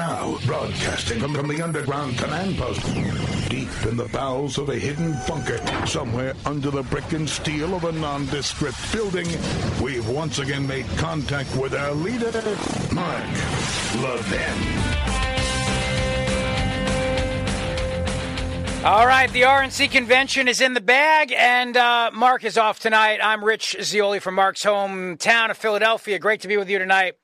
Now, 0.00 0.38
broadcasting 0.46 1.20
from, 1.20 1.46
the 1.46 1.60
underground 1.60 2.16
command 2.16 2.56
post, 2.56 2.80
deep 3.50 3.68
in 3.84 3.98
the 3.98 4.08
bowels 4.10 4.56
of 4.56 4.70
a 4.70 4.74
hidden 4.78 5.14
bunker, 5.28 5.60
somewhere 5.86 6.32
under 6.46 6.70
the 6.70 6.82
brick 6.84 7.12
and 7.12 7.28
steel 7.28 7.74
of 7.74 7.84
a 7.84 7.92
nondescript 7.92 8.78
building, 8.94 9.26
we've 9.82 10.08
once 10.08 10.38
again 10.38 10.66
made 10.66 10.86
contact 10.96 11.54
with 11.54 11.74
our 11.74 11.92
leader, 11.92 12.32
Mark 12.94 13.26
Levin. 14.00 14.90
All 18.82 19.06
right, 19.06 19.30
the 19.30 19.42
RNC 19.42 19.90
convention 19.90 20.48
is 20.48 20.62
in 20.62 20.72
the 20.72 20.80
bag, 20.80 21.30
and 21.30 21.76
uh, 21.76 22.10
Mark 22.14 22.44
is 22.44 22.56
off 22.56 22.80
tonight. 22.80 23.20
I'm 23.22 23.44
Rich 23.44 23.76
Zeoli 23.82 24.18
from 24.18 24.36
Mark's 24.36 24.64
hometown 24.64 25.50
of 25.50 25.58
Philadelphia. 25.58 26.18
Great 26.18 26.40
to 26.40 26.48
be 26.48 26.56
with 26.56 26.70
you 26.70 26.78
tonight. 26.78 27.19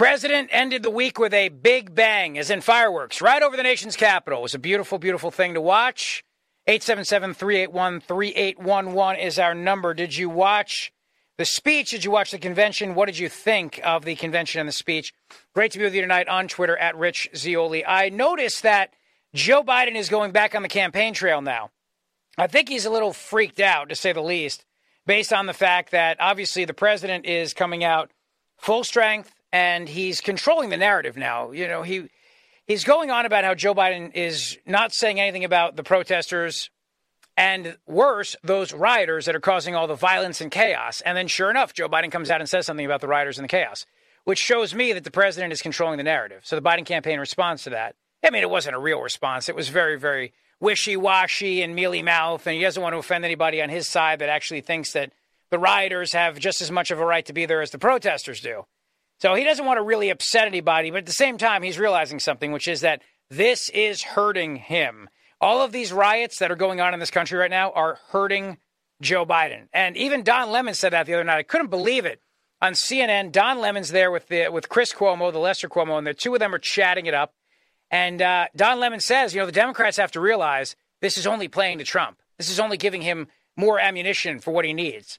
President 0.00 0.48
ended 0.50 0.82
the 0.82 0.88
week 0.88 1.18
with 1.18 1.34
a 1.34 1.50
big 1.50 1.94
bang, 1.94 2.38
as 2.38 2.48
in 2.48 2.62
fireworks, 2.62 3.20
right 3.20 3.42
over 3.42 3.54
the 3.54 3.62
nation's 3.62 3.96
capital. 3.96 4.38
It 4.38 4.44
was 4.44 4.54
a 4.54 4.58
beautiful, 4.58 4.98
beautiful 4.98 5.30
thing 5.30 5.52
to 5.52 5.60
watch. 5.60 6.24
877 6.66 7.34
381 7.34 8.00
3811 8.00 9.20
is 9.20 9.38
our 9.38 9.54
number. 9.54 9.92
Did 9.92 10.16
you 10.16 10.30
watch 10.30 10.90
the 11.36 11.44
speech? 11.44 11.90
Did 11.90 12.02
you 12.02 12.10
watch 12.10 12.30
the 12.30 12.38
convention? 12.38 12.94
What 12.94 13.08
did 13.08 13.18
you 13.18 13.28
think 13.28 13.78
of 13.84 14.06
the 14.06 14.14
convention 14.14 14.58
and 14.58 14.66
the 14.66 14.72
speech? 14.72 15.12
Great 15.54 15.70
to 15.72 15.78
be 15.78 15.84
with 15.84 15.94
you 15.94 16.00
tonight 16.00 16.28
on 16.28 16.48
Twitter 16.48 16.78
at 16.78 16.96
Rich 16.96 17.28
Zeoli. 17.36 17.84
I 17.84 18.08
noticed 18.08 18.62
that 18.62 18.94
Joe 19.34 19.62
Biden 19.62 19.96
is 19.96 20.08
going 20.08 20.32
back 20.32 20.54
on 20.54 20.62
the 20.62 20.68
campaign 20.70 21.12
trail 21.12 21.42
now. 21.42 21.72
I 22.38 22.46
think 22.46 22.70
he's 22.70 22.86
a 22.86 22.90
little 22.90 23.12
freaked 23.12 23.60
out, 23.60 23.90
to 23.90 23.94
say 23.94 24.14
the 24.14 24.22
least, 24.22 24.64
based 25.04 25.34
on 25.34 25.44
the 25.44 25.52
fact 25.52 25.90
that 25.90 26.16
obviously 26.20 26.64
the 26.64 26.72
president 26.72 27.26
is 27.26 27.52
coming 27.52 27.84
out 27.84 28.10
full 28.56 28.82
strength 28.82 29.34
and 29.52 29.88
he's 29.88 30.20
controlling 30.20 30.70
the 30.70 30.76
narrative 30.76 31.16
now. 31.16 31.50
You 31.50 31.68
know, 31.68 31.82
he 31.82 32.08
he's 32.66 32.84
going 32.84 33.10
on 33.10 33.26
about 33.26 33.44
how 33.44 33.54
Joe 33.54 33.74
Biden 33.74 34.14
is 34.14 34.58
not 34.66 34.92
saying 34.92 35.20
anything 35.20 35.44
about 35.44 35.76
the 35.76 35.82
protesters 35.82 36.70
and 37.36 37.76
worse, 37.86 38.36
those 38.42 38.72
rioters 38.72 39.26
that 39.26 39.34
are 39.34 39.40
causing 39.40 39.74
all 39.74 39.86
the 39.86 39.94
violence 39.94 40.40
and 40.40 40.50
chaos. 40.50 41.00
And 41.00 41.16
then 41.16 41.26
sure 41.26 41.50
enough, 41.50 41.72
Joe 41.72 41.88
Biden 41.88 42.12
comes 42.12 42.30
out 42.30 42.40
and 42.40 42.48
says 42.48 42.66
something 42.66 42.84
about 42.84 43.00
the 43.00 43.08
rioters 43.08 43.38
and 43.38 43.44
the 43.44 43.48
chaos, 43.48 43.86
which 44.24 44.38
shows 44.38 44.74
me 44.74 44.92
that 44.92 45.04
the 45.04 45.10
president 45.10 45.52
is 45.52 45.62
controlling 45.62 45.96
the 45.96 46.04
narrative. 46.04 46.42
So 46.44 46.56
the 46.56 46.62
Biden 46.62 46.84
campaign 46.84 47.18
responds 47.18 47.64
to 47.64 47.70
that. 47.70 47.96
I 48.22 48.30
mean, 48.30 48.42
it 48.42 48.50
wasn't 48.50 48.76
a 48.76 48.80
real 48.80 49.00
response. 49.00 49.48
It 49.48 49.56
was 49.56 49.68
very, 49.68 49.98
very 49.98 50.32
wishy 50.60 50.96
washy 50.96 51.62
and 51.62 51.74
mealy 51.74 52.02
mouth. 52.02 52.46
And 52.46 52.54
he 52.54 52.62
doesn't 52.62 52.82
want 52.82 52.92
to 52.92 52.98
offend 52.98 53.24
anybody 53.24 53.62
on 53.62 53.70
his 53.70 53.88
side 53.88 54.18
that 54.18 54.28
actually 54.28 54.60
thinks 54.60 54.92
that 54.92 55.12
the 55.50 55.58
rioters 55.58 56.12
have 56.12 56.38
just 56.38 56.60
as 56.60 56.70
much 56.70 56.90
of 56.90 57.00
a 57.00 57.04
right 57.04 57.24
to 57.24 57.32
be 57.32 57.46
there 57.46 57.62
as 57.62 57.70
the 57.70 57.78
protesters 57.78 58.40
do. 58.40 58.66
So 59.20 59.34
he 59.34 59.44
doesn't 59.44 59.66
want 59.66 59.76
to 59.78 59.82
really 59.82 60.10
upset 60.10 60.46
anybody. 60.46 60.90
But 60.90 60.98
at 60.98 61.06
the 61.06 61.12
same 61.12 61.36
time, 61.36 61.62
he's 61.62 61.78
realizing 61.78 62.20
something, 62.20 62.52
which 62.52 62.68
is 62.68 62.80
that 62.80 63.02
this 63.28 63.68
is 63.68 64.02
hurting 64.02 64.56
him. 64.56 65.08
All 65.40 65.62
of 65.62 65.72
these 65.72 65.92
riots 65.92 66.38
that 66.38 66.50
are 66.50 66.56
going 66.56 66.80
on 66.80 66.94
in 66.94 67.00
this 67.00 67.10
country 67.10 67.38
right 67.38 67.50
now 67.50 67.70
are 67.72 67.98
hurting 68.08 68.58
Joe 69.00 69.26
Biden. 69.26 69.68
And 69.72 69.96
even 69.96 70.22
Don 70.22 70.50
Lemon 70.50 70.74
said 70.74 70.92
that 70.92 71.06
the 71.06 71.14
other 71.14 71.24
night. 71.24 71.38
I 71.38 71.42
couldn't 71.42 71.68
believe 71.68 72.04
it. 72.04 72.20
On 72.62 72.72
CNN, 72.72 73.32
Don 73.32 73.58
Lemon's 73.58 73.90
there 73.90 74.10
with 74.10 74.28
the 74.28 74.48
with 74.48 74.68
Chris 74.68 74.92
Cuomo, 74.92 75.32
the 75.32 75.38
Lester 75.38 75.68
Cuomo, 75.68 75.96
and 75.96 76.06
the 76.06 76.12
two 76.12 76.34
of 76.34 76.40
them 76.40 76.54
are 76.54 76.58
chatting 76.58 77.06
it 77.06 77.14
up. 77.14 77.34
And 77.90 78.20
uh, 78.20 78.48
Don 78.54 78.78
Lemon 78.80 79.00
says, 79.00 79.34
you 79.34 79.40
know, 79.40 79.46
the 79.46 79.52
Democrats 79.52 79.96
have 79.96 80.12
to 80.12 80.20
realize 80.20 80.76
this 81.00 81.16
is 81.16 81.26
only 81.26 81.48
playing 81.48 81.78
to 81.78 81.84
Trump. 81.84 82.18
This 82.36 82.50
is 82.50 82.60
only 82.60 82.76
giving 82.76 83.02
him 83.02 83.28
more 83.56 83.80
ammunition 83.80 84.40
for 84.40 84.50
what 84.50 84.64
he 84.64 84.72
needs. 84.74 85.18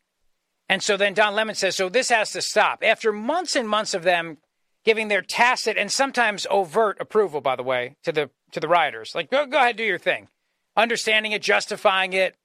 And 0.71 0.81
so 0.81 0.95
then 0.95 1.13
Don 1.13 1.35
Lemon 1.35 1.55
says, 1.55 1.75
so 1.75 1.89
this 1.89 2.07
has 2.07 2.31
to 2.31 2.41
stop. 2.41 2.81
After 2.81 3.11
months 3.11 3.57
and 3.57 3.67
months 3.67 3.93
of 3.93 4.03
them 4.03 4.37
giving 4.85 5.09
their 5.09 5.21
tacit 5.21 5.77
and 5.77 5.91
sometimes 5.91 6.47
overt 6.49 6.95
approval, 7.01 7.41
by 7.41 7.57
the 7.57 7.61
way, 7.61 7.97
to 8.03 8.13
the 8.13 8.29
to 8.53 8.61
the 8.61 8.69
rioters, 8.69 9.13
like 9.13 9.29
go, 9.29 9.45
go 9.45 9.57
ahead, 9.57 9.75
do 9.75 9.83
your 9.83 9.99
thing, 9.99 10.29
understanding 10.77 11.33
it, 11.33 11.41
justifying 11.41 12.13
it. 12.13 12.35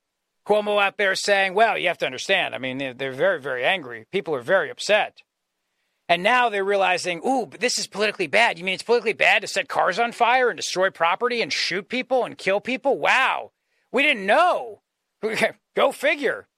Cuomo 0.44 0.82
out 0.82 0.97
there 0.97 1.14
saying, 1.14 1.54
well, 1.54 1.78
you 1.78 1.87
have 1.87 1.98
to 1.98 2.06
understand. 2.06 2.53
I 2.53 2.59
mean, 2.59 2.78
they're, 2.78 2.94
they're 2.94 3.12
very, 3.12 3.41
very 3.41 3.64
angry. 3.64 4.06
People 4.10 4.34
are 4.34 4.43
very 4.43 4.70
upset. 4.70 5.22
And 6.08 6.25
now 6.25 6.48
they're 6.48 6.64
realizing, 6.64 7.20
ooh, 7.25 7.48
this 7.60 7.78
is 7.78 7.87
politically 7.87 8.26
bad. 8.26 8.58
You 8.58 8.64
mean 8.64 8.75
it's 8.75 8.82
politically 8.82 9.12
bad 9.12 9.43
to 9.43 9.48
set 9.48 9.69
cars 9.69 10.00
on 10.00 10.10
fire 10.10 10.48
and 10.48 10.56
destroy 10.56 10.91
property 10.91 11.43
and 11.43 11.53
shoot 11.53 11.88
people 11.88 12.25
and 12.25 12.37
kill 12.37 12.60
people? 12.60 12.98
Wow. 12.98 13.53
We 13.93 14.03
didn't 14.03 14.26
know. 14.26 14.82
Go 15.76 15.93
figure. 15.93 16.48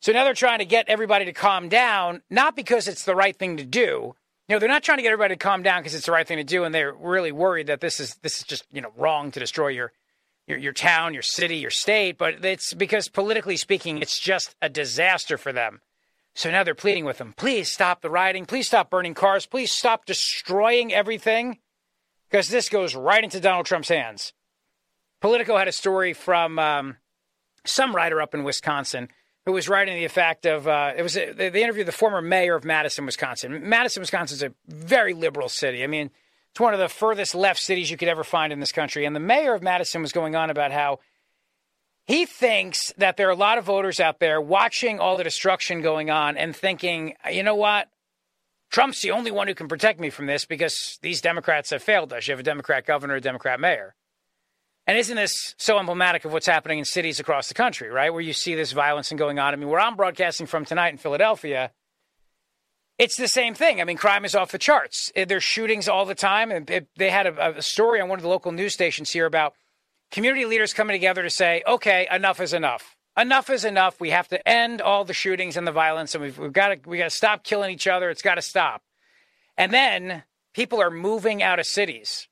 So 0.00 0.12
now 0.12 0.24
they're 0.24 0.34
trying 0.34 0.60
to 0.60 0.64
get 0.64 0.88
everybody 0.88 1.24
to 1.24 1.32
calm 1.32 1.68
down, 1.68 2.22
not 2.30 2.54
because 2.54 2.86
it's 2.86 3.04
the 3.04 3.16
right 3.16 3.36
thing 3.36 3.56
to 3.56 3.64
do. 3.64 4.14
You 4.48 4.54
know, 4.54 4.58
they're 4.60 4.68
not 4.68 4.82
trying 4.82 4.98
to 4.98 5.02
get 5.02 5.12
everybody 5.12 5.34
to 5.34 5.38
calm 5.38 5.62
down 5.62 5.80
because 5.80 5.94
it's 5.94 6.06
the 6.06 6.12
right 6.12 6.26
thing 6.26 6.38
to 6.38 6.44
do, 6.44 6.64
and 6.64 6.74
they're 6.74 6.92
really 6.92 7.32
worried 7.32 7.66
that 7.66 7.80
this 7.80 8.00
is 8.00 8.14
this 8.22 8.38
is 8.38 8.44
just 8.44 8.64
you 8.72 8.80
know 8.80 8.92
wrong 8.96 9.30
to 9.32 9.40
destroy 9.40 9.68
your 9.68 9.92
your 10.46 10.58
your 10.58 10.72
town, 10.72 11.12
your 11.12 11.22
city, 11.22 11.56
your 11.56 11.70
state. 11.70 12.16
But 12.16 12.44
it's 12.44 12.72
because 12.72 13.08
politically 13.08 13.56
speaking, 13.56 13.98
it's 13.98 14.18
just 14.18 14.54
a 14.62 14.68
disaster 14.68 15.36
for 15.36 15.52
them. 15.52 15.80
So 16.34 16.50
now 16.50 16.62
they're 16.62 16.74
pleading 16.74 17.04
with 17.04 17.18
them 17.18 17.34
please 17.36 17.68
stop 17.68 18.00
the 18.00 18.10
rioting, 18.10 18.46
please 18.46 18.68
stop 18.68 18.90
burning 18.90 19.14
cars, 19.14 19.44
please 19.44 19.72
stop 19.72 20.06
destroying 20.06 20.94
everything, 20.94 21.58
because 22.30 22.48
this 22.48 22.68
goes 22.68 22.94
right 22.94 23.24
into 23.24 23.40
Donald 23.40 23.66
Trump's 23.66 23.88
hands. 23.88 24.32
Politico 25.20 25.56
had 25.56 25.68
a 25.68 25.72
story 25.72 26.12
from 26.12 26.58
um, 26.58 26.96
some 27.66 27.94
writer 27.94 28.22
up 28.22 28.34
in 28.34 28.44
Wisconsin 28.44 29.08
who 29.48 29.54
was 29.54 29.66
writing 29.66 29.96
the 29.96 30.04
effect 30.04 30.44
of 30.44 30.68
uh, 30.68 30.92
it 30.94 31.02
was 31.02 31.16
a, 31.16 31.32
they 31.32 31.62
interviewed 31.62 31.88
the 31.88 31.90
former 31.90 32.20
mayor 32.20 32.54
of 32.54 32.66
Madison, 32.66 33.06
Wisconsin. 33.06 33.66
Madison, 33.66 34.02
Wisconsin 34.02 34.34
is 34.34 34.42
a 34.42 34.52
very 34.66 35.14
liberal 35.14 35.48
city. 35.48 35.82
I 35.82 35.86
mean, 35.86 36.10
it's 36.50 36.60
one 36.60 36.74
of 36.74 36.80
the 36.80 36.88
furthest 36.90 37.34
left 37.34 37.58
cities 37.58 37.90
you 37.90 37.96
could 37.96 38.08
ever 38.08 38.24
find 38.24 38.52
in 38.52 38.60
this 38.60 38.72
country. 38.72 39.06
And 39.06 39.16
the 39.16 39.20
mayor 39.20 39.54
of 39.54 39.62
Madison 39.62 40.02
was 40.02 40.12
going 40.12 40.36
on 40.36 40.50
about 40.50 40.70
how 40.70 40.98
he 42.04 42.26
thinks 42.26 42.92
that 42.98 43.16
there 43.16 43.26
are 43.28 43.32
a 43.32 43.36
lot 43.36 43.56
of 43.56 43.64
voters 43.64 44.00
out 44.00 44.20
there 44.20 44.38
watching 44.38 45.00
all 45.00 45.16
the 45.16 45.24
destruction 45.24 45.80
going 45.80 46.10
on 46.10 46.36
and 46.36 46.54
thinking, 46.54 47.14
you 47.32 47.42
know 47.42 47.54
what? 47.54 47.88
Trump's 48.68 49.00
the 49.00 49.12
only 49.12 49.30
one 49.30 49.48
who 49.48 49.54
can 49.54 49.66
protect 49.66 49.98
me 49.98 50.10
from 50.10 50.26
this 50.26 50.44
because 50.44 50.98
these 51.00 51.22
Democrats 51.22 51.70
have 51.70 51.82
failed 51.82 52.12
us. 52.12 52.28
You 52.28 52.32
have 52.32 52.40
a 52.40 52.42
Democrat 52.42 52.84
governor, 52.84 53.14
a 53.14 53.20
Democrat 53.22 53.58
mayor. 53.60 53.94
And 54.88 54.96
isn't 54.96 55.16
this 55.16 55.54
so 55.58 55.78
emblematic 55.78 56.24
of 56.24 56.32
what's 56.32 56.46
happening 56.46 56.78
in 56.78 56.86
cities 56.86 57.20
across 57.20 57.48
the 57.48 57.54
country, 57.54 57.90
right? 57.90 58.10
Where 58.10 58.22
you 58.22 58.32
see 58.32 58.54
this 58.54 58.72
violence 58.72 59.10
and 59.10 59.18
going 59.18 59.38
on. 59.38 59.52
I 59.52 59.56
mean, 59.56 59.68
where 59.68 59.80
I'm 59.80 59.96
broadcasting 59.96 60.46
from 60.46 60.64
tonight 60.64 60.88
in 60.88 60.96
Philadelphia, 60.96 61.72
it's 62.96 63.18
the 63.18 63.28
same 63.28 63.54
thing. 63.54 63.82
I 63.82 63.84
mean, 63.84 63.98
crime 63.98 64.24
is 64.24 64.34
off 64.34 64.50
the 64.50 64.56
charts. 64.56 65.12
Eh, 65.14 65.26
there's 65.26 65.44
shootings 65.44 65.90
all 65.90 66.06
the 66.06 66.14
time. 66.14 66.50
And 66.50 66.86
they 66.96 67.10
had 67.10 67.26
a, 67.26 67.58
a 67.58 67.62
story 67.62 68.00
on 68.00 68.08
one 68.08 68.18
of 68.18 68.22
the 68.22 68.30
local 68.30 68.50
news 68.50 68.72
stations 68.72 69.10
here 69.10 69.26
about 69.26 69.52
community 70.10 70.46
leaders 70.46 70.72
coming 70.72 70.94
together 70.94 71.22
to 71.22 71.28
say, 71.28 71.62
okay, 71.66 72.08
enough 72.10 72.40
is 72.40 72.54
enough. 72.54 72.96
Enough 73.14 73.50
is 73.50 73.66
enough. 73.66 74.00
We 74.00 74.08
have 74.08 74.28
to 74.28 74.48
end 74.48 74.80
all 74.80 75.04
the 75.04 75.12
shootings 75.12 75.58
and 75.58 75.66
the 75.66 75.72
violence, 75.72 76.14
and 76.14 76.24
we've, 76.24 76.38
we've 76.38 76.52
got 76.52 76.86
we 76.86 76.96
got 76.96 77.04
to 77.04 77.10
stop 77.10 77.44
killing 77.44 77.72
each 77.72 77.86
other. 77.86 78.08
It's 78.08 78.22
got 78.22 78.36
to 78.36 78.42
stop. 78.42 78.80
And 79.58 79.70
then 79.70 80.22
people 80.54 80.80
are 80.80 80.90
moving 80.90 81.42
out 81.42 81.58
of 81.58 81.66
cities. 81.66 82.26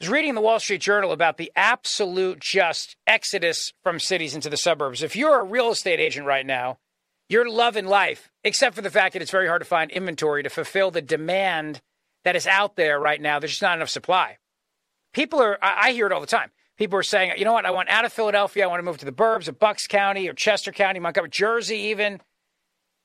I 0.00 0.04
was 0.04 0.10
reading 0.10 0.36
the 0.36 0.40
Wall 0.40 0.60
Street 0.60 0.80
Journal 0.80 1.10
about 1.10 1.38
the 1.38 1.50
absolute 1.56 2.38
just 2.38 2.94
exodus 3.04 3.72
from 3.82 3.98
cities 3.98 4.36
into 4.36 4.48
the 4.48 4.56
suburbs. 4.56 5.02
If 5.02 5.16
you're 5.16 5.40
a 5.40 5.44
real 5.44 5.70
estate 5.70 5.98
agent 5.98 6.24
right 6.24 6.46
now, 6.46 6.78
you're 7.28 7.50
loving 7.50 7.84
life, 7.84 8.30
except 8.44 8.76
for 8.76 8.80
the 8.82 8.90
fact 8.90 9.14
that 9.14 9.22
it's 9.22 9.32
very 9.32 9.48
hard 9.48 9.60
to 9.60 9.66
find 9.66 9.90
inventory 9.90 10.44
to 10.44 10.50
fulfill 10.50 10.92
the 10.92 11.02
demand 11.02 11.80
that 12.22 12.36
is 12.36 12.46
out 12.46 12.76
there 12.76 13.00
right 13.00 13.20
now. 13.20 13.40
There's 13.40 13.50
just 13.50 13.62
not 13.62 13.76
enough 13.76 13.88
supply. 13.88 14.38
People 15.14 15.40
are, 15.42 15.58
I 15.60 15.90
hear 15.90 16.06
it 16.06 16.12
all 16.12 16.20
the 16.20 16.28
time. 16.28 16.52
People 16.76 16.96
are 17.00 17.02
saying, 17.02 17.32
you 17.36 17.44
know 17.44 17.52
what, 17.52 17.66
I 17.66 17.72
want 17.72 17.88
out 17.88 18.04
of 18.04 18.12
Philadelphia. 18.12 18.62
I 18.62 18.66
want 18.68 18.78
to 18.78 18.84
move 18.84 18.98
to 18.98 19.04
the 19.04 19.10
burbs 19.10 19.48
of 19.48 19.58
Bucks 19.58 19.88
County 19.88 20.28
or 20.28 20.32
Chester 20.32 20.70
County, 20.70 21.00
Montgomery, 21.00 21.30
Jersey, 21.30 21.76
even. 21.76 22.20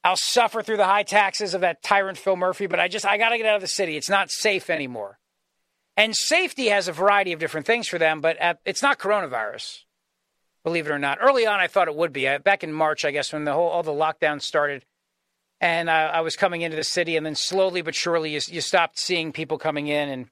I'll 0.03 0.15
suffer 0.15 0.61
through 0.61 0.77
the 0.77 0.85
high 0.85 1.03
taxes 1.03 1.55
of 1.55 1.61
that 1.61 1.81
tyrant 1.81 2.19
Phil 2.19 2.35
Murphy, 2.35 2.67
but 2.67 2.79
I 2.79 2.87
just, 2.87 3.03
I 3.03 3.17
got 3.17 3.29
to 3.29 3.37
get 3.37 3.47
out 3.47 3.55
of 3.55 3.61
the 3.61 3.67
city. 3.67 3.97
It's 3.97 4.09
not 4.09 4.29
safe 4.29 4.69
anymore. 4.69 5.17
And 5.95 6.15
safety 6.15 6.67
has 6.67 6.87
a 6.87 6.91
variety 6.91 7.33
of 7.33 7.39
different 7.39 7.67
things 7.67 7.87
for 7.87 7.99
them, 7.99 8.19
but 8.19 8.37
at, 8.37 8.59
it's 8.65 8.81
not 8.81 8.97
coronavirus, 8.97 9.81
believe 10.63 10.87
it 10.87 10.91
or 10.91 10.99
not. 10.99 11.19
Early 11.21 11.45
on, 11.45 11.59
I 11.59 11.67
thought 11.67 11.87
it 11.87 11.95
would 11.95 12.11
be. 12.11 12.27
I, 12.27 12.39
back 12.39 12.63
in 12.63 12.73
March, 12.73 13.05
I 13.05 13.11
guess, 13.11 13.31
when 13.31 13.43
the 13.43 13.53
whole 13.53 13.69
all 13.69 13.83
the 13.83 13.91
lockdowns 13.91 14.41
started, 14.41 14.85
and 15.61 15.89
I, 15.89 16.05
I 16.07 16.21
was 16.21 16.35
coming 16.35 16.61
into 16.61 16.75
the 16.75 16.83
city, 16.83 17.15
and 17.15 17.25
then 17.25 17.35
slowly 17.35 17.81
but 17.81 17.93
surely, 17.93 18.31
you, 18.31 18.41
you 18.47 18.61
stopped 18.61 18.97
seeing 18.97 19.31
people 19.31 19.59
coming 19.59 19.87
in, 19.87 20.09
and 20.09 20.29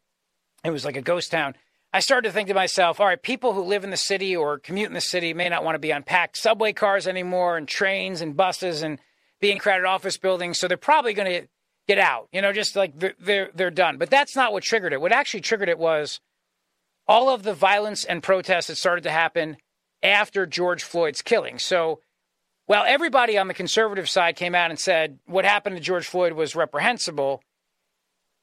it 0.63 0.71
was 0.71 0.83
like 0.83 0.97
a 0.97 1.01
ghost 1.01 1.31
town. 1.31 1.55
I 1.93 1.99
started 1.99 2.29
to 2.29 2.33
think 2.33 2.47
to 2.47 2.53
myself, 2.53 2.99
all 2.99 3.05
right, 3.05 3.21
people 3.21 3.53
who 3.53 3.63
live 3.63 3.83
in 3.83 3.89
the 3.89 3.97
city 3.97 4.35
or 4.35 4.57
commute 4.57 4.87
in 4.87 4.93
the 4.93 5.01
city 5.01 5.33
may 5.33 5.49
not 5.49 5.63
want 5.63 5.75
to 5.75 5.79
be 5.79 5.91
on 5.91 6.03
packed 6.03 6.37
subway 6.37 6.71
cars 6.71 7.05
anymore 7.05 7.57
and 7.57 7.67
trains 7.67 8.21
and 8.21 8.37
buses 8.37 8.81
and 8.81 8.97
be 9.41 9.51
in 9.51 9.59
crowded 9.59 9.85
office 9.85 10.17
buildings. 10.17 10.57
So 10.57 10.67
they're 10.67 10.77
probably 10.77 11.13
going 11.13 11.41
to 11.41 11.47
get 11.87 11.97
out, 11.97 12.27
you 12.31 12.41
know, 12.41 12.53
just 12.53 12.75
like 12.75 12.93
they're, 12.97 13.49
they're, 13.53 13.71
done. 13.71 13.97
But 13.97 14.09
that's 14.09 14.35
not 14.35 14.53
what 14.53 14.63
triggered 14.63 14.93
it. 14.93 15.01
What 15.01 15.11
actually 15.11 15.41
triggered 15.41 15.69
it 15.69 15.79
was 15.79 16.19
all 17.07 17.29
of 17.29 17.43
the 17.43 17.53
violence 17.53 18.05
and 18.05 18.21
protests 18.21 18.67
that 18.67 18.75
started 18.75 19.03
to 19.03 19.11
happen 19.11 19.57
after 20.03 20.45
George 20.45 20.83
Floyd's 20.83 21.21
killing. 21.21 21.59
So 21.59 21.99
while 22.65 22.85
everybody 22.87 23.37
on 23.37 23.47
the 23.47 23.53
conservative 23.53 24.09
side 24.09 24.35
came 24.35 24.55
out 24.55 24.69
and 24.69 24.79
said 24.79 25.19
what 25.25 25.45
happened 25.45 25.75
to 25.75 25.81
George 25.81 26.07
Floyd 26.07 26.33
was 26.33 26.55
reprehensible, 26.55 27.41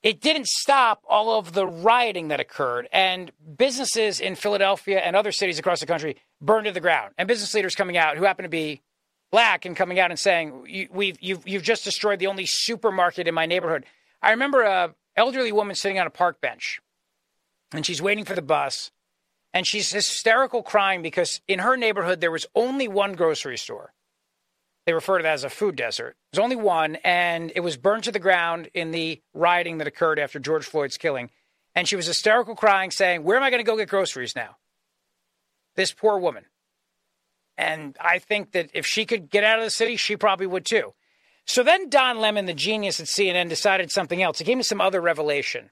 it 0.03 0.21
didn't 0.21 0.47
stop 0.47 1.03
all 1.09 1.39
of 1.39 1.55
the 1.55 1.67
rioting 1.67 2.29
that 2.29 2.41
occurred. 2.41 2.89
And 2.93 3.33
businesses 3.57 4.21
in 4.21 4.37
Philadelphia 4.37 5.01
and 5.01 5.17
other 5.17 5.33
cities 5.33 5.59
across 5.59 5.81
the 5.81 5.87
country 5.87 6.17
burned 6.41 6.67
to 6.67 6.73
the 6.73 6.81
ground. 6.81 7.15
And 7.19 7.27
business 7.27 7.55
leaders 7.55 7.75
coming 7.75 7.97
out 7.97 8.17
who 8.17 8.25
happened 8.25 8.45
to 8.45 8.51
be 8.51 8.83
black 9.31 9.65
and 9.65 9.77
coming 9.77 9.99
out 9.99 10.11
and 10.11 10.19
saying, 10.19 10.89
We've, 10.91 11.17
you've, 11.21 11.47
you've 11.47 11.63
just 11.63 11.85
destroyed 11.85 12.19
the 12.19 12.27
only 12.27 12.47
supermarket 12.47 13.29
in 13.29 13.35
my 13.35 13.47
neighborhood. 13.47 13.85
I 14.23 14.31
remember 14.31 14.63
a 14.63 14.95
elderly 15.17 15.53
woman 15.53 15.75
sitting 15.75 15.99
on 15.99 16.07
a 16.07 16.11
park 16.11 16.41
bench 16.41 16.81
and 17.73 17.85
she's 17.85 18.01
waiting 18.01 18.25
for 18.25 18.35
the 18.35 18.43
bus 18.43 18.91
and 19.53 19.67
she's 19.67 19.91
hysterical 19.91 20.63
crying 20.63 21.03
because 21.03 21.41
in 21.49 21.59
her 21.59 21.77
neighborhood 21.77 22.21
there 22.21 22.31
was 22.31 22.47
only 22.55 22.87
one 22.87 23.15
grocery 23.15 23.59
store 23.59 23.93
they 24.89 24.95
refer 24.95 25.19
to 25.19 25.23
that 25.23 25.35
as 25.35 25.45
a 25.45 25.51
food 25.51 25.77
desert. 25.77 26.17
There's 26.33 26.43
only 26.43 26.57
one, 26.57 26.97
and 27.05 27.53
it 27.55 27.61
was 27.61 27.77
burned 27.77 28.05
to 28.05 28.11
the 28.11 28.19
ground 28.19 28.71
in 28.73 28.91
the 28.91 29.21
rioting 29.35 29.77
that 29.79 29.87
occurred 29.87 30.19
after 30.19 30.39
George 30.39 30.65
Floyd's 30.65 30.97
killing. 30.97 31.29
And 31.75 31.87
she 31.87 31.95
was 31.95 32.07
hysterical 32.07 32.55
crying, 32.55 32.91
saying, 32.91 33.23
Where 33.23 33.37
am 33.37 33.43
I 33.43 33.51
going 33.51 33.63
to 33.63 33.71
go 33.71 33.77
get 33.77 33.91
groceries 33.91 34.35
now? 34.35 34.57
This 35.77 35.93
poor 35.93 36.19
woman. 36.19 36.47
And 37.59 37.97
I 38.01 38.21
think 38.21 38.53
that 38.53 38.71
if 38.73 38.87
she 38.87 39.05
could 39.05 39.29
get 39.29 39.43
out 39.43 39.59
of 39.59 39.65
the 39.65 39.71
city, 39.71 39.97
she 39.97 40.17
probably 40.17 40.47
would 40.47 40.65
too. 40.65 40.95
So 41.45 41.65
then 41.65 41.91
Don 41.91 42.19
Lemon, 42.19 42.47
the 42.47 42.55
genius 42.55 43.01
at 43.01 43.07
CNN, 43.07 43.49
decided 43.49 43.91
something 43.91 44.23
else. 44.23 44.39
He 44.39 44.45
gave 44.45 44.57
me 44.57 44.63
some 44.63 44.81
other 44.81 45.01
revelation. 45.01 45.71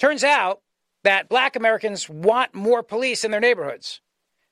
Turns 0.00 0.24
out 0.24 0.60
that 1.04 1.28
black 1.28 1.54
Americans 1.54 2.08
want 2.08 2.52
more 2.52 2.82
police 2.82 3.22
in 3.22 3.30
their 3.30 3.40
neighborhoods. 3.40 4.00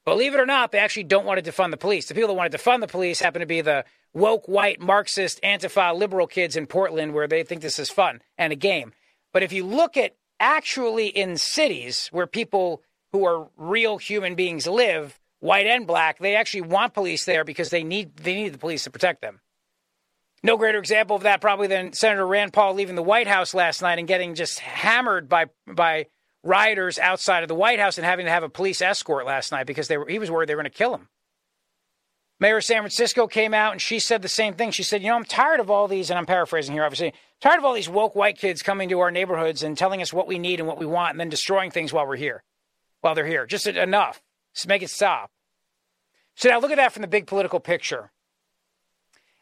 Believe 0.04 0.34
it 0.34 0.40
or 0.40 0.46
not, 0.46 0.70
they 0.70 0.78
actually 0.78 1.04
don't 1.04 1.26
want 1.26 1.44
to 1.44 1.50
defund 1.50 1.72
the 1.72 1.76
police. 1.76 2.06
The 2.06 2.14
people 2.14 2.28
that 2.28 2.34
want 2.34 2.52
to 2.52 2.58
defund 2.58 2.80
the 2.80 2.86
police 2.86 3.18
happen 3.18 3.40
to 3.40 3.46
be 3.46 3.60
the 3.60 3.84
woke, 4.14 4.46
white, 4.46 4.80
Marxist, 4.80 5.42
Antifa, 5.42 5.98
liberal 5.98 6.28
kids 6.28 6.54
in 6.54 6.68
Portland 6.68 7.12
where 7.12 7.26
they 7.26 7.42
think 7.42 7.60
this 7.60 7.80
is 7.80 7.90
fun 7.90 8.22
and 8.38 8.52
a 8.52 8.56
game. 8.56 8.92
But 9.32 9.42
if 9.42 9.52
you 9.52 9.64
look 9.66 9.96
at 9.96 10.14
actually 10.38 11.08
in 11.08 11.38
cities 11.38 12.08
where 12.12 12.28
people 12.28 12.82
who 13.10 13.24
are 13.26 13.48
real 13.56 13.98
human 13.98 14.36
beings 14.36 14.68
live, 14.68 15.18
white 15.40 15.66
and 15.66 15.86
black, 15.86 16.18
they 16.18 16.36
actually 16.36 16.62
want 16.62 16.94
police 16.94 17.24
there 17.24 17.44
because 17.44 17.70
they 17.70 17.84
need 17.84 18.16
they 18.16 18.34
need 18.34 18.54
the 18.54 18.58
police 18.58 18.84
to 18.84 18.90
protect 18.90 19.22
them. 19.22 19.40
No 20.42 20.56
greater 20.56 20.78
example 20.78 21.16
of 21.16 21.22
that 21.22 21.40
probably 21.40 21.66
than 21.66 21.92
Senator 21.92 22.26
Rand 22.26 22.52
Paul 22.52 22.74
leaving 22.74 22.94
the 22.94 23.02
White 23.02 23.26
House 23.26 23.54
last 23.54 23.82
night 23.82 23.98
and 23.98 24.08
getting 24.08 24.34
just 24.34 24.58
hammered 24.58 25.28
by 25.28 25.46
by 25.66 26.06
rioters 26.42 26.98
outside 26.98 27.42
of 27.42 27.48
the 27.48 27.54
White 27.54 27.80
House 27.80 27.98
and 27.98 28.04
having 28.04 28.26
to 28.26 28.32
have 28.32 28.44
a 28.44 28.48
police 28.48 28.80
escort 28.80 29.26
last 29.26 29.50
night 29.50 29.66
because 29.66 29.88
they 29.88 29.98
were, 29.98 30.06
he 30.06 30.18
was 30.18 30.30
worried 30.30 30.48
they 30.48 30.54
were 30.54 30.62
going 30.62 30.70
to 30.70 30.78
kill 30.78 30.94
him. 30.94 31.08
Mayor 32.38 32.58
of 32.58 32.64
San 32.64 32.82
Francisco 32.82 33.26
came 33.26 33.54
out 33.54 33.72
and 33.72 33.80
she 33.80 33.98
said 33.98 34.20
the 34.20 34.28
same 34.28 34.54
thing. 34.54 34.70
She 34.70 34.82
said, 34.82 35.02
You 35.02 35.08
know, 35.08 35.16
I'm 35.16 35.24
tired 35.24 35.58
of 35.58 35.70
all 35.70 35.88
these, 35.88 36.10
and 36.10 36.18
I'm 36.18 36.26
paraphrasing 36.26 36.74
here, 36.74 36.84
obviously, 36.84 37.14
tired 37.40 37.58
of 37.58 37.64
all 37.64 37.72
these 37.72 37.88
woke 37.88 38.14
white 38.14 38.38
kids 38.38 38.62
coming 38.62 38.90
to 38.90 39.00
our 39.00 39.10
neighborhoods 39.10 39.62
and 39.62 39.76
telling 39.76 40.02
us 40.02 40.12
what 40.12 40.28
we 40.28 40.38
need 40.38 40.60
and 40.60 40.68
what 40.68 40.78
we 40.78 40.86
want 40.86 41.12
and 41.12 41.20
then 41.20 41.30
destroying 41.30 41.70
things 41.70 41.92
while 41.92 42.06
we're 42.06 42.16
here, 42.16 42.42
while 43.00 43.14
they're 43.14 43.26
here. 43.26 43.46
Just 43.46 43.66
enough. 43.66 44.20
Just 44.56 44.66
make 44.66 44.82
it 44.82 44.90
stop. 44.90 45.30
So 46.34 46.48
now 46.48 46.58
look 46.58 46.72
at 46.72 46.78
that 46.78 46.92
from 46.92 47.02
the 47.02 47.08
big 47.08 47.26
political 47.26 47.60
picture. 47.60 48.10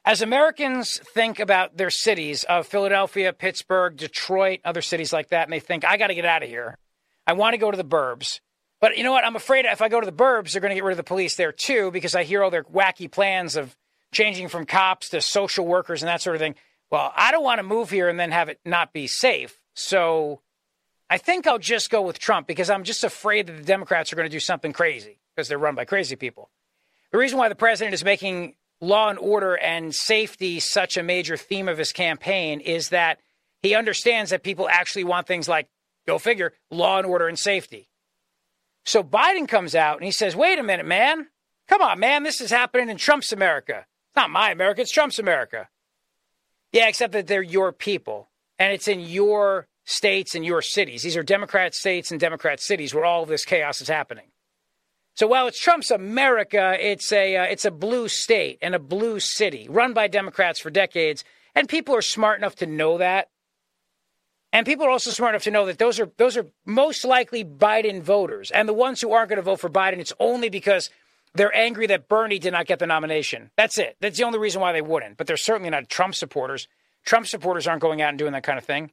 As 0.04 0.20
Americans 0.20 1.00
think 1.14 1.40
about 1.40 1.78
their 1.78 1.88
cities 1.88 2.44
of 2.44 2.66
Philadelphia, 2.66 3.32
Pittsburgh, 3.32 3.96
Detroit, 3.96 4.60
other 4.64 4.82
cities 4.82 5.12
like 5.12 5.28
that, 5.28 5.44
and 5.44 5.52
they 5.52 5.60
think, 5.60 5.84
I 5.84 5.96
got 5.96 6.08
to 6.08 6.14
get 6.14 6.26
out 6.26 6.42
of 6.42 6.48
here. 6.50 6.76
I 7.26 7.32
want 7.32 7.54
to 7.54 7.58
go 7.58 7.70
to 7.70 7.76
the 7.76 7.84
burbs. 7.84 8.40
But 8.80 8.98
you 8.98 9.04
know 9.04 9.12
what? 9.12 9.24
I'm 9.24 9.34
afraid 9.34 9.64
if 9.64 9.80
I 9.80 9.88
go 9.88 10.00
to 10.00 10.04
the 10.04 10.12
burbs, 10.12 10.52
they're 10.52 10.60
going 10.60 10.72
to 10.72 10.74
get 10.74 10.84
rid 10.84 10.92
of 10.92 10.98
the 10.98 11.04
police 11.04 11.36
there 11.36 11.52
too, 11.52 11.90
because 11.90 12.14
I 12.14 12.24
hear 12.24 12.42
all 12.42 12.50
their 12.50 12.64
wacky 12.64 13.10
plans 13.10 13.56
of 13.56 13.74
changing 14.12 14.48
from 14.48 14.66
cops 14.66 15.08
to 15.10 15.22
social 15.22 15.66
workers 15.66 16.02
and 16.02 16.08
that 16.08 16.20
sort 16.20 16.36
of 16.36 16.40
thing. 16.40 16.54
Well, 16.90 17.12
I 17.16 17.30
don't 17.30 17.42
want 17.42 17.60
to 17.60 17.62
move 17.62 17.88
here 17.88 18.08
and 18.08 18.20
then 18.20 18.30
have 18.30 18.50
it 18.50 18.60
not 18.64 18.92
be 18.92 19.06
safe. 19.06 19.58
So 19.74 20.42
I 21.10 21.18
think 21.18 21.46
I'll 21.46 21.58
just 21.58 21.90
go 21.90 22.02
with 22.02 22.18
Trump 22.18 22.46
because 22.46 22.70
I'm 22.70 22.84
just 22.84 23.04
afraid 23.04 23.46
that 23.46 23.56
the 23.56 23.64
Democrats 23.64 24.12
are 24.12 24.16
going 24.16 24.28
to 24.28 24.34
do 24.34 24.40
something 24.40 24.72
crazy 24.72 25.18
because 25.34 25.48
they're 25.48 25.58
run 25.58 25.74
by 25.74 25.84
crazy 25.84 26.16
people. 26.16 26.50
The 27.12 27.18
reason 27.18 27.38
why 27.38 27.48
the 27.48 27.54
president 27.54 27.94
is 27.94 28.04
making 28.04 28.54
law 28.80 29.08
and 29.08 29.18
order 29.18 29.54
and 29.54 29.94
safety 29.94 30.60
such 30.60 30.96
a 30.96 31.02
major 31.02 31.36
theme 31.36 31.68
of 31.68 31.78
his 31.78 31.92
campaign 31.92 32.60
is 32.60 32.88
that 32.88 33.20
he 33.62 33.74
understands 33.74 34.30
that 34.30 34.42
people 34.42 34.68
actually 34.68 35.04
want 35.04 35.26
things 35.26 35.48
like 35.48 35.68
Go 36.06 36.18
figure, 36.18 36.52
law 36.70 36.98
and 36.98 37.06
order 37.06 37.28
and 37.28 37.38
safety. 37.38 37.88
So 38.84 39.02
Biden 39.02 39.48
comes 39.48 39.74
out 39.74 39.96
and 39.96 40.04
he 40.04 40.10
says, 40.10 40.36
wait 40.36 40.58
a 40.58 40.62
minute, 40.62 40.86
man. 40.86 41.28
Come 41.68 41.80
on, 41.80 41.98
man. 41.98 42.22
This 42.22 42.40
is 42.40 42.50
happening 42.50 42.90
in 42.90 42.98
Trump's 42.98 43.32
America. 43.32 43.86
It's 44.08 44.16
not 44.16 44.30
my 44.30 44.50
America, 44.50 44.82
it's 44.82 44.90
Trump's 44.90 45.18
America. 45.18 45.68
Yeah, 46.72 46.88
except 46.88 47.12
that 47.12 47.26
they're 47.26 47.42
your 47.42 47.72
people 47.72 48.28
and 48.58 48.72
it's 48.72 48.88
in 48.88 49.00
your 49.00 49.66
states 49.84 50.34
and 50.34 50.44
your 50.44 50.62
cities. 50.62 51.02
These 51.02 51.16
are 51.16 51.22
Democrat 51.22 51.74
states 51.74 52.10
and 52.10 52.20
Democrat 52.20 52.60
cities 52.60 52.94
where 52.94 53.04
all 53.04 53.22
of 53.22 53.28
this 53.28 53.44
chaos 53.44 53.80
is 53.80 53.88
happening. 53.88 54.26
So 55.14 55.26
while 55.28 55.46
it's 55.46 55.60
Trump's 55.60 55.90
America, 55.90 56.76
it's 56.80 57.12
a 57.12 57.36
uh, 57.36 57.44
it's 57.44 57.64
a 57.64 57.70
blue 57.70 58.08
state 58.08 58.58
and 58.60 58.74
a 58.74 58.80
blue 58.80 59.20
city 59.20 59.68
run 59.68 59.92
by 59.92 60.08
Democrats 60.08 60.58
for 60.58 60.70
decades, 60.70 61.22
and 61.54 61.68
people 61.68 61.94
are 61.94 62.02
smart 62.02 62.38
enough 62.38 62.56
to 62.56 62.66
know 62.66 62.98
that. 62.98 63.28
And 64.52 64.66
people 64.66 64.86
are 64.86 64.90
also 64.90 65.10
smart 65.10 65.34
enough 65.34 65.42
to 65.44 65.50
know 65.50 65.66
that 65.66 65.78
those 65.78 66.00
are 66.00 66.10
those 66.16 66.36
are 66.36 66.46
most 66.64 67.04
likely 67.04 67.44
Biden 67.44 68.02
voters. 68.02 68.50
And 68.50 68.68
the 68.68 68.72
ones 68.72 69.00
who 69.00 69.12
aren't 69.12 69.28
going 69.28 69.36
to 69.36 69.42
vote 69.42 69.60
for 69.60 69.70
Biden, 69.70 69.98
it's 69.98 70.12
only 70.18 70.48
because 70.48 70.90
they're 71.34 71.54
angry 71.56 71.86
that 71.88 72.08
Bernie 72.08 72.38
did 72.38 72.52
not 72.52 72.66
get 72.66 72.78
the 72.80 72.86
nomination. 72.86 73.50
That's 73.56 73.78
it. 73.78 73.96
That's 74.00 74.18
the 74.18 74.24
only 74.24 74.38
reason 74.38 74.60
why 74.60 74.72
they 74.72 74.82
wouldn't. 74.82 75.16
But 75.16 75.26
they're 75.26 75.36
certainly 75.36 75.70
not 75.70 75.88
Trump 75.88 76.14
supporters. 76.14 76.68
Trump 77.04 77.26
supporters 77.26 77.66
aren't 77.66 77.82
going 77.82 78.00
out 78.02 78.10
and 78.10 78.18
doing 78.18 78.32
that 78.32 78.44
kind 78.44 78.58
of 78.58 78.64
thing. 78.64 78.90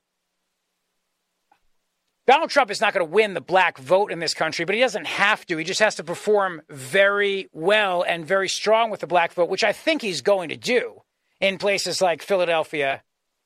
Donald 2.27 2.51
Trump 2.51 2.69
is 2.69 2.79
not 2.79 2.93
going 2.93 3.05
to 3.05 3.11
win 3.11 3.33
the 3.33 3.41
black 3.41 3.77
vote 3.79 4.11
in 4.11 4.19
this 4.19 4.33
country, 4.33 4.63
but 4.63 4.75
he 4.75 4.81
doesn't 4.81 5.07
have 5.07 5.45
to. 5.47 5.57
He 5.57 5.63
just 5.63 5.79
has 5.79 5.95
to 5.95 6.03
perform 6.03 6.61
very 6.69 7.49
well 7.51 8.03
and 8.03 8.25
very 8.25 8.47
strong 8.47 8.91
with 8.91 8.99
the 8.99 9.07
black 9.07 9.33
vote, 9.33 9.49
which 9.49 9.63
I 9.63 9.73
think 9.73 10.01
he's 10.01 10.21
going 10.21 10.49
to 10.49 10.57
do 10.57 11.01
in 11.39 11.57
places 11.57 12.01
like 12.01 12.21
Philadelphia 12.21 13.01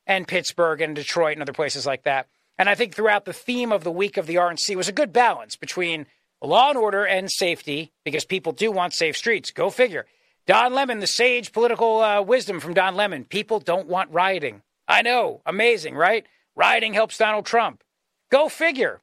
and 0.05 0.27
Pittsburgh 0.27 0.81
and 0.81 0.95
Detroit 0.95 1.33
and 1.33 1.41
other 1.41 1.53
places 1.53 1.85
like 1.85 2.03
that. 2.03 2.27
And 2.57 2.69
I 2.69 2.75
think 2.75 2.93
throughout 2.93 3.25
the 3.25 3.33
theme 3.33 3.71
of 3.71 3.83
the 3.83 3.91
week 3.91 4.17
of 4.17 4.27
the 4.27 4.35
RNC 4.35 4.75
was 4.75 4.89
a 4.89 4.93
good 4.93 5.13
balance 5.13 5.55
between 5.55 6.05
law 6.41 6.69
and 6.69 6.77
order 6.77 7.05
and 7.05 7.31
safety, 7.31 7.91
because 8.03 8.25
people 8.25 8.51
do 8.51 8.71
want 8.71 8.93
safe 8.93 9.17
streets. 9.17 9.51
Go 9.51 9.69
figure. 9.69 10.05
Don 10.47 10.73
Lemon, 10.73 10.99
the 10.99 11.07
sage 11.07 11.51
political 11.51 12.01
uh, 12.01 12.21
wisdom 12.21 12.59
from 12.59 12.73
Don 12.75 12.95
Lemon. 12.95 13.25
People 13.25 13.59
don't 13.59 13.87
want 13.87 14.11
rioting. 14.11 14.61
I 14.87 15.01
know. 15.01 15.41
Amazing, 15.45 15.95
right? 15.95 16.25
Rioting 16.55 16.93
helps 16.93 17.17
Donald 17.17 17.45
Trump. 17.45 17.83
Go 18.31 18.49
figure. 18.49 19.01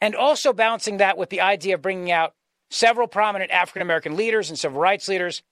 And 0.00 0.14
also 0.14 0.52
balancing 0.52 0.96
that 0.96 1.16
with 1.16 1.30
the 1.30 1.40
idea 1.40 1.74
of 1.74 1.82
bringing 1.82 2.10
out 2.10 2.34
several 2.70 3.06
prominent 3.06 3.50
African 3.50 3.82
American 3.82 4.16
leaders 4.16 4.48
and 4.48 4.58
civil 4.58 4.80
rights 4.80 5.08
leaders, 5.08 5.42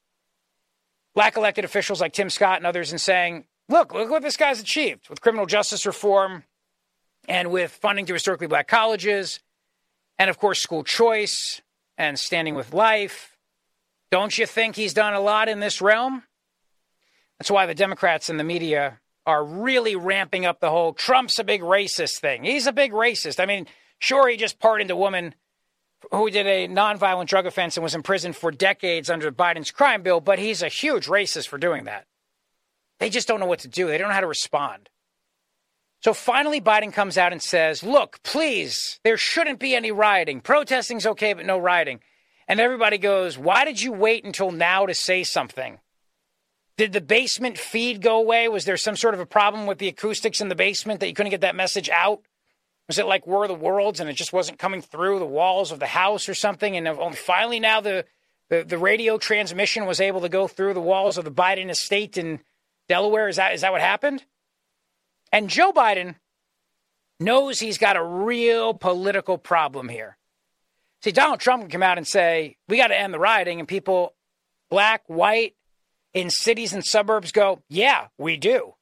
black 1.15 1.37
elected 1.37 1.65
officials 1.65 2.01
like 2.01 2.13
Tim 2.13 2.31
Scott 2.31 2.57
and 2.57 2.67
others, 2.67 2.91
and 2.91 3.01
saying, 3.01 3.45
look, 3.69 3.95
look 3.95 4.11
what 4.11 4.23
this 4.23 4.37
guy's 4.37 4.61
achieved 4.61 5.09
with 5.09 5.21
criminal 5.21 5.47
justice 5.47 5.87
reform 5.87 6.45
and 7.29 7.51
with 7.51 7.71
funding 7.71 8.07
to 8.07 8.13
historically 8.13 8.47
black 8.47 8.67
colleges 8.67 9.41
and, 10.19 10.31
of 10.31 10.39
course, 10.39 10.61
school 10.61 10.83
choice 10.83 11.63
and 11.97 12.19
standing 12.19 12.55
with 12.55 12.73
life. 12.73 13.37
Don't 14.11 14.37
you 14.37 14.47
think 14.47 14.75
he's 14.75 14.95
done 14.95 15.15
a 15.15 15.21
lot 15.21 15.49
in 15.49 15.61
this 15.61 15.81
realm? 15.81 16.25
That's 17.39 17.51
why 17.51 17.67
the 17.67 17.75
Democrats 17.75 18.29
and 18.29 18.41
the 18.41 18.45
media 18.45 19.01
are 19.31 19.45
really 19.45 19.97
ramping 19.97 20.45
up 20.45 20.61
the 20.61 20.71
whole 20.71 20.93
Trump's 20.93 21.39
a 21.39 21.45
big 21.45 21.63
racist 21.63 22.19
thing. 22.19 22.45
He's 22.45 22.67
a 22.67 22.73
big 22.73 22.93
racist. 22.93 23.41
I 23.41 23.47
mean, 23.47 23.67
sure, 24.01 24.29
he 24.29 24.37
just 24.37 24.59
pardoned 24.59 24.91
a 24.91 24.97
woman 24.97 25.35
who 26.11 26.31
did 26.31 26.47
a 26.47 26.67
nonviolent 26.67 27.27
drug 27.27 27.47
offense 27.47 27.77
and 27.77 27.85
was 27.85 27.95
in 27.95 28.03
prison 28.03 28.33
for 28.33 28.51
decades 28.51 29.09
under 29.09 29.31
Biden's 29.31 29.71
crime 29.71 30.03
bill, 30.03 30.21
but 30.21 30.39
he's 30.39 30.63
a 30.63 30.69
huge 30.69 31.07
racist 31.07 31.49
for 31.49 31.59
doing 31.59 31.85
that. 31.85 32.07
They 32.99 33.09
just 33.09 33.29
don't 33.29 33.41
know 33.41 33.47
what 33.47 33.61
to 33.61 33.69
do. 33.69 33.87
They 33.87 33.99
don't 33.99 34.09
know 34.09 34.15
how 34.15 34.21
to 34.21 34.27
respond. 34.27 34.91
So 36.03 36.15
finally, 36.15 36.61
Biden 36.61 36.93
comes 36.93 37.19
out 37.19 37.33
and 37.33 37.43
says, 37.43 37.83
Look, 37.83 38.23
please, 38.23 38.99
there 39.05 39.17
shouldn't 39.17 39.59
be 39.59 39.75
any 39.75 39.93
rioting. 39.93 40.41
Protesting's 40.41 41.07
okay, 41.07 41.35
but 41.35 41.47
no 41.47 41.59
rioting. 41.59 42.01
And 42.49 42.59
everybody 42.59 42.99
goes, 42.99 43.39
Why 43.39 43.65
did 43.65 43.81
you 43.81 43.93
wait 43.93 44.25
until 44.25 44.51
now 44.51 44.87
to 44.87 44.95
say 44.95 45.23
something? 45.23 45.79
Did 46.81 46.95
the 46.95 47.03
basement 47.03 47.59
feed 47.59 48.01
go 48.01 48.17
away? 48.17 48.49
Was 48.49 48.65
there 48.65 48.79
some 48.79 48.97
sort 48.97 49.13
of 49.13 49.21
a 49.21 49.27
problem 49.27 49.67
with 49.67 49.77
the 49.77 49.89
acoustics 49.89 50.41
in 50.41 50.49
the 50.49 50.55
basement 50.55 51.01
that 51.01 51.09
you 51.09 51.13
couldn't 51.13 51.29
get 51.29 51.43
that 51.43 51.55
message 51.55 51.91
out? 51.91 52.23
Was 52.89 52.99
it 52.99 53.05
like 53.05 53.27
War 53.27 53.45
of 53.45 53.51
the 53.51 53.55
Worlds 53.55 54.01
and 54.01 54.09
it 54.09 54.15
just 54.15 54.33
wasn't 54.33 54.59
coming 54.59 54.81
through 54.81 55.19
the 55.19 55.27
walls 55.27 55.73
of 55.73 55.79
the 55.79 55.85
house 55.85 56.27
or 56.27 56.33
something? 56.33 56.79
And 56.79 56.89
uh, 56.89 56.97
oh, 56.99 57.11
finally 57.11 57.61
now 57.61 57.83
the, 57.83 58.07
the, 58.49 58.65
the 58.65 58.79
radio 58.79 59.19
transmission 59.19 59.85
was 59.85 60.01
able 60.01 60.23
to 60.23 60.31
go 60.31 60.49
through 60.49 60.73
the 60.73 60.81
walls 60.81 61.19
of 61.19 61.27
the 61.27 61.31
Biden 61.31 61.69
estate 61.69 62.17
in 62.17 62.41
Delaware. 62.89 63.29
Is 63.29 63.37
that, 63.37 63.53
is 63.53 63.61
that 63.61 63.73
what 63.73 63.83
happened? 63.83 64.25
And 65.31 65.51
Joe 65.51 65.73
Biden 65.73 66.15
knows 67.21 67.61
he's 67.61 67.77
got 67.77 67.99
a 67.99 68.03
real 68.03 68.73
political 68.73 69.37
problem 69.37 69.91
here. 69.91 70.17
See, 71.03 71.13
Donald 71.13 71.41
Trump 71.41 71.65
can 71.65 71.71
come 71.71 71.83
out 71.83 71.99
and 71.99 72.09
say, 72.09 72.57
we 72.71 72.79
got 72.79 72.87
to 72.87 72.99
end 72.99 73.13
the 73.13 73.19
rioting, 73.19 73.59
and 73.59 73.69
people, 73.69 74.15
black, 74.71 75.03
white, 75.09 75.57
in 76.15 76.31
cities 76.31 76.73
and 76.73 76.85
suburbs 76.85 77.33
go, 77.33 77.63
yeah, 77.69 78.07
we 78.19 78.37
do. 78.37 78.75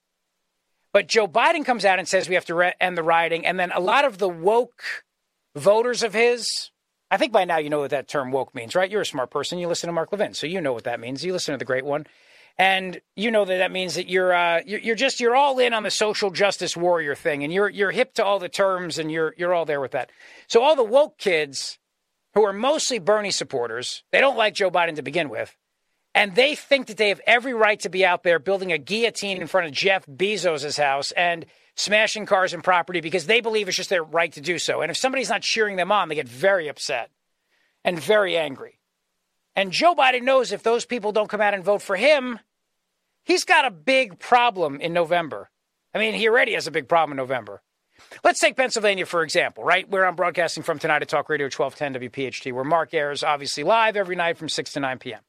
But 0.92 1.08
Joe 1.08 1.28
Biden 1.28 1.64
comes 1.64 1.84
out 1.84 1.98
and 1.98 2.08
says 2.08 2.28
we 2.28 2.34
have 2.34 2.46
to 2.46 2.54
re- 2.54 2.74
end 2.80 2.96
the 2.96 3.02
rioting. 3.02 3.46
And 3.46 3.58
then 3.60 3.70
a 3.72 3.80
lot 3.80 4.04
of 4.04 4.18
the 4.18 4.28
woke 4.28 4.82
voters 5.54 6.02
of 6.02 6.14
his, 6.14 6.70
I 7.10 7.16
think 7.18 7.32
by 7.32 7.44
now 7.44 7.58
you 7.58 7.70
know 7.70 7.80
what 7.80 7.90
that 7.90 8.08
term 8.08 8.30
woke 8.30 8.54
means, 8.54 8.74
right? 8.74 8.90
You're 8.90 9.02
a 9.02 9.06
smart 9.06 9.30
person. 9.30 9.58
You 9.58 9.68
listen 9.68 9.88
to 9.88 9.92
Mark 9.92 10.10
Levin, 10.12 10.34
so 10.34 10.46
you 10.46 10.60
know 10.60 10.72
what 10.72 10.84
that 10.84 11.00
means. 11.00 11.24
You 11.24 11.32
listen 11.32 11.52
to 11.52 11.58
the 11.58 11.64
great 11.64 11.84
one. 11.84 12.06
And 12.60 13.00
you 13.14 13.30
know 13.30 13.44
that 13.44 13.58
that 13.58 13.70
means 13.70 13.94
that 13.94 14.08
you're, 14.08 14.32
uh, 14.32 14.62
you're 14.66 14.96
just 14.96 15.20
you're 15.20 15.36
all 15.36 15.60
in 15.60 15.72
on 15.72 15.84
the 15.84 15.92
social 15.92 16.30
justice 16.30 16.76
warrior 16.76 17.14
thing, 17.14 17.44
and 17.44 17.52
you're 17.52 17.68
you're 17.68 17.92
hip 17.92 18.14
to 18.14 18.24
all 18.24 18.40
the 18.40 18.48
terms, 18.48 18.98
and 18.98 19.12
you're 19.12 19.32
you're 19.38 19.54
all 19.54 19.64
there 19.64 19.80
with 19.80 19.92
that. 19.92 20.10
So 20.48 20.64
all 20.64 20.74
the 20.74 20.82
woke 20.82 21.18
kids 21.18 21.78
who 22.34 22.44
are 22.44 22.52
mostly 22.52 22.98
Bernie 22.98 23.30
supporters. 23.30 24.02
They 24.10 24.20
don't 24.20 24.36
like 24.36 24.54
Joe 24.54 24.70
Biden 24.70 24.96
to 24.96 25.02
begin 25.02 25.28
with. 25.28 25.56
And 26.14 26.34
they 26.34 26.54
think 26.54 26.86
that 26.86 26.96
they 26.96 27.10
have 27.10 27.20
every 27.26 27.54
right 27.54 27.78
to 27.80 27.88
be 27.88 28.04
out 28.04 28.22
there 28.22 28.38
building 28.38 28.72
a 28.72 28.78
guillotine 28.78 29.40
in 29.40 29.46
front 29.46 29.66
of 29.66 29.72
Jeff 29.72 30.06
Bezos' 30.06 30.78
house 30.78 31.12
and 31.12 31.46
smashing 31.76 32.26
cars 32.26 32.52
and 32.52 32.64
property 32.64 33.00
because 33.00 33.26
they 33.26 33.40
believe 33.40 33.68
it's 33.68 33.76
just 33.76 33.90
their 33.90 34.02
right 34.02 34.32
to 34.32 34.40
do 34.40 34.58
so. 34.58 34.80
And 34.80 34.90
if 34.90 34.96
somebody's 34.96 35.28
not 35.28 35.42
cheering 35.42 35.76
them 35.76 35.92
on, 35.92 36.08
they 36.08 36.16
get 36.16 36.28
very 36.28 36.68
upset 36.68 37.10
and 37.84 38.00
very 38.00 38.36
angry. 38.36 38.78
And 39.54 39.72
Joe 39.72 39.94
Biden 39.94 40.22
knows 40.22 40.52
if 40.52 40.62
those 40.62 40.84
people 40.84 41.12
don't 41.12 41.28
come 41.28 41.40
out 41.40 41.54
and 41.54 41.64
vote 41.64 41.82
for 41.82 41.96
him, 41.96 42.38
he's 43.24 43.44
got 43.44 43.64
a 43.64 43.70
big 43.70 44.18
problem 44.18 44.80
in 44.80 44.92
November. 44.92 45.50
I 45.94 45.98
mean, 45.98 46.14
he 46.14 46.28
already 46.28 46.54
has 46.54 46.66
a 46.66 46.72
big 46.72 46.88
problem 46.88 47.12
in 47.12 47.22
November. 47.22 47.62
Let's 48.22 48.40
take 48.40 48.56
Pennsylvania, 48.56 49.06
for 49.06 49.22
example, 49.22 49.64
right? 49.64 49.88
Where 49.88 50.06
I'm 50.06 50.16
broadcasting 50.16 50.62
from 50.62 50.78
tonight 50.78 51.02
at 51.02 51.08
Talk 51.08 51.28
Radio 51.28 51.46
1210 51.46 52.10
WPHT, 52.10 52.52
where 52.52 52.64
Mark 52.64 52.94
airs 52.94 53.22
obviously 53.22 53.64
live 53.64 53.96
every 53.96 54.16
night 54.16 54.36
from 54.36 54.48
6 54.48 54.72
to 54.74 54.80
9 54.80 54.98
p.m. 54.98 55.20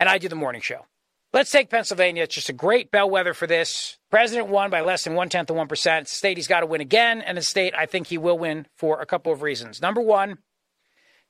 And 0.00 0.08
I 0.08 0.18
do 0.18 0.28
the 0.28 0.36
morning 0.36 0.60
show. 0.60 0.86
Let's 1.32 1.50
take 1.50 1.68
Pennsylvania. 1.68 2.22
It's 2.22 2.34
just 2.34 2.48
a 2.48 2.52
great 2.52 2.92
bellwether 2.92 3.34
for 3.34 3.48
this. 3.48 3.98
President 4.10 4.48
won 4.48 4.70
by 4.70 4.82
less 4.82 5.02
than 5.02 5.14
one 5.14 5.28
tenth 5.28 5.50
of 5.50 5.56
1%. 5.56 6.00
It's 6.02 6.12
state 6.12 6.36
he's 6.36 6.46
got 6.46 6.60
to 6.60 6.66
win 6.66 6.80
again. 6.80 7.22
And 7.22 7.36
a 7.36 7.42
state 7.42 7.74
I 7.76 7.86
think 7.86 8.06
he 8.06 8.18
will 8.18 8.38
win 8.38 8.66
for 8.76 9.00
a 9.00 9.06
couple 9.06 9.32
of 9.32 9.42
reasons. 9.42 9.82
Number 9.82 10.00
one, 10.00 10.38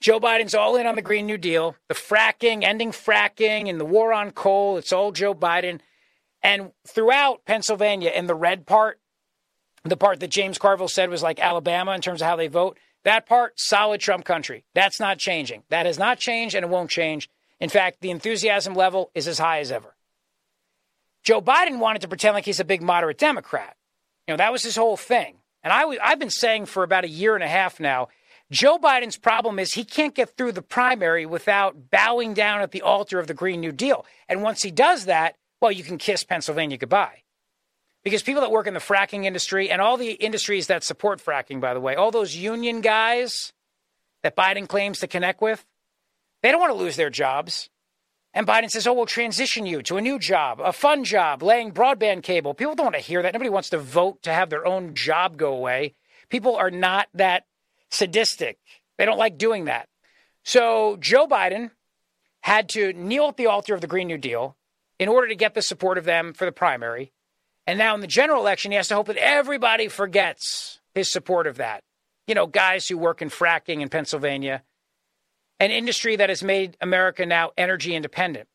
Joe 0.01 0.21
Biden's 0.21 0.55
all 0.55 0.77
in 0.77 0.87
on 0.87 0.97
the 0.97 1.03
Green 1.03 1.25
New 1.25 1.39
Deal, 1.39 1.77
the 1.89 1.95
fracking, 1.95 2.65
ending 2.65 2.91
fracking, 2.91 3.71
and 3.71 3.81
the 3.81 3.87
war 3.87 4.13
on 4.13 4.31
coal. 4.33 4.77
It's 4.77 4.93
all 4.93 5.13
Joe 5.13 5.35
Biden. 5.35 5.81
And 6.43 6.73
throughout 6.87 7.47
Pennsylvania, 7.47 8.11
in 8.15 8.27
the 8.27 8.35
red 8.35 8.67
part, 8.67 9.01
the 9.85 9.97
part 9.97 10.21
that 10.21 10.31
James 10.31 10.59
Carville 10.59 10.89
said 10.89 11.09
was 11.09 11.23
like 11.23 11.41
Alabama 11.41 11.93
in 11.93 12.03
terms 12.03 12.21
of 12.21 12.29
how 12.29 12.37
they 12.37 12.49
vote. 12.49 12.79
That 13.05 13.27
part, 13.27 13.59
solid 13.59 14.03
Trump 14.03 14.27
country. 14.27 14.65
That's 14.75 15.01
not 15.01 15.19
changing. 15.19 15.63
That 15.71 15.87
has 15.87 15.99
not 15.99 16.19
changed 16.19 16.55
and 16.55 16.65
it 16.65 16.71
won't 16.71 16.91
change. 16.91 17.31
In 17.61 17.69
fact, 17.69 18.01
the 18.01 18.11
enthusiasm 18.11 18.75
level 18.75 19.11
is 19.15 19.29
as 19.29 19.39
high 19.39 19.61
as 19.61 19.73
ever. 19.73 19.95
Joe 21.23 21.41
Biden 21.41 21.79
wanted 21.79 22.03
to 22.03 22.09
pretend 22.09 22.35
like 22.35 22.45
he's 22.45 22.61
a 22.61 22.65
big 22.65 22.83
moderate 22.83 23.19
Democrat. 23.19 23.77
You 24.27 24.33
know, 24.33 24.39
that 24.39 24.53
was 24.53 24.63
his 24.63 24.77
whole 24.77 24.97
thing. 24.97 25.37
And 25.63 25.73
I, 25.73 25.85
I've 26.03 26.19
been 26.19 26.31
saying 26.31 26.67
for 26.67 26.83
about 26.83 27.05
a 27.05 27.09
year 27.09 27.35
and 27.35 27.45
a 27.45 27.49
half 27.49 27.81
now 27.81 28.09
Joe 28.51 28.79
Biden's 28.79 29.17
problem 29.17 29.59
is 29.59 29.75
he 29.75 29.85
can't 29.85 30.15
get 30.15 30.37
through 30.37 30.53
the 30.53 30.63
primary 30.63 31.27
without 31.27 31.91
bowing 31.91 32.35
down 32.35 32.61
at 32.61 32.73
the 32.73 32.83
altar 32.83 33.19
of 33.19 33.27
the 33.27 33.35
Green 33.35 33.61
New 33.61 33.73
Deal. 33.73 34.05
And 34.29 34.43
once 34.43 34.63
he 34.63 34.71
does 34.71 35.07
that, 35.07 35.37
well, 35.61 35.73
you 35.73 35.83
can 35.83 35.99
kiss 35.99 36.25
Pennsylvania 36.25 36.77
goodbye. 36.77 37.23
Because 38.03 38.23
people 38.23 38.43
that 38.43 38.51
work 38.51 38.67
in 38.67 38.75
the 38.75 38.81
fracking 38.81 39.25
industry 39.25 39.71
and 39.71 39.81
all 39.81 39.97
the 39.97 40.13
industries 40.13 40.67
that 40.67 40.85
support 40.85 41.25
fracking, 41.25 41.61
by 41.61 41.73
the 41.73 41.81
way, 41.81 41.95
all 41.95 42.11
those 42.11 42.37
union 42.37 42.83
guys 42.83 43.53
that 44.23 44.37
Biden 44.37 44.69
claims 44.69 45.01
to 45.01 45.07
connect 45.07 45.41
with, 45.41 45.65
they 46.45 46.53
don't 46.53 46.61
want 46.61 46.75
to 46.75 46.79
lose 46.79 46.97
their 46.97 47.09
jobs. 47.09 47.71
And 48.35 48.47
Biden 48.47 48.71
says, 48.71 48.87
oh, 48.87 48.93
we'll 48.93 49.07
transition 49.07 49.65
you 49.65 49.81
to 49.85 49.97
a 49.97 50.03
new 50.03 50.19
job, 50.19 50.61
a 50.63 50.75
fun 50.75 51.03
job, 51.03 51.43
laying 51.43 51.73
broadband 51.73 52.23
cable. 52.23 52.53
People 52.53 52.75
don't 52.75 52.85
want 52.85 52.97
to 52.97 53.01
hear 53.01 53.23
that. 53.23 53.33
Nobody 53.33 53.49
wants 53.49 53.71
to 53.71 53.79
vote 53.79 54.23
to 54.25 54.33
have 54.33 54.51
their 54.51 54.67
own 54.67 54.95
job 54.95 55.39
go 55.39 55.55
away. 55.55 55.95
People 56.29 56.55
are 56.57 56.71
not 56.71 57.09
that 57.15 57.47
sadistic. 57.91 58.59
They 58.99 59.07
don't 59.07 59.17
like 59.17 59.39
doing 59.39 59.65
that. 59.65 59.89
So 60.43 60.99
Joe 61.01 61.27
Biden 61.27 61.71
had 62.43 62.69
to 62.71 62.93
kneel 62.93 63.29
at 63.29 63.39
the 63.39 63.47
altar 63.47 63.73
of 63.73 63.81
the 63.81 63.87
Green 63.87 64.09
New 64.09 64.19
Deal 64.19 64.55
in 64.99 65.09
order 65.09 65.29
to 65.29 65.37
get 65.37 65.55
the 65.55 65.63
support 65.63 65.97
of 65.97 66.05
them 66.05 66.35
for 66.35 66.45
the 66.45 66.53
primary. 66.53 67.15
And 67.67 67.79
now 67.79 67.95
in 67.95 68.03
the 68.03 68.07
general 68.07 68.43
election, 68.43 68.71
he 68.71 68.77
has 68.77 68.89
to 68.89 68.97
hope 68.97 69.07
that 69.07 69.17
everybody 69.17 69.89
forgets 69.89 70.79
his 70.95 71.09
support 71.09 71.47
of 71.47 71.57
that. 71.57 71.85
You 72.27 72.35
know, 72.35 72.47
guys 72.47 72.87
who 72.87 72.99
work 72.99 73.23
in 73.23 73.31
fracking 73.31 73.81
in 73.81 73.89
Pennsylvania, 73.89 74.63
an 75.61 75.71
industry 75.71 76.17
that 76.17 76.29
has 76.29 76.43
made 76.43 76.77
America 76.81 77.25
now 77.27 77.53
energy 77.57 77.95
independent. 77.95 78.49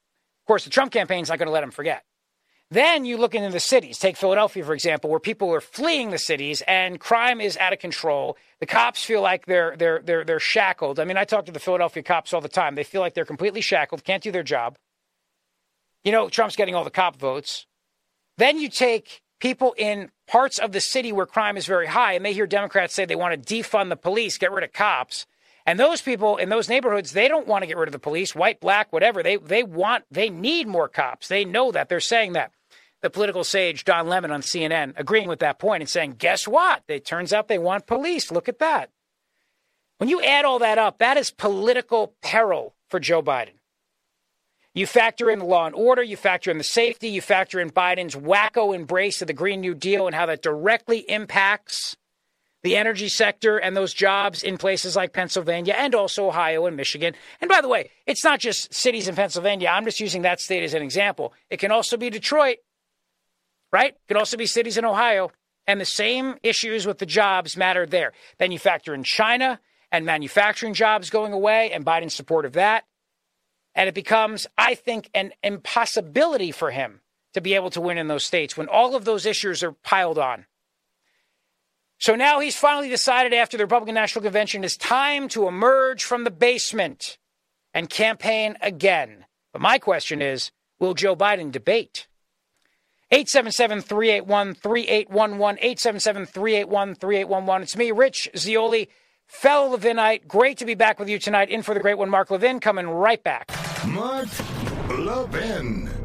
Of 0.43 0.47
course, 0.47 0.63
the 0.63 0.69
Trump 0.69 0.91
campaign 0.91 1.23
is 1.23 1.29
not 1.29 1.39
going 1.39 1.47
to 1.47 1.53
let 1.53 1.61
them 1.61 1.71
forget. 1.71 2.03
Then 2.71 3.03
you 3.03 3.17
look 3.17 3.33
into 3.33 3.49
the 3.49 3.59
cities. 3.59 3.97
Take 3.97 4.15
Philadelphia, 4.15 4.63
for 4.63 4.73
example, 4.73 5.09
where 5.09 5.19
people 5.19 5.51
are 5.53 5.61
fleeing 5.61 6.11
the 6.11 6.19
cities 6.19 6.61
and 6.67 6.99
crime 6.99 7.41
is 7.41 7.57
out 7.57 7.73
of 7.73 7.79
control. 7.79 8.37
The 8.59 8.67
cops 8.67 9.03
feel 9.03 9.21
like 9.21 9.47
they're 9.47 9.75
they're 9.75 10.01
they're 10.03 10.23
they're 10.23 10.39
shackled. 10.39 10.99
I 10.99 11.05
mean, 11.05 11.17
I 11.17 11.23
talk 11.23 11.45
to 11.47 11.51
the 11.51 11.59
Philadelphia 11.59 12.03
cops 12.03 12.31
all 12.31 12.41
the 12.41 12.47
time. 12.47 12.75
They 12.75 12.83
feel 12.83 13.01
like 13.01 13.15
they're 13.15 13.25
completely 13.25 13.61
shackled, 13.61 14.03
can't 14.03 14.21
do 14.21 14.31
their 14.31 14.43
job. 14.43 14.77
You 16.03 16.11
know, 16.11 16.29
Trump's 16.29 16.55
getting 16.55 16.75
all 16.75 16.83
the 16.83 16.91
cop 16.91 17.15
votes. 17.15 17.65
Then 18.37 18.59
you 18.59 18.69
take 18.69 19.21
people 19.39 19.73
in 19.77 20.11
parts 20.27 20.59
of 20.59 20.71
the 20.71 20.79
city 20.79 21.11
where 21.11 21.25
crime 21.25 21.57
is 21.57 21.65
very 21.65 21.87
high, 21.87 22.13
and 22.13 22.23
they 22.23 22.33
hear 22.33 22.45
Democrats 22.45 22.93
say 22.93 23.05
they 23.05 23.15
want 23.15 23.33
to 23.33 23.55
defund 23.55 23.89
the 23.89 23.97
police, 23.97 24.37
get 24.37 24.51
rid 24.51 24.63
of 24.63 24.73
cops. 24.73 25.25
And 25.69 25.79
those 25.79 26.01
people 26.01 26.37
in 26.37 26.49
those 26.49 26.67
neighborhoods, 26.67 27.11
they 27.11 27.27
don't 27.27 27.45
want 27.45 27.61
to 27.61 27.67
get 27.67 27.77
rid 27.77 27.87
of 27.87 27.93
the 27.93 27.99
police, 27.99 28.33
white, 28.33 28.59
black, 28.59 28.91
whatever. 28.91 29.21
They 29.21 29.35
they 29.35 29.61
want 29.61 30.03
they 30.09 30.31
need 30.31 30.67
more 30.67 30.87
cops. 30.87 31.27
They 31.27 31.45
know 31.45 31.71
that. 31.71 31.89
They're 31.89 31.99
saying 31.99 32.33
that. 32.33 32.51
The 33.03 33.11
political 33.11 33.43
sage 33.43 33.83
Don 33.83 34.07
Lemon 34.07 34.31
on 34.31 34.41
CNN 34.41 34.93
agreeing 34.97 35.27
with 35.27 35.41
that 35.41 35.59
point 35.59 35.83
and 35.83 35.89
saying, 35.89 36.15
guess 36.17 36.47
what? 36.47 36.81
It 36.87 37.05
turns 37.05 37.33
out 37.33 37.49
they 37.49 37.59
want 37.59 37.85
police. 37.85 38.31
Look 38.31 38.49
at 38.49 38.57
that. 38.57 38.89
When 39.99 40.09
you 40.09 40.23
add 40.23 40.43
all 40.43 40.57
that 40.57 40.79
up, 40.79 40.97
that 40.97 41.17
is 41.17 41.29
political 41.29 42.15
peril 42.23 42.73
for 42.89 42.99
Joe 42.99 43.21
Biden. 43.21 43.59
You 44.73 44.87
factor 44.87 45.29
in 45.29 45.37
the 45.37 45.45
law 45.45 45.67
and 45.67 45.75
order, 45.75 46.01
you 46.01 46.17
factor 46.17 46.49
in 46.49 46.57
the 46.57 46.63
safety, 46.63 47.09
you 47.09 47.21
factor 47.21 47.59
in 47.59 47.69
Biden's 47.69 48.15
wacko 48.15 48.73
embrace 48.73 49.21
of 49.21 49.27
the 49.27 49.33
Green 49.33 49.61
New 49.61 49.75
Deal 49.75 50.07
and 50.07 50.15
how 50.15 50.25
that 50.25 50.41
directly 50.41 50.99
impacts 51.07 51.95
the 52.63 52.75
energy 52.75 53.07
sector 53.07 53.57
and 53.57 53.75
those 53.75 53.93
jobs 53.93 54.43
in 54.43 54.57
places 54.57 54.95
like 54.95 55.13
Pennsylvania 55.13 55.73
and 55.77 55.95
also 55.95 56.27
Ohio 56.27 56.65
and 56.65 56.75
Michigan. 56.75 57.13
And 57.39 57.49
by 57.49 57.61
the 57.61 57.69
way, 57.69 57.89
it's 58.05 58.23
not 58.23 58.39
just 58.39 58.73
cities 58.73 59.07
in 59.07 59.15
Pennsylvania. 59.15 59.69
I'm 59.69 59.85
just 59.85 59.99
using 59.99 60.23
that 60.23 60.41
state 60.41 60.63
as 60.63 60.73
an 60.73 60.81
example. 60.81 61.33
It 61.49 61.57
can 61.57 61.71
also 61.71 61.95
be 61.95 62.09
Detroit, 62.09 62.57
right? 63.71 63.91
It 63.93 64.07
can 64.07 64.17
also 64.17 64.37
be 64.37 64.45
cities 64.45 64.77
in 64.77 64.85
Ohio. 64.85 65.31
And 65.67 65.79
the 65.79 65.85
same 65.85 66.35
issues 66.41 66.87
with 66.87 66.97
the 66.97 67.05
jobs 67.05 67.55
matter 67.55 67.85
there. 67.85 68.13
Then 68.39 68.51
you 68.51 68.59
factor 68.59 68.93
in 68.93 69.03
China 69.03 69.59
and 69.91 70.05
manufacturing 70.05 70.73
jobs 70.73 71.09
going 71.09 71.31
away 71.31 71.71
and 71.71 71.85
Biden's 71.85 72.15
support 72.15 72.45
of 72.45 72.53
that. 72.53 72.85
And 73.75 73.87
it 73.87 73.95
becomes, 73.95 74.47
I 74.57 74.75
think, 74.75 75.09
an 75.13 75.31
impossibility 75.43 76.51
for 76.51 76.71
him 76.71 77.01
to 77.33 77.41
be 77.41 77.53
able 77.53 77.69
to 77.69 77.81
win 77.81 77.97
in 77.97 78.07
those 78.07 78.25
states 78.25 78.57
when 78.57 78.67
all 78.67 78.95
of 78.95 79.05
those 79.05 79.25
issues 79.25 79.63
are 79.63 79.71
piled 79.71 80.17
on. 80.17 80.45
So 81.99 82.15
now 82.15 82.39
he's 82.39 82.55
finally 82.55 82.87
decided 82.87 83.33
after 83.33 83.57
the 83.57 83.65
Republican 83.65 83.95
National 83.95 84.23
Convention 84.23 84.63
it's 84.63 84.77
time 84.77 85.27
to 85.29 85.47
emerge 85.47 86.03
from 86.05 86.23
the 86.23 86.31
basement 86.31 87.17
and 87.73 87.89
campaign 87.89 88.55
again. 88.61 89.25
But 89.51 89.61
my 89.61 89.79
question 89.79 90.21
is 90.21 90.51
will 90.79 90.93
Joe 90.93 91.15
Biden 91.15 91.51
debate? 91.51 92.07
877 93.11 93.81
381 93.81 94.53
3811. 94.53 95.57
877 95.59 96.25
381 96.25 96.95
3811. 96.95 97.63
It's 97.63 97.75
me, 97.75 97.91
Rich 97.91 98.29
Zeoli. 98.37 98.89
Fellow 99.27 99.77
Levinite, 99.77 100.27
great 100.27 100.57
to 100.57 100.65
be 100.65 100.75
back 100.75 100.99
with 100.99 101.09
you 101.09 101.19
tonight. 101.19 101.49
In 101.49 101.61
for 101.61 101.73
the 101.73 101.79
great 101.79 101.97
one, 101.97 102.09
Mark 102.09 102.31
Levin, 102.31 102.59
coming 102.59 102.87
right 102.87 103.23
back. 103.23 103.51
Mark 103.85 104.27
Levin. 104.89 105.98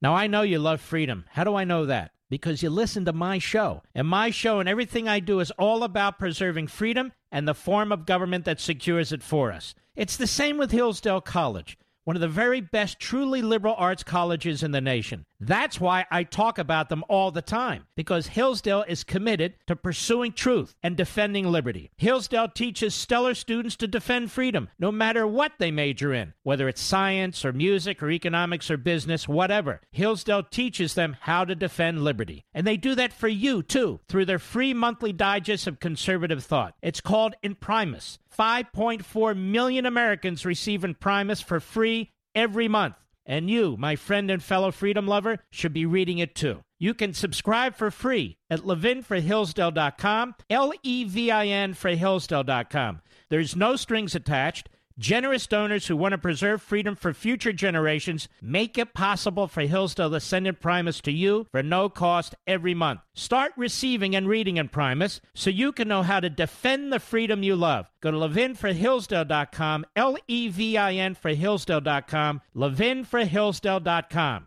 Now, 0.00 0.14
I 0.14 0.28
know 0.28 0.42
you 0.42 0.58
love 0.58 0.80
freedom. 0.80 1.24
How 1.30 1.44
do 1.44 1.56
I 1.56 1.64
know 1.64 1.86
that? 1.86 2.12
Because 2.30 2.62
you 2.62 2.70
listen 2.70 3.04
to 3.06 3.12
my 3.12 3.38
show. 3.38 3.82
And 3.94 4.06
my 4.06 4.30
show 4.30 4.60
and 4.60 4.68
everything 4.68 5.08
I 5.08 5.18
do 5.18 5.40
is 5.40 5.50
all 5.52 5.82
about 5.82 6.18
preserving 6.18 6.68
freedom 6.68 7.12
and 7.32 7.48
the 7.48 7.54
form 7.54 7.90
of 7.90 8.06
government 8.06 8.44
that 8.44 8.60
secures 8.60 9.12
it 9.12 9.22
for 9.22 9.50
us. 9.50 9.74
It's 9.96 10.16
the 10.16 10.26
same 10.26 10.56
with 10.56 10.70
Hillsdale 10.70 11.20
College, 11.20 11.76
one 12.04 12.16
of 12.16 12.20
the 12.20 12.28
very 12.28 12.60
best 12.60 13.00
truly 13.00 13.42
liberal 13.42 13.74
arts 13.76 14.04
colleges 14.04 14.62
in 14.62 14.70
the 14.70 14.80
nation. 14.80 15.24
That's 15.40 15.80
why 15.80 16.04
I 16.10 16.24
talk 16.24 16.58
about 16.58 16.88
them 16.88 17.04
all 17.08 17.30
the 17.30 17.42
time, 17.42 17.86
because 17.94 18.28
Hillsdale 18.28 18.84
is 18.88 19.04
committed 19.04 19.54
to 19.66 19.76
pursuing 19.76 20.32
truth 20.32 20.74
and 20.82 20.96
defending 20.96 21.46
liberty. 21.46 21.90
Hillsdale 21.96 22.48
teaches 22.48 22.94
stellar 22.94 23.34
students 23.34 23.76
to 23.76 23.86
defend 23.86 24.32
freedom, 24.32 24.68
no 24.78 24.90
matter 24.90 25.26
what 25.26 25.52
they 25.58 25.70
major 25.70 26.12
in, 26.12 26.34
whether 26.42 26.68
it's 26.68 26.80
science 26.80 27.44
or 27.44 27.52
music 27.52 28.02
or 28.02 28.10
economics 28.10 28.70
or 28.70 28.76
business, 28.76 29.28
whatever. 29.28 29.80
Hillsdale 29.92 30.42
teaches 30.42 30.94
them 30.94 31.16
how 31.20 31.44
to 31.44 31.54
defend 31.54 32.02
liberty. 32.02 32.44
And 32.52 32.66
they 32.66 32.76
do 32.76 32.94
that 32.96 33.12
for 33.12 33.28
you, 33.28 33.62
too, 33.62 34.00
through 34.08 34.24
their 34.24 34.38
free 34.38 34.74
monthly 34.74 35.12
digest 35.12 35.66
of 35.66 35.80
conservative 35.80 36.44
thought. 36.44 36.74
It's 36.82 37.00
called 37.00 37.34
Imprimis. 37.42 38.18
5.4 38.36 39.36
million 39.36 39.86
Americans 39.86 40.44
receive 40.44 40.84
Imprimis 40.84 41.42
for 41.42 41.60
free 41.60 42.12
every 42.34 42.68
month. 42.68 42.94
And 43.28 43.50
you, 43.50 43.76
my 43.78 43.94
friend 43.94 44.30
and 44.30 44.42
fellow 44.42 44.72
freedom 44.72 45.06
lover, 45.06 45.40
should 45.50 45.74
be 45.74 45.84
reading 45.84 46.18
it 46.18 46.34
too. 46.34 46.62
You 46.78 46.94
can 46.94 47.12
subscribe 47.12 47.76
for 47.76 47.90
free 47.90 48.38
at 48.48 48.60
levinforhillsdale.com, 48.60 50.34
L 50.48 50.72
E 50.82 51.04
V 51.04 51.30
I 51.30 51.46
N 51.46 51.74
for 51.74 51.90
Hillsdale.com. 51.90 53.02
There's 53.28 53.54
no 53.54 53.76
strings 53.76 54.14
attached. 54.14 54.70
Generous 54.98 55.46
donors 55.46 55.86
who 55.86 55.96
want 55.96 56.10
to 56.10 56.18
preserve 56.18 56.60
freedom 56.60 56.96
for 56.96 57.14
future 57.14 57.52
generations 57.52 58.28
make 58.42 58.76
it 58.76 58.94
possible 58.94 59.46
for 59.46 59.60
Hillsdale 59.60 60.10
to 60.10 60.18
send 60.18 60.48
Imprimis 60.48 61.00
to 61.02 61.12
you 61.12 61.46
for 61.52 61.62
no 61.62 61.88
cost 61.88 62.34
every 62.48 62.74
month. 62.74 62.98
Start 63.14 63.52
receiving 63.56 64.16
and 64.16 64.26
reading 64.26 64.56
Imprimis 64.56 65.20
so 65.34 65.50
you 65.50 65.70
can 65.70 65.86
know 65.86 66.02
how 66.02 66.18
to 66.18 66.28
defend 66.28 66.92
the 66.92 66.98
freedom 66.98 67.44
you 67.44 67.54
love. 67.54 67.88
Go 68.00 68.10
to 68.10 68.16
levinforhillsdale.com, 68.16 69.86
L 69.94 70.16
E 70.26 70.48
V 70.48 70.76
I 70.76 70.94
N 70.94 71.14
for 71.14 71.32
Hillsdale.com, 71.32 72.40
levinforhillsdale.com. 72.56 74.46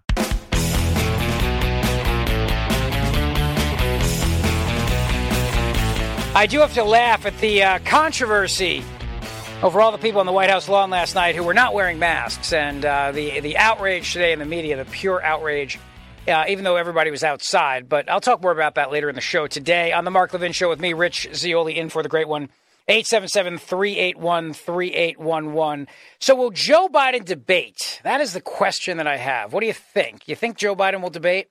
I 6.34 6.46
do 6.46 6.60
have 6.60 6.74
to 6.74 6.84
laugh 6.84 7.26
at 7.26 7.38
the 7.40 7.64
uh, 7.64 7.80
controversy 7.80 8.84
over 9.64 9.80
all 9.80 9.92
the 9.92 9.98
people 9.98 10.20
on 10.20 10.26
the 10.26 10.32
White 10.32 10.50
House 10.50 10.68
lawn 10.68 10.90
last 10.90 11.14
night 11.14 11.36
who 11.36 11.44
were 11.44 11.54
not 11.54 11.74
wearing 11.74 12.00
masks, 12.00 12.52
and 12.54 12.84
uh, 12.84 13.12
the 13.12 13.40
the 13.42 13.58
outrage 13.58 14.12
today 14.14 14.34
in 14.34 14.40
the 14.40 14.46
media, 14.46 14.78
the 14.78 14.90
pure 14.90 15.24
outrage. 15.24 15.80
Uh, 16.28 16.46
even 16.48 16.64
though 16.64 16.76
everybody 16.76 17.10
was 17.10 17.24
outside, 17.24 17.90
but 17.90 18.08
I'll 18.08 18.22
talk 18.22 18.44
more 18.44 18.52
about 18.52 18.76
that 18.76 18.92
later 18.92 19.10
in 19.10 19.16
the 19.16 19.22
show 19.22 19.48
today 19.48 19.92
on 19.92 20.06
the 20.06 20.12
Mark 20.12 20.32
Levin 20.34 20.52
Show 20.52 20.70
with 20.70 20.80
me, 20.80 20.94
Rich 20.94 21.30
Zeoli, 21.34 21.80
in 21.80 21.90
for 21.90 22.04
the 22.04 22.10
great 22.10 22.28
one. 22.28 22.50
877 22.88 23.58
381 23.58 24.54
3811. 24.54 25.88
So, 26.20 26.36
will 26.36 26.52
Joe 26.52 26.88
Biden 26.90 27.26
debate? 27.26 28.02
That 28.04 28.22
is 28.22 28.34
the 28.34 28.42
question 28.42 28.98
that 28.98 29.08
I 29.08 29.18
have. 29.18 29.52
What 29.52 29.62
do 29.62 29.68
you 29.68 29.74
think? 29.74 30.28
You 30.28 30.36
think 30.36 30.58
Joe 30.58 30.76
Biden 30.76 31.02
will 31.02 31.10
debate? 31.10 31.48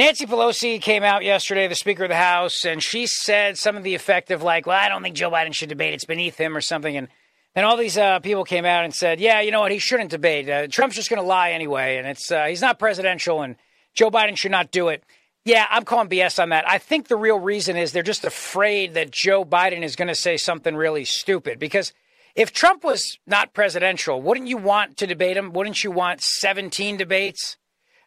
Nancy 0.00 0.24
Pelosi 0.24 0.80
came 0.80 1.02
out 1.02 1.24
yesterday, 1.24 1.68
the 1.68 1.74
Speaker 1.74 2.04
of 2.04 2.08
the 2.08 2.16
House, 2.16 2.64
and 2.64 2.82
she 2.82 3.06
said 3.06 3.58
some 3.58 3.76
of 3.76 3.82
the 3.82 3.94
effect 3.94 4.30
of, 4.30 4.42
like, 4.42 4.64
well, 4.64 4.78
I 4.78 4.88
don't 4.88 5.02
think 5.02 5.14
Joe 5.14 5.30
Biden 5.30 5.52
should 5.52 5.68
debate. 5.68 5.92
It's 5.92 6.06
beneath 6.06 6.38
him 6.38 6.56
or 6.56 6.62
something. 6.62 6.96
And 6.96 7.08
then 7.54 7.64
all 7.64 7.76
these 7.76 7.98
uh, 7.98 8.18
people 8.20 8.44
came 8.44 8.64
out 8.64 8.86
and 8.86 8.94
said, 8.94 9.20
yeah, 9.20 9.42
you 9.42 9.50
know 9.50 9.60
what? 9.60 9.72
He 9.72 9.78
shouldn't 9.78 10.08
debate. 10.08 10.48
Uh, 10.48 10.68
Trump's 10.68 10.96
just 10.96 11.10
going 11.10 11.20
to 11.20 11.28
lie 11.28 11.50
anyway. 11.50 11.98
And 11.98 12.06
it's 12.06 12.32
uh, 12.32 12.46
he's 12.46 12.62
not 12.62 12.78
presidential, 12.78 13.42
and 13.42 13.56
Joe 13.92 14.10
Biden 14.10 14.38
should 14.38 14.52
not 14.52 14.70
do 14.70 14.88
it. 14.88 15.04
Yeah, 15.44 15.66
I'm 15.68 15.84
calling 15.84 16.08
BS 16.08 16.42
on 16.42 16.48
that. 16.48 16.66
I 16.66 16.78
think 16.78 17.08
the 17.08 17.18
real 17.18 17.38
reason 17.38 17.76
is 17.76 17.92
they're 17.92 18.02
just 18.02 18.24
afraid 18.24 18.94
that 18.94 19.10
Joe 19.10 19.44
Biden 19.44 19.82
is 19.82 19.96
going 19.96 20.08
to 20.08 20.14
say 20.14 20.38
something 20.38 20.74
really 20.74 21.04
stupid. 21.04 21.58
Because 21.58 21.92
if 22.34 22.54
Trump 22.54 22.84
was 22.84 23.18
not 23.26 23.52
presidential, 23.52 24.22
wouldn't 24.22 24.48
you 24.48 24.56
want 24.56 24.96
to 24.96 25.06
debate 25.06 25.36
him? 25.36 25.52
Wouldn't 25.52 25.84
you 25.84 25.90
want 25.90 26.22
17 26.22 26.96
debates? 26.96 27.58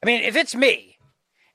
I 0.01 0.07
mean, 0.07 0.23
if 0.23 0.35
it's 0.35 0.55
me, 0.55 0.92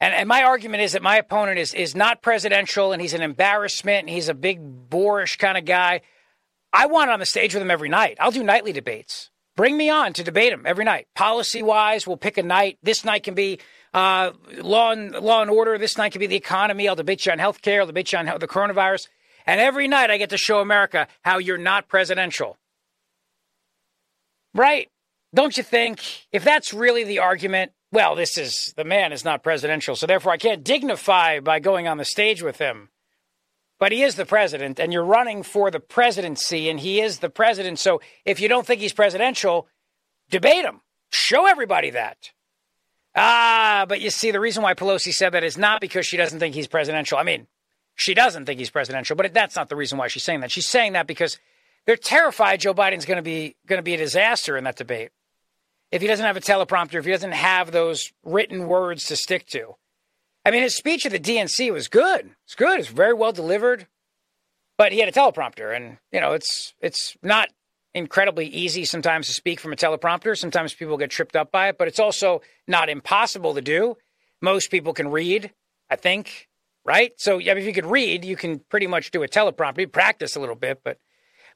and, 0.01 0.15
and 0.15 0.29
my 0.29 0.43
argument 0.43 0.83
is 0.83 0.93
that 0.93 1.03
my 1.03 1.17
opponent 1.17 1.59
is, 1.59 1.75
is 1.75 1.95
not 1.95 2.23
presidential 2.23 2.93
and 2.93 3.03
he's 3.03 3.15
an 3.15 3.23
embarrassment 3.23 4.01
and 4.01 4.11
he's 4.11 4.29
a 4.29 4.35
big 4.35 4.61
boorish 4.89 5.37
kind 5.37 5.59
of 5.59 5.65
guy, 5.65 6.03
I 6.73 6.87
want 6.87 7.11
on 7.11 7.19
the 7.19 7.27
stage 7.27 7.55
with 7.55 7.63
him 7.63 7.71
every 7.71 7.89
night. 7.89 8.17
I'll 8.21 8.31
do 8.31 8.45
nightly 8.45 8.73
debates. 8.73 9.31
Bring 9.57 9.77
me 9.77 9.91
on 9.91 10.13
to 10.13 10.23
debate 10.23 10.53
him 10.53 10.63
every 10.67 10.85
night. 10.85 11.09
Policy 11.17 11.63
wise, 11.63 12.07
we'll 12.07 12.17
pick 12.17 12.39
a 12.39 12.45
night. 12.45 12.79
This 12.83 13.05
night 13.05 13.25
can 13.25 13.35
be 13.35 13.59
uh, 13.93 14.31
law 14.59 14.93
and 14.93 15.13
law 15.13 15.43
and 15.43 15.51
order. 15.51 15.77
This 15.79 15.99
night 15.99 16.13
can 16.13 16.21
be 16.21 16.29
the 16.29 16.37
economy. 16.37 16.89
I'll 16.89 16.95
debate 16.95 17.27
you 17.27 17.33
on 17.33 17.41
health 17.41 17.61
care. 17.61 17.81
I'll 17.81 17.87
debate 17.87 18.13
you 18.13 18.19
on 18.19 18.27
the 18.27 18.47
coronavirus. 18.47 19.09
And 19.47 19.61
every 19.61 19.89
night 19.89 20.11
I 20.11 20.19
get 20.19 20.31
to 20.31 20.37
show 20.37 20.61
America 20.61 21.09
how 21.23 21.39
you're 21.39 21.59
not 21.59 21.89
presidential. 21.89 22.57
Right? 24.55 24.89
Don't 25.35 25.57
you 25.57 25.63
think? 25.63 26.27
If 26.31 26.45
that's 26.45 26.73
really 26.73 27.03
the 27.03 27.19
argument, 27.19 27.73
well, 27.91 28.15
this 28.15 28.37
is 28.37 28.75
the 28.77 28.85
man 28.85 29.13
is 29.13 29.25
not 29.25 29.43
presidential, 29.43 29.97
so 29.97 30.07
therefore 30.07 30.33
I 30.33 30.37
can't 30.37 30.65
dignify 30.65 31.41
by 31.41 31.59
going 31.59 31.89
on 31.89 31.97
the 31.99 32.05
stage 32.05 32.43
with 32.43 32.59
him. 32.59 32.91
But 33.79 33.93
he 33.93 34.03
is 34.03 34.17
the 34.17 34.27
president, 34.27 34.81
and 34.81 34.93
you're 34.93 35.05
running 35.05 35.43
for 35.43 35.71
the 35.71 35.81
presidency, 35.81 36.69
and 36.69 36.81
he 36.81 37.01
is 37.01 37.21
the 37.21 37.31
president. 37.31 37.79
So 37.79 38.01
if 38.25 38.41
you 38.41 38.49
don't 38.49 38.67
think 38.67 38.81
he's 38.81 38.93
presidential, 38.93 39.69
debate 40.31 40.65
him. 40.65 40.81
Show 41.11 41.47
everybody 41.47 41.91
that. 41.91 42.33
Ah, 43.15 43.87
but 43.89 44.01
you 44.01 44.11
see, 44.11 44.31
the 44.31 44.41
reason 44.41 44.63
why 44.63 44.75
Pelosi 44.75 45.13
said 45.13 45.31
that 45.31 45.45
is 45.45 45.57
not 45.57 45.81
because 45.81 46.07
she 46.07 46.17
doesn't 46.17 46.41
think 46.41 46.55
he's 46.55 46.67
presidential. 46.67 47.19
I 47.19 47.23
mean, 47.23 47.47
she 47.95 48.15
doesn't 48.15 48.47
think 48.47 48.59
he's 48.59 48.71
presidential, 48.71 49.17
but 49.17 49.33
that's 49.33 49.57
not 49.57 49.69
the 49.69 49.77
reason 49.77 49.97
why 49.97 50.09
she's 50.09 50.25
saying 50.25 50.41
that. 50.41 50.51
She's 50.51 50.67
saying 50.67 50.93
that 50.93 51.07
because 51.07 51.39
they're 51.87 51.97
terrified 51.97 52.61
Joe 52.61 52.75
Biden's 52.75 53.07
going 53.07 53.17
to 53.17 53.23
be 53.23 53.57
going 53.67 53.79
to 53.79 53.83
be 53.83 53.95
a 53.95 53.99
disaster 53.99 54.57
in 54.57 54.65
that 54.65 54.77
debate. 54.77 55.11
If 55.91 56.03
he 56.03 56.09
doesn't 56.09 56.25
have 56.25 56.37
a 56.37 56.41
teleprompter, 56.41 56.99
if 56.99 57.05
he 57.05 57.11
doesn't 57.11 57.33
have 57.33 57.73
those 57.73 58.13
written 58.23 58.69
words 58.69 59.07
to 59.07 59.17
stick 59.17 59.47
to. 59.49 59.77
I 60.45 60.51
mean, 60.51 60.63
his 60.63 60.75
speech 60.75 61.05
at 61.07 61.13
the 61.13 61.21
DNC 61.21 61.73
was 61.73 61.89
good. 61.89 62.31
It's 62.45 62.55
good. 62.55 62.81
It's 62.81 62.89
very 62.89 63.15
well 63.15 63.33
delivered, 63.33 63.87
but 64.77 64.93
he 64.93 65.01
had 65.01 65.09
a 65.09 65.13
teleprompter, 65.13 65.75
and 65.75 65.99
you 66.13 66.21
know, 66.21 66.33
it's 66.33 66.75
it's 66.81 67.17
not 67.23 67.49
incredibly 67.95 68.47
easy 68.47 68.85
sometimes 68.85 69.27
to 69.27 69.33
speak 69.33 69.61
from 69.61 69.73
a 69.73 69.77
teleprompter. 69.77 70.37
Sometimes 70.37 70.75
people 70.75 70.97
get 70.97 71.11
tripped 71.11 71.37
up 71.37 71.51
by 71.51 71.69
it, 71.69 71.79
but 71.79 71.89
it's 71.89 71.99
also 71.99 72.43
not 72.67 72.89
impossible 72.89 73.55
to 73.55 73.61
do. 73.61 73.97
Most 74.41 74.71
people 74.71 74.93
can 74.93 75.09
read, 75.09 75.53
I 75.91 75.97
think, 75.97 76.49
right? 76.85 77.13
So, 77.17 77.39
yeah, 77.39 77.55
if 77.55 77.65
you 77.65 77.73
could 77.73 77.87
read, 77.87 78.25
you 78.25 78.37
can 78.37 78.61
pretty 78.61 78.87
much 78.87 79.11
do 79.11 79.23
a 79.23 79.29
teleprompter. 79.29 79.81
You 79.81 79.89
practice 79.89 80.37
a 80.37 80.41
little 80.41 80.55
bit, 80.55 80.81
but 80.85 80.99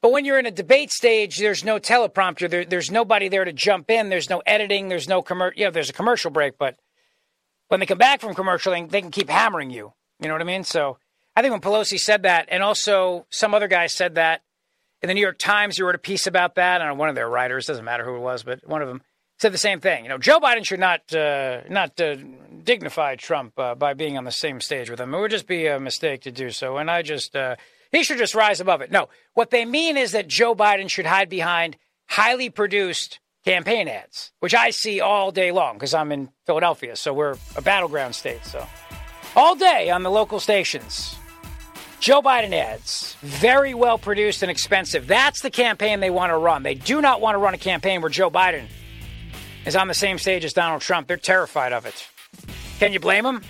but 0.02 0.10
when 0.10 0.24
you're 0.24 0.38
in 0.38 0.46
a 0.46 0.50
debate 0.50 0.90
stage, 0.90 1.38
there's 1.38 1.64
no 1.64 1.78
teleprompter. 1.78 2.50
There, 2.50 2.64
there's 2.64 2.90
nobody 2.90 3.28
there 3.28 3.44
to 3.44 3.52
jump 3.52 3.90
in. 3.90 4.08
There's 4.08 4.28
no 4.28 4.42
editing. 4.44 4.88
There's 4.88 5.08
no 5.08 5.22
commercial. 5.22 5.58
You 5.58 5.66
know, 5.66 5.70
there's 5.70 5.90
a 5.90 5.94
commercial 5.94 6.30
break, 6.30 6.58
but 6.58 6.76
when 7.68 7.80
they 7.80 7.86
come 7.86 7.98
back 7.98 8.20
from 8.20 8.34
commercial, 8.34 8.72
they 8.72 9.00
can 9.00 9.12
keep 9.12 9.30
hammering 9.30 9.70
you. 9.70 9.92
You 10.20 10.28
know 10.28 10.34
what 10.34 10.42
I 10.42 10.44
mean? 10.44 10.64
So 10.64 10.98
I 11.34 11.40
think 11.40 11.52
when 11.52 11.60
Pelosi 11.60 11.98
said 11.98 12.24
that, 12.24 12.48
and 12.50 12.62
also 12.62 13.26
some 13.30 13.54
other 13.54 13.68
guy 13.68 13.86
said 13.86 14.16
that 14.16 14.42
in 15.02 15.08
the 15.08 15.14
New 15.14 15.20
York 15.20 15.38
Times, 15.38 15.78
you 15.78 15.86
wrote 15.86 15.94
a 15.94 15.98
piece 15.98 16.26
about 16.26 16.56
that. 16.56 16.80
I 16.80 16.84
don't 16.84 16.96
know, 16.96 17.00
one 17.00 17.08
of 17.08 17.14
their 17.14 17.28
writers, 17.28 17.66
doesn't 17.66 17.84
matter 17.84 18.04
who 18.04 18.16
it 18.16 18.20
was, 18.20 18.42
but 18.42 18.66
one 18.68 18.82
of 18.82 18.88
them 18.88 19.02
said 19.38 19.52
the 19.52 19.58
same 19.58 19.80
thing. 19.80 20.04
You 20.04 20.08
know, 20.08 20.18
Joe 20.18 20.38
Biden 20.38 20.64
should 20.64 20.80
not 20.80 21.12
uh, 21.14 21.62
not 21.68 22.00
uh, 22.00 22.16
dignify 22.62 23.16
Trump 23.16 23.58
uh, 23.58 23.74
by 23.74 23.94
being 23.94 24.18
on 24.18 24.24
the 24.24 24.32
same 24.32 24.60
stage 24.60 24.90
with 24.90 25.00
him. 25.00 25.14
It 25.14 25.20
would 25.20 25.30
just 25.30 25.46
be 25.46 25.66
a 25.66 25.80
mistake 25.80 26.22
to 26.22 26.30
do 26.30 26.50
so. 26.50 26.76
And 26.76 26.90
I 26.90 27.02
just 27.02 27.34
uh, 27.34 27.56
he 27.92 28.02
should 28.02 28.18
just 28.18 28.34
rise 28.34 28.60
above 28.60 28.80
it. 28.80 28.90
No, 28.90 29.08
what 29.34 29.50
they 29.50 29.64
mean 29.64 29.96
is 29.96 30.12
that 30.12 30.26
Joe 30.26 30.54
Biden 30.54 30.88
should 30.88 31.06
hide 31.06 31.28
behind 31.28 31.76
highly 32.08 32.50
produced 32.50 33.20
campaign 33.44 33.88
ads, 33.88 34.32
which 34.40 34.54
I 34.54 34.70
see 34.70 35.00
all 35.00 35.30
day 35.30 35.52
long 35.52 35.74
because 35.74 35.94
I'm 35.94 36.10
in 36.10 36.30
Philadelphia, 36.46 36.96
so 36.96 37.12
we're 37.12 37.36
a 37.56 37.62
battleground 37.62 38.14
state. 38.14 38.44
So 38.44 38.66
all 39.36 39.54
day 39.54 39.90
on 39.90 40.02
the 40.02 40.10
local 40.10 40.40
stations. 40.40 41.16
Joe 42.00 42.20
Biden 42.20 42.52
ads, 42.52 43.16
very 43.20 43.74
well 43.74 43.96
produced 43.96 44.42
and 44.42 44.50
expensive. 44.50 45.06
That's 45.06 45.40
the 45.40 45.50
campaign 45.50 46.00
they 46.00 46.10
want 46.10 46.30
to 46.30 46.36
run. 46.36 46.64
They 46.64 46.74
do 46.74 47.00
not 47.00 47.20
want 47.20 47.36
to 47.36 47.38
run 47.38 47.54
a 47.54 47.58
campaign 47.58 48.00
where 48.00 48.10
Joe 48.10 48.28
Biden 48.28 48.64
is 49.64 49.76
on 49.76 49.86
the 49.86 49.94
same 49.94 50.18
stage 50.18 50.44
as 50.44 50.52
Donald 50.52 50.80
Trump. 50.82 51.06
They're 51.06 51.16
terrified 51.16 51.72
of 51.72 51.86
it. 51.86 52.08
Can 52.80 52.92
you 52.92 52.98
blame 52.98 53.22
them? 53.22 53.42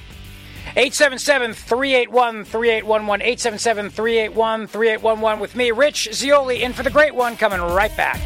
877 0.74 1.52
381 1.52 2.44
3811. 2.44 3.22
877 3.22 3.90
381 3.90 4.66
3811 4.66 5.40
with 5.40 5.54
me, 5.54 5.70
Rich 5.70 6.08
Zeoli, 6.12 6.62
in 6.62 6.72
for 6.72 6.82
the 6.82 6.90
great 6.90 7.14
one, 7.14 7.36
coming 7.36 7.60
right 7.60 7.94
back. 7.96 8.20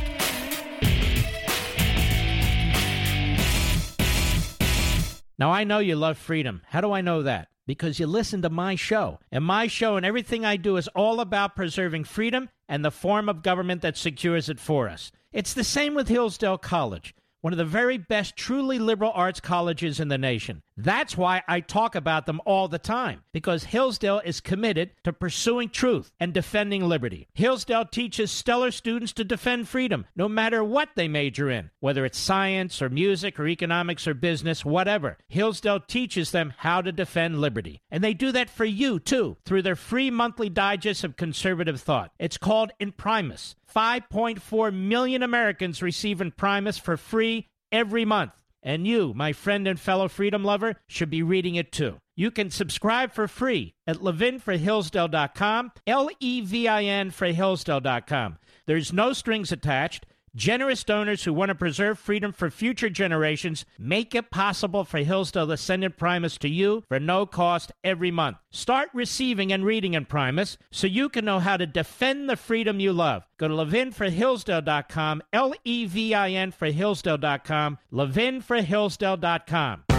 Now, 5.39 5.51
I 5.51 5.65
know 5.65 5.81
you 5.81 5.97
love 5.97 6.17
freedom. 6.17 6.63
How 6.69 6.81
do 6.81 6.93
I 6.93 7.03
know 7.03 7.23
that? 7.23 7.49
Because 7.67 7.99
you 7.99 8.07
listen 8.07 8.43
to 8.43 8.49
my 8.49 8.75
show. 8.75 9.19
And 9.31 9.45
my 9.45 9.67
show 9.67 9.97
and 9.97 10.07
everything 10.07 10.45
I 10.45 10.57
do 10.57 10.77
is 10.77 10.89
all 10.89 11.21
about 11.21 11.57
preserving 11.57 12.05
freedom 12.05 12.49
and 12.69 12.85
the 12.85 12.91
form 12.91 13.29
of 13.29 13.43
government 13.43 13.83
that 13.83 13.97
secures 13.97 14.49
it 14.49 14.61
for 14.61 14.89
us. 14.89 15.11
It's 15.33 15.53
the 15.53 15.65
same 15.65 15.95
with 15.95 16.09
Hillsdale 16.09 16.59
College. 16.59 17.13
One 17.47 17.53
of 17.53 17.59
the 17.59 17.65
very 17.65 17.97
best 17.97 18.35
truly 18.35 18.77
liberal 18.81 19.13
arts 19.15 19.39
colleges 19.39 20.01
in 20.01 20.09
the 20.09 20.19
nation. 20.19 20.61
That's 20.77 21.17
why 21.17 21.43
I 21.47 21.61
talk 21.61 21.95
about 21.95 22.27
them 22.27 22.41
all 22.45 22.67
the 22.67 22.77
time, 22.81 23.23
because 23.33 23.63
Hillsdale 23.63 24.21
is 24.25 24.41
committed 24.41 24.91
to 25.05 25.13
pursuing 25.13 25.69
truth 25.69 26.11
and 26.19 26.35
defending 26.35 26.89
liberty. 26.89 27.29
Hillsdale 27.35 27.85
teaches 27.85 28.33
stellar 28.33 28.73
students 28.73 29.13
to 29.13 29.23
defend 29.23 29.69
freedom, 29.69 30.07
no 30.17 30.29
matter 30.29 30.65
what 30.65 30.89
they 30.97 31.07
major 31.07 31.49
in, 31.49 31.71
whether 31.79 32.05
it's 32.05 32.19
science 32.19 32.83
or 32.83 32.89
music 32.89 33.39
or 33.39 33.47
economics 33.47 34.09
or 34.09 34.15
business, 34.15 34.65
whatever. 34.65 35.17
Hillsdale 35.29 35.79
teaches 35.79 36.33
them 36.33 36.53
how 36.59 36.83
to 36.83 36.91
defend 36.91 37.41
liberty. 37.41 37.81
And 37.93 38.03
they 38.03 38.13
do 38.13 38.33
that 38.33 38.51
for 38.51 38.65
you, 38.65 38.99
too, 38.99 39.37
through 39.45 39.63
their 39.63 39.77
free 39.77 40.11
monthly 40.11 40.49
digest 40.49 41.05
of 41.05 41.17
conservative 41.17 41.81
thought. 41.81 42.11
It's 42.19 42.39
called 42.39 42.73
Imprimis. 42.81 43.55
5.4 43.75 44.73
million 44.73 45.23
Americans 45.23 45.83
receive 45.83 46.23
Primus 46.37 46.79
for 46.79 46.97
free 46.97 47.49
every 47.71 48.05
month. 48.05 48.33
And 48.63 48.87
you, 48.87 49.13
my 49.15 49.33
friend 49.33 49.69
and 49.69 49.79
fellow 49.79 50.09
freedom 50.09 50.43
lover, 50.43 50.75
should 50.89 51.11
be 51.11 51.23
reading 51.23 51.55
it 51.55 51.71
too. 51.71 51.99
You 52.17 52.31
can 52.31 52.51
subscribe 52.51 53.13
for 53.13 53.29
free 53.29 53.75
at 53.87 53.99
levinforhillsdale.com, 53.99 55.73
L 55.87 56.09
E 56.19 56.41
V 56.41 56.67
I 56.67 56.83
N 56.85 57.11
for 57.11 57.27
Hillsdale.com. 57.27 58.39
There's 58.67 58.93
no 58.93 59.13
strings 59.13 59.53
attached. 59.53 60.07
Generous 60.37 60.85
donors 60.85 61.25
who 61.25 61.33
want 61.33 61.49
to 61.49 61.55
preserve 61.55 61.99
freedom 61.99 62.31
for 62.31 62.51
future 62.51 62.91
generations 62.91 63.65
make 63.79 64.15
it 64.15 64.31
possible 64.31 64.85
for 64.85 64.99
Hillsdale 64.99 65.47
to 65.47 65.57
send 65.57 65.83
Imprimis 65.83 66.37
to 66.41 66.49
you 66.49 66.85
for 66.89 67.01
no 67.01 67.25
cost 67.25 67.73
every 67.83 68.11
month. 68.11 68.37
Start 68.51 68.91
receiving 68.93 69.51
and 69.51 69.65
reading 69.65 69.95
Imprimis 69.95 70.59
so 70.71 70.87
you 70.87 71.09
can 71.09 71.25
know 71.25 71.39
how 71.39 71.57
to 71.57 71.67
defend 71.67 72.29
the 72.29 72.37
freedom 72.37 72.81
you 72.81 72.93
love. 72.93 73.23
Go 73.39 73.49
to 73.49 73.55
levinforhillsdale.com, 73.55 75.23
L 75.33 75.55
E 75.65 75.87
V 75.87 76.13
I 76.13 76.31
N 76.33 76.51
for 76.51 76.71
Hillsdale.com, 76.71 77.79
levinforhillsdale.com. 77.91 79.96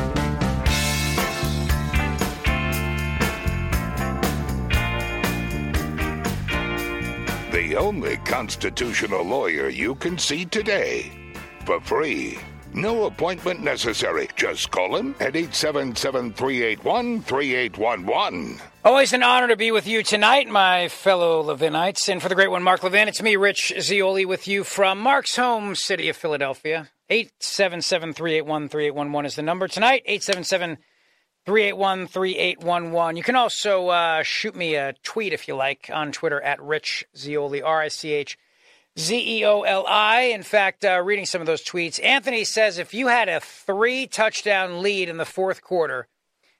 The 7.58 7.76
only 7.76 8.17
constitutional 8.17 9.24
lawyer 9.24 9.67
you 9.67 9.96
can 9.96 10.20
see 10.20 10.46
today. 10.46 11.12
For 11.65 11.82
free. 11.82 12.38
No 12.72 13.06
appointment 13.06 13.62
necessary. 13.62 14.30
Just 14.36 14.70
call 14.70 14.96
him 14.96 15.15
at 15.20 15.36
877 15.36 16.34
381 16.34 17.24
3811. 17.24 18.62
Always 18.86 19.12
an 19.12 19.24
honor 19.24 19.48
to 19.48 19.56
be 19.56 19.72
with 19.72 19.88
you 19.88 20.04
tonight, 20.04 20.48
my 20.48 20.88
fellow 20.88 21.41
Levinites. 21.41 22.08
And 22.10 22.22
for 22.22 22.30
the 22.30 22.36
great 22.36 22.52
one, 22.52 22.62
Mark 22.62 22.84
Levin, 22.84 23.08
it's 23.08 23.24
me, 23.24 23.36
Rich 23.36 23.74
Zeoli, 23.80 24.24
with 24.24 24.48
you 24.48 24.63
from 24.63 25.00
Mark's 25.00 25.36
home 25.36 25.74
city 25.74 26.10
of 26.10 26.15
Philadelphia. 26.15 26.91
877 27.10 28.13
381 28.13 28.70
3811 28.70 29.26
is 29.26 29.36
the 29.36 29.41
number 29.41 29.67
tonight. 29.67 30.04
877 30.06 30.78
381 31.48 32.08
3811. 32.08 33.16
You 33.16 33.24
can 33.24 33.38
also 33.38 33.88
uh, 33.88 34.22
shoot 34.22 34.54
me 34.54 34.76
a 34.76 34.92
tweet 35.02 35.32
if 35.32 35.48
you 35.48 35.56
like 35.56 35.90
on 35.94 36.12
Twitter 36.12 36.42
at 36.42 36.62
Rich 36.62 37.06
Zeoli, 37.16 37.62
R 37.62 37.84
I 37.84 37.88
C 37.88 38.12
H 38.12 38.38
Z 39.00 39.40
E 39.40 39.46
O 39.46 39.62
L 39.62 39.86
I. 39.88 40.24
In 40.24 40.44
fact, 40.44 40.84
uh, 40.84 41.02
reading 41.02 41.26
some 41.26 41.40
of 41.40 41.48
those 41.48 41.64
tweets, 41.64 42.04
Anthony 42.04 42.44
says 42.44 42.78
if 42.78 42.94
you 42.94 43.08
had 43.08 43.30
a 43.30 43.40
three 43.40 44.08
touchdown 44.08 44.82
lead 44.82 45.08
in 45.08 45.16
the 45.16 45.24
fourth 45.24 45.62
quarter, 45.62 46.10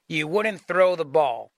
you 0.08 0.26
wouldn't 0.26 0.62
throw 0.62 0.95
the 0.95 1.04
ball. 1.04 1.52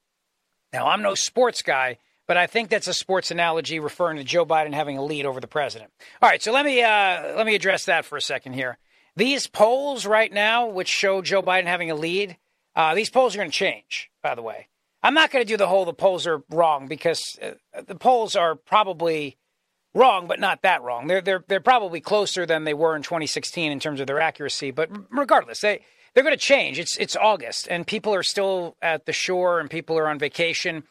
Now, 0.73 0.87
I'm 0.87 1.03
no 1.03 1.13
sports 1.13 1.61
guy, 1.61 1.99
but 2.25 2.35
I 2.35 2.47
think 2.47 2.69
that's 2.69 2.87
a 2.87 2.95
sports 2.95 3.29
analogy 3.29 3.79
referring 3.79 4.17
to 4.17 4.23
Joe 4.23 4.43
Biden 4.43 4.73
having 4.73 4.97
a 4.97 5.05
lead 5.05 5.27
over 5.27 5.39
the 5.39 5.45
president. 5.45 5.91
All 6.19 6.29
right, 6.29 6.41
so 6.41 6.51
let 6.51 6.65
me 6.65 6.81
uh, 6.81 7.35
let 7.35 7.45
me 7.45 7.53
address 7.53 7.85
that 7.85 8.05
for 8.05 8.17
a 8.17 8.21
second 8.23 8.53
here. 8.53 8.79
These 9.15 9.45
polls 9.45 10.07
right 10.07 10.33
now, 10.33 10.67
which 10.67 10.87
show 10.87 11.21
Joe 11.21 11.43
Biden 11.43 11.65
having 11.65 11.91
a 11.91 11.95
lead, 11.95 12.35
uh, 12.75 12.95
these 12.95 13.09
polls 13.09 13.35
are 13.35 13.39
going 13.39 13.51
to 13.51 13.55
change. 13.55 14.09
By 14.21 14.35
the 14.35 14.41
way, 14.41 14.67
I'm 15.01 15.13
not 15.13 15.31
going 15.31 15.43
to 15.43 15.47
do 15.47 15.57
the 15.57 15.67
whole 15.67 15.85
the 15.85 15.93
polls 15.93 16.27
are 16.27 16.43
wrong 16.49 16.87
because 16.87 17.37
uh, 17.41 17.81
the 17.81 17.95
polls 17.95 18.35
are 18.35 18.55
probably 18.55 19.37
wrong, 19.93 20.27
but 20.27 20.39
not 20.39 20.61
that 20.63 20.81
wrong. 20.81 21.07
They're 21.07 21.21
they're 21.21 21.43
they're 21.47 21.59
probably 21.59 22.01
closer 22.01 22.45
than 22.45 22.63
they 22.63 22.73
were 22.73 22.95
in 22.95 23.03
2016 23.03 23.71
in 23.71 23.79
terms 23.79 23.99
of 23.99 24.07
their 24.07 24.19
accuracy. 24.19 24.71
But 24.71 24.89
regardless, 25.11 25.61
they 25.61 25.81
they're 26.13 26.23
going 26.23 26.35
to 26.35 26.37
change. 26.37 26.79
It's 26.79 26.97
it's 26.97 27.15
August, 27.15 27.67
and 27.69 27.85
people 27.85 28.13
are 28.13 28.23
still 28.23 28.75
at 28.81 29.05
the 29.05 29.13
shore, 29.13 29.59
and 29.59 29.69
people 29.69 29.97
are 29.97 30.07
on 30.07 30.19
vacation. 30.19 30.83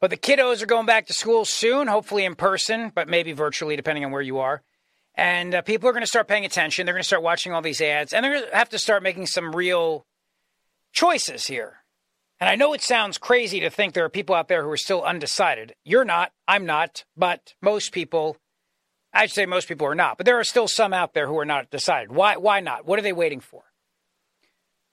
But 0.00 0.10
the 0.10 0.16
kiddos 0.16 0.62
are 0.62 0.66
going 0.66 0.86
back 0.86 1.06
to 1.06 1.12
school 1.12 1.44
soon, 1.44 1.88
hopefully 1.88 2.24
in 2.24 2.36
person, 2.36 2.92
but 2.94 3.08
maybe 3.08 3.32
virtually, 3.32 3.74
depending 3.74 4.04
on 4.04 4.12
where 4.12 4.22
you 4.22 4.38
are. 4.38 4.62
And 5.16 5.52
uh, 5.52 5.62
people 5.62 5.88
are 5.88 5.92
going 5.92 6.04
to 6.04 6.06
start 6.06 6.28
paying 6.28 6.44
attention. 6.44 6.86
They're 6.86 6.94
going 6.94 7.02
to 7.02 7.06
start 7.06 7.24
watching 7.24 7.52
all 7.52 7.62
these 7.62 7.80
ads, 7.80 8.12
and 8.12 8.24
they're 8.24 8.34
going 8.34 8.50
to 8.50 8.56
have 8.56 8.68
to 8.68 8.78
start 8.78 9.02
making 9.02 9.26
some 9.26 9.54
real 9.54 10.06
choices 10.92 11.46
here. 11.46 11.78
And 12.40 12.48
I 12.48 12.54
know 12.54 12.72
it 12.72 12.82
sounds 12.82 13.18
crazy 13.18 13.60
to 13.60 13.70
think 13.70 13.94
there 13.94 14.04
are 14.04 14.10
people 14.10 14.34
out 14.34 14.48
there 14.48 14.62
who 14.62 14.70
are 14.70 14.76
still 14.76 15.02
undecided. 15.02 15.74
You're 15.84 16.04
not, 16.04 16.32
I'm 16.46 16.66
not, 16.66 17.04
but 17.16 17.54
most 17.60 17.92
people, 17.92 18.36
I'd 19.12 19.30
say 19.30 19.44
most 19.44 19.66
people 19.66 19.86
are 19.88 19.94
not, 19.94 20.18
but 20.18 20.26
there 20.26 20.38
are 20.38 20.44
still 20.44 20.68
some 20.68 20.92
out 20.92 21.14
there 21.14 21.26
who 21.26 21.38
are 21.38 21.44
not 21.44 21.70
decided. 21.70 22.12
Why, 22.12 22.36
why 22.36 22.60
not? 22.60 22.86
What 22.86 22.98
are 22.98 23.02
they 23.02 23.12
waiting 23.12 23.40
for? 23.40 23.64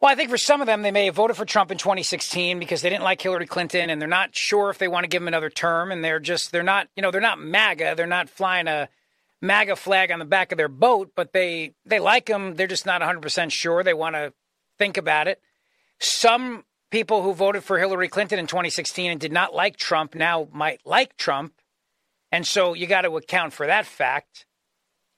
Well, 0.02 0.12
I 0.12 0.16
think 0.16 0.30
for 0.30 0.38
some 0.38 0.62
of 0.62 0.68
them, 0.68 0.82
they 0.82 0.92
may 0.92 1.06
have 1.06 1.16
voted 1.16 1.38
for 1.38 1.46
Trump 1.46 1.72
in 1.72 1.78
2016 1.78 2.60
because 2.60 2.82
they 2.82 2.90
didn't 2.90 3.04
like 3.04 3.22
Hillary 3.22 3.48
Clinton 3.48 3.90
and 3.90 4.02
they're 4.02 4.08
not 4.08 4.36
sure 4.36 4.70
if 4.70 4.78
they 4.78 4.88
want 4.88 5.04
to 5.04 5.08
give 5.08 5.22
him 5.22 5.28
another 5.28 5.50
term. 5.50 5.92
And 5.92 6.04
they're 6.04 6.20
just, 6.20 6.52
they're 6.52 6.64
not, 6.64 6.88
you 6.96 7.02
know, 7.02 7.12
they're 7.12 7.22
not 7.22 7.40
MAGA. 7.40 7.94
They're 7.96 8.06
not 8.06 8.30
flying 8.30 8.68
a 8.68 8.90
MAGA 9.42 9.78
flag 9.78 10.12
on 10.12 10.20
the 10.20 10.26
back 10.26 10.52
of 10.52 10.58
their 10.58 10.68
boat, 10.68 11.12
but 11.16 11.32
they, 11.32 11.74
they 11.86 12.00
like 12.00 12.28
him. 12.28 12.56
They're 12.56 12.68
just 12.68 12.86
not 12.86 13.02
100% 13.02 13.52
sure. 13.52 13.84
They 13.84 13.94
want 13.94 14.16
to 14.16 14.34
think 14.78 14.98
about 14.98 15.28
it. 15.28 15.42
Some 16.00 16.64
people 16.92 17.22
who 17.22 17.34
voted 17.34 17.64
for 17.64 17.78
Hillary 17.78 18.08
Clinton 18.08 18.40
in 18.40 18.48
2016 18.48 19.12
and 19.12 19.20
did 19.20 19.32
not 19.32 19.54
like 19.54 19.78
Trump 19.78 20.16
now 20.16 20.48
might 20.52 20.80
like 20.86 21.18
Trump. 21.18 21.54
And 22.32 22.46
so 22.46 22.74
you 22.74 22.88
got 22.88 23.02
to 23.02 23.18
account 23.18 23.54
for 23.54 23.68
that 23.68 23.86
fact. 23.86 24.46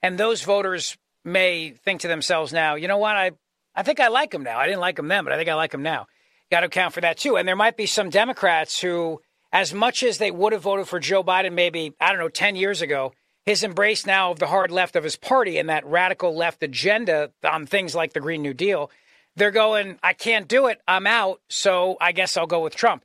And 0.02 0.18
those 0.18 0.42
voters 0.42 0.96
may 1.24 1.70
think 1.70 2.02
to 2.02 2.08
themselves 2.08 2.52
now, 2.52 2.74
you 2.74 2.88
know 2.88 2.98
what? 2.98 3.16
I, 3.16 3.32
I 3.74 3.82
think 3.82 4.00
I 4.00 4.08
like 4.08 4.32
him 4.32 4.42
now. 4.42 4.58
I 4.58 4.66
didn't 4.66 4.80
like 4.80 4.98
him 4.98 5.08
then, 5.08 5.24
but 5.24 5.32
I 5.32 5.36
think 5.36 5.48
I 5.48 5.54
like 5.54 5.74
him 5.74 5.82
now. 5.82 6.06
Got 6.50 6.60
to 6.60 6.66
account 6.66 6.94
for 6.94 7.00
that 7.00 7.18
too. 7.18 7.36
And 7.36 7.46
there 7.46 7.56
might 7.56 7.76
be 7.76 7.86
some 7.86 8.10
Democrats 8.10 8.80
who, 8.80 9.20
as 9.52 9.74
much 9.74 10.02
as 10.02 10.18
they 10.18 10.30
would 10.30 10.52
have 10.52 10.62
voted 10.62 10.88
for 10.88 10.98
Joe 10.98 11.22
Biden 11.22 11.52
maybe, 11.52 11.92
I 12.00 12.10
don't 12.10 12.20
know, 12.20 12.28
10 12.28 12.56
years 12.56 12.80
ago, 12.80 13.12
his 13.44 13.62
embrace 13.62 14.06
now 14.06 14.30
of 14.30 14.38
the 14.38 14.46
hard 14.46 14.70
left 14.70 14.96
of 14.96 15.04
his 15.04 15.16
party 15.16 15.58
and 15.58 15.68
that 15.68 15.86
radical 15.86 16.36
left 16.36 16.62
agenda 16.62 17.30
on 17.44 17.66
things 17.66 17.94
like 17.94 18.12
the 18.12 18.20
Green 18.20 18.42
New 18.42 18.54
Deal 18.54 18.90
they're 19.38 19.50
going, 19.50 19.98
I 20.02 20.12
can't 20.12 20.48
do 20.48 20.66
it. 20.66 20.80
I'm 20.86 21.06
out. 21.06 21.40
So 21.48 21.96
I 22.00 22.12
guess 22.12 22.36
I'll 22.36 22.46
go 22.46 22.62
with 22.62 22.74
Trump. 22.74 23.04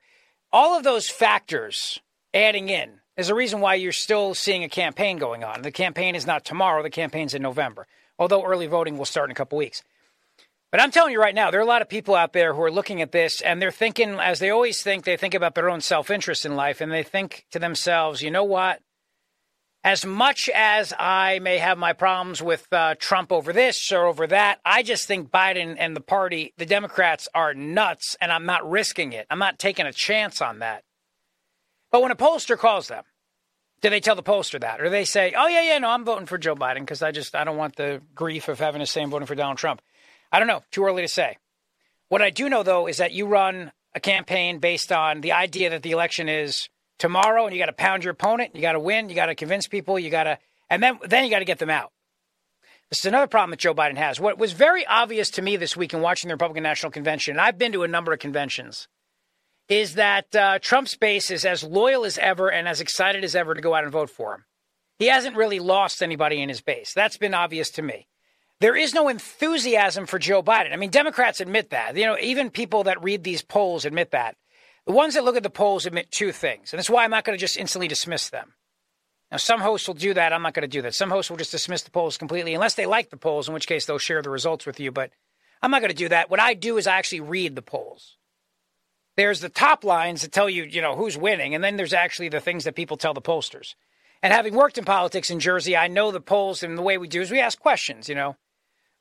All 0.52 0.78
of 0.78 0.84
those 0.84 1.10
factors 1.10 2.00
adding 2.34 2.70
in 2.70 3.00
is 3.16 3.30
a 3.30 3.36
reason 3.36 3.60
why 3.60 3.76
you're 3.76 3.92
still 3.92 4.34
seeing 4.34 4.64
a 4.64 4.70
campaign 4.70 5.18
going 5.18 5.44
on. 5.44 5.62
The 5.62 5.72
campaign 5.72 6.16
is 6.16 6.28
not 6.28 6.44
tomorrow, 6.44 6.84
the 6.84 6.90
campaign's 6.90 7.34
in 7.34 7.42
November, 7.42 7.88
although 8.18 8.44
early 8.44 8.68
voting 8.68 8.98
will 8.98 9.06
start 9.06 9.30
in 9.30 9.32
a 9.32 9.36
couple 9.36 9.58
weeks. 9.58 9.84
But 10.72 10.82
I'm 10.82 10.90
telling 10.90 11.14
you 11.14 11.22
right 11.22 11.36
now, 11.36 11.52
there 11.52 11.60
are 11.60 11.64
a 11.64 11.68
lot 11.68 11.84
of 11.84 11.90
people 11.90 12.16
out 12.16 12.34
there 12.34 12.56
who 12.56 12.64
are 12.64 12.72
looking 12.72 13.02
at 13.02 13.12
this 13.12 13.42
and 13.42 13.62
they're 13.62 13.70
thinking, 13.70 14.20
as 14.20 14.40
they 14.40 14.50
always 14.50 14.82
think, 14.82 15.06
they 15.06 15.18
think 15.18 15.36
about 15.36 15.54
their 15.54 15.70
own 15.70 15.82
self 15.82 16.10
interest 16.10 16.48
in 16.48 16.56
life 16.56 16.82
and 16.82 16.92
they 16.92 17.04
think 17.04 17.46
to 17.52 17.60
themselves, 17.60 18.24
you 18.24 18.32
know 18.32 18.44
what? 18.44 18.82
As 19.84 20.06
much 20.06 20.50
as 20.54 20.94
I 20.98 21.40
may 21.40 21.58
have 21.58 21.78
my 21.78 21.94
problems 21.94 22.42
with 22.42 22.66
uh, 22.72 22.96
Trump 23.00 23.32
over 23.32 23.52
this 23.52 23.92
or 23.92 24.06
over 24.06 24.28
that, 24.28 24.60
I 24.64 24.82
just 24.82 25.08
think 25.08 25.30
Biden 25.30 25.76
and 25.78 25.96
the 25.96 26.02
party, 26.02 26.54
the 26.58 26.66
Democrats, 26.66 27.28
are 27.36 27.54
nuts, 27.54 28.16
and 28.22 28.32
I'm 28.32 28.46
not 28.46 28.70
risking 28.70 29.12
it. 29.12 29.28
I'm 29.30 29.40
not 29.40 29.60
taking 29.60 29.86
a 29.86 29.92
chance 29.92 30.42
on 30.42 30.60
that. 30.60 30.84
But 31.92 32.02
when 32.02 32.12
a 32.12 32.16
pollster 32.16 32.58
calls 32.58 32.88
them, 32.88 33.04
do 33.82 33.90
they 33.90 34.00
tell 34.00 34.16
the 34.16 34.24
pollster 34.24 34.62
that, 34.62 34.80
or 34.80 34.86
do 34.86 34.90
they 34.90 35.04
say, 35.04 35.34
"Oh 35.38 35.48
yeah, 35.48 35.62
yeah, 35.62 35.78
no, 35.80 35.90
I'm 35.90 36.06
voting 36.06 36.26
for 36.26 36.38
Joe 36.38 36.56
Biden 36.56 36.80
because 36.80 37.02
I 37.02 37.12
just 37.12 37.36
I 37.36 37.44
don't 37.44 37.58
want 37.58 37.76
the 37.76 38.02
grief 38.16 38.48
of 38.48 38.60
having 38.60 38.80
to 38.80 38.86
say 38.86 39.02
I'm 39.02 39.10
voting 39.10 39.28
for 39.28 39.36
Donald 39.36 39.58
Trump"? 39.58 39.82
I 40.32 40.40
don't 40.40 40.48
know. 40.48 40.64
Too 40.72 40.86
early 40.86 41.02
to 41.02 41.08
say. 41.10 41.38
What 42.08 42.22
I 42.22 42.30
do 42.30 42.48
know 42.48 42.64
though 42.64 42.88
is 42.88 42.98
that 42.98 43.12
you 43.12 43.28
run 43.28 43.74
a 43.94 44.00
campaign 44.00 44.60
based 44.60 44.94
on 44.94 45.20
the 45.20 45.34
idea 45.34 45.70
that 45.72 45.84
the 45.84 45.92
election 45.92 46.30
is 46.30 46.70
tomorrow 47.04 47.46
and 47.46 47.54
you 47.54 47.62
got 47.62 47.66
to 47.66 47.74
pound 47.74 48.06
your 48.06 48.14
opponent. 48.14 48.56
You 48.56 48.62
got 48.62 48.72
to 48.72 48.80
win. 48.80 49.10
You 49.10 49.16
got 49.16 49.26
to 49.26 49.36
convince 49.36 49.68
people. 49.68 50.00
You 50.00 50.10
got 50.10 50.24
to, 50.24 50.40
and 50.70 50.82
then, 50.82 51.00
then 51.06 51.26
you 51.26 51.30
got 51.30 51.40
to 51.40 51.46
get 51.46 51.60
them 51.60 51.70
out. 51.70 51.92
This 52.90 53.00
is 53.00 53.06
another 53.06 53.28
problem 53.28 53.50
that 53.50 53.60
Joe 53.60 53.74
Biden 53.74 53.98
has. 53.98 54.22
What 54.22 54.38
was 54.38 54.54
very 54.54 54.86
obvious 54.86 55.30
to 55.32 55.42
me 55.42 55.58
this 55.58 55.76
week 55.76 55.94
in 55.94 56.00
watching 56.00 56.30
the 56.30 56.36
Republican 56.36 56.64
National 56.64 56.94
Convention, 56.94 57.34
and 57.34 57.42
I've 57.42 57.58
been 57.58 57.74
to 57.74 57.84
a 57.84 57.90
number 57.90 58.14
of 58.14 58.20
conventions, 58.20 58.88
is 59.68 59.96
that 59.96 60.34
uh, 60.34 60.60
Trump's 60.60 60.96
base 60.96 61.30
is 61.30 61.44
as 61.44 61.62
loyal 61.62 62.06
as 62.06 62.18
ever 62.18 62.50
and 62.50 62.70
as 62.70 62.80
excited 62.80 63.26
as 63.26 63.36
ever 63.36 63.54
to 63.54 63.62
go 63.62 63.76
out 63.76 63.84
and 63.84 63.92
vote 63.92 64.10
for 64.10 64.36
him. 64.36 64.46
He 64.98 65.08
hasn't 65.08 65.36
really 65.36 65.60
lost 65.60 66.02
anybody 66.02 66.42
in 66.42 66.48
his 66.48 66.62
base. 66.62 66.94
That's 66.94 67.18
been 67.18 67.34
obvious 67.34 67.70
to 67.72 67.82
me. 67.82 68.08
There 68.62 68.78
is 68.78 68.94
no 68.94 69.10
enthusiasm 69.10 70.06
for 70.06 70.20
Joe 70.20 70.42
Biden. 70.42 70.72
I 70.72 70.78
mean, 70.78 70.90
Democrats 70.90 71.42
admit 71.42 71.72
that. 71.72 71.98
You 71.98 72.06
know, 72.06 72.18
even 72.22 72.50
people 72.50 72.86
that 72.86 73.04
read 73.04 73.26
these 73.26 73.42
polls 73.42 73.84
admit 73.84 74.12
that. 74.12 74.38
The 74.86 74.92
ones 74.92 75.14
that 75.14 75.24
look 75.24 75.38
at 75.38 75.44
the 75.44 75.50
polls 75.50 75.86
admit 75.86 76.12
two 76.12 76.32
things, 76.32 76.74
and 76.74 76.78
that's 76.78 76.90
why 76.90 77.04
I'm 77.04 77.12
not 77.12 77.24
going 77.24 77.38
to 77.38 77.42
just 77.42 77.58
instantly 77.58 77.88
dismiss 77.88 78.30
them. 78.30 78.54
Now, 79.32 79.38
some 79.38 79.62
hosts 79.62 79.88
will 79.88 79.96
do 79.96 80.14
that. 80.14 80.34
I'm 80.34 80.42
not 80.42 80.54
going 80.54 80.62
to 80.64 80.68
do 80.68 80.82
that. 80.84 80.94
Some 80.94 81.10
hosts 81.10 81.32
will 81.32 81.38
just 81.38 81.52
dismiss 81.52 81.84
the 81.84 81.92
polls 81.92 82.18
completely, 82.18 82.54
unless 82.54 82.76
they 82.76 82.86
like 82.86 83.10
the 83.10 83.18
polls, 83.18 83.48
in 83.48 83.54
which 83.54 83.66
case 83.66 83.86
they'll 83.86 83.98
share 83.98 84.22
the 84.22 84.30
results 84.30 84.66
with 84.66 84.80
you. 84.80 84.92
But 84.92 85.12
I'm 85.62 85.72
not 85.72 85.82
going 85.82 85.92
to 85.92 85.96
do 85.96 86.10
that. 86.10 86.30
What 86.30 86.40
I 86.40 86.54
do 86.54 86.78
is 86.78 86.86
I 86.86 86.98
actually 86.98 87.22
read 87.22 87.56
the 87.56 87.62
polls. 87.62 88.18
There's 89.16 89.40
the 89.40 89.50
top 89.50 89.84
lines 89.84 90.22
that 90.22 90.32
tell 90.32 90.50
you, 90.50 90.64
you 90.64 90.82
know, 90.82 90.96
who's 90.96 91.18
winning, 91.18 91.56
and 91.56 91.64
then 91.64 91.78
there's 91.78 91.94
actually 91.94 92.30
the 92.30 92.42
things 92.42 92.66
that 92.66 92.76
people 92.76 92.98
tell 92.98 93.14
the 93.14 93.22
pollsters. 93.22 93.76
And 94.22 94.34
having 94.34 94.54
worked 94.54 94.78
in 94.78 94.86
politics 94.86 95.30
in 95.30 95.40
Jersey, 95.40 95.76
I 95.78 95.88
know 95.88 96.12
the 96.12 96.22
polls 96.22 96.62
and 96.62 96.78
the 96.78 96.82
way 96.82 96.98
we 96.98 97.08
do 97.08 97.22
is 97.22 97.32
we 97.32 97.40
ask 97.40 97.60
questions, 97.60 98.10
you 98.10 98.16
know. 98.16 98.36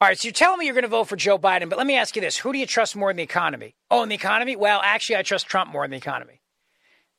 All 0.03 0.09
right, 0.09 0.19
so 0.19 0.27
you're 0.27 0.33
telling 0.33 0.59
me 0.59 0.65
you're 0.65 0.75
going 0.75 0.83
to 0.83 0.89
vote 0.89 1.05
for 1.05 1.15
Joe 1.15 1.39
Biden, 1.39 1.69
but 1.69 1.79
let 1.79 1.87
me 1.87 1.97
ask 1.97 2.17
you 2.17 2.23
this 2.23 2.37
who 2.37 2.53
do 2.53 2.59
you 2.59 2.67
trust 2.67 2.97
more 2.97 3.13
in 3.13 3.17
the 3.17 3.23
economy? 3.23 3.77
Oh, 3.89 4.03
in 4.03 4.09
the 4.09 4.17
economy? 4.17 4.57
Well, 4.57 4.81
actually, 4.83 5.15
I 5.15 5.23
trust 5.23 5.47
Trump 5.47 5.71
more 5.71 5.85
in 5.85 5.93
the 5.93 5.97
economy. 5.97 6.41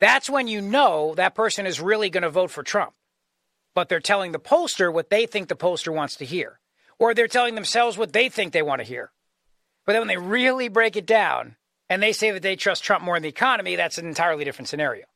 That's 0.00 0.28
when 0.28 0.48
you 0.48 0.60
know 0.60 1.14
that 1.14 1.34
person 1.34 1.64
is 1.64 1.80
really 1.80 2.10
going 2.10 2.24
to 2.24 2.28
vote 2.28 2.50
for 2.50 2.62
Trump. 2.62 2.92
But 3.74 3.88
they're 3.88 4.00
telling 4.00 4.32
the 4.32 4.38
pollster 4.38 4.92
what 4.92 5.08
they 5.08 5.24
think 5.24 5.48
the 5.48 5.56
pollster 5.56 5.94
wants 5.94 6.16
to 6.16 6.26
hear, 6.26 6.60
or 6.98 7.14
they're 7.14 7.26
telling 7.26 7.54
themselves 7.54 7.96
what 7.96 8.12
they 8.12 8.28
think 8.28 8.52
they 8.52 8.60
want 8.60 8.82
to 8.82 8.86
hear. 8.86 9.12
But 9.86 9.92
then 9.92 10.02
when 10.02 10.08
they 10.08 10.18
really 10.18 10.68
break 10.68 10.94
it 10.94 11.06
down 11.06 11.56
and 11.88 12.02
they 12.02 12.12
say 12.12 12.32
that 12.32 12.42
they 12.42 12.54
trust 12.54 12.84
Trump 12.84 13.02
more 13.02 13.16
in 13.16 13.22
the 13.22 13.30
economy, 13.30 13.76
that's 13.76 13.96
an 13.96 14.06
entirely 14.06 14.44
different 14.44 14.68
scenario. 14.68 15.06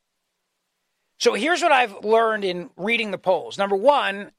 So 1.19 1.35
here's 1.35 1.61
what 1.61 1.73
I've 1.73 2.03
learned 2.03 2.45
in 2.45 2.71
reading 2.79 3.11
the 3.11 3.19
polls. 3.19 3.59
Number 3.59 3.77
one, 3.77 4.31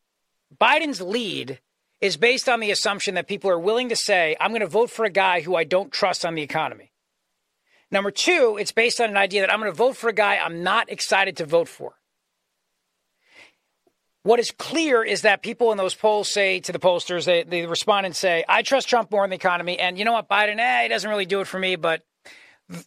Biden's 0.59 0.99
lead 0.99 1.59
is 2.01 2.17
based 2.17 2.47
on 2.47 2.59
the 2.59 2.71
assumption 2.71 3.15
that 3.15 3.27
people 3.27 3.49
are 3.49 3.59
willing 3.59 3.89
to 3.89 3.95
say, 3.95 4.35
I'm 4.39 4.51
going 4.51 4.61
to 4.61 4.67
vote 4.67 4.89
for 4.89 5.05
a 5.05 5.09
guy 5.09 5.41
who 5.41 5.55
I 5.55 5.63
don't 5.63 5.91
trust 5.91 6.25
on 6.25 6.35
the 6.35 6.41
economy. 6.41 6.91
Number 7.91 8.11
two, 8.11 8.57
it's 8.59 8.71
based 8.71 9.01
on 9.01 9.09
an 9.09 9.17
idea 9.17 9.41
that 9.41 9.51
I'm 9.51 9.59
going 9.59 9.71
to 9.71 9.77
vote 9.77 9.97
for 9.97 10.09
a 10.09 10.13
guy 10.13 10.37
I'm 10.37 10.63
not 10.63 10.89
excited 10.91 11.37
to 11.37 11.45
vote 11.45 11.67
for. 11.67 11.93
What 14.23 14.39
is 14.39 14.51
clear 14.51 15.03
is 15.03 15.21
that 15.21 15.41
people 15.41 15.71
in 15.71 15.77
those 15.77 15.95
polls 15.95 16.29
say 16.29 16.59
to 16.59 16.71
the 16.71 16.79
pollsters, 16.79 17.25
they, 17.25 17.43
they 17.43 17.65
respond 17.65 18.05
and 18.05 18.15
say, 18.15 18.43
I 18.47 18.61
trust 18.61 18.87
Trump 18.87 19.11
more 19.11 19.23
in 19.23 19.29
the 19.29 19.35
economy. 19.35 19.79
And 19.79 19.97
you 19.97 20.05
know 20.05 20.11
what, 20.11 20.29
Biden, 20.29 20.59
eh, 20.59 20.83
he 20.83 20.89
doesn't 20.89 21.09
really 21.09 21.25
do 21.25 21.39
it 21.39 21.47
for 21.47 21.57
me, 21.57 21.77
but 21.77 22.03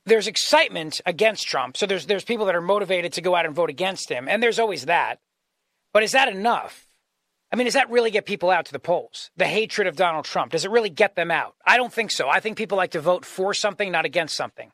there's 0.04 0.28
excitement 0.28 1.00
against 1.06 1.48
Trump. 1.48 1.76
So 1.76 1.86
there's, 1.86 2.06
there's 2.06 2.24
people 2.24 2.46
that 2.46 2.54
are 2.54 2.60
motivated 2.60 3.14
to 3.14 3.22
go 3.22 3.34
out 3.34 3.46
and 3.46 3.54
vote 3.54 3.70
against 3.70 4.08
him. 4.08 4.28
And 4.28 4.42
there's 4.42 4.58
always 4.58 4.84
that. 4.86 5.20
But 5.92 6.02
is 6.02 6.12
that 6.12 6.28
enough? 6.28 6.86
I 7.52 7.56
mean, 7.56 7.66
does 7.66 7.74
that 7.74 7.90
really 7.90 8.10
get 8.10 8.24
people 8.24 8.50
out 8.50 8.64
to 8.66 8.72
the 8.72 8.78
polls? 8.78 9.30
The 9.36 9.46
hatred 9.46 9.86
of 9.86 9.94
Donald 9.94 10.24
Trump, 10.24 10.52
does 10.52 10.64
it 10.64 10.70
really 10.70 10.88
get 10.88 11.14
them 11.14 11.30
out? 11.30 11.54
I 11.66 11.76
don't 11.76 11.92
think 11.92 12.10
so. 12.10 12.28
I 12.28 12.40
think 12.40 12.56
people 12.56 12.78
like 12.78 12.92
to 12.92 13.00
vote 13.00 13.26
for 13.26 13.52
something, 13.52 13.92
not 13.92 14.06
against 14.06 14.34
something. 14.34 14.72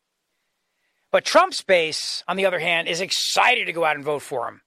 But 1.10 1.24
Trump's 1.24 1.62
base, 1.62 2.22
on 2.28 2.36
the 2.36 2.46
other 2.46 2.60
hand, 2.60 2.86
is 2.86 3.00
excited 3.00 3.66
to 3.66 3.72
go 3.72 3.84
out 3.84 3.96
and 3.96 4.04
vote 4.04 4.22
for 4.22 4.46
him. 4.46 4.60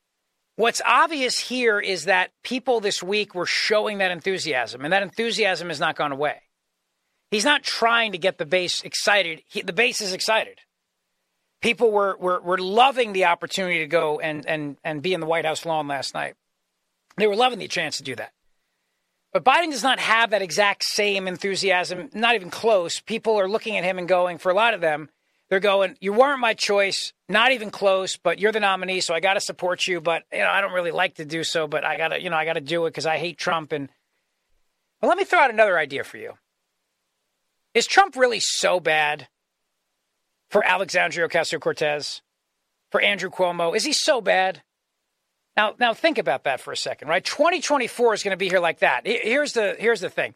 What's 0.57 0.81
obvious 0.85 1.39
here 1.39 1.79
is 1.79 2.05
that 2.05 2.31
people 2.43 2.81
this 2.81 3.01
week 3.01 3.33
were 3.33 3.45
showing 3.45 3.99
that 3.99 4.11
enthusiasm, 4.11 4.83
and 4.83 4.91
that 4.91 5.03
enthusiasm 5.03 5.69
has 5.69 5.79
not 5.79 5.95
gone 5.95 6.11
away. 6.11 6.41
He's 7.29 7.45
not 7.45 7.63
trying 7.63 8.11
to 8.11 8.17
get 8.17 8.37
the 8.37 8.45
base 8.45 8.83
excited. 8.83 9.41
He, 9.47 9.61
the 9.61 9.71
base 9.71 10.01
is 10.01 10.11
excited. 10.11 10.59
People 11.61 11.91
were, 11.91 12.17
were, 12.19 12.41
were 12.41 12.57
loving 12.57 13.13
the 13.13 13.25
opportunity 13.25 13.79
to 13.79 13.87
go 13.87 14.19
and, 14.19 14.45
and, 14.45 14.77
and 14.83 15.01
be 15.01 15.13
in 15.13 15.21
the 15.21 15.27
White 15.27 15.45
House 15.45 15.65
lawn 15.65 15.87
last 15.87 16.13
night. 16.13 16.35
They 17.17 17.27
were 17.27 17.35
loving 17.35 17.59
the 17.59 17.67
chance 17.67 17.97
to 17.97 18.03
do 18.03 18.15
that. 18.15 18.31
But 19.33 19.45
Biden 19.45 19.71
does 19.71 19.83
not 19.83 19.99
have 19.99 20.31
that 20.31 20.41
exact 20.41 20.83
same 20.83 21.27
enthusiasm, 21.27 22.09
not 22.13 22.35
even 22.35 22.49
close. 22.49 22.99
People 22.99 23.39
are 23.39 23.47
looking 23.47 23.77
at 23.77 23.83
him 23.83 23.97
and 23.97 24.07
going, 24.07 24.37
for 24.37 24.51
a 24.51 24.55
lot 24.55 24.73
of 24.73 24.81
them, 24.81 25.09
they're 25.49 25.59
going, 25.59 25.97
You 26.01 26.13
weren't 26.13 26.39
my 26.39 26.53
choice, 26.53 27.13
not 27.29 27.51
even 27.51 27.71
close, 27.71 28.17
but 28.17 28.39
you're 28.39 28.51
the 28.51 28.59
nominee, 28.59 29.01
so 29.01 29.13
I 29.13 29.19
got 29.19 29.35
to 29.35 29.41
support 29.41 29.87
you. 29.87 30.01
But, 30.01 30.23
you 30.31 30.39
know, 30.39 30.49
I 30.49 30.61
don't 30.61 30.73
really 30.73 30.91
like 30.91 31.15
to 31.15 31.25
do 31.25 31.43
so, 31.43 31.67
but 31.67 31.85
I 31.85 31.97
got 31.97 32.09
to, 32.09 32.21
you 32.21 32.29
know, 32.29 32.37
I 32.37 32.45
got 32.45 32.53
to 32.53 32.61
do 32.61 32.85
it 32.85 32.91
because 32.91 33.05
I 33.05 33.17
hate 33.17 33.37
Trump. 33.37 33.71
And, 33.71 33.89
well, 35.01 35.09
let 35.09 35.17
me 35.17 35.23
throw 35.23 35.39
out 35.39 35.49
another 35.49 35.77
idea 35.77 36.03
for 36.03 36.17
you. 36.17 36.33
Is 37.73 37.87
Trump 37.87 38.17
really 38.17 38.41
so 38.41 38.79
bad 38.81 39.29
for 40.49 40.63
Alexandria 40.65 41.27
Ocasio 41.27 41.59
Cortez, 41.59 42.21
for 42.89 43.01
Andrew 43.01 43.29
Cuomo? 43.29 43.75
Is 43.75 43.85
he 43.85 43.93
so 43.93 44.19
bad? 44.19 44.61
Now, 45.61 45.75
now 45.79 45.93
think 45.93 46.17
about 46.17 46.45
that 46.45 46.59
for 46.59 46.71
a 46.71 46.77
second, 46.77 47.07
right? 47.07 47.23
2024 47.23 48.15
is 48.15 48.23
going 48.23 48.31
to 48.31 48.37
be 48.37 48.49
here 48.49 48.59
like 48.59 48.79
that. 48.79 49.05
Here's 49.05 49.53
the 49.53 49.75
here's 49.77 50.01
the 50.01 50.09
thing. 50.09 50.33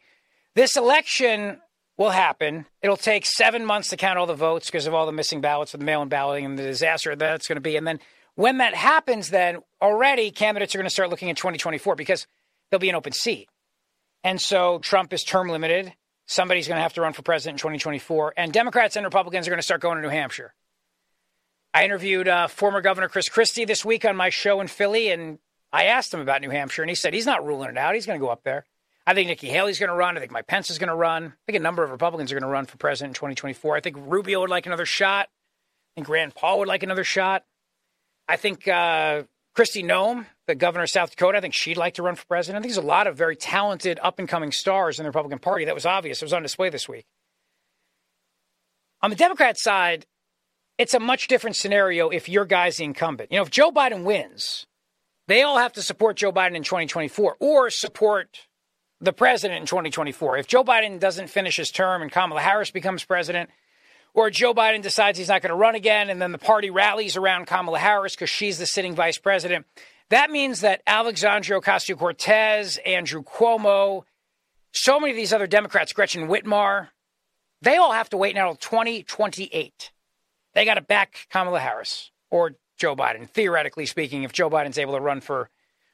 This 0.54 0.78
election 0.78 1.60
will 1.98 2.12
happen. 2.12 2.68
It'll 2.84 2.96
take 2.96 3.26
seven 3.26 3.66
months 3.66 3.90
to 3.90 3.98
count 3.98 4.20
all 4.20 4.28
the 4.28 4.36
votes 4.36 4.68
because 4.68 4.86
of 4.86 4.94
all 4.94 5.08
the 5.08 5.12
missing 5.12 5.42
ballots 5.42 5.72
with 5.72 5.80
the 5.80 5.86
mail-in 5.86 6.10
balloting 6.10 6.46
and 6.46 6.60
the 6.60 6.64
disaster 6.64 7.16
that's 7.16 7.48
going 7.48 7.56
to 7.56 7.62
be. 7.62 7.76
And 7.76 7.88
then 7.88 8.00
when 8.36 8.60
that 8.60 8.76
happens, 8.76 9.32
then 9.32 9.64
already 9.82 10.30
candidates 10.30 10.76
are 10.76 10.78
going 10.78 10.86
to 10.86 10.94
start 10.94 11.10
looking 11.10 11.32
at 11.32 11.38
2024 11.38 11.96
because 11.96 12.28
there'll 12.70 12.80
be 12.80 12.90
an 12.90 12.96
open 12.96 13.12
seat. 13.12 13.50
And 14.24 14.40
so 14.40 14.78
Trump 14.78 15.12
is 15.12 15.24
term 15.24 15.50
limited. 15.50 15.92
Somebody's 16.28 16.68
going 16.68 16.78
to 16.78 16.84
have 16.84 16.94
to 16.94 17.02
run 17.02 17.14
for 17.14 17.24
president 17.24 17.56
in 17.56 17.60
2024. 17.62 18.36
And 18.38 18.54
Democrats 18.54 18.96
and 18.96 19.04
Republicans 19.04 19.48
are 19.48 19.50
going 19.50 19.58
to 19.58 19.64
start 19.64 19.82
going 19.82 19.96
to 19.96 20.04
New 20.04 20.10
Hampshire. 20.10 20.54
I 21.76 21.84
interviewed 21.84 22.30
uh, 22.30 22.48
former 22.48 22.80
Governor 22.80 23.10
Chris 23.10 23.28
Christie 23.28 23.66
this 23.66 23.84
week 23.84 24.06
on 24.06 24.16
my 24.16 24.30
show 24.30 24.62
in 24.62 24.68
Philly, 24.70 25.12
and 25.12 25.40
I 25.74 25.88
asked 25.88 26.14
him 26.14 26.22
about 26.22 26.40
New 26.40 26.50
Hampshire, 26.50 26.82
and 26.82 26.90
he 26.90 26.96
said 26.96 27.14
he's 27.14 27.26
not 27.26 27.46
ruling 27.46 27.70
it 27.70 27.78
out. 27.78 27.96
He's 27.96 28.06
going 28.06 28.18
to 28.18 28.26
go 28.26 28.32
up 28.32 28.44
there. 28.46 28.64
I 29.06 29.14
think 29.14 29.28
Nikki 29.28 29.50
Haley's 29.50 29.78
going 29.78 29.90
to 29.90 29.96
run. 29.96 30.16
I 30.16 30.22
think 30.22 30.32
Mike 30.32 30.48
Pence 30.48 30.70
is 30.70 30.78
going 30.78 30.88
to 30.88 30.96
run. 30.96 31.26
I 31.26 31.46
think 31.46 31.58
a 31.58 31.62
number 31.62 31.84
of 31.84 31.92
Republicans 31.92 32.32
are 32.32 32.36
going 32.36 32.48
to 32.48 32.50
run 32.50 32.66
for 32.66 32.78
president 32.78 33.10
in 33.10 33.16
2024. 33.16 33.76
I 33.76 33.82
think 33.82 33.98
Rubio 34.00 34.40
would 34.40 34.50
like 34.50 34.66
another 34.66 34.86
shot. 34.86 35.28
I 35.28 35.92
think 35.96 36.08
Rand 36.08 36.34
Paul 36.34 36.60
would 36.60 36.70
like 36.70 36.82
another 36.82 37.04
shot. 37.04 37.44
I 38.30 38.38
think 38.38 38.70
uh, 38.70 39.24
Kristi 39.54 39.84
Noem, 39.84 40.28
the 40.48 40.56
governor 40.56 40.86
of 40.86 40.90
South 40.90 41.10
Dakota, 41.12 41.40
I 41.40 41.42
think 41.42 41.54
she'd 41.54 41.76
like 41.76 41.96
to 41.96 42.04
run 42.04 42.16
for 42.16 42.26
president. 42.26 42.58
I 42.58 42.62
think 42.62 42.74
there's 42.74 42.86
a 42.86 42.88
lot 42.88 43.06
of 43.06 43.18
very 43.18 43.36
talented 43.36 44.00
up 44.02 44.18
and 44.18 44.30
coming 44.30 44.54
stars 44.54 44.98
in 44.98 45.04
the 45.04 45.10
Republican 45.10 45.40
Party. 45.40 45.66
That 45.66 45.76
was 45.76 45.86
obvious. 45.86 46.22
It 46.22 46.26
was 46.26 46.32
on 46.32 46.42
display 46.42 46.70
this 46.70 46.88
week. 46.88 47.06
On 49.02 49.10
the 49.10 49.18
Democrat 49.18 49.58
side, 49.58 50.06
it's 50.78 50.94
a 50.94 51.00
much 51.00 51.28
different 51.28 51.56
scenario 51.56 52.10
if 52.10 52.28
your 52.28 52.46
guy's 52.46 52.78
the 52.78 52.84
incumbent. 52.84 53.32
You 53.32 53.38
know, 53.38 53.44
if 53.44 53.52
Joe 53.52 53.72
Biden 53.72 54.04
wins, 54.04 54.66
they 55.28 55.42
all 55.42 55.58
have 55.58 55.74
to 55.74 55.82
support 55.82 56.18
Joe 56.18 56.32
Biden 56.32 56.56
in 56.56 56.64
2024 56.64 57.38
or 57.40 57.70
support 57.70 58.48
the 59.02 59.14
president 59.14 59.62
in 59.62 59.66
2024. 59.68 60.38
If 60.38 60.48
Joe 60.48 60.64
Biden 60.64 61.00
doesn't 61.00 61.30
finish 61.30 61.58
his 61.58 61.72
term 61.72 62.02
and 62.02 62.12
Kamala 62.12 62.42
Harris 62.42 62.72
becomes 62.72 63.04
president, 63.04 63.50
or 64.14 64.30
Joe 64.30 64.54
Biden 64.54 64.82
decides 64.82 65.18
he's 65.18 65.28
not 65.28 65.42
going 65.42 65.50
to 65.50 65.56
run 65.56 65.76
again 65.76 66.10
and 66.10 66.22
then 66.22 66.32
the 66.32 66.38
party 66.38 66.70
rallies 66.70 67.18
around 67.18 67.48
Kamala 67.48 67.80
Harris 67.80 68.16
because 68.16 68.30
she's 68.30 68.58
the 68.58 68.66
sitting 68.66 68.96
vice 68.96 69.18
president, 69.18 69.66
that 70.10 70.30
means 70.30 70.62
that 70.62 70.82
Alexandria 70.88 71.60
Ocasio 71.60 71.98
Cortez, 71.98 72.78
Andrew 72.86 73.24
Cuomo, 73.24 74.04
so 74.72 75.00
many 75.00 75.12
of 75.12 75.18
these 75.18 75.34
other 75.34 75.48
Democrats, 75.48 75.94
Gretchen 75.94 76.28
Whitmer, 76.28 76.90
they 77.62 77.78
all 77.78 77.94
have 77.94 78.10
to 78.10 78.18
wait 78.18 78.36
until 78.36 78.56
2028 78.56 79.92
they 80.56 80.66
got 80.66 80.76
to 80.76 80.82
back 80.82 81.28
Kamala 81.30 81.60
Harris 81.60 82.10
or 82.32 82.56
Joe 82.78 82.96
Biden, 82.96 83.30
theoretically 83.30 83.86
speaking, 83.86 84.24
if 84.24 84.34
Joe 84.34 84.50
Biden's 84.50 84.80
able 84.80 84.94
to 84.94 85.00
run 85.00 85.22
for 85.22 85.50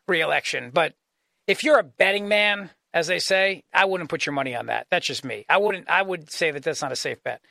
reelection. 0.08 0.71
But 0.71 0.93
if 1.47 1.63
you're 1.63 1.80
a 1.80 1.84
betting 1.84 2.28
man, 2.28 2.69
as 2.93 3.08
they 3.08 3.19
say, 3.19 3.63
I 3.74 3.86
wouldn't 3.86 4.10
put 4.10 4.26
your 4.26 4.34
money 4.34 4.56
on 4.56 4.67
that. 4.67 4.88
That's 4.89 5.06
just 5.06 5.26
me. 5.26 5.45
I 5.50 5.58
wouldn't. 5.58 5.89
I 5.89 6.02
would 6.02 6.32
say 6.32 6.52
that 6.52 6.63
that's 6.63 6.82
not 6.82 6.91
a 6.91 6.95
safe 6.95 7.24
bet. 7.24 7.41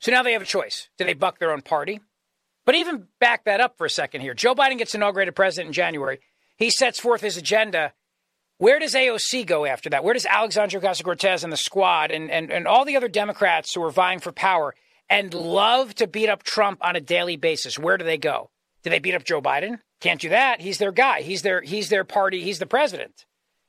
So 0.00 0.12
now 0.12 0.22
they 0.22 0.32
have 0.32 0.42
a 0.42 0.46
choice. 0.46 0.88
Do 0.98 1.04
they 1.04 1.14
buck 1.14 1.38
their 1.38 1.52
own 1.52 1.62
party? 1.62 2.00
But 2.66 2.74
even 2.74 3.06
back 3.18 3.44
that 3.44 3.60
up 3.60 3.78
for 3.78 3.86
a 3.86 3.90
second 3.90 4.20
here. 4.20 4.34
Joe 4.34 4.54
Biden 4.54 4.76
gets 4.76 4.94
inaugurated 4.94 5.34
president 5.34 5.68
in 5.68 5.72
January. 5.72 6.20
He 6.56 6.70
sets 6.70 7.00
forth 7.00 7.22
his 7.22 7.36
agenda. 7.36 7.92
Where 8.58 8.78
does 8.78 8.94
AOC 8.94 9.46
go 9.46 9.64
after 9.64 9.88
that? 9.90 10.04
Where 10.04 10.12
does 10.12 10.26
Alexandria 10.26 10.82
Ocasio 10.82 11.04
Cortez 11.04 11.44
and 11.44 11.52
the 11.52 11.56
squad 11.56 12.10
and, 12.10 12.30
and, 12.30 12.52
and 12.52 12.66
all 12.66 12.84
the 12.84 12.96
other 12.96 13.08
Democrats 13.08 13.72
who 13.72 13.82
are 13.84 13.90
vying 13.90 14.18
for 14.18 14.32
power 14.32 14.74
and 15.10 15.32
love 15.32 15.94
to 15.96 16.06
beat 16.06 16.28
up 16.28 16.42
Trump 16.42 16.84
on 16.84 16.96
a 16.96 17.00
daily 17.00 17.36
basis, 17.36 17.78
where 17.78 17.96
do 17.96 18.04
they 18.04 18.18
go? 18.18 18.50
Do 18.82 18.90
they 18.90 18.98
beat 18.98 19.14
up 19.14 19.24
Joe 19.24 19.40
Biden? 19.40 19.80
Can't 20.00 20.20
do 20.20 20.28
that. 20.28 20.60
He's 20.60 20.78
their 20.78 20.92
guy. 20.92 21.22
He's 21.22 21.42
their 21.42 21.60
he's 21.60 21.88
their 21.88 22.04
party. 22.04 22.42
He's 22.42 22.58
the 22.58 22.66
president. 22.66 23.24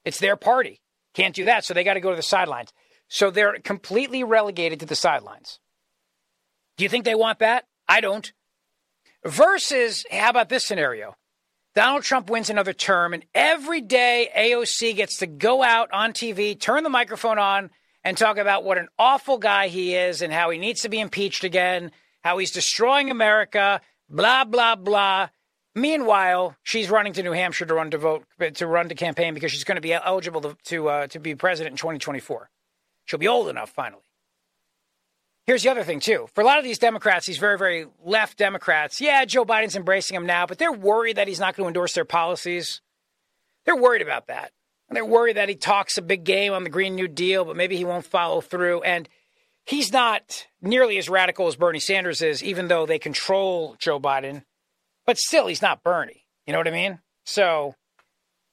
It's 0.05 0.19
their 0.19 0.35
party. 0.35 0.81
Can't 1.13 1.35
do 1.35 1.45
that. 1.45 1.65
So 1.65 1.73
they 1.73 1.83
got 1.83 1.95
to 1.95 1.99
go 1.99 2.11
to 2.11 2.15
the 2.15 2.21
sidelines. 2.21 2.71
So 3.07 3.31
they're 3.31 3.59
completely 3.59 4.23
relegated 4.23 4.79
to 4.81 4.85
the 4.85 4.95
sidelines. 4.95 5.59
Do 6.77 6.83
you 6.83 6.89
think 6.89 7.05
they 7.05 7.15
want 7.15 7.39
that? 7.39 7.65
I 7.87 8.01
don't. 8.01 8.31
Versus, 9.25 10.05
how 10.11 10.29
about 10.29 10.49
this 10.49 10.63
scenario? 10.63 11.15
Donald 11.75 12.03
Trump 12.03 12.29
wins 12.29 12.49
another 12.49 12.73
term, 12.73 13.13
and 13.13 13.25
every 13.33 13.81
day 13.81 14.29
AOC 14.35 14.95
gets 14.95 15.17
to 15.17 15.27
go 15.27 15.61
out 15.61 15.91
on 15.91 16.13
TV, 16.13 16.59
turn 16.59 16.83
the 16.83 16.89
microphone 16.89 17.37
on, 17.37 17.69
and 18.03 18.17
talk 18.17 18.37
about 18.37 18.63
what 18.63 18.77
an 18.77 18.87
awful 18.97 19.37
guy 19.37 19.67
he 19.67 19.95
is 19.95 20.21
and 20.21 20.31
how 20.31 20.49
he 20.49 20.57
needs 20.57 20.81
to 20.81 20.89
be 20.89 20.99
impeached 20.99 21.43
again, 21.43 21.91
how 22.21 22.37
he's 22.37 22.51
destroying 22.51 23.11
America, 23.11 23.81
blah 24.09 24.43
blah 24.43 24.75
blah. 24.75 25.29
Meanwhile, 25.75 26.55
she's 26.63 26.89
running 26.89 27.13
to 27.13 27.23
New 27.23 27.31
Hampshire 27.31 27.65
to 27.65 27.73
run 27.73 27.91
to 27.91 27.97
vote 27.97 28.25
to 28.55 28.67
run 28.67 28.89
to 28.89 28.95
campaign 28.95 29.33
because 29.33 29.51
she's 29.51 29.63
going 29.63 29.75
to 29.75 29.81
be 29.81 29.93
eligible 29.93 30.41
to 30.41 30.57
to, 30.65 30.89
uh, 30.89 31.07
to 31.07 31.19
be 31.19 31.35
president 31.35 31.73
in 31.73 31.77
2024. 31.77 32.49
She'll 33.05 33.19
be 33.19 33.27
old 33.27 33.49
enough 33.49 33.69
finally. 33.69 34.03
Here's 35.45 35.63
the 35.63 35.69
other 35.69 35.83
thing 35.83 35.99
too. 35.99 36.27
For 36.35 36.41
a 36.41 36.45
lot 36.45 36.59
of 36.59 36.63
these 36.63 36.79
Democrats, 36.79 37.25
these 37.25 37.37
very 37.37 37.57
very 37.57 37.85
left 38.03 38.37
Democrats, 38.37 38.99
yeah, 39.01 39.25
Joe 39.25 39.45
Biden's 39.45 39.75
embracing 39.75 40.15
him 40.15 40.25
now, 40.25 40.45
but 40.45 40.57
they're 40.57 40.71
worried 40.71 41.17
that 41.17 41.27
he's 41.27 41.39
not 41.39 41.55
going 41.55 41.65
to 41.65 41.69
endorse 41.69 41.93
their 41.93 42.05
policies. 42.05 42.81
They're 43.65 43.75
worried 43.75 44.01
about 44.01 44.27
that. 44.27 44.51
And 44.89 44.95
they're 44.95 45.05
worried 45.05 45.37
that 45.37 45.49
he 45.49 45.55
talks 45.55 45.97
a 45.97 46.01
big 46.01 46.23
game 46.23 46.51
on 46.51 46.63
the 46.63 46.69
Green 46.69 46.95
New 46.95 47.07
Deal, 47.07 47.45
but 47.45 47.55
maybe 47.55 47.77
he 47.77 47.85
won't 47.85 48.05
follow 48.05 48.41
through. 48.41 48.81
And 48.81 49.07
he's 49.65 49.93
not 49.93 50.47
nearly 50.61 50.97
as 50.97 51.07
radical 51.07 51.47
as 51.47 51.55
Bernie 51.55 51.79
Sanders 51.79 52.23
is, 52.23 52.43
even 52.43 52.67
though 52.67 52.87
they 52.87 52.97
control 52.97 53.75
Joe 53.77 53.99
Biden. 53.99 54.43
But 55.05 55.19
still, 55.19 55.47
he's 55.47 55.61
not 55.61 55.83
Bernie. 55.83 56.25
You 56.47 56.53
know 56.53 56.59
what 56.59 56.67
I 56.67 56.71
mean? 56.71 56.99
So, 57.25 57.75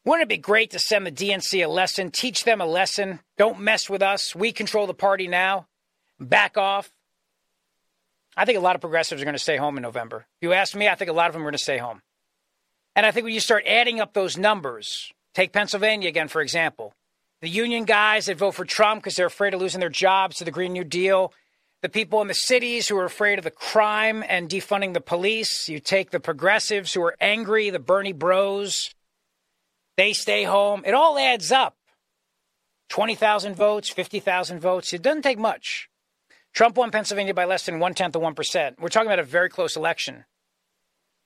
wouldn't 0.04 0.24
it 0.24 0.28
be 0.28 0.36
great 0.36 0.70
to 0.72 0.78
send 0.78 1.06
the 1.06 1.12
DNC 1.12 1.64
a 1.64 1.68
lesson, 1.68 2.10
teach 2.10 2.44
them 2.44 2.60
a 2.60 2.66
lesson? 2.66 3.20
Don't 3.38 3.60
mess 3.60 3.88
with 3.88 4.02
us. 4.02 4.34
We 4.36 4.52
control 4.52 4.86
the 4.86 4.94
party 4.94 5.28
now. 5.28 5.66
Back 6.20 6.58
off. 6.58 6.92
I 8.36 8.44
think 8.44 8.58
a 8.58 8.62
lot 8.62 8.74
of 8.74 8.82
progressives 8.82 9.22
are 9.22 9.24
going 9.24 9.34
to 9.34 9.38
stay 9.38 9.56
home 9.56 9.78
in 9.78 9.82
November. 9.82 10.26
If 10.40 10.42
you 10.42 10.52
ask 10.52 10.74
me, 10.76 10.88
I 10.88 10.94
think 10.94 11.10
a 11.10 11.14
lot 11.14 11.28
of 11.28 11.32
them 11.32 11.42
are 11.42 11.46
going 11.46 11.52
to 11.52 11.58
stay 11.58 11.78
home. 11.78 12.02
And 12.94 13.06
I 13.06 13.10
think 13.10 13.24
when 13.24 13.34
you 13.34 13.40
start 13.40 13.64
adding 13.66 14.00
up 14.00 14.12
those 14.12 14.36
numbers, 14.36 15.12
take 15.36 15.52
Pennsylvania 15.52 16.08
again, 16.08 16.28
for 16.28 16.40
example. 16.40 16.94
The 17.42 17.48
union 17.50 17.84
guys 17.84 18.24
that 18.26 18.38
vote 18.38 18.54
for 18.54 18.64
Trump 18.64 19.02
because 19.02 19.16
they're 19.16 19.26
afraid 19.26 19.52
of 19.52 19.60
losing 19.60 19.80
their 19.80 19.90
jobs 19.90 20.36
to 20.36 20.44
the 20.44 20.50
Green 20.50 20.72
New 20.72 20.82
Deal. 20.82 21.34
The 21.82 21.90
people 21.90 22.22
in 22.22 22.28
the 22.28 22.34
cities 22.34 22.88
who 22.88 22.96
are 22.96 23.04
afraid 23.04 23.38
of 23.38 23.44
the 23.44 23.50
crime 23.50 24.24
and 24.26 24.48
defunding 24.48 24.94
the 24.94 25.00
police. 25.02 25.68
You 25.68 25.78
take 25.78 26.10
the 26.10 26.20
progressives 26.20 26.94
who 26.94 27.02
are 27.02 27.16
angry, 27.20 27.68
the 27.68 27.78
Bernie 27.78 28.14
bros. 28.14 28.94
They 29.98 30.14
stay 30.14 30.44
home. 30.44 30.82
It 30.86 30.94
all 30.94 31.18
adds 31.18 31.52
up. 31.52 31.76
20,000 32.88 33.54
votes, 33.54 33.90
50,000 33.90 34.58
votes. 34.58 34.94
It 34.94 35.02
doesn't 35.02 35.22
take 35.22 35.38
much. 35.38 35.90
Trump 36.54 36.78
won 36.78 36.90
Pennsylvania 36.90 37.34
by 37.34 37.44
less 37.44 37.66
than 37.66 37.78
one 37.78 37.92
tenth 37.92 38.16
of 38.16 38.22
1%. 38.22 38.80
We're 38.80 38.88
talking 38.88 39.08
about 39.08 39.18
a 39.18 39.24
very 39.24 39.50
close 39.50 39.76
election. 39.76 40.24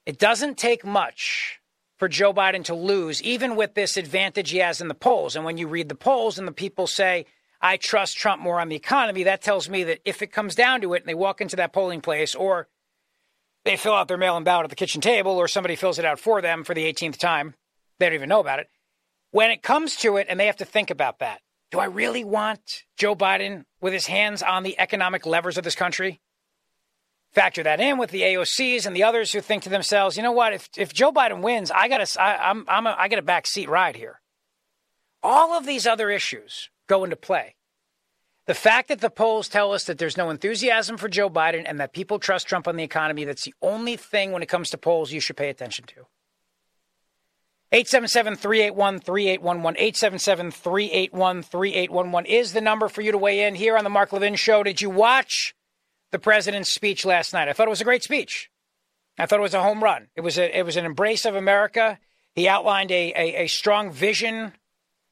It 0.04 0.18
doesn't 0.18 0.58
take 0.58 0.84
much 0.84 1.59
for 2.00 2.08
Joe 2.08 2.32
Biden 2.32 2.64
to 2.64 2.74
lose, 2.74 3.22
even 3.22 3.56
with 3.56 3.74
this 3.74 3.98
advantage 3.98 4.50
he 4.50 4.58
has 4.58 4.80
in 4.80 4.88
the 4.88 4.94
polls. 4.94 5.36
And 5.36 5.44
when 5.44 5.58
you 5.58 5.68
read 5.68 5.90
the 5.90 5.94
polls 5.94 6.38
and 6.38 6.48
the 6.48 6.52
people 6.52 6.86
say, 6.86 7.26
I 7.60 7.76
trust 7.76 8.16
Trump 8.16 8.40
more 8.40 8.58
on 8.58 8.70
the 8.70 8.74
economy, 8.74 9.24
that 9.24 9.42
tells 9.42 9.68
me 9.68 9.84
that 9.84 10.00
if 10.06 10.22
it 10.22 10.32
comes 10.32 10.54
down 10.54 10.80
to 10.80 10.94
it 10.94 11.02
and 11.02 11.08
they 11.08 11.14
walk 11.14 11.42
into 11.42 11.56
that 11.56 11.74
polling 11.74 12.00
place 12.00 12.34
or 12.34 12.68
they 13.66 13.76
fill 13.76 13.92
out 13.92 14.08
their 14.08 14.16
mail 14.16 14.38
in 14.38 14.44
ballot 14.44 14.64
at 14.64 14.70
the 14.70 14.76
kitchen 14.76 15.02
table 15.02 15.32
or 15.32 15.46
somebody 15.46 15.76
fills 15.76 15.98
it 15.98 16.06
out 16.06 16.18
for 16.18 16.40
them 16.40 16.64
for 16.64 16.74
the 16.74 16.90
18th 16.90 17.18
time, 17.18 17.54
they 17.98 18.06
don't 18.06 18.14
even 18.14 18.30
know 18.30 18.40
about 18.40 18.60
it. 18.60 18.70
When 19.32 19.50
it 19.50 19.62
comes 19.62 19.94
to 19.96 20.16
it 20.16 20.26
and 20.30 20.40
they 20.40 20.46
have 20.46 20.56
to 20.56 20.64
think 20.64 20.88
about 20.90 21.18
that, 21.18 21.42
do 21.70 21.80
I 21.80 21.84
really 21.84 22.24
want 22.24 22.84
Joe 22.96 23.14
Biden 23.14 23.64
with 23.82 23.92
his 23.92 24.06
hands 24.06 24.42
on 24.42 24.62
the 24.62 24.80
economic 24.80 25.26
levers 25.26 25.58
of 25.58 25.64
this 25.64 25.74
country? 25.74 26.22
Factor 27.32 27.62
that 27.62 27.80
in 27.80 27.96
with 27.96 28.10
the 28.10 28.22
AOCs 28.22 28.86
and 28.86 28.96
the 28.96 29.04
others 29.04 29.32
who 29.32 29.40
think 29.40 29.62
to 29.62 29.68
themselves, 29.68 30.16
you 30.16 30.22
know 30.22 30.32
what? 30.32 30.52
If 30.52 30.68
if 30.76 30.92
Joe 30.92 31.12
Biden 31.12 31.42
wins, 31.42 31.70
I 31.70 31.86
got 31.88 32.00
a, 32.00 32.20
I, 32.20 32.50
I'm 32.50 32.64
I'm 32.66 32.86
a, 32.86 32.96
I 32.98 33.08
get 33.08 33.20
a 33.20 33.22
backseat 33.22 33.68
ride 33.68 33.96
here. 33.96 34.20
All 35.22 35.56
of 35.56 35.64
these 35.64 35.86
other 35.86 36.10
issues 36.10 36.70
go 36.88 37.04
into 37.04 37.16
play. 37.16 37.54
The 38.46 38.54
fact 38.54 38.88
that 38.88 39.00
the 39.00 39.10
polls 39.10 39.48
tell 39.48 39.72
us 39.72 39.84
that 39.84 39.98
there's 39.98 40.16
no 40.16 40.28
enthusiasm 40.28 40.96
for 40.96 41.08
Joe 41.08 41.30
Biden 41.30 41.62
and 41.66 41.78
that 41.78 41.92
people 41.92 42.18
trust 42.18 42.48
Trump 42.48 42.66
on 42.66 42.74
the 42.74 42.82
economy, 42.82 43.24
that's 43.24 43.44
the 43.44 43.54
only 43.62 43.96
thing 43.96 44.32
when 44.32 44.42
it 44.42 44.48
comes 44.48 44.70
to 44.70 44.78
polls 44.78 45.12
you 45.12 45.20
should 45.20 45.36
pay 45.36 45.50
attention 45.50 45.84
to. 45.86 46.06
877 47.70 48.34
381 48.34 48.98
3811. 48.98 49.78
877 49.78 50.50
381 50.50 51.42
3811 51.44 52.26
is 52.26 52.52
the 52.52 52.60
number 52.60 52.88
for 52.88 53.02
you 53.02 53.12
to 53.12 53.18
weigh 53.18 53.46
in 53.46 53.54
here 53.54 53.76
on 53.76 53.84
the 53.84 53.90
Mark 53.90 54.12
Levin 54.12 54.34
Show. 54.34 54.64
Did 54.64 54.80
you 54.80 54.90
watch 54.90 55.54
the 56.12 56.18
president's 56.18 56.70
speech 56.70 57.04
last 57.04 57.32
night? 57.32 57.48
I 57.48 57.52
thought 57.52 57.66
it 57.66 57.70
was 57.70 57.80
a 57.80 57.84
great 57.84 58.02
speech. 58.02 58.50
I 59.18 59.26
thought 59.26 59.38
it 59.38 59.42
was 59.42 59.54
a 59.54 59.62
home 59.62 59.82
run. 59.82 60.08
It 60.16 60.22
was, 60.22 60.38
a, 60.38 60.58
it 60.58 60.64
was 60.64 60.76
an 60.76 60.84
embrace 60.84 61.24
of 61.24 61.36
America. 61.36 61.98
He 62.34 62.48
outlined 62.48 62.90
a, 62.90 63.12
a, 63.14 63.44
a 63.44 63.46
strong 63.48 63.90
vision 63.90 64.52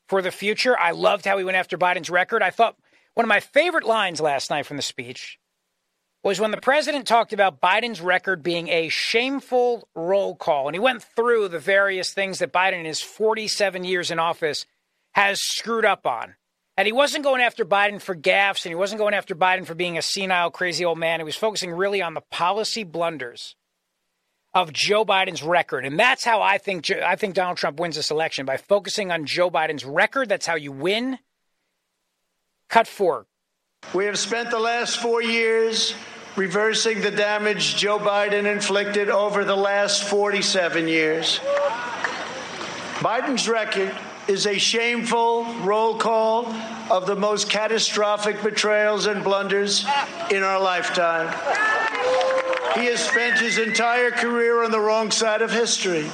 for 0.09 0.23
the 0.23 0.31
future. 0.31 0.79
I 0.79 0.93
loved 0.93 1.25
how 1.25 1.37
he 1.39 1.45
went 1.45 1.57
after 1.57 1.77
Biden's 1.77 2.11
record. 2.11 2.43
I 2.43 2.51
thought 2.51 2.77
one 3.15 3.25
of 3.25 3.29
my 3.29 3.41
favorite 3.41 3.85
lines 3.85 4.21
last 4.21 4.51
night 4.51 4.67
from 4.67 4.77
the 4.77 4.83
speech 4.83 5.39
was 6.25 6.41
when 6.41 6.51
the 6.51 6.57
president 6.57 7.07
talked 7.07 7.33
about 7.33 7.61
Biden's 7.61 8.01
record 8.01 8.43
being 8.43 8.69
a 8.69 8.89
shameful 8.89 9.89
roll 9.95 10.35
call. 10.35 10.69
And 10.69 10.75
he 10.75 10.81
went 10.81 11.03
through 11.03 11.49
the 11.49 11.59
various 11.59 12.13
things 12.13 12.39
that 12.41 12.53
Biden 12.53 12.81
in 12.81 12.85
his 12.85 13.01
47 13.01 13.85
years 13.85 14.11
in 14.11 14.19
office 14.19 14.67
has 15.13 15.41
screwed 15.41 15.85
up 15.85 16.07
on. 16.07 16.35
And 16.79 16.87
he 16.87 16.93
wasn't 16.93 17.25
going 17.25 17.43
after 17.43 17.65
Biden 17.65 18.01
for 18.01 18.15
gaffes 18.15 18.65
and 18.65 18.71
he 18.71 18.77
wasn't 18.77 19.01
going 19.01 19.13
after 19.13 19.35
Biden 19.35 19.67
for 19.67 19.75
being 19.75 19.99
a 19.99 20.03
senile, 20.03 20.53
crazy 20.53 20.85
old 20.85 20.97
man. 20.97 21.19
He 21.19 21.25
was 21.25 21.35
focusing 21.35 21.73
really 21.73 22.01
on 22.01 22.15
the 22.15 22.21
policy 22.21 22.85
blunders 22.85 23.57
of 24.55 24.73
Joe 24.73 25.05
Biden's 25.05 25.43
record. 25.43 25.85
And 25.85 25.99
that's 25.99 26.25
how 26.25 26.41
I 26.41 26.59
think 26.59 26.89
I 26.89 27.17
think 27.17 27.35
Donald 27.35 27.57
Trump 27.57 27.81
wins 27.81 27.97
this 27.97 28.13
election 28.13 28.47
by 28.47 28.59
focusing 28.59 29.11
on 29.11 29.27
Joe 29.27 29.51
Biden's 29.51 29.85
record. 29.85 30.29
That's 30.29 30.47
how 30.47 30.55
you 30.55 30.71
win. 30.71 31.19
Cut 32.69 32.87
four. 32.87 33.27
We 33.93 34.05
have 34.05 34.17
spent 34.17 34.53
the 34.53 34.61
last 34.61 34.99
four 34.99 35.21
years 35.21 35.95
reversing 36.37 37.01
the 37.01 37.11
damage 37.11 37.75
Joe 37.75 37.99
Biden 37.99 38.45
inflicted 38.47 39.11
over 39.11 39.45
the 39.45 39.57
last 39.57 40.05
47 40.05 40.87
years. 40.87 41.41
Biden's 43.01 43.49
record 43.49 43.93
is 44.29 44.47
a 44.47 44.59
shameful 44.59 45.45
roll 45.63 45.97
call 45.97 46.47
of 46.91 47.07
the 47.07 47.17
most 47.17 47.49
catastrophic 47.49 48.43
betrayals 48.43 49.07
and 49.07 49.25
blunders 49.25 49.87
in 50.31 50.43
our 50.43 50.61
lifetime. 50.61 51.27
He 52.75 52.85
has 52.87 53.01
spent 53.01 53.41
his 53.41 53.57
entire 53.59 54.11
career 54.11 54.63
on 54.63 54.71
the 54.71 54.81
wrong 54.81 55.11
side 55.11 55.41
of 55.41 55.51
history. 55.51 56.11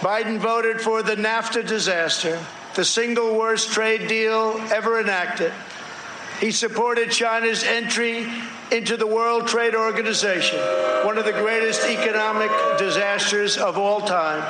Biden 0.00 0.38
voted 0.38 0.82
for 0.82 1.02
the 1.02 1.16
NAFTA 1.16 1.66
disaster, 1.66 2.38
the 2.74 2.84
single 2.84 3.36
worst 3.36 3.72
trade 3.72 4.06
deal 4.06 4.60
ever 4.70 5.00
enacted. 5.00 5.52
He 6.40 6.52
supported 6.52 7.10
China's 7.10 7.64
entry 7.64 8.30
into 8.70 8.96
the 8.96 9.06
World 9.06 9.48
Trade 9.48 9.74
Organization, 9.74 10.60
one 11.04 11.16
of 11.16 11.24
the 11.24 11.32
greatest 11.32 11.84
economic 11.84 12.50
disasters 12.78 13.56
of 13.56 13.78
all 13.78 14.02
time. 14.02 14.44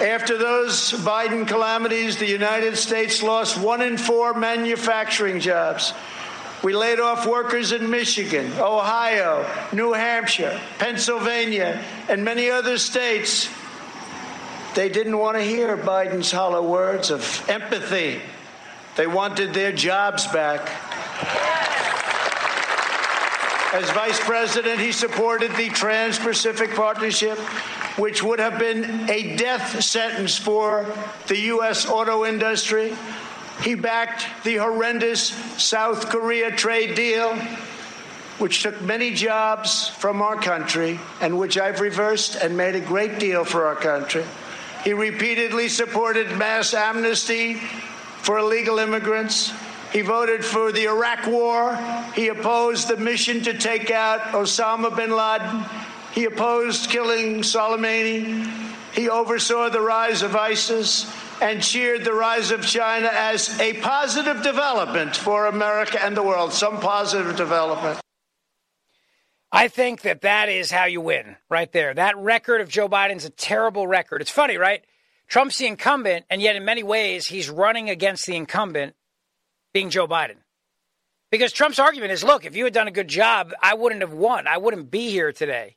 After 0.00 0.38
those 0.38 0.92
Biden 0.92 1.46
calamities, 1.46 2.16
the 2.16 2.26
United 2.26 2.76
States 2.76 3.22
lost 3.22 3.58
one 3.58 3.82
in 3.82 3.98
four 3.98 4.32
manufacturing 4.32 5.40
jobs. 5.40 5.92
We 6.62 6.74
laid 6.74 7.00
off 7.00 7.26
workers 7.26 7.72
in 7.72 7.88
Michigan, 7.90 8.52
Ohio, 8.58 9.46
New 9.72 9.92
Hampshire, 9.92 10.58
Pennsylvania, 10.78 11.82
and 12.08 12.24
many 12.24 12.50
other 12.50 12.78
states. 12.78 13.50
They 14.74 14.88
didn't 14.88 15.18
want 15.18 15.36
to 15.36 15.42
hear 15.42 15.76
Biden's 15.76 16.30
hollow 16.30 16.62
words 16.62 17.10
of 17.10 17.48
empathy 17.48 18.20
they 18.96 19.06
wanted 19.06 19.54
their 19.54 19.72
jobs 19.72 20.26
back. 20.26 20.60
As 23.72 23.88
vice 23.90 24.18
president, 24.20 24.80
he 24.80 24.92
supported 24.92 25.52
the 25.52 25.68
Trans 25.68 26.18
Pacific 26.18 26.74
Partnership, 26.74 27.38
which 27.96 28.22
would 28.22 28.38
have 28.38 28.58
been 28.58 29.08
a 29.10 29.36
death 29.36 29.82
sentence 29.82 30.36
for 30.36 30.86
the 31.26 31.38
U.S. 31.38 31.86
auto 31.86 32.24
industry. 32.24 32.94
He 33.62 33.74
backed 33.74 34.26
the 34.44 34.56
horrendous 34.56 35.28
South 35.62 36.08
Korea 36.08 36.50
trade 36.50 36.94
deal, 36.94 37.34
which 38.38 38.62
took 38.62 38.80
many 38.80 39.12
jobs 39.12 39.88
from 39.88 40.22
our 40.22 40.36
country 40.36 40.98
and 41.20 41.38
which 41.38 41.58
I've 41.58 41.80
reversed 41.80 42.36
and 42.36 42.56
made 42.56 42.74
a 42.74 42.80
great 42.80 43.18
deal 43.18 43.44
for 43.44 43.66
our 43.66 43.76
country. 43.76 44.24
He 44.82 44.94
repeatedly 44.94 45.68
supported 45.68 46.38
mass 46.38 46.72
amnesty 46.72 47.54
for 48.22 48.38
illegal 48.38 48.78
immigrants. 48.78 49.52
He 49.92 50.00
voted 50.00 50.44
for 50.44 50.72
the 50.72 50.84
Iraq 50.86 51.26
War. 51.26 51.76
He 52.14 52.28
opposed 52.28 52.88
the 52.88 52.96
mission 52.96 53.42
to 53.42 53.52
take 53.52 53.90
out 53.90 54.20
Osama 54.32 54.94
bin 54.96 55.10
Laden. 55.10 55.64
He 56.12 56.24
opposed 56.24 56.90
killing 56.90 57.42
Soleimani. 57.42 58.46
He 58.92 59.08
oversaw 59.08 59.68
the 59.68 59.80
rise 59.80 60.22
of 60.22 60.34
ISIS 60.34 61.10
and 61.40 61.62
cheered 61.62 62.04
the 62.04 62.12
rise 62.12 62.50
of 62.50 62.66
China 62.66 63.08
as 63.12 63.58
a 63.60 63.74
positive 63.74 64.42
development 64.42 65.16
for 65.16 65.46
America 65.46 66.02
and 66.02 66.16
the 66.16 66.22
world. 66.22 66.52
Some 66.52 66.80
positive 66.80 67.36
development. 67.36 68.00
I 69.52 69.68
think 69.68 70.02
that 70.02 70.20
that 70.22 70.48
is 70.48 70.70
how 70.70 70.84
you 70.84 71.00
win 71.00 71.36
right 71.48 71.70
there. 71.72 71.94
That 71.94 72.16
record 72.16 72.60
of 72.60 72.68
Joe 72.68 72.88
Biden's 72.88 73.24
a 73.24 73.30
terrible 73.30 73.86
record. 73.86 74.20
It's 74.20 74.30
funny, 74.30 74.56
right? 74.56 74.84
Trump's 75.28 75.58
the 75.58 75.66
incumbent, 75.66 76.24
and 76.28 76.42
yet 76.42 76.56
in 76.56 76.64
many 76.64 76.82
ways, 76.82 77.26
he's 77.26 77.48
running 77.48 77.88
against 77.88 78.26
the 78.26 78.36
incumbent 78.36 78.94
being 79.72 79.90
Joe 79.90 80.06
Biden. 80.06 80.36
Because 81.30 81.52
Trump's 81.52 81.78
argument 81.78 82.12
is 82.12 82.24
look, 82.24 82.44
if 82.44 82.56
you 82.56 82.64
had 82.64 82.72
done 82.72 82.88
a 82.88 82.92
good 82.92 83.08
job, 83.08 83.52
I 83.62 83.74
wouldn't 83.74 84.00
have 84.00 84.12
won. 84.12 84.46
I 84.48 84.58
wouldn't 84.58 84.90
be 84.90 85.10
here 85.10 85.32
today. 85.32 85.76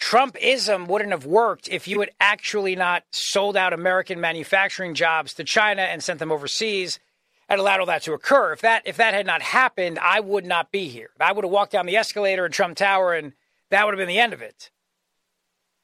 Trumpism 0.00 0.86
wouldn't 0.86 1.10
have 1.10 1.26
worked 1.26 1.68
if 1.68 1.88
you 1.88 2.00
had 2.00 2.10
actually 2.20 2.76
not 2.76 3.04
sold 3.10 3.56
out 3.56 3.72
American 3.72 4.20
manufacturing 4.20 4.94
jobs 4.94 5.34
to 5.34 5.44
China 5.44 5.82
and 5.82 6.02
sent 6.02 6.18
them 6.20 6.30
overseas 6.30 7.00
and 7.48 7.60
allowed 7.60 7.80
all 7.80 7.86
that 7.86 8.02
to 8.02 8.12
occur. 8.12 8.52
If 8.52 8.60
that 8.60 8.82
if 8.86 8.96
that 8.98 9.14
had 9.14 9.26
not 9.26 9.42
happened, 9.42 9.98
I 9.98 10.20
would 10.20 10.44
not 10.44 10.70
be 10.70 10.88
here. 10.88 11.10
I 11.20 11.32
would 11.32 11.44
have 11.44 11.50
walked 11.50 11.72
down 11.72 11.86
the 11.86 11.96
escalator 11.96 12.46
in 12.46 12.52
Trump 12.52 12.76
Tower 12.76 13.14
and 13.14 13.32
that 13.70 13.84
would 13.84 13.92
have 13.92 13.98
been 13.98 14.08
the 14.08 14.20
end 14.20 14.32
of 14.32 14.42
it. 14.42 14.70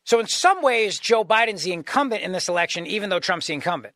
So, 0.04 0.20
in 0.20 0.26
some 0.26 0.62
ways, 0.62 0.98
Joe 0.98 1.24
Biden's 1.24 1.62
the 1.62 1.72
incumbent 1.72 2.22
in 2.22 2.32
this 2.32 2.48
election, 2.48 2.86
even 2.86 3.08
though 3.08 3.20
Trump's 3.20 3.46
the 3.46 3.54
incumbent. 3.54 3.94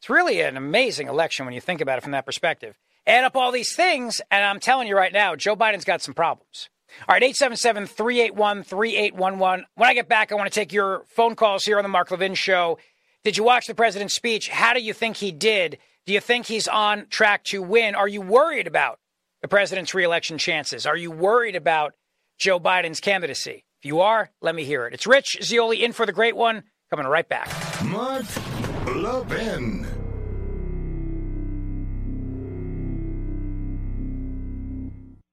It's 0.00 0.10
really 0.10 0.40
an 0.40 0.56
amazing 0.56 1.08
election 1.08 1.44
when 1.44 1.54
you 1.54 1.60
think 1.60 1.80
about 1.80 1.98
it 1.98 2.02
from 2.02 2.12
that 2.12 2.26
perspective. 2.26 2.76
Add 3.06 3.24
up 3.24 3.36
all 3.36 3.52
these 3.52 3.74
things, 3.74 4.20
and 4.30 4.44
I'm 4.44 4.60
telling 4.60 4.88
you 4.88 4.96
right 4.96 5.12
now, 5.12 5.36
Joe 5.36 5.54
Biden's 5.54 5.84
got 5.84 6.02
some 6.02 6.14
problems. 6.14 6.68
All 7.08 7.14
right, 7.14 7.22
877 7.22 7.86
381 7.86 8.62
3811. 8.62 9.66
When 9.74 9.88
I 9.88 9.94
get 9.94 10.08
back, 10.08 10.32
I 10.32 10.34
want 10.34 10.52
to 10.52 10.54
take 10.54 10.72
your 10.72 11.04
phone 11.08 11.34
calls 11.34 11.64
here 11.64 11.78
on 11.78 11.82
the 11.82 11.88
Mark 11.88 12.10
Levin 12.10 12.34
Show. 12.34 12.78
Did 13.24 13.36
you 13.36 13.44
watch 13.44 13.66
the 13.66 13.74
president's 13.74 14.14
speech? 14.14 14.48
How 14.48 14.72
do 14.72 14.80
you 14.80 14.92
think 14.92 15.16
he 15.16 15.32
did? 15.32 15.78
Do 16.06 16.12
you 16.12 16.20
think 16.20 16.46
he's 16.46 16.68
on 16.68 17.06
track 17.08 17.44
to 17.44 17.62
win? 17.62 17.94
Are 17.94 18.08
you 18.08 18.20
worried 18.20 18.66
about 18.66 18.98
the 19.42 19.48
president's 19.48 19.94
reelection 19.94 20.38
chances? 20.38 20.86
Are 20.86 20.96
you 20.96 21.10
worried 21.10 21.56
about 21.56 21.94
Joe 22.38 22.58
Biden's 22.58 23.00
candidacy? 23.00 23.64
If 23.80 23.86
you 23.86 24.00
are, 24.00 24.30
let 24.40 24.54
me 24.54 24.64
hear 24.64 24.86
it. 24.86 24.94
It's 24.94 25.06
Rich 25.06 25.38
Zeoli 25.42 25.84
in 25.84 25.92
for 25.92 26.06
the 26.06 26.12
great 26.12 26.36
one. 26.36 26.64
Coming 26.90 27.06
right 27.06 27.28
back. 27.28 27.48
Mark 27.84 28.24
Levin. 28.86 29.99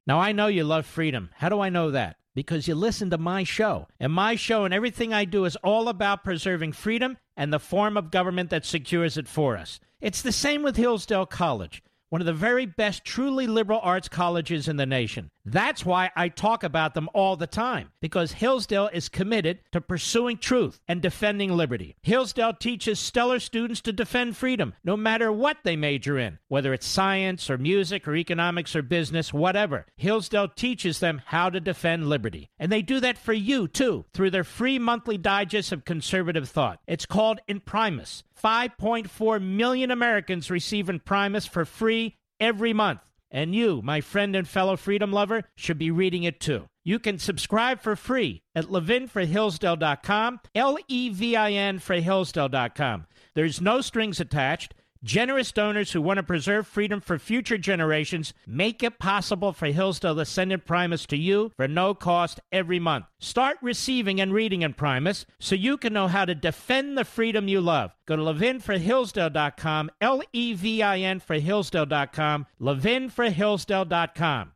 Now, 0.07 0.19
I 0.19 0.31
know 0.31 0.47
you 0.47 0.63
love 0.63 0.85
freedom. 0.85 1.29
How 1.35 1.49
do 1.49 1.59
I 1.59 1.69
know 1.69 1.91
that? 1.91 2.15
Because 2.33 2.67
you 2.67 2.75
listen 2.75 3.09
to 3.09 3.17
my 3.17 3.43
show. 3.43 3.87
And 3.99 4.13
my 4.13 4.35
show 4.35 4.63
and 4.63 4.73
everything 4.73 5.13
I 5.13 5.25
do 5.25 5.43
is 5.43 5.57
all 5.57 5.89
about 5.89 6.23
preserving 6.23 6.71
freedom 6.71 7.17
and 7.35 7.51
the 7.51 7.59
form 7.59 7.97
of 7.97 8.09
government 8.09 8.49
that 8.51 8.65
secures 8.65 9.17
it 9.17 9.27
for 9.27 9.57
us. 9.57 9.81
It's 9.99 10.21
the 10.21 10.31
same 10.31 10.63
with 10.63 10.77
Hillsdale 10.77 11.25
College 11.25 11.83
one 12.09 12.21
of 12.21 12.25
the 12.25 12.33
very 12.33 12.65
best 12.65 13.03
truly 13.03 13.47
liberal 13.47 13.79
arts 13.83 14.07
colleges 14.07 14.67
in 14.67 14.77
the 14.77 14.85
nation. 14.85 15.29
That's 15.49 15.85
why 15.85 16.11
I 16.13 16.27
talk 16.27 16.65
about 16.65 16.93
them 16.93 17.07
all 17.13 17.37
the 17.37 17.47
time, 17.47 17.91
because 18.01 18.33
Hillsdale 18.33 18.89
is 18.91 19.07
committed 19.07 19.59
to 19.71 19.79
pursuing 19.79 20.39
truth 20.39 20.81
and 20.89 21.01
defending 21.01 21.55
liberty. 21.55 21.95
Hillsdale 22.01 22.53
teaches 22.53 22.99
stellar 22.99 23.39
students 23.39 23.79
to 23.81 23.93
defend 23.93 24.35
freedom, 24.35 24.73
no 24.83 24.97
matter 24.97 25.31
what 25.31 25.59
they 25.63 25.77
major 25.77 26.19
in, 26.19 26.39
whether 26.49 26.73
it's 26.73 26.85
science 26.85 27.49
or 27.49 27.57
music 27.57 28.09
or 28.09 28.15
economics 28.17 28.75
or 28.75 28.81
business, 28.81 29.31
whatever. 29.31 29.85
Hillsdale 29.95 30.49
teaches 30.49 30.99
them 30.99 31.21
how 31.27 31.49
to 31.49 31.61
defend 31.61 32.09
liberty. 32.09 32.49
And 32.59 32.69
they 32.69 32.81
do 32.81 32.99
that 32.99 33.17
for 33.17 33.31
you, 33.31 33.69
too, 33.69 34.03
through 34.13 34.31
their 34.31 34.43
free 34.43 34.77
monthly 34.77 35.17
digest 35.17 35.71
of 35.71 35.85
conservative 35.85 36.49
thought. 36.49 36.81
It's 36.87 37.05
called 37.05 37.39
Imprimis. 37.47 38.23
5.4 38.43 39.41
million 39.41 39.91
Americans 39.91 40.51
receive 40.51 40.89
Imprimis 40.89 41.47
for 41.47 41.63
free 41.63 42.17
every 42.39 42.73
month. 42.73 42.99
And 43.29 43.53
you, 43.53 43.81
my 43.83 44.01
friend 44.01 44.35
and 44.35 44.47
fellow 44.47 44.77
freedom 44.77 45.11
lover, 45.11 45.43
should 45.55 45.77
be 45.77 45.91
reading 45.91 46.23
it 46.23 46.39
too. 46.39 46.65
You 46.83 46.99
can 46.99 47.19
subscribe 47.19 47.81
for 47.81 47.95
free 47.95 48.41
at 48.55 48.65
levinforhillsdale.com, 48.65 50.39
L 50.55 50.77
E 50.87 51.09
V 51.09 51.35
I 51.35 51.51
N 51.51 51.79
for 51.79 51.95
Hillsdale.com. 51.95 53.07
There's 53.35 53.59
no 53.59 53.81
strings 53.81 54.19
attached. 54.19 54.73
Generous 55.07 55.53
donors 55.53 55.93
who 55.93 56.01
want 56.01 56.17
to 56.17 56.23
preserve 56.23 56.67
freedom 56.67 56.99
for 56.99 57.17
future 57.17 57.57
generations 57.57 58.33
make 58.45 58.83
it 58.83 58.99
possible 58.99 59.53
for 59.53 59.67
Hillsdale 59.67 60.17
to 60.17 60.25
send 60.25 60.65
primus 60.65 61.05
to 61.05 61.15
you 61.15 61.53
for 61.55 61.65
no 61.65 61.93
cost 61.93 62.41
every 62.51 62.77
month. 62.77 63.05
Start 63.17 63.57
receiving 63.61 64.19
and 64.19 64.33
reading 64.33 64.63
Imprimis 64.63 65.25
so 65.39 65.55
you 65.55 65.77
can 65.77 65.93
know 65.93 66.09
how 66.09 66.25
to 66.25 66.35
defend 66.35 66.97
the 66.97 67.05
freedom 67.05 67.47
you 67.47 67.61
love. 67.61 67.91
Go 68.05 68.17
to 68.17 68.21
levinforhillsdale.com, 68.21 69.91
L 70.01 70.21
E 70.33 70.53
V 70.53 70.83
I 70.83 70.99
N 70.99 71.21
for 71.21 71.39
Hillsdale.com, 71.39 72.45
levinforhillsdale.com. 72.59 74.51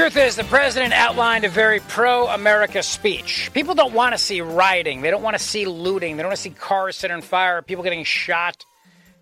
truth 0.00 0.16
is, 0.16 0.34
the 0.34 0.44
president 0.44 0.94
outlined 0.94 1.44
a 1.44 1.48
very 1.50 1.78
pro 1.78 2.26
America 2.26 2.82
speech. 2.82 3.50
People 3.52 3.74
don't 3.74 3.92
want 3.92 4.14
to 4.14 4.18
see 4.18 4.40
rioting. 4.40 5.02
They 5.02 5.10
don't 5.10 5.22
want 5.22 5.36
to 5.36 5.42
see 5.42 5.66
looting. 5.66 6.16
They 6.16 6.22
don't 6.22 6.30
want 6.30 6.38
to 6.38 6.42
see 6.42 6.48
cars 6.48 6.96
set 6.96 7.10
on 7.10 7.20
fire, 7.20 7.60
people 7.60 7.84
getting 7.84 8.04
shot. 8.04 8.64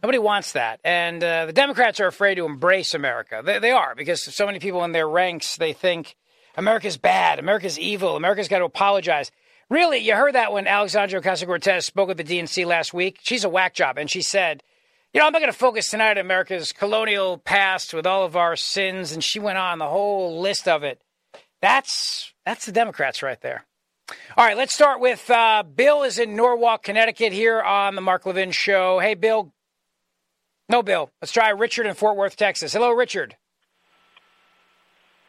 Nobody 0.05 0.18
wants 0.18 0.53
that. 0.53 0.79
And 0.85 1.24
uh, 1.24 1.47
the 1.47 1.53
Democrats 1.53 1.99
are 1.99 2.07
afraid 2.07 2.37
to 2.37 2.47
embrace 2.47 2.95
America. 2.95 3.43
They, 3.45 3.59
they 3.59 3.70
are, 3.72 3.97
because 3.97 4.22
so 4.22 4.47
many 4.47 4.61
people 4.61 4.85
in 4.85 4.93
their 4.93 5.09
ranks, 5.09 5.57
they 5.57 5.72
think 5.72 6.14
America's 6.57 6.97
bad, 6.97 7.41
America's 7.41 7.76
evil, 7.76 8.14
America's 8.14 8.47
got 8.47 8.61
to 8.61 8.64
apologize. 8.64 9.33
Really, 9.68 9.99
you 9.99 10.14
heard 10.14 10.37
that 10.37 10.53
when 10.53 10.68
Alexandria 10.68 11.20
Ocasio 11.20 11.47
Cortez 11.47 11.87
spoke 11.87 12.09
at 12.09 12.16
the 12.18 12.22
DNC 12.22 12.64
last 12.66 12.95
week. 12.95 13.18
She's 13.22 13.43
a 13.43 13.49
whack 13.49 13.74
job, 13.74 13.99
and 13.99 14.09
she 14.09 14.22
said, 14.22 14.62
you 15.12 15.20
know, 15.20 15.26
I'm 15.26 15.32
not 15.32 15.40
going 15.40 15.52
to 15.52 15.59
focus 15.59 15.90
tonight 15.90 16.12
on 16.12 16.18
America's 16.18 16.72
colonial 16.72 17.38
past 17.38 17.94
with 17.94 18.06
all 18.06 18.24
of 18.24 18.36
our 18.36 18.56
sins, 18.56 19.12
and 19.12 19.24
she 19.24 19.40
went 19.40 19.59
on 19.59 19.78
the 19.78 19.88
whole 19.88 20.40
list 20.40 20.68
of 20.68 20.82
it. 20.84 21.00
That's 21.62 22.32
that's 22.44 22.66
the 22.66 22.72
Democrats 22.72 23.22
right 23.22 23.40
there. 23.40 23.64
All 24.36 24.44
right, 24.44 24.56
let's 24.56 24.74
start 24.74 25.00
with 25.00 25.28
uh, 25.30 25.62
Bill 25.62 26.02
is 26.02 26.18
in 26.18 26.36
Norwalk, 26.36 26.82
Connecticut, 26.82 27.32
here 27.32 27.61
on 27.61 27.94
the 27.94 28.00
Mark 28.00 28.26
Levin 28.26 28.52
Show. 28.52 28.98
Hey, 29.00 29.14
Bill. 29.14 29.52
No, 30.68 30.82
Bill. 30.82 31.11
Let's 31.20 31.32
try 31.32 31.50
Richard 31.50 31.86
in 31.86 31.94
Fort 31.94 32.16
Worth, 32.16 32.36
Texas. 32.36 32.72
Hello, 32.72 32.90
Richard. 32.90 33.36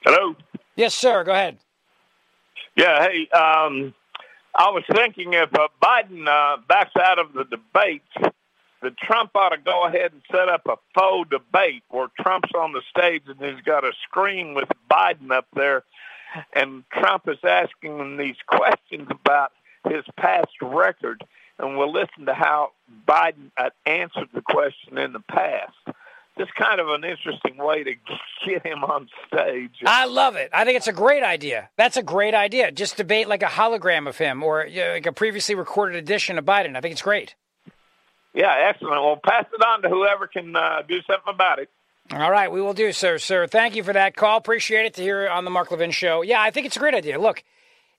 Hello. 0.04 0.36
Yes, 0.76 0.94
sir. 0.94 1.24
Go 1.24 1.32
ahead. 1.32 1.58
Yeah. 2.76 3.02
Hey, 3.02 3.28
um, 3.38 3.94
I 4.56 4.70
was 4.70 4.84
thinking 4.94 5.34
if 5.34 5.54
uh, 5.54 5.68
Biden 5.82 6.28
uh, 6.28 6.62
backs 6.68 6.92
out 7.02 7.20
of 7.20 7.34
the 7.34 7.46
debates 7.46 8.34
that 8.82 8.98
Trump 8.98 9.32
ought 9.36 9.50
to 9.50 9.58
go 9.58 9.86
ahead 9.86 10.14
and 10.14 10.22
set 10.32 10.50
up 10.50 10.62
a 10.68 10.78
faux 10.94 11.30
debate 11.30 11.84
where 11.90 12.08
Trump's 12.20 12.52
on 12.58 12.72
the 12.72 12.82
stage 12.90 13.24
and 13.28 13.40
he's 13.40 13.64
got 13.64 13.84
a 13.84 13.92
screen 14.04 14.54
with 14.54 14.70
Biden 14.90 15.32
up 15.32 15.48
there, 15.54 15.84
and 16.54 16.84
Trump 16.92 17.28
is 17.28 17.38
asking 17.44 18.00
him 18.00 18.18
these 18.18 18.38
questions 18.48 19.08
about 19.10 19.52
his 19.88 20.04
past 20.18 20.52
record, 20.62 21.24
and 21.58 21.78
we'll 21.78 21.92
listen 21.92 22.26
to 22.26 22.34
how 22.34 22.72
Biden 23.08 23.52
uh, 23.58 23.70
answered 23.86 24.30
the 24.34 24.42
question 24.42 24.98
in 24.98 25.14
the 25.14 25.20
past. 25.20 25.74
Just 26.38 26.56
kind 26.56 26.80
of 26.80 26.88
an 26.88 27.04
interesting 27.04 27.58
way 27.58 27.84
to 27.84 27.96
get 28.48 28.66
him 28.66 28.86
on 28.86 29.10
stage. 29.28 29.72
I 29.86 30.06
love 30.06 30.38
it. 30.38 30.50
I 30.54 30.64
think 30.64 30.78
it's 30.78 30.88
a 30.88 30.94
great 30.94 31.22
idea. 31.22 31.70
That's 31.76 31.98
a 31.98 32.04
great 32.04 32.34
idea. 32.34 32.72
Just 32.72 32.96
debate 32.96 33.28
like 33.28 33.44
a 33.44 33.48
hologram 33.48 34.08
of 34.08 34.18
him 34.18 34.42
or 34.42 34.66
know, 34.66 34.92
like 34.94 35.06
a 35.06 35.12
previously 35.12 35.54
recorded 35.56 35.98
edition 35.98 36.38
of 36.38 36.46
Biden. 36.46 36.78
I 36.78 36.82
think 36.82 36.94
it's 36.94 37.02
great. 37.02 37.36
Yeah, 38.34 38.54
excellent. 38.70 39.02
Well, 39.04 39.20
pass 39.24 39.46
it 39.52 39.66
on 39.66 39.82
to 39.82 39.90
whoever 39.90 40.28
can 40.28 40.56
uh, 40.56 40.82
do 40.88 40.98
something 41.08 41.34
about 41.34 41.60
it. 41.60 41.70
All 42.12 42.32
right, 42.32 42.52
we 42.52 42.62
will 42.62 42.74
do, 42.74 42.92
sir. 42.92 43.18
Sir, 43.20 43.46
thank 43.46 43.76
you 43.76 43.84
for 43.84 43.94
that 43.94 44.16
call. 44.16 44.38
Appreciate 44.38 44.86
it 44.86 44.94
to 44.96 45.02
hear 45.02 45.30
on 45.30 45.46
the 45.46 45.52
Mark 45.52 45.70
Levin 45.72 45.92
show. 45.92 46.22
Yeah, 46.24 46.42
I 46.42 46.50
think 46.50 46.66
it's 46.66 46.76
a 46.76 46.80
great 46.80 46.96
idea. 46.96 47.20
Look, 47.20 47.44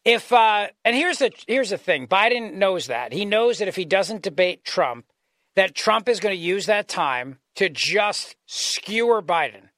if 0.04 0.32
uh, 0.32 0.68
and 0.84 0.96
here's 0.96 1.18
the 1.18 1.30
here's 1.46 1.70
the 1.70 1.78
thing. 1.78 2.08
Biden 2.08 2.54
knows 2.54 2.86
that. 2.88 3.12
He 3.12 3.24
knows 3.24 3.58
that 3.58 3.68
if 3.68 3.76
he 3.76 3.84
doesn't 3.84 4.22
debate 4.22 4.64
Trump, 4.64 5.06
that 5.54 5.74
Trump 5.74 6.08
is 6.08 6.20
going 6.20 6.34
to 6.34 6.40
use 6.40 6.66
that 6.66 6.88
time 6.88 7.38
to 7.56 7.68
just 7.68 8.36
skewer 8.46 9.22
Biden. 9.22 9.68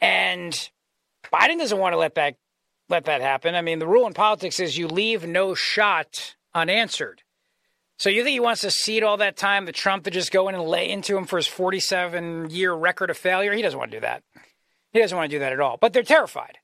And 0.00 0.52
Biden 1.32 1.58
doesn't 1.58 1.78
want 1.78 1.92
to 1.94 1.98
let 1.98 2.16
that 2.16 2.36
let 2.88 3.04
that 3.04 3.20
happen. 3.20 3.54
I 3.54 3.62
mean, 3.62 3.78
the 3.78 3.86
rule 3.86 4.06
in 4.06 4.12
politics 4.12 4.60
is 4.60 4.76
you 4.76 4.86
leave 4.88 5.26
no 5.26 5.54
shot 5.54 6.36
unanswered. 6.54 7.22
So 7.98 8.10
you 8.10 8.22
think 8.22 8.34
he 8.34 8.40
wants 8.40 8.60
to 8.60 8.70
cede 8.70 9.02
all 9.02 9.16
that 9.18 9.36
time 9.36 9.66
to 9.66 9.72
Trump 9.72 10.04
to 10.04 10.10
just 10.10 10.30
go 10.30 10.48
in 10.48 10.54
and 10.54 10.64
lay 10.64 10.90
into 10.90 11.16
him 11.16 11.24
for 11.24 11.36
his 11.36 11.46
47 11.46 12.50
year 12.50 12.72
record 12.72 13.10
of 13.10 13.16
failure? 13.16 13.52
He 13.52 13.62
doesn't 13.62 13.78
want 13.78 13.90
to 13.90 13.96
do 13.96 14.00
that. 14.02 14.22
He 14.92 15.00
doesn't 15.00 15.16
want 15.16 15.30
to 15.30 15.36
do 15.36 15.40
that 15.40 15.52
at 15.52 15.60
all. 15.60 15.78
But 15.80 15.92
they're 15.92 16.02
terrified 16.02 16.58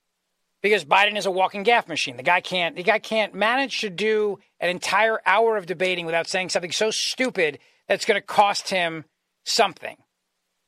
because 0.61 0.85
Biden 0.85 1.17
is 1.17 1.25
a 1.25 1.31
walking 1.31 1.63
gaff 1.63 1.87
machine. 1.87 2.17
The 2.17 2.23
guy 2.23 2.41
can't. 2.41 2.75
The 2.75 2.83
guy 2.83 2.99
can't 2.99 3.33
manage 3.33 3.81
to 3.81 3.89
do 3.89 4.39
an 4.59 4.69
entire 4.69 5.21
hour 5.25 5.57
of 5.57 5.65
debating 5.65 6.05
without 6.05 6.27
saying 6.27 6.49
something 6.49 6.71
so 6.71 6.91
stupid 6.91 7.59
that's 7.87 8.05
going 8.05 8.19
to 8.19 8.25
cost 8.25 8.69
him 8.69 9.05
something. 9.43 9.97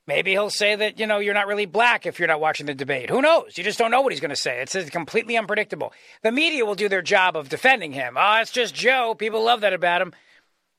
Maybe 0.07 0.31
he'll 0.31 0.51
say 0.51 0.75
that 0.75 0.99
you 0.99 1.07
know 1.07 1.17
you're 1.17 1.33
not 1.33 1.47
really 1.47 1.65
black 1.65 2.05
if 2.05 2.19
you're 2.19 2.27
not 2.27 2.39
watching 2.39 2.67
the 2.67 2.75
debate. 2.75 3.09
Who 3.09 3.21
knows? 3.21 3.57
You 3.57 3.63
just 3.63 3.79
don't 3.79 3.89
know 3.89 4.01
what 4.01 4.11
he's 4.11 4.21
going 4.21 4.29
to 4.29 4.35
say. 4.35 4.61
It's 4.61 4.89
completely 4.91 5.37
unpredictable. 5.37 5.93
The 6.21 6.31
media 6.31 6.65
will 6.65 6.75
do 6.75 6.89
their 6.89 7.01
job 7.01 7.35
of 7.35 7.49
defending 7.49 7.91
him. 7.91 8.15
Oh, 8.19 8.37
it's 8.39 8.51
just 8.51 8.75
Joe. 8.75 9.15
People 9.15 9.43
love 9.43 9.61
that 9.61 9.73
about 9.73 10.01
him. 10.01 10.13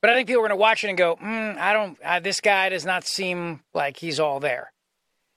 But 0.01 0.11
I 0.11 0.15
think 0.15 0.29
people 0.29 0.41
are 0.41 0.49
going 0.49 0.59
to 0.59 0.61
watch 0.61 0.85
it 0.85 0.89
and 0.89 0.99
go, 0.99 1.17
mm, 1.17 1.57
I 1.57 1.73
don't, 1.73 1.99
uh, 2.05 2.21
this 2.21 2.41
guy 2.41 2.69
does 2.69 2.85
not 2.85 3.07
seem 3.07 3.61
like 3.75 3.97
he's 3.97 4.21
all 4.21 4.41
there. 4.41 4.73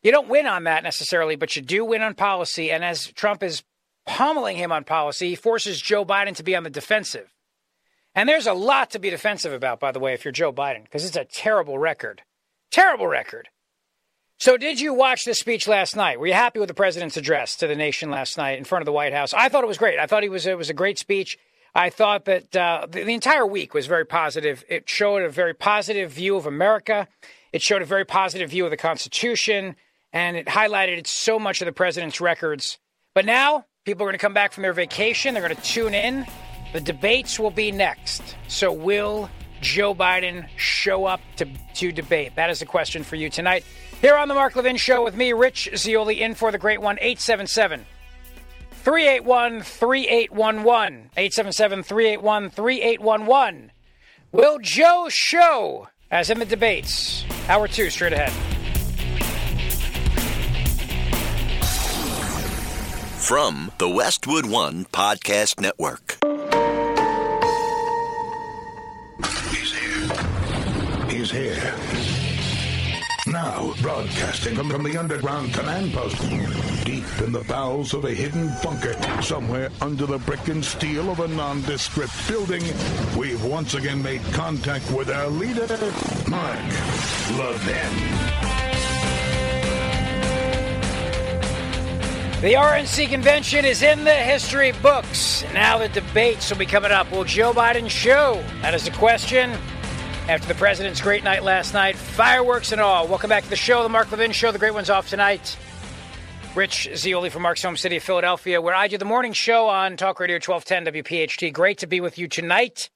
You 0.03 0.11
don't 0.11 0.29
win 0.29 0.45
on 0.47 0.65
that 0.65 0.83
necessarily, 0.83 1.35
but 1.35 1.55
you 1.55 1.61
do 1.61 1.83
win 1.83 2.01
on 2.01 2.13
policy. 2.13 2.71
And 2.71 2.83
as 2.83 3.07
Trump 3.13 3.43
is 3.43 3.63
pummeling 4.05 4.57
him 4.57 4.71
on 4.71 4.83
policy, 4.83 5.29
he 5.29 5.35
forces 5.35 5.81
Joe 5.81 6.05
Biden 6.05 6.35
to 6.35 6.43
be 6.43 6.55
on 6.55 6.63
the 6.63 6.69
defensive. 6.69 7.33
And 8.15 8.27
there's 8.27 8.47
a 8.47 8.53
lot 8.53 8.91
to 8.91 8.99
be 8.99 9.09
defensive 9.09 9.53
about, 9.53 9.79
by 9.79 9.91
the 9.91 9.99
way, 9.99 10.13
if 10.13 10.25
you're 10.25 10.31
Joe 10.31 10.51
Biden, 10.51 10.83
because 10.83 11.05
it's 11.05 11.15
a 11.15 11.25
terrible 11.25 11.77
record. 11.77 12.23
Terrible 12.71 13.07
record. 13.07 13.49
So, 14.37 14.55
did 14.55 14.79
you 14.79 14.93
watch 14.93 15.25
the 15.25 15.33
speech 15.33 15.67
last 15.67 15.97
night? 15.97 16.17
Were 16.19 16.27
you 16.27 16.33
happy 16.33 16.59
with 16.59 16.69
the 16.69 16.73
president's 16.73 17.17
address 17.17 17.57
to 17.57 17.67
the 17.67 17.75
nation 17.75 18.09
last 18.09 18.37
night 18.37 18.57
in 18.57 18.63
front 18.63 18.81
of 18.81 18.85
the 18.85 18.93
White 18.93 19.11
House? 19.11 19.33
I 19.33 19.49
thought 19.49 19.65
it 19.65 19.67
was 19.67 19.77
great. 19.77 19.99
I 19.99 20.05
thought 20.05 20.23
he 20.23 20.29
was 20.29 20.45
it 20.45 20.57
was 20.57 20.69
a 20.69 20.73
great 20.73 20.97
speech. 20.97 21.37
I 21.75 21.89
thought 21.89 22.25
that 22.25 22.55
uh, 22.55 22.87
the, 22.89 23.03
the 23.03 23.13
entire 23.13 23.45
week 23.45 23.73
was 23.73 23.87
very 23.87 24.05
positive. 24.05 24.63
It 24.69 24.89
showed 24.89 25.21
a 25.23 25.29
very 25.29 25.53
positive 25.53 26.11
view 26.11 26.35
of 26.35 26.45
America. 26.45 27.07
It 27.53 27.61
showed 27.61 27.81
a 27.81 27.85
very 27.85 28.05
positive 28.05 28.49
view 28.49 28.65
of 28.65 28.71
the 28.71 28.77
Constitution, 28.77 29.75
and 30.13 30.37
it 30.37 30.47
highlighted 30.47 31.07
so 31.07 31.39
much 31.39 31.61
of 31.61 31.65
the 31.65 31.71
president's 31.71 32.21
records. 32.21 32.79
But 33.13 33.25
now 33.25 33.65
people 33.85 34.03
are 34.03 34.07
going 34.07 34.17
to 34.17 34.21
come 34.21 34.33
back 34.33 34.51
from 34.51 34.63
their 34.63 34.73
vacation. 34.73 35.33
They're 35.33 35.43
going 35.43 35.55
to 35.55 35.61
tune 35.61 35.93
in. 35.93 36.25
The 36.73 36.81
debates 36.81 37.39
will 37.39 37.51
be 37.51 37.71
next. 37.71 38.35
So 38.47 38.71
will 38.71 39.29
Joe 39.61 39.95
Biden 39.95 40.47
show 40.57 41.05
up 41.05 41.21
to, 41.37 41.47
to 41.75 41.91
debate? 41.91 42.35
That 42.35 42.49
is 42.49 42.59
the 42.59 42.65
question 42.65 43.03
for 43.03 43.15
you 43.15 43.29
tonight. 43.29 43.63
Here 44.01 44.15
on 44.15 44.27
the 44.27 44.33
Mark 44.33 44.55
Levin 44.55 44.77
Show 44.77 45.03
with 45.03 45.15
me, 45.15 45.33
Rich 45.33 45.69
Zeoli, 45.75 46.21
in 46.21 46.35
for 46.35 46.51
the 46.51 46.57
great 46.57 46.81
one, 46.81 46.97
877 47.01 47.85
381 48.89 49.61
3811. 49.61 51.11
877 51.15 51.83
381 51.83 52.49
3811. 52.49 53.71
Will 54.31 54.57
Joe 54.57 55.09
show 55.11 55.89
as 56.09 56.31
in 56.31 56.39
the 56.39 56.45
debates? 56.45 57.23
Hour 57.47 57.67
two, 57.67 57.91
straight 57.91 58.13
ahead. 58.13 58.31
From 63.21 63.71
the 63.77 63.87
Westwood 63.87 64.47
One 64.47 64.85
Podcast 64.85 65.61
Network. 65.61 66.17
He's 69.51 69.71
here. 69.71 71.09
He's 71.11 71.29
here. 71.29 71.98
Now, 73.31 73.75
broadcasting 73.81 74.55
from, 74.55 74.71
from 74.71 74.83
the 74.83 74.97
underground 74.97 75.53
command 75.53 75.93
post, 75.93 76.19
deep 76.83 77.05
in 77.21 77.31
the 77.31 77.45
bowels 77.47 77.93
of 77.93 78.05
a 78.05 78.11
hidden 78.11 78.51
bunker, 78.63 78.95
somewhere 79.21 79.69
under 79.81 80.07
the 80.07 80.17
brick 80.17 80.47
and 80.47 80.65
steel 80.65 81.11
of 81.11 81.19
a 81.19 81.27
nondescript 81.27 82.27
building, 82.27 82.63
we've 83.15 83.43
once 83.45 83.75
again 83.75 84.01
made 84.01 84.23
contact 84.33 84.89
with 84.91 85.11
our 85.11 85.27
leader, 85.27 85.67
Mark 86.27 86.59
Levin. 87.37 88.29
The 92.41 92.53
RNC 92.53 93.09
convention 93.09 93.63
is 93.63 93.83
in 93.83 94.05
the 94.05 94.15
history 94.15 94.71
books. 94.81 95.43
Now 95.53 95.77
the 95.77 95.89
debates 95.89 96.49
will 96.49 96.57
be 96.57 96.65
coming 96.65 96.91
up. 96.91 97.11
Will 97.11 97.25
Joe 97.25 97.53
Biden 97.53 97.89
show? 97.89 98.43
That 98.61 98.73
is 98.73 98.85
the 98.85 98.91
question. 98.91 99.51
After 100.29 100.47
the 100.47 100.53
president's 100.53 101.01
great 101.01 101.23
night 101.23 101.43
last 101.43 101.73
night, 101.73 101.95
fireworks 101.95 102.71
and 102.71 102.79
all. 102.79 103.07
Welcome 103.07 103.29
back 103.29 103.45
to 103.45 103.49
the 103.49 103.55
show, 103.55 103.81
the 103.81 103.89
Mark 103.89 104.11
Levin 104.11 104.31
Show. 104.31 104.51
The 104.51 104.59
great 104.59 104.75
one's 104.75 104.91
off 104.91 105.09
tonight. 105.09 105.57
Rich 106.53 106.87
Zeoli 106.95 107.31
from 107.31 107.41
Mark's 107.41 107.63
home 107.63 107.75
city 107.75 107.97
of 107.97 108.03
Philadelphia, 108.03 108.61
where 108.61 108.75
I 108.75 108.87
do 108.87 108.99
the 108.99 109.05
morning 109.05 109.33
show 109.33 109.67
on 109.69 109.97
Talk 109.97 110.19
Radio 110.19 110.35
1210 110.35 111.03
WPHT. 111.03 111.51
Great 111.51 111.79
to 111.79 111.87
be 111.87 111.99
with 111.99 112.19
you 112.19 112.27
tonight. 112.27 112.91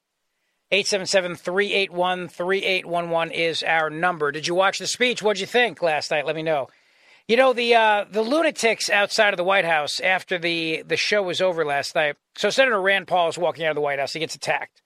877 0.70 1.34
381 1.34 2.28
3811 2.28 3.34
is 3.34 3.64
our 3.64 3.90
number. 3.90 4.30
Did 4.30 4.46
you 4.46 4.54
watch 4.54 4.78
the 4.78 4.86
speech? 4.86 5.20
What'd 5.20 5.40
you 5.40 5.46
think 5.48 5.82
last 5.82 6.12
night? 6.12 6.26
Let 6.26 6.36
me 6.36 6.44
know. 6.44 6.68
You 7.26 7.36
know 7.36 7.52
the 7.52 7.74
uh, 7.74 8.04
the 8.08 8.22
lunatics 8.22 8.88
outside 8.88 9.32
of 9.32 9.38
the 9.38 9.44
White 9.44 9.64
House 9.64 9.98
after 9.98 10.38
the 10.38 10.84
the 10.86 10.96
show 10.96 11.20
was 11.24 11.40
over 11.40 11.64
last 11.64 11.96
night. 11.96 12.14
So 12.36 12.48
Senator 12.50 12.80
Rand 12.80 13.08
Paul 13.08 13.28
is 13.28 13.36
walking 13.36 13.64
out 13.64 13.70
of 13.70 13.74
the 13.74 13.80
White 13.80 13.98
House. 13.98 14.12
He 14.12 14.20
gets 14.20 14.36
attacked, 14.36 14.82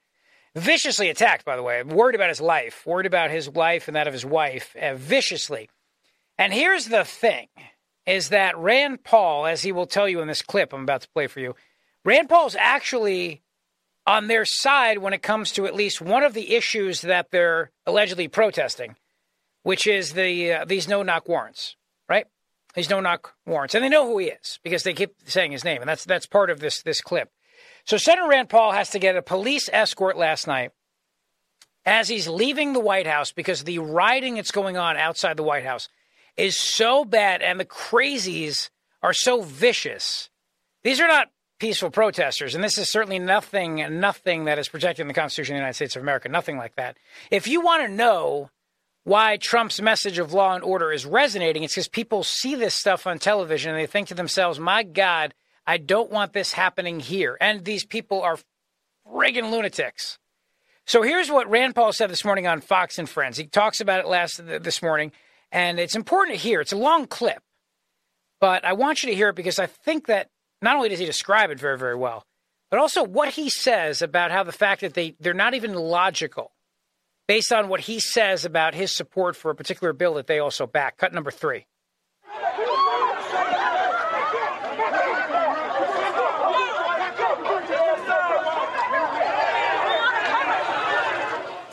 viciously 0.55 1.09
attacked. 1.09 1.45
By 1.45 1.57
the 1.57 1.63
way, 1.63 1.83
worried 1.83 2.15
about 2.15 2.29
his 2.29 2.41
life, 2.41 2.87
worried 2.87 3.07
about 3.07 3.31
his 3.31 3.49
life 3.49 3.89
and 3.89 3.97
that 3.97 4.07
of 4.07 4.13
his 4.13 4.25
wife, 4.25 4.75
uh, 4.77 4.95
viciously. 4.95 5.69
And 6.37 6.53
here's 6.53 6.87
the 6.87 7.05
thing: 7.05 7.49
is 8.07 8.31
that 8.31 8.59
Rand 8.59 9.05
Paul, 9.05 9.47
as 9.47 9.63
he 9.63 9.73
will 9.73 9.87
tell 9.87 10.09
you 10.09 10.21
in 10.21 10.29
this 10.29 10.43
clip 10.43 10.73
I'm 10.73 10.83
about 10.83 11.03
to 11.03 11.11
play 11.11 11.27
for 11.27 11.41
you, 11.41 11.55
Rand 12.05 12.29
Paul's 12.29 12.57
actually 12.57 13.43
on 14.07 14.27
their 14.27 14.45
side 14.45 14.99
when 14.99 15.13
it 15.13 15.23
comes 15.23 15.53
to 15.53 15.67
at 15.67 15.75
least 15.75 16.01
one 16.01 16.23
of 16.23 16.35
the 16.35 16.55
issues 16.55 17.03
that 17.03 17.31
they're 17.31 17.71
allegedly 17.87 18.29
protesting, 18.29 18.97
which 19.63 19.87
is 19.87 20.15
the 20.15 20.53
uh, 20.53 20.65
these 20.65 20.89
no 20.89 21.03
knock 21.03 21.29
warrants 21.29 21.77
right? 22.09 22.27
These 22.75 22.91
no 22.91 23.01
knock 23.01 23.35
warrants, 23.47 23.75
and 23.75 23.85
they 23.85 23.89
know 23.89 24.07
who 24.07 24.19
he 24.19 24.27
is 24.27 24.59
because 24.63 24.83
they 24.83 24.95
keep 24.95 25.15
saying 25.27 25.53
his 25.53 25.65
name, 25.65 25.81
and 25.81 25.89
that's 25.89 26.05
that's 26.05 26.27
part 26.27 26.51
of 26.51 26.61
this 26.61 26.83
this 26.83 27.01
clip. 27.01 27.31
So 27.89 27.97
Senator 27.97 28.29
Rand 28.29 28.51
Paul 28.51 28.73
has 28.73 28.91
to 28.91 28.99
get 28.99 29.17
a 29.17 29.23
police 29.23 29.71
escort 29.73 30.19
last 30.19 30.47
night 30.47 30.73
as 31.87 32.07
he's 32.07 32.29
leaving 32.29 32.75
the 32.75 32.81
White 32.81 33.07
House 33.07 33.33
because 33.33 33.65
the 33.65 33.79
rioting 33.79 34.35
that's 34.35 34.51
going 34.51 34.77
on 34.77 34.99
outside 34.99 35.39
the 35.39 35.43
White 35.43 35.65
House 35.65 35.89
is 36.37 36.55
so 36.55 37.07
bad, 37.07 37.41
and 37.41 37.59
the 37.59 37.65
crazies 37.65 38.69
are 39.03 39.15
so 39.15 39.41
vicious. 39.41 40.29
These 40.85 41.01
are 41.01 41.09
not 41.09 41.31
peaceful 41.59 41.91
protesters, 41.91 42.55
and 42.55 42.63
this 42.63 42.77
is 42.77 42.91
certainly 42.91 43.19
nothing 43.19 43.77
nothing 43.99 44.45
that 44.45 44.59
is 44.59 44.69
protecting 44.69 45.09
the 45.09 45.15
Constitution 45.15 45.55
of 45.55 45.57
the 45.57 45.61
United 45.61 45.77
States 45.77 45.97
of 45.97 46.03
America. 46.03 46.29
Nothing 46.29 46.59
like 46.59 46.77
that. 46.77 46.99
If 47.31 47.49
you 47.49 47.63
want 47.63 47.85
to 47.85 47.89
know 47.89 48.51
why 49.05 49.39
Trump's 49.39 49.81
message 49.81 50.19
of 50.19 50.35
law 50.35 50.55
and 50.55 50.63
order 50.63 50.93
is 50.93 51.07
resonating. 51.07 51.63
It's 51.63 51.73
because 51.73 51.89
people 51.89 52.23
see 52.23 52.55
this 52.55 52.75
stuff 52.75 53.07
on 53.07 53.19
television 53.19 53.71
and 53.71 53.81
they 53.81 53.87
think 53.87 54.09
to 54.09 54.15
themselves, 54.15 54.61
my 54.61 54.83
God, 54.83 55.33
I 55.69 55.77
don't 55.77 56.11
want 56.11 56.33
this 56.33 56.53
happening 56.53 56.99
here. 56.99 57.37
And 57.43 57.63
these 57.63 57.85
people 57.85 58.23
are 58.23 58.39
friggin' 59.07 59.51
lunatics. 59.51 60.19
So 60.87 61.03
here's 61.03 61.31
what 61.31 61.51
Rand 61.51 61.75
Paul 61.75 61.93
said 61.93 62.09
this 62.09 62.25
morning 62.25 62.47
on 62.47 62.63
Fox 62.63 62.99
and 62.99 63.07
Friends. 63.07 63.37
He 63.37 63.47
talks 63.47 63.83
about 63.83 64.01
it 64.01 64.09
last 64.09 64.41
this 64.47 64.83
morning, 64.83 65.13
and 65.53 65.79
it's 65.79 65.95
important 65.95 66.39
to 66.39 66.43
hear. 66.43 66.63
It's 66.63 66.73
a 66.73 66.79
long 66.79 67.07
clip, 67.07 67.43
but 68.41 68.65
I 68.65 68.73
want 68.73 69.03
you 69.03 69.11
to 69.11 69.15
hear 69.15 69.29
it 69.29 69.37
because 69.37 69.59
I 69.59 69.67
think 69.67 70.07
that 70.07 70.31
not 70.63 70.77
only 70.77 70.89
does 70.89 70.99
he 70.99 71.05
describe 71.05 71.51
it 71.51 71.61
very, 71.61 71.77
very 71.77 71.95
well, 71.95 72.25
but 72.71 72.81
also 72.81 73.05
what 73.05 73.29
he 73.29 73.51
says 73.51 74.01
about 74.01 74.31
how 74.31 74.45
the 74.45 74.53
fact 74.53 74.81
that 74.81 74.95
they, 74.95 75.17
they're 75.21 75.35
not 75.35 75.53
even 75.53 75.75
logical 75.75 76.53
based 77.27 77.53
on 77.53 77.69
what 77.69 77.81
he 77.81 78.01
says 78.01 78.47
about 78.47 78.75
his 78.75 78.91
support 78.91 79.37
for 79.37 79.51
a 79.51 79.55
particular 79.55 79.93
bill 79.93 80.15
that 80.15 80.27
they 80.27 80.39
also 80.39 80.67
back. 80.67 80.97
Cut 80.97 81.13
number 81.13 81.31
three. 81.31 81.67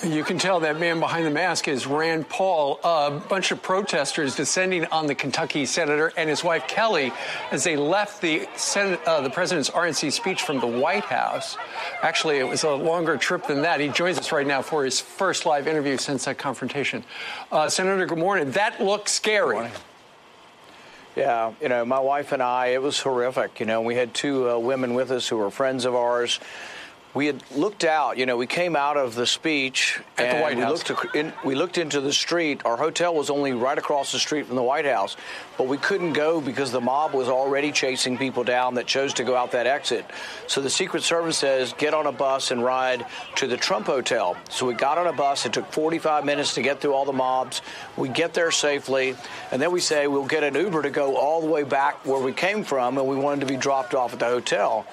You 0.06 0.24
can 0.24 0.38
tell 0.38 0.60
that 0.60 0.80
man 0.80 0.99
behind 0.99 1.26
the 1.26 1.32
mask 1.32 1.68
is 1.68 1.88
Rand 1.88 2.30
Paul. 2.30 2.80
A 2.84 3.10
bunch 3.28 3.49
of 3.51 3.64
protesters 3.64 4.36
descending 4.36 4.86
on 4.86 5.08
the 5.08 5.16
Kentucky 5.16 5.66
senator 5.66 6.14
and 6.16 6.30
his 6.30 6.43
wife 6.43 6.68
Kelley 6.68 7.12
as 7.49 7.64
they 7.64 7.76
left 7.76 8.22
the 8.22 8.47
Senate, 8.56 9.03
uh, 9.08 9.22
the 9.22 9.32
president's 9.32 9.72
RNC 9.72 10.12
speech 10.12 10.43
from 10.43 10.60
the 10.60 10.68
White 10.68 11.06
House. 11.06 11.58
Actually, 12.03 12.38
it 12.38 12.47
was 12.47 12.64
a 12.64 12.70
longer 12.70 13.18
trip 13.18 13.47
than 13.47 13.64
that. 13.64 13.80
He 13.80 13.88
joins 13.88 14.20
us 14.20 14.32
right 14.32 14.45
now 14.45 14.62
for 14.62 14.86
his 14.86 15.01
first 15.01 15.47
live 15.47 15.68
interview 15.68 15.97
since 15.97 16.26
that 16.26 16.38
confrontation. 16.38 17.03
Uh, 17.51 17.68
Senator, 17.68 18.06
good 18.06 18.20
morning. 18.20 18.51
That 18.51 18.80
looked 18.80 19.10
scary. 19.10 19.72
Yeah, 21.16 21.53
you 21.60 21.70
know, 21.70 21.84
my 21.84 21.99
wife 21.99 22.32
and 22.32 22.43
I, 22.43 22.68
it 22.68 22.82
was 22.82 22.99
horrific. 22.99 23.60
You 23.60 23.66
know, 23.66 23.82
we 23.82 23.95
had 23.95 24.14
two 24.14 24.51
uh, 24.51 24.60
women 24.60 24.93
with 24.93 25.10
us 25.10 25.28
who 25.28 25.38
were 25.38 25.49
friends 25.49 25.86
of 25.86 25.95
ours 25.95 26.39
we 27.16 27.26
had 27.26 27.41
looked 27.55 27.86
out. 27.86 28.18
You 28.18 28.26
know, 28.26 28.36
we 28.36 28.45
came 28.45 28.76
out 28.76 28.97
of 28.97 29.16
the 29.16 29.26
speech 29.26 30.01
at 30.18 30.26
and 30.26 30.38
the 30.38 30.41
White 30.41 30.57
we 30.57 30.61
House. 30.61 30.88
Looked 30.88 31.16
in, 31.16 31.34
we 31.45 31.55
looked 31.55 31.78
into 31.78 32.01
the 32.01 32.11
street. 32.11 32.61
Our 32.66 32.76
hotel 32.76 33.16
was 33.16 33.30
only 33.30 33.53
right 33.53 33.78
across 33.78 34.11
the 34.11 34.20
street 34.20 34.45
from 34.47 34.57
the 34.57 34.63
White 34.63 34.86
House, 34.86 35.16
but 35.57 35.68
we 35.68 35.78
couldn't 35.78 36.13
go 36.13 36.41
because 36.41 36.72
the 36.74 36.82
mob 36.82 37.13
was 37.13 37.30
already 37.30 37.72
chasing 37.72 38.18
people 38.18 38.43
down 38.43 38.76
that 38.76 38.86
chose 38.86 39.13
to 39.13 39.24
go 39.24 39.36
out 39.36 39.53
that 39.53 39.66
exit. 39.66 40.05
So 40.47 40.59
the 40.59 40.70
Secret 40.70 41.03
Service 41.03 41.38
says 41.38 41.74
get 41.78 41.93
on 41.93 42.05
a 42.05 42.11
bus 42.11 42.51
and 42.51 42.61
ride 42.61 43.05
to 43.36 43.47
the 43.47 43.57
Trump 43.57 43.88
Hotel. 43.88 44.36
So 44.49 44.66
we 44.66 44.74
got 44.74 44.97
on 44.97 45.07
a 45.07 45.13
bus. 45.13 45.45
It 45.45 45.53
took 45.53 45.72
45 45.72 46.26
minutes 46.26 46.53
to 46.55 46.61
get 46.61 46.82
through 46.82 46.93
all 46.93 47.05
the 47.05 47.13
mobs. 47.13 47.61
We 47.95 48.09
get 48.09 48.34
there 48.34 48.51
safely, 48.51 49.16
and 49.51 49.61
then 49.61 49.72
we 49.72 49.80
say 49.80 50.07
we'll 50.07 50.26
get 50.26 50.43
an 50.43 50.55
Uber 50.55 50.82
to 50.82 50.89
go 50.89 51.16
all 51.16 51.39
the 51.39 51.47
way 51.47 51.63
back 51.63 52.05
where 52.05 52.20
we 52.20 52.34
came 52.34 52.66
from, 52.66 52.97
and 52.97 53.07
we 53.07 53.16
wanted 53.16 53.39
to 53.39 53.47
be 53.47 53.55
dropped 53.55 53.95
off 53.95 54.11
at 54.11 54.20
the 54.20 54.26
hotel. 54.26 54.86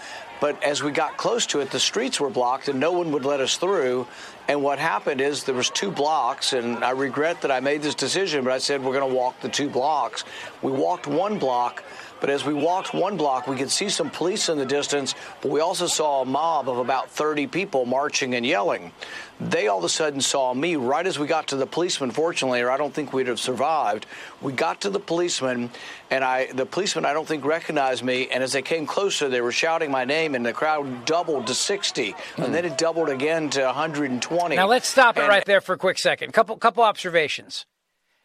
But 0.42 0.60
as 0.64 0.82
we 0.82 0.90
got 0.90 1.16
close 1.16 1.46
to 1.46 1.60
it, 1.60 1.70
the 1.70 1.78
streets 1.78 2.18
were 2.18 2.28
blocked 2.28 2.66
and 2.66 2.80
no 2.80 2.90
one 2.90 3.12
would 3.12 3.24
let 3.24 3.38
us 3.38 3.58
through. 3.58 4.08
And 4.48 4.60
what 4.60 4.80
happened 4.80 5.20
is 5.20 5.44
there 5.44 5.54
was 5.54 5.70
two 5.70 5.92
blocks, 5.92 6.52
and 6.52 6.82
I 6.82 6.90
regret 6.90 7.42
that 7.42 7.52
I 7.52 7.60
made 7.60 7.80
this 7.80 7.94
decision, 7.94 8.42
but 8.42 8.52
I 8.52 8.58
said 8.58 8.82
we're 8.82 8.98
going 8.98 9.08
to 9.08 9.16
walk 9.16 9.40
the 9.40 9.48
two 9.48 9.70
blocks. 9.70 10.24
We 10.60 10.72
walked 10.72 11.06
one 11.06 11.38
block, 11.38 11.84
but 12.22 12.30
as 12.30 12.44
we 12.44 12.54
walked 12.54 12.94
one 12.94 13.16
block, 13.16 13.48
we 13.48 13.56
could 13.56 13.70
see 13.70 13.88
some 13.88 14.08
police 14.08 14.48
in 14.48 14.56
the 14.56 14.64
distance, 14.64 15.16
but 15.40 15.50
we 15.50 15.58
also 15.58 15.88
saw 15.88 16.22
a 16.22 16.24
mob 16.24 16.68
of 16.68 16.78
about 16.78 17.10
30 17.10 17.48
people 17.48 17.84
marching 17.84 18.36
and 18.36 18.46
yelling. 18.46 18.92
They 19.40 19.66
all 19.66 19.78
of 19.78 19.84
a 19.84 19.88
sudden 19.88 20.20
saw 20.20 20.54
me 20.54 20.76
right 20.76 21.04
as 21.04 21.18
we 21.18 21.26
got 21.26 21.48
to 21.48 21.56
the 21.56 21.66
policeman, 21.66 22.12
fortunately, 22.12 22.60
or 22.60 22.70
I 22.70 22.76
don't 22.76 22.94
think 22.94 23.12
we'd 23.12 23.26
have 23.26 23.40
survived. 23.40 24.06
We 24.40 24.52
got 24.52 24.82
to 24.82 24.90
the 24.90 25.00
policeman, 25.00 25.70
and 26.12 26.22
I, 26.22 26.52
the 26.52 26.64
policeman, 26.64 27.06
I 27.06 27.12
don't 27.12 27.26
think 27.26 27.44
recognized 27.44 28.04
me. 28.04 28.28
And 28.28 28.44
as 28.44 28.52
they 28.52 28.62
came 28.62 28.86
closer, 28.86 29.28
they 29.28 29.40
were 29.40 29.50
shouting 29.50 29.90
my 29.90 30.04
name, 30.04 30.36
and 30.36 30.46
the 30.46 30.52
crowd 30.52 31.04
doubled 31.04 31.48
to 31.48 31.54
60, 31.54 32.14
and 32.36 32.46
hmm. 32.46 32.52
then 32.52 32.64
it 32.64 32.78
doubled 32.78 33.08
again 33.08 33.50
to 33.50 33.64
120. 33.64 34.54
Now 34.54 34.68
let's 34.68 34.86
stop 34.86 35.16
it 35.16 35.22
And- 35.22 35.28
right 35.28 35.44
there 35.44 35.60
for 35.60 35.72
a 35.72 35.78
quick 35.78 35.98
second. 35.98 36.32
Couple 36.32 36.56
couple 36.56 36.84
observations. 36.84 37.66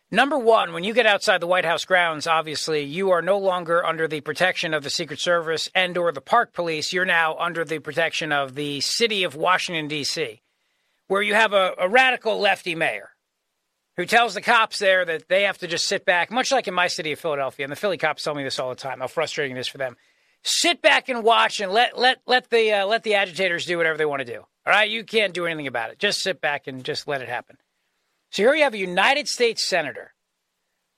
Number 0.10 0.38
one, 0.38 0.72
when 0.72 0.86
you 0.86 0.94
get 0.94 1.06
outside 1.06 1.42
the 1.42 1.48
White 1.48 1.66
House 1.66 1.84
grounds, 1.84 2.28
obviously 2.28 2.84
you 2.84 3.12
are 3.12 3.22
no 3.22 3.38
longer 3.38 3.86
under 3.86 4.08
the 4.08 4.22
protection 4.22 4.74
of 4.74 4.82
the 4.82 4.90
Secret 4.90 5.20
Service 5.20 5.70
and 5.76 5.98
or 5.98 6.14
the 6.14 6.22
Park 6.22 6.54
Police. 6.54 6.94
You're 6.94 7.04
now 7.04 7.36
under 7.38 7.66
the 7.66 7.80
protection 7.80 8.32
of 8.32 8.56
the 8.56 8.80
city 8.80 9.26
of 9.26 9.36
Washington, 9.36 9.90
D.C., 9.90 10.42
where 11.08 11.22
you 11.22 11.34
have 11.34 11.52
a, 11.52 11.74
a 11.78 11.90
radical 11.90 12.40
lefty 12.40 12.74
mayor 12.74 13.10
who 13.98 14.06
tells 14.06 14.34
the 14.34 14.42
cops 14.42 14.80
there 14.80 15.04
that 15.04 15.28
they 15.28 15.44
have 15.44 15.58
to 15.58 15.68
just 15.68 15.86
sit 15.86 16.06
back, 16.06 16.32
much 16.32 16.54
like 16.54 16.70
in 16.70 16.74
my 16.74 16.88
city 16.88 17.12
of 17.12 17.20
Philadelphia. 17.20 17.66
And 17.66 17.72
the 17.72 17.76
Philly 17.76 17.98
cops 17.98 18.24
tell 18.24 18.36
me 18.36 18.44
this 18.44 18.60
all 18.60 18.70
the 18.70 18.76
time, 18.76 19.02
how 19.02 19.08
frustrating 19.08 19.58
it 19.58 19.60
is 19.60 19.68
for 19.68 19.78
them. 19.78 19.98
Sit 20.42 20.82
back 20.82 21.10
and 21.10 21.22
watch 21.22 21.60
and 21.60 21.74
let 21.74 21.98
let 21.98 22.20
let 22.26 22.50
the 22.50 22.72
uh, 22.72 22.86
let 22.86 23.04
the 23.04 23.16
agitators 23.16 23.66
do 23.66 23.76
whatever 23.76 23.98
they 23.98 24.06
want 24.06 24.22
to 24.22 24.34
do. 24.34 24.38
All 24.40 24.74
right, 24.74 24.90
you 24.90 25.04
can't 25.04 25.34
do 25.34 25.46
anything 25.46 25.68
about 25.68 25.92
it. 25.92 26.00
Just 26.00 26.22
sit 26.22 26.40
back 26.40 26.68
and 26.68 26.86
just 26.86 27.10
let 27.10 27.22
it 27.22 27.28
happen. 27.28 27.58
So 28.32 28.44
here 28.44 28.52
we 28.52 28.62
have 28.62 28.74
a 28.74 28.78
United 28.78 29.28
States 29.28 29.64
senator 29.64 30.14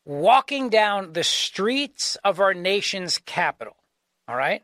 walking 0.05 0.69
down 0.69 1.13
the 1.13 1.23
streets 1.23 2.17
of 2.23 2.39
our 2.39 2.53
nation's 2.53 3.19
capital. 3.19 3.75
All 4.27 4.35
right? 4.35 4.63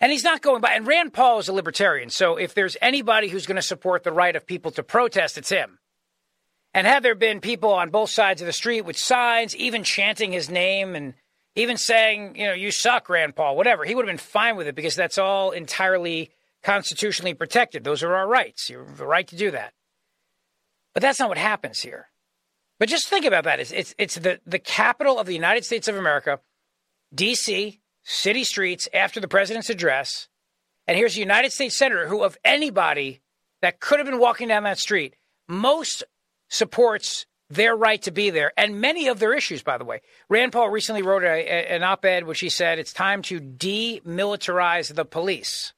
And 0.00 0.10
he's 0.10 0.24
not 0.24 0.40
going 0.40 0.60
by. 0.60 0.72
And 0.72 0.86
Rand 0.86 1.12
Paul 1.12 1.38
is 1.38 1.48
a 1.48 1.52
libertarian. 1.52 2.10
So 2.10 2.36
if 2.36 2.54
there's 2.54 2.76
anybody 2.80 3.28
who's 3.28 3.46
going 3.46 3.56
to 3.56 3.62
support 3.62 4.02
the 4.02 4.12
right 4.12 4.34
of 4.34 4.46
people 4.46 4.70
to 4.72 4.82
protest, 4.82 5.36
it's 5.36 5.50
him. 5.50 5.78
And 6.72 6.86
had 6.86 7.02
there 7.02 7.14
been 7.14 7.40
people 7.40 7.72
on 7.72 7.90
both 7.90 8.10
sides 8.10 8.40
of 8.40 8.46
the 8.46 8.52
street 8.52 8.82
with 8.82 8.96
signs, 8.96 9.56
even 9.56 9.82
chanting 9.82 10.32
his 10.32 10.48
name 10.48 10.94
and 10.94 11.14
even 11.56 11.76
saying, 11.76 12.36
you 12.36 12.46
know, 12.46 12.52
you 12.54 12.70
suck, 12.70 13.08
Rand 13.08 13.34
Paul, 13.34 13.56
whatever, 13.56 13.84
he 13.84 13.94
would 13.94 14.06
have 14.06 14.12
been 14.12 14.18
fine 14.18 14.56
with 14.56 14.68
it 14.68 14.74
because 14.74 14.94
that's 14.94 15.18
all 15.18 15.50
entirely 15.50 16.30
constitutionally 16.62 17.34
protected. 17.34 17.84
Those 17.84 18.02
are 18.02 18.14
our 18.14 18.28
rights. 18.28 18.70
You 18.70 18.78
have 18.78 18.96
the 18.96 19.06
right 19.06 19.26
to 19.26 19.36
do 19.36 19.50
that. 19.50 19.72
But 20.94 21.02
that's 21.02 21.20
not 21.20 21.28
what 21.28 21.38
happens 21.38 21.80
here. 21.80 22.08
But 22.78 22.88
just 22.88 23.08
think 23.08 23.24
about 23.24 23.44
that. 23.44 23.60
It's, 23.60 23.72
it's, 23.72 23.94
it's 23.98 24.14
the, 24.16 24.40
the 24.46 24.58
capital 24.58 25.18
of 25.18 25.26
the 25.26 25.34
United 25.34 25.64
States 25.64 25.86
of 25.86 25.96
America, 25.96 26.40
D.C., 27.14 27.80
city 28.02 28.44
streets 28.44 28.88
after 28.94 29.20
the 29.20 29.28
president's 29.28 29.70
address. 29.70 30.28
And 30.86 30.96
here's 30.96 31.16
a 31.16 31.20
United 31.20 31.52
States 31.52 31.76
Senator 31.76 32.08
who, 32.08 32.22
of 32.24 32.38
anybody 32.44 33.20
that 33.62 33.80
could 33.80 33.98
have 33.98 34.06
been 34.06 34.18
walking 34.18 34.48
down 34.48 34.64
that 34.64 34.78
street, 34.78 35.14
most 35.46 36.02
supports 36.48 37.26
their 37.50 37.76
right 37.76 38.00
to 38.02 38.10
be 38.10 38.30
there 38.30 38.52
and 38.56 38.80
many 38.80 39.08
of 39.08 39.18
their 39.18 39.34
issues, 39.34 39.62
by 39.62 39.76
the 39.76 39.84
way. 39.84 40.00
Rand 40.28 40.52
Paul 40.52 40.70
recently 40.70 41.02
wrote 41.02 41.24
a, 41.24 41.72
an 41.72 41.82
op 41.82 42.04
ed 42.04 42.24
which 42.24 42.40
he 42.40 42.48
said 42.48 42.78
it's 42.78 42.92
time 42.92 43.22
to 43.22 43.40
demilitarize 43.40 44.94
the 44.94 45.04
police. 45.04 45.72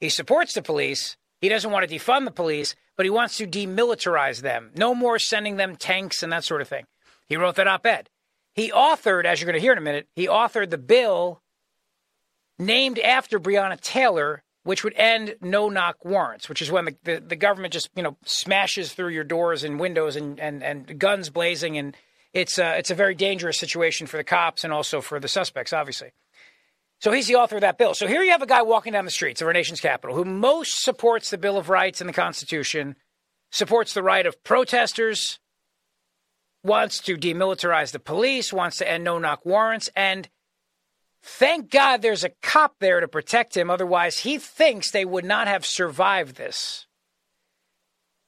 He 0.00 0.08
supports 0.08 0.54
the 0.54 0.62
police. 0.62 1.16
He 1.44 1.50
doesn't 1.50 1.70
want 1.70 1.86
to 1.86 1.94
defund 1.94 2.24
the 2.24 2.30
police, 2.30 2.74
but 2.96 3.04
he 3.04 3.10
wants 3.10 3.36
to 3.36 3.46
demilitarize 3.46 4.40
them. 4.40 4.70
No 4.78 4.94
more 4.94 5.18
sending 5.18 5.58
them 5.58 5.76
tanks 5.76 6.22
and 6.22 6.32
that 6.32 6.42
sort 6.42 6.62
of 6.62 6.68
thing. 6.68 6.86
He 7.26 7.36
wrote 7.36 7.56
that 7.56 7.68
op 7.68 7.84
ed. 7.84 8.08
He 8.54 8.70
authored, 8.70 9.26
as 9.26 9.42
you're 9.42 9.46
going 9.46 9.60
to 9.60 9.60
hear 9.60 9.72
in 9.72 9.76
a 9.76 9.82
minute, 9.82 10.08
he 10.16 10.26
authored 10.26 10.70
the 10.70 10.78
bill 10.78 11.42
named 12.58 12.98
after 12.98 13.38
Breonna 13.38 13.78
Taylor, 13.78 14.42
which 14.62 14.84
would 14.84 14.94
end 14.96 15.34
no 15.42 15.68
knock 15.68 16.02
warrants, 16.02 16.48
which 16.48 16.62
is 16.62 16.70
when 16.70 16.86
the, 16.86 16.96
the, 17.04 17.20
the, 17.20 17.36
government 17.36 17.74
just, 17.74 17.90
you 17.94 18.02
know, 18.02 18.16
smashes 18.24 18.94
through 18.94 19.10
your 19.10 19.22
doors 19.22 19.64
and 19.64 19.78
windows 19.78 20.16
and, 20.16 20.40
and, 20.40 20.62
and 20.62 20.98
guns 20.98 21.28
blazing. 21.28 21.76
And 21.76 21.94
it's 22.32 22.56
a, 22.56 22.78
it's 22.78 22.90
a 22.90 22.94
very 22.94 23.14
dangerous 23.14 23.58
situation 23.58 24.06
for 24.06 24.16
the 24.16 24.24
cops 24.24 24.64
and 24.64 24.72
also 24.72 25.02
for 25.02 25.20
the 25.20 25.28
suspects, 25.28 25.74
obviously. 25.74 26.12
So 27.04 27.12
he's 27.12 27.26
the 27.26 27.34
author 27.34 27.56
of 27.56 27.60
that 27.60 27.76
bill. 27.76 27.92
So 27.92 28.06
here 28.06 28.22
you 28.22 28.30
have 28.30 28.40
a 28.40 28.46
guy 28.46 28.62
walking 28.62 28.94
down 28.94 29.04
the 29.04 29.10
streets 29.10 29.42
of 29.42 29.46
our 29.46 29.52
nation's 29.52 29.82
capital 29.82 30.16
who 30.16 30.24
most 30.24 30.82
supports 30.82 31.28
the 31.28 31.36
Bill 31.36 31.58
of 31.58 31.68
Rights 31.68 32.00
and 32.00 32.08
the 32.08 32.14
Constitution, 32.14 32.96
supports 33.52 33.92
the 33.92 34.02
right 34.02 34.24
of 34.24 34.42
protesters, 34.42 35.38
wants 36.62 37.00
to 37.00 37.18
demilitarize 37.18 37.92
the 37.92 37.98
police, 37.98 38.54
wants 38.54 38.78
to 38.78 38.90
end 38.90 39.04
no 39.04 39.18
knock 39.18 39.44
warrants, 39.44 39.90
and 39.94 40.30
thank 41.22 41.70
God 41.70 42.00
there's 42.00 42.24
a 42.24 42.32
cop 42.40 42.76
there 42.80 43.00
to 43.00 43.06
protect 43.06 43.54
him. 43.54 43.68
Otherwise, 43.68 44.20
he 44.20 44.38
thinks 44.38 44.90
they 44.90 45.04
would 45.04 45.26
not 45.26 45.46
have 45.46 45.66
survived 45.66 46.36
this. 46.36 46.86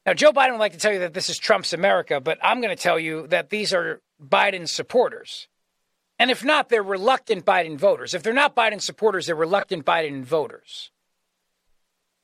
Now, 0.05 0.13
Joe 0.13 0.31
Biden 0.31 0.51
would 0.51 0.59
like 0.59 0.73
to 0.73 0.77
tell 0.77 0.93
you 0.93 0.99
that 0.99 1.15
this 1.15 1.31
is 1.31 1.39
Trump's 1.39 1.73
America, 1.73 2.21
but 2.21 2.37
I'm 2.43 2.61
going 2.61 2.77
to 2.77 2.83
tell 2.83 2.99
you 2.99 3.25
that 3.29 3.49
these 3.49 3.73
are 3.73 4.03
Biden's 4.23 4.71
supporters. 4.71 5.47
And 6.19 6.31
if 6.31 6.43
not, 6.43 6.69
they're 6.69 6.83
reluctant 6.83 7.45
Biden 7.45 7.77
voters. 7.77 8.13
If 8.13 8.23
they're 8.23 8.33
not 8.33 8.55
Biden 8.55 8.81
supporters, 8.81 9.27
they're 9.27 9.35
reluctant 9.35 9.85
Biden 9.85 10.23
voters. 10.23 10.91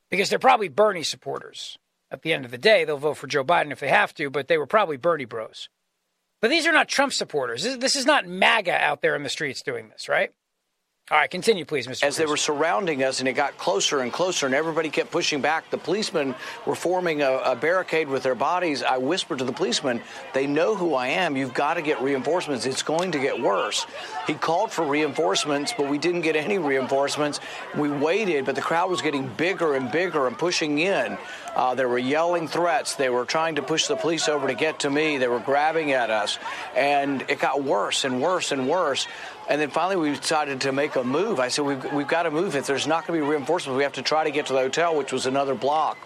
Because 0.10 0.30
they're 0.30 0.40
probably 0.40 0.68
Bernie 0.68 1.04
supporters. 1.04 1.78
At 2.10 2.22
the 2.22 2.34
end 2.34 2.46
of 2.46 2.52
the 2.52 2.58
day, 2.58 2.86
they'll 2.86 2.98
vote 2.98 3.18
for 3.18 3.28
Joe 3.28 3.44
Biden 3.44 3.72
if 3.72 3.80
they 3.80 3.90
have 3.90 4.14
to, 4.16 4.30
but 4.30 4.48
they 4.48 4.58
were 4.58 4.68
probably 4.68 4.98
Bernie 4.98 5.26
bros. 5.26 5.70
But 6.42 6.50
these 6.50 6.68
are 6.68 6.74
not 6.74 6.88
Trump 6.88 7.14
supporters. 7.14 7.64
This 7.64 7.96
is 7.96 8.06
not 8.06 8.28
MAGA 8.28 8.74
out 8.74 9.02
there 9.02 9.16
in 9.16 9.24
the 9.24 9.30
streets 9.30 9.62
doing 9.62 9.90
this, 9.90 10.10
right? 10.10 10.32
All 11.12 11.18
right, 11.18 11.30
continue, 11.30 11.66
please, 11.66 11.86
Mr. 11.86 12.06
As 12.06 12.16
they 12.16 12.26
were 12.26 12.38
surrounding 12.38 13.04
us 13.04 13.20
and 13.20 13.28
it 13.28 13.34
got 13.34 13.58
closer 13.58 14.00
and 14.00 14.12
closer 14.12 14.46
and 14.46 14.56
everybody 14.56 14.90
kept 14.90 15.12
pushing 15.12 15.42
back, 15.42 15.70
the 15.70 15.78
policemen 15.78 16.34
were 16.66 16.76
forming 16.76 17.22
a, 17.22 17.30
a, 17.40 17.58
barricade 17.58 18.08
with 18.08 18.24
their 18.24 18.36
bodies. 18.36 18.82
I 18.82 18.98
whispered 18.98 19.40
to 19.40 19.44
the 19.44 19.52
policeman, 19.52 20.02
they 20.34 20.48
know 20.48 20.76
who 20.76 20.96
I 20.96 21.08
am. 21.08 21.36
You've 21.36 21.54
got 21.54 21.74
to 21.74 21.82
get 21.82 22.02
reinforcements. 22.02 22.66
It's 22.66 22.82
going 22.82 23.12
to 23.12 23.20
get 23.20 23.38
worse. 23.38 23.86
He 24.28 24.34
called 24.34 24.72
for 24.72 24.86
reinforcements, 24.86 25.74
but 25.78 25.90
we 25.90 25.98
didn't 25.98 26.22
get 26.22 26.38
any 26.38 26.58
reinforcements. 26.58 27.42
We 27.78 27.92
waited, 27.92 28.46
but 28.46 28.56
the 28.56 28.62
crowd 28.62 28.90
was 28.90 29.02
getting 29.02 29.28
bigger 29.36 29.76
and 29.76 29.92
bigger 29.92 30.26
and 30.26 30.38
pushing 30.38 30.80
in. 30.80 31.18
Uh, 31.56 31.76
they 31.76 31.86
were 31.86 32.00
yelling 32.00 32.48
threats. 32.48 32.96
They 32.96 33.10
were 33.10 33.26
trying 33.26 33.56
to 33.56 33.62
push 33.62 33.88
the 33.88 33.96
police 33.96 34.28
over 34.28 34.48
to 34.48 34.54
get 34.54 34.80
to 34.80 34.90
me. 34.90 35.18
They 35.18 35.28
were 35.28 35.40
grabbing 35.40 35.92
at 35.92 36.10
us. 36.10 36.40
And 36.76 37.22
it 37.30 37.40
got 37.40 37.64
worse 37.64 38.04
and 38.04 38.22
worse 38.22 38.52
and 38.52 38.68
worse. 38.68 39.08
And 39.50 39.60
then 39.60 39.70
finally, 39.70 39.98
we 39.98 40.16
decided 40.16 40.62
to 40.62 40.72
make 40.72 40.96
a 40.96 41.04
move. 41.04 41.40
I 41.40 41.50
said, 41.50 41.66
we've, 41.66 41.94
we've 41.94 42.08
got 42.08 42.24
to 42.24 42.32
move. 42.32 42.56
If 42.56 42.66
there's 42.66 42.88
not 42.88 43.06
going 43.06 43.20
to 43.20 43.26
be 43.26 43.30
reinforcements, 43.30 43.78
we 43.78 43.84
have 43.84 43.94
to 43.94 44.02
try 44.02 44.24
to 44.24 44.32
get 44.32 44.48
to 44.48 44.54
the 44.54 44.60
hotel, 44.60 44.96
which 44.96 45.12
was 45.12 45.26
another 45.26 45.56
block 45.56 45.98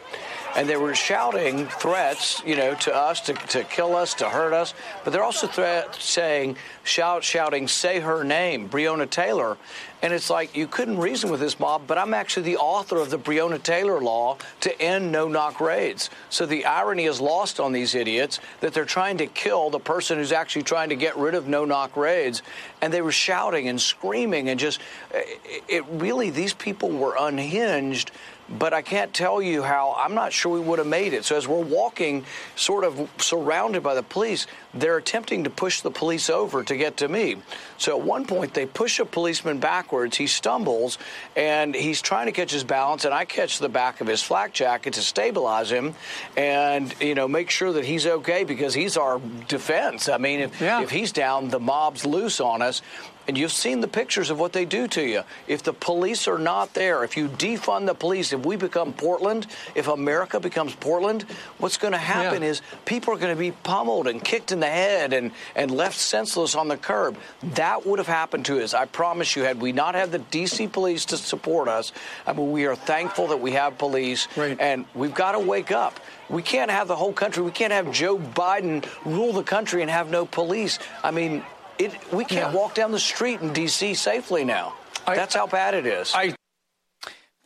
and 0.57 0.67
they 0.67 0.75
were 0.75 0.95
shouting 0.95 1.67
threats, 1.67 2.41
you 2.43 2.55
know, 2.55 2.73
to 2.73 2.93
us 2.93 3.21
to, 3.21 3.33
to 3.33 3.63
kill 3.63 3.95
us, 3.95 4.15
to 4.15 4.27
hurt 4.27 4.53
us. 4.53 4.73
But 5.03 5.13
they're 5.13 5.23
also 5.23 5.45
threat 5.45 5.93
saying, 5.95 6.57
shout, 6.83 7.23
shouting, 7.23 7.67
say 7.67 7.99
her 7.99 8.23
name, 8.23 8.67
Breonna 8.67 9.07
Taylor. 9.07 9.57
And 10.01 10.13
it's 10.13 10.29
like 10.29 10.55
you 10.55 10.67
couldn't 10.67 10.99
reason 10.99 11.31
with 11.31 11.39
this 11.39 11.59
mob, 11.59 11.83
but 11.87 11.97
I'm 11.97 12.13
actually 12.13 12.43
the 12.43 12.57
author 12.57 12.97
of 12.97 13.09
the 13.09 13.17
Breonna 13.17 13.61
Taylor 13.61 13.99
law 13.99 14.37
to 14.61 14.81
end 14.81 15.11
no 15.11 15.27
knock 15.27 15.59
raids. 15.59 16.09
So 16.29 16.45
the 16.45 16.65
irony 16.65 17.05
is 17.05 17.19
lost 17.19 17.59
on 17.59 17.71
these 17.71 17.95
idiots 17.95 18.39
that 18.59 18.73
they're 18.73 18.85
trying 18.85 19.17
to 19.17 19.27
kill 19.27 19.69
the 19.69 19.79
person 19.79 20.19
who's 20.19 20.31
actually 20.31 20.63
trying 20.63 20.89
to 20.89 20.95
get 20.95 21.17
rid 21.17 21.33
of 21.33 21.47
no 21.47 21.65
knock 21.65 21.97
raids. 21.97 22.43
And 22.81 22.93
they 22.93 23.01
were 23.01 23.11
shouting 23.11 23.67
and 23.67 23.81
screaming 23.81 24.49
and 24.49 24.59
just, 24.59 24.81
eh, 25.13 25.23
it 25.67 25.83
really, 25.89 26.29
these 26.29 26.53
people 26.53 26.89
were 26.89 27.15
unhinged 27.19 28.11
but 28.49 28.73
I 28.73 28.81
can't 28.81 29.13
tell 29.13 29.41
you 29.41 29.61
how. 29.61 29.95
I'm 29.97 30.13
not 30.15 30.31
sure 30.31 30.51
we 30.51 30.59
would 30.59 30.79
have 30.79 30.87
made 30.87 31.13
it. 31.13 31.25
So 31.25 31.35
as 31.35 31.47
we're 31.47 31.61
walking, 31.61 32.23
sort 32.55 32.83
of 32.83 33.09
surrounded 33.17 33.83
by 33.83 33.93
the 33.93 34.03
police, 34.03 34.47
they're 34.73 34.97
attempting 34.97 35.43
to 35.45 35.49
push 35.49 35.81
the 35.81 35.91
police 35.91 36.29
over 36.29 36.63
to 36.63 36.75
get 36.75 36.97
to 36.97 37.07
me. 37.07 37.37
So 37.77 37.97
at 37.97 38.05
one 38.05 38.25
point, 38.25 38.53
they 38.53 38.65
push 38.65 38.99
a 38.99 39.05
policeman 39.05 39.59
backwards. 39.59 40.17
He 40.17 40.27
stumbles, 40.27 40.97
and 41.35 41.73
he's 41.73 42.01
trying 42.01 42.25
to 42.27 42.31
catch 42.31 42.51
his 42.51 42.63
balance, 42.63 43.05
and 43.05 43.13
I 43.13 43.25
catch 43.25 43.59
the 43.59 43.69
back 43.69 44.01
of 44.01 44.07
his 44.07 44.21
flak 44.21 44.53
jacket 44.53 44.93
to 44.95 45.01
stabilize 45.01 45.71
him, 45.71 45.95
and 46.35 46.93
you 47.01 47.15
know 47.15 47.27
make 47.27 47.49
sure 47.49 47.73
that 47.73 47.85
he's 47.85 48.05
okay 48.05 48.43
because 48.43 48.73
he's 48.73 48.97
our 48.97 49.21
defense. 49.47 50.09
I 50.09 50.17
mean, 50.17 50.41
if, 50.41 50.61
yeah. 50.61 50.81
if 50.81 50.89
he's 50.89 51.11
down, 51.11 51.49
the 51.49 51.59
mob's 51.59 52.05
loose 52.05 52.39
on 52.39 52.61
us. 52.61 52.81
And 53.27 53.37
you've 53.37 53.51
seen 53.51 53.81
the 53.81 53.89
pictures 53.89 54.29
of 54.29 54.39
what 54.39 54.53
they 54.53 54.63
do 54.63 54.87
to 54.87 55.05
you. 55.05 55.23
If 55.47 55.61
the 55.61 55.73
police 55.73 56.29
are 56.29 56.37
not 56.37 56.73
there, 56.73 57.03
if 57.03 57.17
you 57.17 57.27
defund 57.27 57.85
the 57.85 57.93
police, 57.93 58.31
if 58.31 58.45
we 58.45 58.55
become 58.55 58.93
Portland, 58.93 59.47
if 59.75 59.89
America 59.89 60.39
becomes 60.39 60.73
Portland, 60.75 61.23
what's 61.57 61.75
going 61.75 61.91
to 61.91 61.99
happen 61.99 62.41
yeah. 62.41 62.49
is 62.49 62.61
people 62.85 63.13
are 63.13 63.17
going 63.17 63.35
to 63.35 63.39
be 63.39 63.51
pummeled 63.51 64.07
and 64.07 64.23
kicked 64.23 64.53
in 64.53 64.56
the 64.59 64.67
head 64.67 65.13
and, 65.13 65.31
and 65.55 65.71
left 65.71 65.97
senseless 65.97 66.55
on 66.55 66.67
the 66.67 66.77
curb. 66.77 67.17
That 67.41 67.85
would 67.85 67.99
have 67.99 68.07
happened 68.07 68.45
to 68.45 68.63
us. 68.63 68.73
I 68.73 68.85
promise 68.85 69.35
you, 69.35 69.43
had 69.43 69.61
we 69.61 69.71
not 69.71 69.95
had 69.95 70.11
the 70.11 70.19
D.C. 70.19 70.67
police 70.67 71.05
to 71.05 71.17
support 71.17 71.67
us, 71.67 71.91
I 72.25 72.33
mean, 72.33 72.51
we 72.51 72.65
are 72.65 72.75
thankful 72.75 73.27
that 73.27 73.39
we 73.39 73.51
have 73.51 73.77
police, 73.77 74.27
right. 74.35 74.59
and 74.59 74.85
we've 74.95 75.13
got 75.13 75.33
to 75.33 75.39
wake 75.39 75.71
up. 75.71 75.99
We 76.29 76.41
can't 76.41 76.71
have 76.71 76.87
the 76.87 76.95
whole 76.95 77.13
country. 77.13 77.43
We 77.43 77.51
can't 77.51 77.73
have 77.73 77.91
Joe 77.91 78.17
Biden 78.17 78.85
rule 79.05 79.33
the 79.33 79.43
country 79.43 79.81
and 79.81 79.89
have 79.89 80.09
no 80.09 80.25
police. 80.25 80.79
I 81.03 81.11
mean, 81.11 81.43
it, 81.79 81.91
we 82.11 82.25
can't 82.25 82.53
yeah. 82.53 82.59
walk 82.59 82.73
down 82.75 82.91
the 82.91 82.99
street 82.99 83.41
in 83.41 83.53
D.C. 83.53 83.93
safely 83.93 84.43
now. 84.43 84.73
I, 85.05 85.15
That's 85.15 85.35
how 85.35 85.47
bad 85.47 85.73
it 85.73 85.85
is. 85.85 86.13
I 86.13 86.35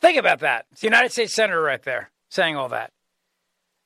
think 0.00 0.18
about 0.18 0.40
that. 0.40 0.66
It's 0.72 0.80
the 0.80 0.88
United 0.88 1.12
States 1.12 1.32
Senator 1.32 1.62
right 1.62 1.82
there 1.82 2.10
saying 2.28 2.56
all 2.56 2.70
that. 2.70 2.90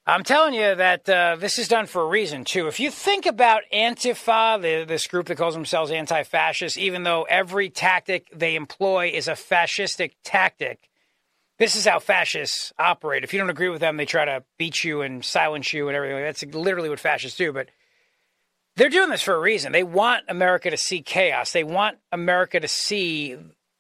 I'm 0.09 0.23
telling 0.23 0.55
you 0.55 0.75
that 0.77 1.09
uh, 1.09 1.37
this 1.37 1.59
is 1.59 1.69
done 1.69 1.87
for 1.87 2.03
a 2.03 2.07
reason, 2.07 2.45
too. 2.45 2.69
If 2.69 2.79
you 2.79 2.93
think 2.93 3.27
about 3.27 3.63
Antifa, 3.73 4.63
the, 4.63 4.85
this 4.85 5.09
group 5.09 5.27
that 5.27 5.37
calls 5.37 5.55
themselves 5.55 5.91
anti 5.91 6.23
fascist, 6.23 6.79
even 6.79 7.03
though 7.03 7.25
every 7.25 7.71
tactic 7.71 8.29
they 8.33 8.55
employ 8.55 9.11
is 9.13 9.27
a 9.29 9.33
fascistic 9.33 10.13
tactic, 10.23 10.89
this 11.59 11.75
is 11.75 11.87
how 11.87 11.99
fascists 11.99 12.73
operate. 12.79 13.25
If 13.25 13.33
you 13.33 13.41
don't 13.41 13.51
agree 13.51 13.69
with 13.69 13.81
them, 13.81 13.97
they 13.97 14.07
try 14.07 14.25
to 14.25 14.45
beat 14.59 14.85
you 14.85 15.03
and 15.03 15.25
silence 15.25 15.73
you 15.73 15.89
and 15.89 15.97
everything. 15.97 16.23
That's 16.23 16.45
literally 16.45 16.89
what 16.89 17.01
fascists 17.01 17.39
do. 17.39 17.53
But 17.53 17.69
They're 18.77 18.91
doing 18.91 19.11
this 19.11 19.23
for 19.23 19.35
a 19.35 19.41
reason. 19.41 19.73
They 19.73 19.83
want 19.83 20.25
America 20.29 20.71
to 20.71 20.77
see 20.77 21.03
chaos. 21.03 21.53
They 21.53 21.65
want 21.65 21.99
America 22.13 22.61
to 22.61 22.69
see 22.69 23.37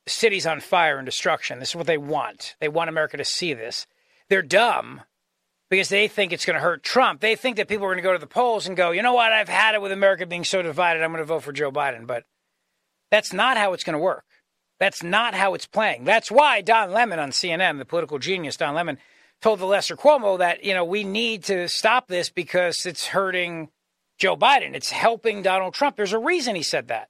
cities 0.09 0.47
on 0.47 0.61
fire 0.61 0.99
and 0.99 1.07
destruction. 1.07 1.61
This 1.61 1.70
is 1.70 1.77
what 1.77 1.87
they 1.87 1.99
want. 1.99 2.57
They 2.61 2.68
want 2.68 2.89
America 2.89 3.16
to 3.18 3.24
see 3.24 3.55
this. 3.55 3.87
They're 4.29 4.43
dumb 4.43 5.03
because 5.71 5.89
they 5.89 6.09
think 6.09 6.33
it's 6.33 6.45
going 6.45 6.55
to 6.55 6.61
hurt 6.61 6.83
Trump. 6.83 7.21
They 7.21 7.37
think 7.37 7.57
that 7.57 7.69
people 7.69 7.87
are 7.87 7.91
going 7.91 7.99
to 7.99 8.03
go 8.03 8.12
to 8.12 8.19
the 8.19 8.27
polls 8.27 8.67
and 8.67 8.77
go, 8.77 8.91
you 8.93 9.03
know 9.03 9.14
what? 9.14 9.33
I've 9.33 9.49
had 9.49 9.75
it 9.75 9.83
with 9.83 9.93
America 9.93 10.27
being 10.27 10.45
so 10.45 10.62
divided. 10.62 11.03
I'm 11.03 11.11
going 11.11 11.23
to 11.23 11.27
vote 11.27 11.43
for 11.43 11.53
Joe 11.53 11.73
Biden. 11.73 12.07
But 12.07 12.25
that's 13.11 13.33
not 13.33 13.57
how 13.57 13.73
it's 13.73 13.85
going 13.85 13.95
to 13.95 14.03
work. 14.03 14.25
That's 14.79 15.03
not 15.03 15.35
how 15.35 15.55
it's 15.55 15.67
playing. 15.67 16.05
That's 16.05 16.31
why 16.31 16.61
Don 16.61 16.93
Lemon 16.93 17.19
on 17.19 17.31
CNN, 17.31 17.79
the 17.79 17.85
political 17.85 18.19
genius 18.19 18.57
Don 18.57 18.75
Lemon, 18.75 18.99
told 19.41 19.59
the 19.59 19.67
Lester 19.67 19.97
Cuomo 19.97 20.39
that, 20.39 20.64
you 20.64 20.75
know, 20.75 20.85
we 20.85 21.03
need 21.03 21.45
to 21.45 21.69
stop 21.69 22.09
this 22.09 22.31
because 22.31 22.85
it's 22.87 23.07
hurting 23.07 23.71
Joe 24.19 24.37
Biden. 24.37 24.75
It's 24.75 24.91
helping 24.91 25.43
Donald 25.43 25.75
Trump. 25.75 25.97
There's 25.97 26.12
a 26.12 26.19
reason 26.19 26.57
he 26.57 26.62
said 26.62 26.89
that. 26.89 27.09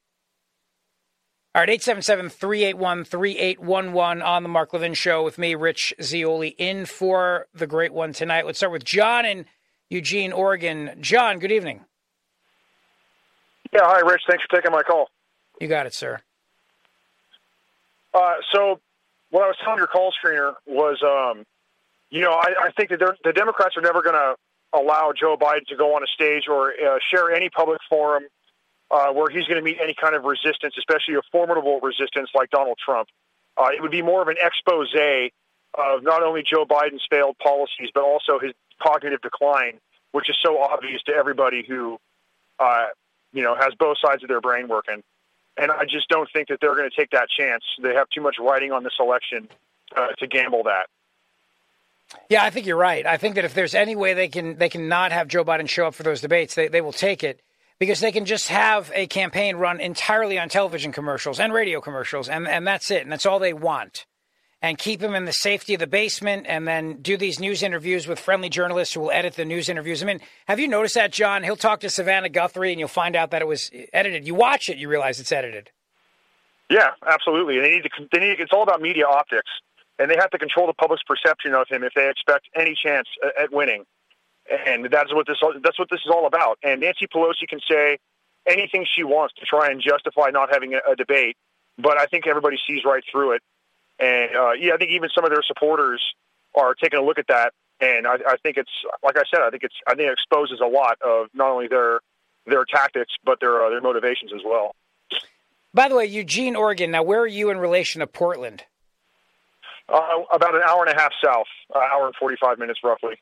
All 1.56 1.62
right, 1.62 1.70
877 1.70 2.28
381 2.28 3.04
3811 3.04 4.20
on 4.22 4.42
the 4.42 4.48
Mark 4.50 4.74
Levin 4.74 4.92
Show 4.92 5.24
with 5.24 5.38
me, 5.38 5.54
Rich 5.54 5.94
Zeoli, 6.02 6.48
in 6.48 6.84
for 6.84 7.46
the 7.54 7.66
great 7.66 7.94
one 7.94 8.12
tonight. 8.12 8.44
Let's 8.44 8.58
start 8.58 8.72
with 8.72 8.84
John 8.84 9.24
in 9.24 9.46
Eugene, 9.88 10.32
Oregon. 10.32 10.98
John, 11.00 11.38
good 11.38 11.50
evening. 11.50 11.86
Yeah, 13.72 13.84
hi, 13.84 14.00
Rich. 14.00 14.24
Thanks 14.28 14.44
for 14.44 14.54
taking 14.54 14.70
my 14.70 14.82
call. 14.82 15.08
You 15.58 15.66
got 15.66 15.86
it, 15.86 15.94
sir. 15.94 16.20
Uh, 18.12 18.34
so, 18.52 18.78
what 19.30 19.44
I 19.44 19.46
was 19.46 19.56
telling 19.64 19.78
your 19.78 19.86
call 19.86 20.12
screener 20.12 20.56
was, 20.66 21.02
um, 21.02 21.46
you 22.10 22.20
know, 22.20 22.32
I, 22.32 22.66
I 22.66 22.70
think 22.76 22.90
that 22.90 23.00
the 23.24 23.32
Democrats 23.32 23.78
are 23.78 23.82
never 23.82 24.02
going 24.02 24.14
to 24.14 24.34
allow 24.78 25.14
Joe 25.18 25.38
Biden 25.40 25.64
to 25.68 25.76
go 25.76 25.96
on 25.96 26.02
a 26.02 26.06
stage 26.06 26.48
or 26.50 26.72
uh, 26.72 26.98
share 27.10 27.34
any 27.34 27.48
public 27.48 27.78
forum 27.88 28.24
uh, 28.90 29.12
where 29.12 29.28
he's 29.30 29.46
going 29.46 29.58
to 29.58 29.64
meet 29.64 29.78
any 29.82 29.94
kind 29.94 30.14
of 30.14 30.24
resistance, 30.24 30.74
especially 30.78 31.14
a 31.14 31.22
formidable 31.32 31.80
resistance 31.80 32.30
like 32.34 32.50
Donald 32.50 32.78
Trump. 32.82 33.08
Uh, 33.56 33.68
it 33.74 33.80
would 33.80 33.90
be 33.90 34.02
more 34.02 34.22
of 34.22 34.28
an 34.28 34.36
expose 34.40 34.94
of 35.74 36.02
not 36.02 36.22
only 36.22 36.42
Joe 36.42 36.64
Biden's 36.64 37.04
failed 37.08 37.36
policies, 37.38 37.90
but 37.94 38.02
also 38.02 38.38
his 38.38 38.52
cognitive 38.82 39.20
decline, 39.20 39.78
which 40.12 40.28
is 40.30 40.36
so 40.42 40.58
obvious 40.58 41.02
to 41.04 41.12
everybody 41.12 41.64
who, 41.66 41.98
uh, 42.58 42.86
you 43.32 43.42
know, 43.42 43.54
has 43.54 43.74
both 43.78 43.96
sides 44.04 44.22
of 44.22 44.28
their 44.28 44.40
brain 44.40 44.68
working. 44.68 45.02
And 45.56 45.70
I 45.70 45.84
just 45.84 46.08
don't 46.08 46.28
think 46.32 46.48
that 46.48 46.58
they're 46.60 46.74
going 46.74 46.88
to 46.88 46.96
take 46.96 47.10
that 47.10 47.28
chance. 47.28 47.64
They 47.82 47.94
have 47.94 48.08
too 48.10 48.20
much 48.20 48.36
writing 48.38 48.72
on 48.72 48.84
this 48.84 48.94
election 49.00 49.48
uh, 49.96 50.08
to 50.18 50.26
gamble 50.26 50.64
that. 50.64 50.86
Yeah, 52.28 52.44
I 52.44 52.50
think 52.50 52.66
you're 52.66 52.76
right. 52.76 53.04
I 53.04 53.16
think 53.16 53.34
that 53.34 53.44
if 53.44 53.54
there's 53.54 53.74
any 53.74 53.96
way 53.96 54.14
they 54.14 54.28
can 54.28 54.58
they 54.58 54.68
can 54.68 54.88
not 54.88 55.10
have 55.10 55.26
Joe 55.26 55.44
Biden 55.44 55.68
show 55.68 55.86
up 55.86 55.94
for 55.94 56.04
those 56.04 56.20
debates, 56.20 56.54
they, 56.54 56.68
they 56.68 56.80
will 56.80 56.92
take 56.92 57.24
it 57.24 57.40
because 57.78 58.00
they 58.00 58.12
can 58.12 58.24
just 58.24 58.48
have 58.48 58.90
a 58.94 59.06
campaign 59.06 59.56
run 59.56 59.80
entirely 59.80 60.38
on 60.38 60.48
television 60.48 60.92
commercials 60.92 61.38
and 61.40 61.52
radio 61.52 61.80
commercials, 61.80 62.28
and, 62.28 62.48
and 62.48 62.66
that's 62.66 62.90
it. 62.90 63.02
And 63.02 63.12
that's 63.12 63.26
all 63.26 63.38
they 63.38 63.52
want. 63.52 64.06
And 64.62 64.78
keep 64.78 65.02
him 65.02 65.14
in 65.14 65.26
the 65.26 65.32
safety 65.32 65.74
of 65.74 65.80
the 65.80 65.86
basement 65.86 66.46
and 66.48 66.66
then 66.66 67.02
do 67.02 67.16
these 67.18 67.38
news 67.38 67.62
interviews 67.62 68.08
with 68.08 68.18
friendly 68.18 68.48
journalists 68.48 68.94
who 68.94 69.00
will 69.00 69.10
edit 69.10 69.34
the 69.34 69.44
news 69.44 69.68
interviews. 69.68 70.02
I 70.02 70.06
mean, 70.06 70.20
have 70.48 70.58
you 70.58 70.66
noticed 70.66 70.94
that, 70.94 71.12
John? 71.12 71.42
He'll 71.42 71.56
talk 71.56 71.80
to 71.80 71.90
Savannah 71.90 72.30
Guthrie 72.30 72.72
and 72.72 72.80
you'll 72.80 72.88
find 72.88 73.14
out 73.14 73.30
that 73.32 73.42
it 73.42 73.46
was 73.46 73.70
edited. 73.92 74.26
You 74.26 74.34
watch 74.34 74.70
it, 74.70 74.78
you 74.78 74.88
realize 74.88 75.20
it's 75.20 75.30
edited. 75.30 75.70
Yeah, 76.70 76.88
absolutely. 77.06 77.60
They 77.60 77.68
need 77.68 77.82
to, 77.82 77.90
they 78.10 78.18
need, 78.18 78.40
it's 78.40 78.52
all 78.52 78.62
about 78.62 78.80
media 78.80 79.06
optics 79.06 79.50
and 79.98 80.10
they 80.10 80.16
have 80.18 80.30
to 80.30 80.38
control 80.38 80.66
the 80.66 80.74
public's 80.74 81.02
perception 81.06 81.54
of 81.54 81.68
him 81.68 81.84
if 81.84 81.92
they 81.94 82.08
expect 82.08 82.46
any 82.56 82.74
chance 82.82 83.08
at 83.40 83.52
winning. 83.52 83.84
And 84.68 84.86
that's 84.90 85.12
what 85.12 85.26
this 85.26 85.38
that's 85.62 85.78
what 85.78 85.90
this 85.90 86.00
is 86.04 86.10
all 86.10 86.26
about. 86.26 86.58
And 86.62 86.80
Nancy 86.80 87.06
Pelosi 87.06 87.48
can 87.48 87.60
say 87.68 87.98
anything 88.46 88.86
she 88.94 89.02
wants 89.02 89.34
to 89.34 89.44
try 89.44 89.70
and 89.70 89.82
justify 89.82 90.30
not 90.30 90.52
having 90.52 90.74
a, 90.74 90.92
a 90.92 90.96
debate, 90.96 91.36
but 91.78 91.98
I 91.98 92.06
think 92.06 92.26
everybody 92.26 92.56
sees 92.66 92.84
right 92.84 93.02
through 93.10 93.32
it. 93.32 93.42
And 93.98 94.36
uh, 94.36 94.52
yeah, 94.52 94.74
I 94.74 94.76
think 94.76 94.92
even 94.92 95.10
some 95.14 95.24
of 95.24 95.30
their 95.30 95.42
supporters 95.42 96.02
are 96.54 96.74
taking 96.74 96.98
a 96.98 97.02
look 97.02 97.18
at 97.18 97.26
that. 97.28 97.52
And 97.80 98.06
I, 98.06 98.14
I 98.26 98.36
think 98.42 98.56
it's 98.56 98.70
like 99.02 99.18
I 99.18 99.22
said, 99.30 99.40
I 99.42 99.50
think 99.50 99.64
it's 99.64 99.74
I 99.86 99.94
think 99.94 100.08
it 100.08 100.12
exposes 100.12 100.60
a 100.60 100.66
lot 100.66 100.98
of 101.02 101.26
not 101.34 101.50
only 101.50 101.68
their 101.68 102.00
their 102.46 102.64
tactics 102.64 103.12
but 103.24 103.40
their 103.40 103.64
uh, 103.64 103.70
their 103.70 103.80
motivations 103.80 104.32
as 104.34 104.42
well. 104.44 104.74
By 105.74 105.88
the 105.88 105.94
way, 105.94 106.06
Eugene, 106.06 106.56
Oregon. 106.56 106.90
Now, 106.90 107.02
where 107.02 107.20
are 107.20 107.26
you 107.26 107.50
in 107.50 107.58
relation 107.58 108.00
to 108.00 108.06
Portland? 108.06 108.64
Uh, 109.88 110.22
about 110.32 110.54
an 110.54 110.62
hour 110.66 110.84
and 110.84 110.96
a 110.96 111.00
half 111.00 111.12
south, 111.22 111.46
an 111.74 111.82
hour 111.82 112.06
and 112.06 112.14
45 112.16 112.58
minutes 112.58 112.80
roughly. 112.82 113.20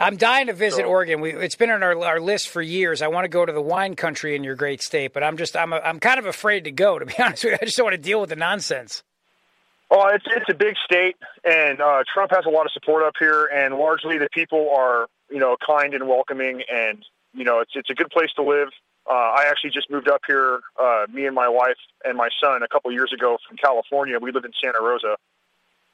I'm 0.00 0.16
dying 0.16 0.48
to 0.48 0.52
visit 0.52 0.80
so, 0.80 0.88
Oregon. 0.88 1.20
We, 1.20 1.32
it's 1.32 1.54
been 1.54 1.70
on 1.70 1.82
our, 1.82 1.96
our 2.04 2.20
list 2.20 2.48
for 2.48 2.60
years. 2.60 3.00
I 3.00 3.08
want 3.08 3.24
to 3.24 3.28
go 3.28 3.46
to 3.46 3.52
the 3.52 3.62
wine 3.62 3.94
country 3.94 4.34
in 4.34 4.42
your 4.42 4.56
great 4.56 4.82
state, 4.82 5.12
but 5.12 5.22
I'm 5.22 5.36
just 5.36 5.56
I'm 5.56 5.72
a, 5.72 5.76
I'm 5.76 6.00
kind 6.00 6.18
of 6.18 6.26
afraid 6.26 6.64
to 6.64 6.72
go. 6.72 6.98
To 6.98 7.06
be 7.06 7.14
honest 7.18 7.44
with 7.44 7.52
you, 7.52 7.58
I 7.60 7.64
just 7.64 7.76
don't 7.76 7.84
want 7.84 7.94
to 7.94 8.02
deal 8.02 8.20
with 8.20 8.30
the 8.30 8.36
nonsense. 8.36 9.02
Oh, 9.90 10.08
it's 10.08 10.24
it's 10.26 10.48
a 10.48 10.54
big 10.54 10.74
state, 10.84 11.16
and 11.44 11.80
uh, 11.80 12.02
Trump 12.12 12.32
has 12.32 12.44
a 12.46 12.48
lot 12.48 12.66
of 12.66 12.72
support 12.72 13.04
up 13.04 13.14
here, 13.18 13.46
and 13.46 13.76
largely 13.76 14.18
the 14.18 14.28
people 14.32 14.70
are 14.74 15.06
you 15.30 15.38
know 15.38 15.56
kind 15.64 15.94
and 15.94 16.08
welcoming, 16.08 16.62
and 16.72 17.04
you 17.32 17.44
know 17.44 17.60
it's 17.60 17.72
it's 17.74 17.90
a 17.90 17.94
good 17.94 18.10
place 18.10 18.30
to 18.36 18.42
live. 18.42 18.68
Uh, 19.08 19.12
I 19.12 19.44
actually 19.48 19.70
just 19.70 19.90
moved 19.90 20.08
up 20.08 20.22
here, 20.26 20.60
uh, 20.80 21.06
me 21.12 21.26
and 21.26 21.34
my 21.34 21.48
wife 21.48 21.76
and 22.04 22.16
my 22.16 22.30
son, 22.42 22.62
a 22.62 22.68
couple 22.68 22.90
years 22.90 23.12
ago 23.12 23.36
from 23.46 23.58
California. 23.58 24.18
We 24.18 24.32
live 24.32 24.46
in 24.46 24.52
Santa 24.60 24.80
Rosa, 24.80 25.16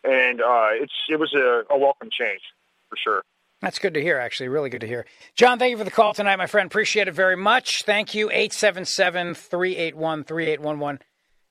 and 0.04 0.40
uh, 0.40 0.68
it's 0.72 0.94
it 1.10 1.18
was 1.18 1.34
a, 1.34 1.64
a 1.68 1.76
welcome 1.76 2.08
change 2.10 2.42
for 2.88 2.96
sure. 2.96 3.22
That's 3.60 3.78
good 3.78 3.94
to 3.94 4.02
hear, 4.02 4.18
actually. 4.18 4.48
Really 4.48 4.70
good 4.70 4.80
to 4.80 4.86
hear. 4.86 5.04
John, 5.34 5.58
thank 5.58 5.70
you 5.70 5.76
for 5.78 5.84
the 5.84 5.90
call 5.90 6.14
tonight, 6.14 6.36
my 6.36 6.46
friend. 6.46 6.66
Appreciate 6.66 7.08
it 7.08 7.14
very 7.14 7.36
much. 7.36 7.82
Thank 7.82 8.14
you. 8.14 8.30
877 8.30 9.34
381 9.34 10.24
3811. 10.24 11.00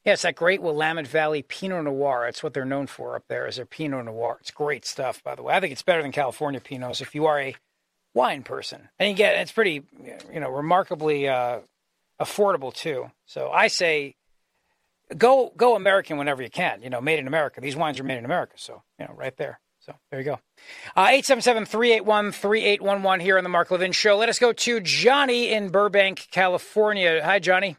Yeah, 0.05 0.13
it's 0.13 0.23
that 0.23 0.35
great 0.35 0.61
Willamette 0.61 1.07
Valley 1.07 1.43
Pinot 1.43 1.83
Noir. 1.83 2.25
It's 2.27 2.41
what 2.41 2.53
they're 2.53 2.65
known 2.65 2.87
for 2.87 3.15
up 3.15 3.25
there, 3.27 3.45
is 3.45 3.57
their 3.57 3.65
Pinot 3.65 4.05
Noir. 4.05 4.37
It's 4.39 4.49
great 4.49 4.85
stuff, 4.85 5.23
by 5.23 5.35
the 5.35 5.43
way. 5.43 5.53
I 5.53 5.59
think 5.59 5.71
it's 5.71 5.83
better 5.83 6.01
than 6.01 6.11
California 6.11 6.59
Pinots 6.59 7.01
if 7.01 7.13
you 7.13 7.25
are 7.25 7.39
a 7.39 7.55
wine 8.13 8.41
person. 8.41 8.89
And 8.97 9.09
you 9.09 9.15
get 9.15 9.35
it's 9.35 9.51
pretty, 9.51 9.83
you 10.33 10.39
know, 10.39 10.49
remarkably 10.49 11.27
uh, 11.27 11.59
affordable, 12.19 12.73
too. 12.73 13.11
So 13.25 13.51
I 13.51 13.67
say 13.67 14.15
go 15.15 15.51
go 15.55 15.75
American 15.75 16.17
whenever 16.17 16.41
you 16.41 16.49
can. 16.49 16.81
You 16.81 16.89
know, 16.89 17.01
made 17.01 17.19
in 17.19 17.27
America. 17.27 17.61
These 17.61 17.75
wines 17.75 17.99
are 17.99 18.03
made 18.03 18.17
in 18.17 18.25
America, 18.25 18.53
so 18.55 18.81
you 18.99 19.05
know, 19.05 19.13
right 19.15 19.35
there. 19.37 19.59
So 19.89 19.95
there 20.11 20.19
you 20.19 20.25
go. 20.25 20.39
Uh, 20.95 21.09
877 21.09 21.65
381 21.65 22.31
3811 22.31 23.19
here 23.25 23.37
on 23.39 23.43
the 23.43 23.49
Mark 23.49 23.71
Levin 23.71 23.91
Show. 23.91 24.17
Let 24.17 24.29
us 24.29 24.37
go 24.37 24.53
to 24.53 24.79
Johnny 24.81 25.51
in 25.51 25.69
Burbank, 25.69 26.27
California. 26.29 27.21
Hi, 27.23 27.39
Johnny. 27.39 27.75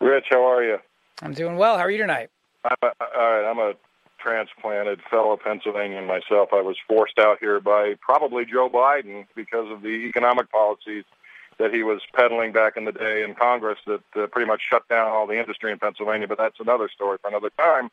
Rich, 0.00 0.26
how 0.30 0.44
are 0.48 0.62
you? 0.62 0.78
I'm 1.20 1.34
doing 1.34 1.56
well. 1.56 1.76
How 1.76 1.82
are 1.82 1.90
you 1.90 1.98
tonight? 1.98 2.30
I'm 2.64 2.76
a, 2.82 2.86
all 2.86 3.32
right. 3.32 3.50
I'm 3.50 3.58
a 3.58 3.72
transplanted 4.20 5.00
fellow 5.10 5.36
Pennsylvanian 5.36 6.06
myself. 6.06 6.50
I 6.52 6.60
was 6.60 6.76
forced 6.86 7.18
out 7.18 7.38
here 7.40 7.58
by 7.58 7.94
probably 8.00 8.44
Joe 8.44 8.70
Biden 8.70 9.26
because 9.34 9.72
of 9.72 9.82
the 9.82 9.88
economic 9.88 10.52
policies 10.52 11.04
that 11.58 11.74
he 11.74 11.82
was 11.82 12.00
peddling 12.14 12.52
back 12.52 12.76
in 12.76 12.84
the 12.84 12.92
day 12.92 13.24
in 13.24 13.34
Congress 13.34 13.78
that 13.88 14.02
uh, 14.14 14.28
pretty 14.28 14.46
much 14.46 14.60
shut 14.70 14.88
down 14.88 15.08
all 15.08 15.26
the 15.26 15.38
industry 15.38 15.72
in 15.72 15.80
Pennsylvania. 15.80 16.28
But 16.28 16.38
that's 16.38 16.60
another 16.60 16.88
story 16.88 17.18
for 17.20 17.26
another 17.26 17.50
time. 17.58 17.90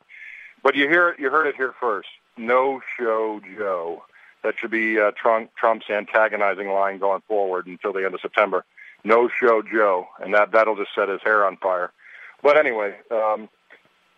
But 0.62 0.76
you 0.76 0.88
hear 0.88 1.10
it, 1.10 1.20
you 1.20 1.32
heard 1.32 1.48
it 1.48 1.56
here 1.56 1.74
first. 1.80 2.10
No 2.40 2.82
show 2.98 3.42
Joe. 3.58 4.04
That 4.44 4.56
should 4.58 4.72
be 4.72 4.98
uh, 4.98 5.12
Trump, 5.12 5.52
Trump's 5.58 5.90
antagonizing 5.90 6.70
line 6.70 6.98
going 6.98 7.22
forward 7.28 7.68
until 7.68 7.92
the 7.92 8.06
end 8.06 8.14
of 8.14 8.22
September. 8.22 8.64
No 9.04 9.30
show 9.30 9.62
Joe, 9.62 10.08
and 10.20 10.34
that 10.34 10.52
that'll 10.52 10.78
just 10.78 10.96
set 10.96 11.10
his 11.10 11.22
hair 11.22 11.46
on 11.46 11.58
fire. 11.58 11.92
But 12.42 12.58
anyway, 12.58 12.96
um, 13.12 13.50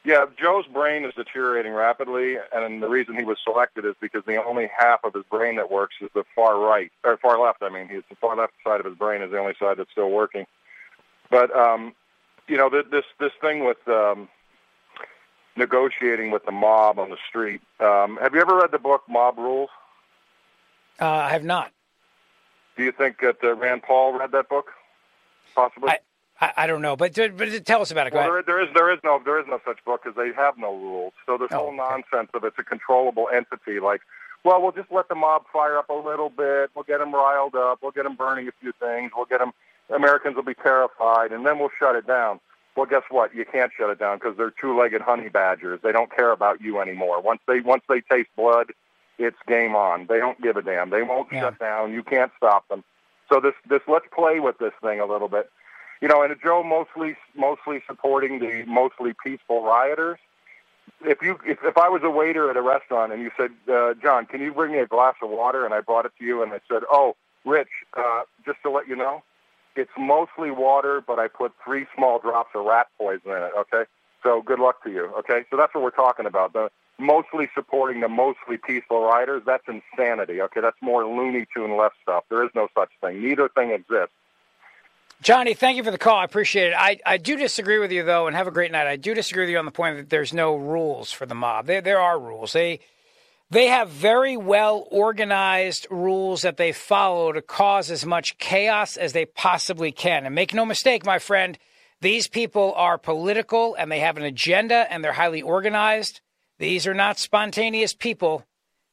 yeah, 0.06 0.26
Joe's 0.40 0.68
brain 0.68 1.04
is 1.04 1.14
deteriorating 1.16 1.74
rapidly, 1.74 2.38
and 2.54 2.82
the 2.82 2.88
reason 2.88 3.16
he 3.16 3.24
was 3.24 3.38
selected 3.44 3.86
is 3.86 3.96
because 4.00 4.24
the 4.26 4.44
only 4.44 4.70
half 4.76 5.04
of 5.04 5.16
his 5.16 5.24
brain 5.24 5.56
that 5.56 5.72
works 5.72 5.96
is 6.00 6.10
the 6.14 6.24
far 6.36 6.60
right 6.60 6.92
or 7.04 7.18
far 7.18 7.40
left. 7.40 7.64
I 7.64 7.70
mean, 7.70 7.88
he's 7.88 8.04
the 8.08 8.16
far 8.16 8.36
left 8.36 8.54
side 8.64 8.80
of 8.80 8.86
his 8.86 8.96
brain 8.96 9.24
is 9.24 9.32
the 9.32 9.40
only 9.40 9.56
side 9.60 9.78
that's 9.78 9.92
still 9.92 10.12
working. 10.12 10.46
But 11.32 11.56
um, 11.56 11.96
you 12.48 12.58
know, 12.58 12.70
this 12.70 13.06
this 13.20 13.32
thing 13.42 13.66
with 13.66 13.88
um, 13.88 14.28
negotiating 15.56 16.32
with 16.32 16.46
the 16.46 16.52
mob 16.52 17.00
on 17.00 17.10
the 17.10 17.18
street. 17.28 17.62
Um, 17.80 18.18
have 18.22 18.34
you 18.34 18.42
ever 18.42 18.58
read 18.58 18.72
the 18.72 18.80
book 18.80 19.04
Mob 19.10 19.38
Rules? 19.38 19.70
Uh, 21.00 21.08
I 21.08 21.30
have 21.30 21.44
not. 21.44 21.72
Do 22.78 22.84
you 22.84 22.92
think 22.92 23.20
that 23.22 23.38
uh, 23.44 23.56
Rand 23.56 23.84
Paul 23.84 24.18
read 24.18 24.32
that 24.32 24.50
book? 24.50 24.72
Possibly. 25.54 25.90
I, 25.90 26.00
I, 26.40 26.54
I 26.58 26.68
don't 26.68 26.82
know, 26.82 26.96
but 26.96 27.14
but 27.16 27.66
tell 27.66 27.82
us 27.82 27.92
about 27.92 28.08
it. 28.08 28.14
Go 28.14 28.20
well, 28.20 28.32
there, 28.32 28.44
there 28.44 28.62
is 28.62 28.70
there 28.74 28.92
is 28.92 29.00
no 29.04 29.22
there 29.24 29.40
is 29.40 29.46
no 29.48 29.60
such 29.66 29.84
book 29.84 30.02
because 30.04 30.16
they 30.16 30.32
have 30.34 30.58
no 30.58 30.76
rules. 30.76 31.14
So 31.26 31.38
this 31.38 31.50
oh, 31.52 31.58
whole 31.58 31.68
okay. 31.68 31.78
nonsense 31.78 32.30
of 32.34 32.44
it's 32.44 32.58
a 32.58 32.64
controllable 32.64 33.28
entity, 33.34 33.80
like, 33.80 34.02
well, 34.44 34.62
we'll 34.62 34.72
just 34.72 34.92
let 34.92 35.10
the 35.10 35.16
mob 35.16 35.44
fire 35.52 35.78
up 35.78 35.90
a 35.90 35.94
little 35.94 36.30
bit. 36.30 36.72
We'll 36.74 36.84
get 36.84 37.00
them 37.00 37.14
riled 37.14 37.56
up. 37.56 37.80
We'll 37.82 37.92
get 37.92 38.04
them 38.04 38.16
burning 38.16 38.48
a 38.48 38.52
few 38.60 38.72
things. 38.80 39.12
We'll 39.16 39.26
get 39.26 39.40
them. 39.40 39.52
Americans 39.94 40.36
will 40.36 40.44
be 40.44 40.54
terrified, 40.54 41.32
and 41.32 41.46
then 41.46 41.60
we'll 41.60 41.72
shut 41.78 41.96
it 41.96 42.08
down. 42.08 42.40
Well, 42.76 42.86
guess 42.86 43.04
what? 43.10 43.36
You 43.36 43.46
can't 43.46 43.72
shut 43.78 43.90
it 43.90 44.00
down 44.00 44.18
because 44.18 44.38
they're 44.38 44.52
two-legged 44.52 45.02
honey 45.02 45.30
badgers. 45.30 45.82
They 45.84 45.92
don't 45.92 46.14
care 46.14 46.32
about 46.32 46.62
you 46.62 46.80
anymore. 46.80 47.22
Once 47.22 47.42
they 47.48 47.60
once 47.60 47.84
they 47.90 48.02
taste 48.02 48.30
blood, 48.38 48.72
it's 49.18 49.38
game 49.48 49.76
on. 49.76 50.08
They 50.08 50.20
don't 50.20 50.42
give 50.42 50.56
a 50.56 50.62
damn. 50.62 50.90
They 50.90 51.04
won't 51.04 51.28
yeah. 51.32 51.42
shut 51.42 51.60
down. 51.60 51.94
You 51.94 52.04
can't 52.04 52.32
stop 52.38 52.68
them. 52.70 52.84
So 53.32 53.40
this 53.40 53.54
this 53.70 53.82
let's 53.88 54.06
play 54.14 54.40
with 54.40 54.58
this 54.58 54.74
thing 54.82 55.00
a 55.00 55.06
little 55.06 55.28
bit. 55.28 55.50
You 56.02 56.08
know, 56.08 56.24
and 56.24 56.36
Joe 56.44 56.64
mostly 56.64 57.16
mostly 57.36 57.82
supporting 57.88 58.40
the 58.40 58.64
mostly 58.66 59.14
peaceful 59.24 59.64
rioters. 59.64 60.18
If 61.02 61.22
you 61.22 61.40
if, 61.46 61.60
if 61.64 61.78
I 61.78 61.90
was 61.90 62.02
a 62.04 62.10
waiter 62.10 62.50
at 62.50 62.58
a 62.58 62.62
restaurant 62.62 63.12
and 63.12 63.22
you 63.22 63.32
said, 63.38 63.52
uh, 63.72 63.94
John, 64.02 64.26
can 64.26 64.42
you 64.42 64.54
bring 64.54 64.72
me 64.72 64.80
a 64.80 64.88
glass 64.88 65.16
of 65.22 65.30
water? 65.30 65.66
And 65.66 65.74
I 65.74 65.82
brought 65.82 66.06
it 66.06 66.14
to 66.20 66.26
you, 66.26 66.42
and 66.42 66.52
I 66.54 66.60
said, 66.70 66.84
Oh, 66.92 67.16
Rich, 67.46 67.70
uh, 67.98 68.22
just 68.46 68.58
to 68.64 68.72
let 68.72 68.88
you 68.88 68.96
know, 68.96 69.24
it's 69.76 69.92
mostly 69.98 70.52
water, 70.52 71.04
but 71.06 71.20
I 71.20 71.28
put 71.28 71.54
three 71.64 71.86
small 71.96 72.20
drops 72.20 72.52
of 72.56 72.66
rat 72.66 72.88
poison 72.98 73.32
in 73.32 73.38
it. 73.38 73.52
Okay, 73.58 73.84
so 74.24 74.42
good 74.42 74.60
luck 74.60 74.84
to 74.84 74.92
you. 74.92 75.12
Okay, 75.20 75.46
so 75.50 75.58
that's 75.58 75.74
what 75.74 75.84
we're 75.84 75.92
talking 75.92 76.26
about. 76.26 76.54
The 76.54 76.70
mostly 77.00 77.50
supporting 77.54 78.02
the 78.02 78.10
mostly 78.10 78.58
peaceful 78.58 79.04
riders. 79.04 79.42
That's 79.46 79.64
insanity. 79.68 80.42
Okay, 80.42 80.62
that's 80.62 80.78
more 80.82 81.06
Looney 81.06 81.46
Tune 81.56 81.78
left 81.78 81.96
stuff. 82.04 82.24
There 82.30 82.44
is 82.44 82.52
no 82.56 82.68
such 82.78 82.90
thing. 83.02 83.24
Neither 83.24 83.50
thing 83.50 83.72
exists. 83.72 84.14
Johnny, 85.22 85.54
thank 85.54 85.78
you 85.78 85.84
for 85.84 85.92
the 85.92 86.00
call. 86.00 86.18
I 86.18 86.24
appreciate 86.24 86.70
it. 86.70 86.76
I, 86.76 87.00
I 87.06 87.18
do 87.18 87.36
disagree 87.36 87.78
with 87.78 87.92
you 87.92 88.04
though, 88.04 88.26
and 88.28 88.36
have 88.36 88.48
a 88.48 88.52
great 88.52 88.72
night. 88.72 88.88
I 88.88 88.96
do 88.96 89.14
disagree 89.14 89.44
with 89.44 89.52
you 89.52 89.60
on 89.60 89.66
the 89.66 89.72
point 89.72 89.98
that 89.98 90.10
there's 90.10 90.34
no 90.34 90.56
rules 90.56 91.12
for 91.12 91.26
the 91.26 91.36
mob. 91.36 91.68
There 91.68 91.82
there 91.82 92.00
are 92.00 92.20
rules. 92.20 92.54
They 92.54 92.80
they 93.52 93.68
have 93.68 93.90
very 93.90 94.38
well 94.38 94.88
organized 94.90 95.86
rules 95.92 96.42
that 96.42 96.58
they 96.58 96.72
follow 96.72 97.34
to 97.34 97.42
cause 97.42 97.92
as 97.92 98.06
much 98.06 98.38
chaos 98.38 98.96
as 98.98 99.14
they 99.14 99.26
possibly 99.26 99.92
can. 99.92 100.26
And 100.26 100.34
make 100.34 100.54
no 100.54 100.66
mistake, 100.66 101.06
my 101.06 101.20
friend, 101.20 101.60
these 102.00 102.28
people 102.28 102.74
are 102.76 102.98
political 102.98 103.76
and 103.76 103.92
they 103.92 104.00
have 104.00 104.18
an 104.18 104.24
agenda 104.24 104.88
and 104.90 105.04
they're 105.04 105.12
highly 105.12 105.42
organized. 105.42 106.22
These 106.60 106.88
are 106.88 106.94
not 106.94 107.20
spontaneous 107.20 107.94
people. 107.94 108.46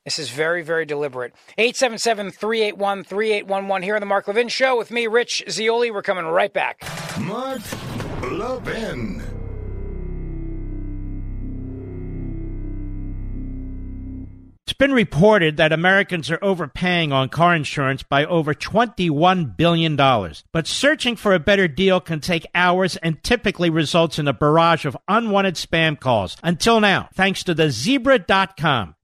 This 0.05 0.19
is 0.19 0.31
very, 0.31 0.63
very 0.63 0.87
deliberate. 0.87 1.35
877 1.57 2.33
381 2.33 3.05
3811 3.05 3.83
here 3.83 3.95
on 3.95 4.01
The 4.01 4.07
Mark 4.07 4.27
Levin 4.27 4.49
Show 4.49 4.77
with 4.77 4.91
me, 4.91 5.07
Rich 5.07 5.45
Zeoli. 5.49 5.91
We're 5.91 6.03
coming 6.03 6.25
right 6.25 6.53
back. 6.53 6.83
Mark 7.21 7.61
Levin. 8.23 9.28
Been 14.79 14.93
reported 14.93 15.57
that 15.57 15.73
Americans 15.73 16.31
are 16.31 16.39
overpaying 16.41 17.13
on 17.13 17.29
car 17.29 17.55
insurance 17.55 18.03
by 18.03 18.25
over 18.25 18.55
$21 18.55 19.57
billion. 19.57 19.97
But 19.97 20.67
searching 20.67 21.17
for 21.17 21.35
a 21.35 21.41
better 21.41 21.69
deal 21.69 22.01
can 22.01 22.21
take 22.21 22.47
hours 22.55 22.97
and 22.97 23.23
typically 23.23 23.71
results 23.71 24.19
in 24.19 24.29
a 24.29 24.33
barrage 24.33 24.85
of 24.85 24.97
unwanted 25.09 25.57
spam 25.57 25.99
calls. 25.99 26.37
Until 26.43 26.81
now, 26.81 27.09
thanks 27.15 27.43
to 27.45 27.55
the 27.55 27.71
zebra.com. 27.71 28.95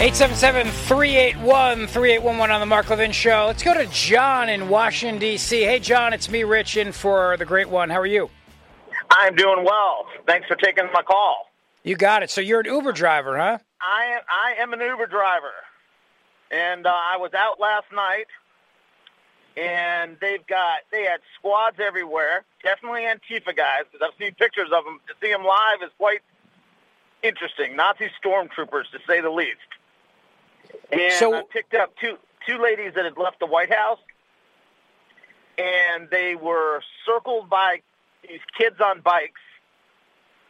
877-381-3811 0.00 2.48
on 2.48 2.60
the 2.60 2.64
Mark 2.64 2.88
Levin 2.88 3.12
Show. 3.12 3.44
Let's 3.48 3.62
go 3.62 3.74
to 3.74 3.84
John 3.88 4.48
in 4.48 4.70
Washington, 4.70 5.20
D.C. 5.20 5.60
Hey, 5.60 5.78
John, 5.78 6.14
it's 6.14 6.30
me, 6.30 6.42
Rich, 6.42 6.78
in 6.78 6.92
for 6.92 7.36
the 7.36 7.44
great 7.44 7.68
one. 7.68 7.90
How 7.90 8.00
are 8.00 8.06
you? 8.06 8.30
I'm 9.10 9.34
doing 9.34 9.62
well. 9.62 10.06
Thanks 10.26 10.48
for 10.48 10.56
taking 10.56 10.86
my 10.94 11.02
call. 11.02 11.50
You 11.82 11.96
got 11.96 12.22
it. 12.22 12.30
So 12.30 12.40
you're 12.40 12.60
an 12.60 12.66
Uber 12.66 12.92
driver, 12.92 13.36
huh? 13.36 13.58
I 13.82 14.06
am, 14.06 14.22
I 14.26 14.54
am 14.62 14.72
an 14.72 14.80
Uber 14.80 15.06
driver. 15.06 15.52
And 16.50 16.86
uh, 16.86 16.92
I 16.94 17.18
was 17.18 17.34
out 17.34 17.60
last 17.60 17.92
night, 17.94 18.28
and 19.54 20.16
they've 20.22 20.46
got, 20.46 20.78
they 20.90 21.02
had 21.02 21.20
squads 21.38 21.76
everywhere, 21.78 22.46
definitely 22.62 23.02
Antifa 23.02 23.54
guys, 23.54 23.82
because 23.92 24.08
I've 24.10 24.18
seen 24.18 24.34
pictures 24.36 24.70
of 24.74 24.82
them. 24.82 24.98
To 25.08 25.14
see 25.20 25.30
them 25.30 25.44
live 25.44 25.82
is 25.84 25.90
quite 25.98 26.22
interesting. 27.22 27.76
Nazi 27.76 28.10
stormtroopers, 28.24 28.90
to 28.92 28.98
say 29.06 29.20
the 29.20 29.28
least. 29.28 29.58
And 30.92 31.12
So- 31.12 31.34
I 31.34 31.42
picked 31.42 31.74
up 31.74 31.94
two 31.96 32.18
two 32.46 32.58
ladies 32.58 32.94
that 32.94 33.04
had 33.04 33.16
left 33.18 33.38
the 33.38 33.46
White 33.46 33.72
House, 33.72 34.00
and 35.58 36.08
they 36.10 36.34
were 36.34 36.82
circled 37.04 37.48
by 37.50 37.82
these 38.26 38.40
kids 38.56 38.80
on 38.80 39.00
bikes 39.00 39.40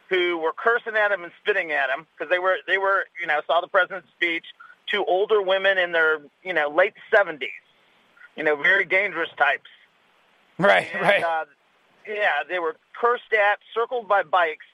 who 0.09 0.37
were 0.37 0.53
cursing 0.53 0.95
at 0.95 1.11
him 1.11 1.23
and 1.23 1.31
spitting 1.41 1.71
at 1.71 1.89
him 1.89 2.05
because 2.17 2.29
they 2.29 2.39
were 2.39 2.57
they 2.67 2.77
were 2.77 3.05
you 3.19 3.27
know 3.27 3.41
saw 3.47 3.61
the 3.61 3.67
president's 3.67 4.09
speech. 4.11 4.45
Two 4.87 5.05
older 5.05 5.41
women 5.41 5.77
in 5.77 5.91
their 5.93 6.19
you 6.43 6.53
know 6.53 6.69
late 6.69 6.93
seventies, 7.13 7.49
you 8.35 8.43
know 8.43 8.55
very 8.55 8.85
dangerous 8.85 9.29
types. 9.37 9.69
Right, 10.57 10.87
And, 10.93 11.01
right. 11.01 11.23
Uh, 11.23 11.45
yeah, 12.07 12.43
they 12.47 12.59
were 12.59 12.75
cursed 12.99 13.33
at, 13.33 13.59
circled 13.73 14.07
by 14.07 14.23
bikes, 14.23 14.65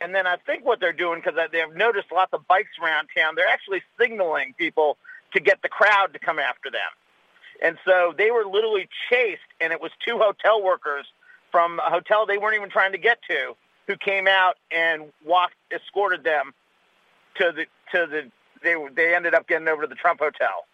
and 0.00 0.14
then 0.14 0.26
I 0.26 0.36
think 0.46 0.64
what 0.64 0.80
they're 0.80 0.92
doing 0.92 1.20
because 1.24 1.38
they've 1.52 1.74
noticed 1.76 2.06
lots 2.12 2.32
of 2.32 2.46
bikes 2.46 2.70
around 2.82 3.08
town. 3.16 3.34
They're 3.36 3.48
actually 3.48 3.82
signaling 4.00 4.54
people 4.58 4.96
to 5.32 5.40
get 5.40 5.62
the 5.62 5.68
crowd 5.68 6.12
to 6.12 6.18
come 6.18 6.38
after 6.38 6.70
them, 6.70 6.90
and 7.62 7.78
so 7.84 8.14
they 8.16 8.30
were 8.30 8.44
literally 8.44 8.88
chased. 9.10 9.40
And 9.60 9.72
it 9.72 9.80
was 9.80 9.90
two 10.06 10.18
hotel 10.18 10.62
workers 10.62 11.06
from 11.50 11.78
a 11.78 11.90
hotel 11.90 12.26
they 12.26 12.38
weren't 12.38 12.56
even 12.56 12.70
trying 12.70 12.92
to 12.92 12.98
get 12.98 13.18
to 13.28 13.54
who 13.86 13.96
came 13.96 14.26
out 14.26 14.54
and 14.70 15.12
walked, 15.24 15.54
escorted 15.74 16.24
them 16.24 16.52
to 17.38 17.52
the 17.54 17.66
to 17.92 18.06
the. 18.06 18.30
They 18.62 18.74
they 18.94 19.14
ended 19.14 19.34
up 19.34 19.46
getting 19.46 19.68
over 19.68 19.82
to 19.82 19.88
the 19.88 19.94
Trump 19.94 20.20
Hotel. 20.20 20.64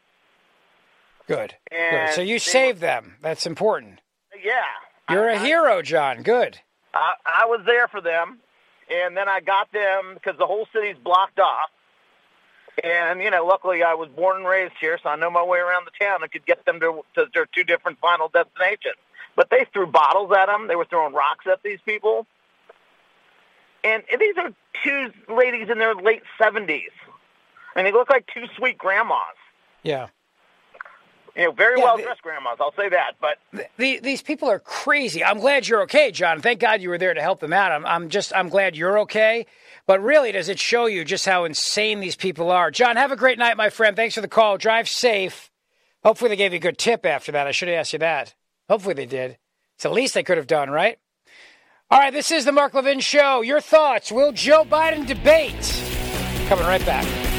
Good. 1.26 1.54
Good. 1.70 2.10
So 2.14 2.20
you 2.20 2.38
saved 2.38 2.80
them. 2.80 3.16
That's 3.22 3.46
important. 3.46 4.00
Yeah, 4.44 4.62
You're 5.10 5.28
a 5.28 5.38
hero, 5.38 5.82
John. 5.82 6.22
Good. 6.22 6.58
I, 6.94 7.14
I 7.24 7.46
was 7.46 7.60
there 7.64 7.86
for 7.88 8.00
them, 8.00 8.38
and 8.92 9.16
then 9.16 9.28
I 9.28 9.40
got 9.40 9.72
them 9.72 10.14
because 10.14 10.38
the 10.38 10.46
whole 10.46 10.66
city's 10.72 10.96
blocked 11.02 11.38
off. 11.38 11.70
And 12.82 13.20
you 13.20 13.30
know, 13.30 13.44
luckily 13.44 13.82
I 13.82 13.94
was 13.94 14.08
born 14.08 14.38
and 14.38 14.46
raised 14.46 14.74
here, 14.80 14.98
so 15.02 15.08
I 15.08 15.16
know 15.16 15.30
my 15.30 15.44
way 15.44 15.58
around 15.58 15.86
the 15.86 16.04
town. 16.04 16.22
I 16.22 16.26
could 16.26 16.46
get 16.46 16.64
them 16.64 16.80
to, 16.80 17.02
to 17.14 17.26
their 17.34 17.46
two 17.46 17.64
different 17.64 17.98
final 18.00 18.28
destinations. 18.28 18.96
But 19.36 19.50
they 19.50 19.66
threw 19.72 19.86
bottles 19.86 20.30
at 20.36 20.46
them. 20.46 20.68
They 20.68 20.76
were 20.76 20.84
throwing 20.84 21.14
rocks 21.14 21.46
at 21.50 21.62
these 21.62 21.80
people. 21.84 22.26
And 23.84 24.02
these 24.18 24.36
are 24.38 24.50
two 24.84 25.10
ladies 25.32 25.68
in 25.70 25.78
their 25.78 25.94
late 25.94 26.22
seventies, 26.40 26.90
and 27.74 27.86
they 27.86 27.92
look 27.92 28.10
like 28.10 28.26
two 28.32 28.44
sweet 28.56 28.78
grandmas. 28.78 29.18
Yeah. 29.82 30.08
You 31.34 31.44
know, 31.44 31.52
very 31.52 31.78
Yeah, 31.78 31.84
well 31.84 31.96
dressed 31.98 32.22
grandmas. 32.22 32.58
I'll 32.60 32.74
say 32.74 32.88
that. 32.90 33.12
But 33.20 33.38
The, 33.78 34.00
these 34.00 34.22
people 34.22 34.50
are 34.50 34.58
crazy. 34.58 35.24
I'm 35.24 35.38
glad 35.38 35.66
you're 35.66 35.82
okay, 35.82 36.10
John. 36.10 36.40
Thank 36.42 36.60
God 36.60 36.82
you 36.82 36.90
were 36.90 36.98
there 36.98 37.14
to 37.14 37.22
help 37.22 37.40
them 37.40 37.52
out. 37.52 37.72
I'm, 37.72 37.86
I'm 37.86 38.08
just, 38.10 38.32
I'm 38.34 38.48
glad 38.48 38.76
you're 38.76 39.00
okay. 39.00 39.46
But 39.86 40.02
really, 40.02 40.30
does 40.32 40.48
it 40.48 40.58
show 40.58 40.86
you 40.86 41.04
just 41.04 41.24
how 41.26 41.44
insane 41.44 42.00
these 42.00 42.16
people 42.16 42.50
are? 42.50 42.70
John, 42.70 42.96
have 42.96 43.12
a 43.12 43.16
great 43.16 43.38
night, 43.38 43.56
my 43.56 43.70
friend. 43.70 43.96
Thanks 43.96 44.14
for 44.14 44.20
the 44.20 44.28
call. 44.28 44.58
Drive 44.58 44.88
safe. 44.88 45.50
Hopefully, 46.04 46.28
they 46.28 46.36
gave 46.36 46.52
you 46.52 46.58
a 46.58 46.60
good 46.60 46.78
tip 46.78 47.06
after 47.06 47.32
that. 47.32 47.46
I 47.46 47.52
should 47.52 47.68
have 47.68 47.78
asked 47.78 47.92
you 47.92 47.98
that. 48.00 48.34
Hopefully, 48.68 48.94
they 48.94 49.06
did. 49.06 49.38
It's 49.74 49.84
the 49.84 49.90
least 49.90 50.14
they 50.14 50.22
could 50.22 50.36
have 50.36 50.46
done, 50.46 50.70
right? 50.70 50.98
All 51.90 51.98
right, 51.98 52.12
this 52.12 52.30
is 52.30 52.44
the 52.44 52.52
Mark 52.52 52.74
Levin 52.74 53.00
Show. 53.00 53.42
Your 53.42 53.60
thoughts? 53.60 54.12
Will 54.12 54.32
Joe 54.32 54.64
Biden 54.64 55.06
debate? 55.06 55.82
Coming 56.48 56.64
right 56.66 56.84
back. 56.86 57.31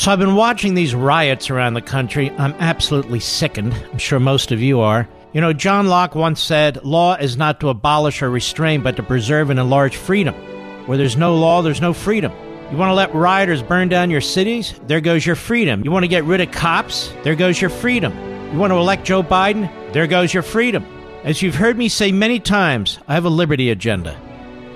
So 0.00 0.10
I've 0.10 0.18
been 0.18 0.34
watching 0.34 0.72
these 0.72 0.94
riots 0.94 1.50
around 1.50 1.74
the 1.74 1.82
country. 1.82 2.30
I'm 2.38 2.54
absolutely 2.54 3.20
sickened. 3.20 3.74
I'm 3.92 3.98
sure 3.98 4.18
most 4.18 4.50
of 4.50 4.58
you 4.62 4.80
are. 4.80 5.06
You 5.34 5.42
know, 5.42 5.52
John 5.52 5.88
Locke 5.88 6.14
once 6.14 6.40
said, 6.40 6.82
Law 6.82 7.16
is 7.16 7.36
not 7.36 7.60
to 7.60 7.68
abolish 7.68 8.22
or 8.22 8.30
restrain, 8.30 8.80
but 8.80 8.96
to 8.96 9.02
preserve 9.02 9.50
and 9.50 9.60
enlarge 9.60 9.96
freedom. 9.96 10.34
Where 10.86 10.96
there's 10.96 11.18
no 11.18 11.36
law, 11.36 11.60
there's 11.60 11.82
no 11.82 11.92
freedom. 11.92 12.32
You 12.70 12.78
want 12.78 12.88
to 12.88 12.94
let 12.94 13.14
rioters 13.14 13.62
burn 13.62 13.90
down 13.90 14.08
your 14.08 14.22
cities? 14.22 14.72
There 14.86 15.02
goes 15.02 15.26
your 15.26 15.36
freedom. 15.36 15.84
You 15.84 15.90
want 15.90 16.04
to 16.04 16.08
get 16.08 16.24
rid 16.24 16.40
of 16.40 16.50
cops? 16.50 17.12
There 17.22 17.34
goes 17.34 17.60
your 17.60 17.68
freedom. 17.68 18.14
You 18.54 18.58
want 18.58 18.70
to 18.70 18.78
elect 18.78 19.04
Joe 19.04 19.22
Biden? 19.22 19.70
There 19.92 20.06
goes 20.06 20.32
your 20.32 20.42
freedom. 20.42 20.82
As 21.24 21.42
you've 21.42 21.56
heard 21.56 21.76
me 21.76 21.90
say 21.90 22.10
many 22.10 22.40
times, 22.40 22.98
I 23.06 23.12
have 23.12 23.26
a 23.26 23.28
liberty 23.28 23.68
agenda. 23.68 24.18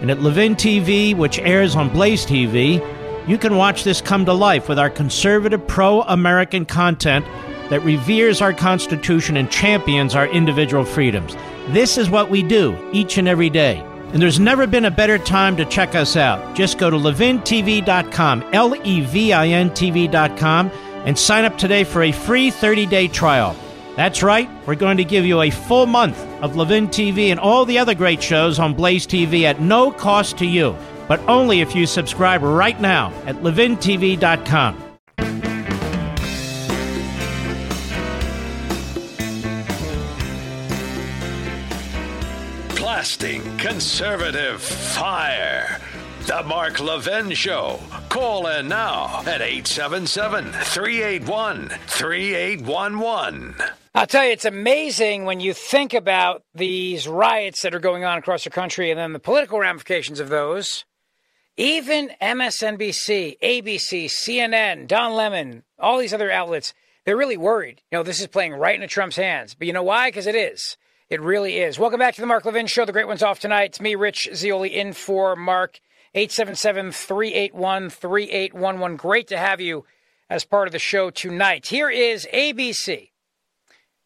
And 0.03 0.11
at 0.11 0.20
Levin 0.20 0.55
TV, 0.55 1.16
which 1.16 1.39
airs 1.39 1.77
on 1.77 1.89
Blaze 1.89 2.27
TV, 2.27 2.83
you 3.27 3.39
can 3.39 3.57
watch 3.57 3.85
this 3.85 4.01
come 4.01 4.25
to 4.27 4.33
life 4.33 4.68
with 4.68 4.79
our 4.79 4.91
conservative, 4.91 5.66
pro 5.66 6.03
American 6.03 6.66
content 6.66 7.25
that 7.70 7.83
reveres 7.83 8.43
our 8.43 8.53
Constitution 8.53 9.37
and 9.37 9.51
champions 9.51 10.14
our 10.14 10.27
individual 10.27 10.85
freedoms. 10.85 11.35
This 11.68 11.97
is 11.97 12.11
what 12.11 12.31
we 12.31 12.43
do 12.43 12.77
each 12.93 13.16
and 13.16 13.27
every 13.27 13.51
day. 13.51 13.83
And 14.12 14.22
there's 14.22 14.39
never 14.39 14.66
been 14.66 14.85
a 14.85 14.91
better 14.91 15.18
time 15.18 15.57
to 15.57 15.64
check 15.64 15.95
us 15.95 16.16
out. 16.16 16.55
Just 16.55 16.79
go 16.79 16.89
to 16.91 16.97
levintv.com, 16.97 18.45
L 18.53 18.77
E 18.87 19.01
V 19.01 19.33
I 19.33 19.49
N 19.49 19.70
TV.com, 19.70 20.70
and 21.05 21.18
sign 21.18 21.45
up 21.45 21.59
today 21.59 21.85
for 21.85 22.03
a 22.03 22.12
free 22.12 22.51
30 22.51 22.87
day 22.87 23.09
trial. 23.09 23.57
That's 23.97 24.22
right, 24.22 24.49
we're 24.66 24.75
going 24.75 24.97
to 24.97 25.05
give 25.05 25.25
you 25.25 25.41
a 25.41 25.51
full 25.51 25.87
month 25.87 26.18
of 26.43 26.57
Levin 26.57 26.89
TV 26.89 27.29
and 27.29 27.39
all 27.39 27.64
the 27.64 27.79
other 27.79 27.95
great 27.95 28.20
shows 28.22 28.59
on 28.59 28.75
Blaze 28.75 29.07
TV 29.07 29.43
at 29.45 29.61
no 29.61 29.93
cost 29.93 30.39
to 30.39 30.47
you, 30.47 30.77
but 31.09 31.21
only 31.29 31.61
if 31.61 31.75
you 31.75 31.87
subscribe 31.87 32.43
right 32.43 32.81
now 32.81 33.13
at 33.27 33.37
levintv.com. 33.37 34.81
Blasting 42.77 43.59
conservative 43.59 44.63
fire. 44.63 45.81
The 46.27 46.43
Mark 46.45 46.81
Levin 46.81 47.33
Show. 47.33 47.79
Call 48.09 48.47
in 48.47 48.69
now 48.69 49.21
at 49.27 49.43
877 49.43 50.53
381 50.53 51.69
3811. 51.87 53.55
I'll 53.95 54.07
tell 54.07 54.25
you, 54.25 54.33
it's 54.33 54.47
amazing 54.47 55.25
when 55.25 55.41
you 55.41 55.53
think 55.53 55.93
about 55.93 56.43
these 56.55 57.07
riots 57.07 57.61
that 57.63 57.75
are 57.75 57.79
going 57.79 58.05
on 58.05 58.17
across 58.17 58.45
the 58.45 58.51
country 58.51 58.91
and 58.91 58.99
then 58.99 59.13
the 59.13 59.19
political 59.19 59.59
ramifications 59.59 60.19
of 60.19 60.31
those. 60.31 60.87
Even 61.57 62.11
MSNBC, 62.21 63.39
ABC, 63.39 64.07
CNN, 64.07 64.89
Don 64.89 65.13
Lemon, 65.13 65.63
all 65.79 65.99
these 65.99 66.13
other 66.13 66.29
outlets, 66.29 66.75
they're 67.05 67.17
really 67.17 67.37
worried. 67.37 67.81
You 67.93 67.99
know, 67.99 68.03
this 68.03 68.21
is 68.21 68.27
playing 68.27 68.55
right 68.55 68.75
into 68.75 68.89
Trump's 68.89 69.15
hands. 69.15 69.55
But 69.55 69.69
you 69.69 69.73
know 69.73 69.85
why? 69.85 70.09
Because 70.09 70.27
it 70.27 70.35
is. 70.35 70.77
It 71.09 71.21
really 71.21 71.59
is. 71.59 71.79
Welcome 71.79 72.01
back 72.01 72.17
to 72.17 72.21
the 72.21 72.27
Mark 72.27 72.45
Levin 72.45 72.67
Show. 72.67 72.85
The 72.85 72.93
great 72.93 73.07
one's 73.07 73.23
off 73.23 73.39
tonight. 73.39 73.67
It's 73.67 73.81
me, 73.81 73.95
Rich 73.95 74.31
Zeoli, 74.35 74.75
in 74.75 74.93
for 74.95 75.37
Mark. 75.37 75.79
877 76.17 76.91
381 76.91 77.91
3811. 77.91 78.97
Great 78.97 79.29
to 79.29 79.37
have 79.37 79.61
you 79.61 79.85
as 80.29 80.45
part 80.45 80.67
of 80.67 80.73
the 80.73 80.81
show 80.81 81.11
tonight. 81.11 81.67
Here 81.67 81.91
is 81.91 82.27
ABC. 82.35 83.11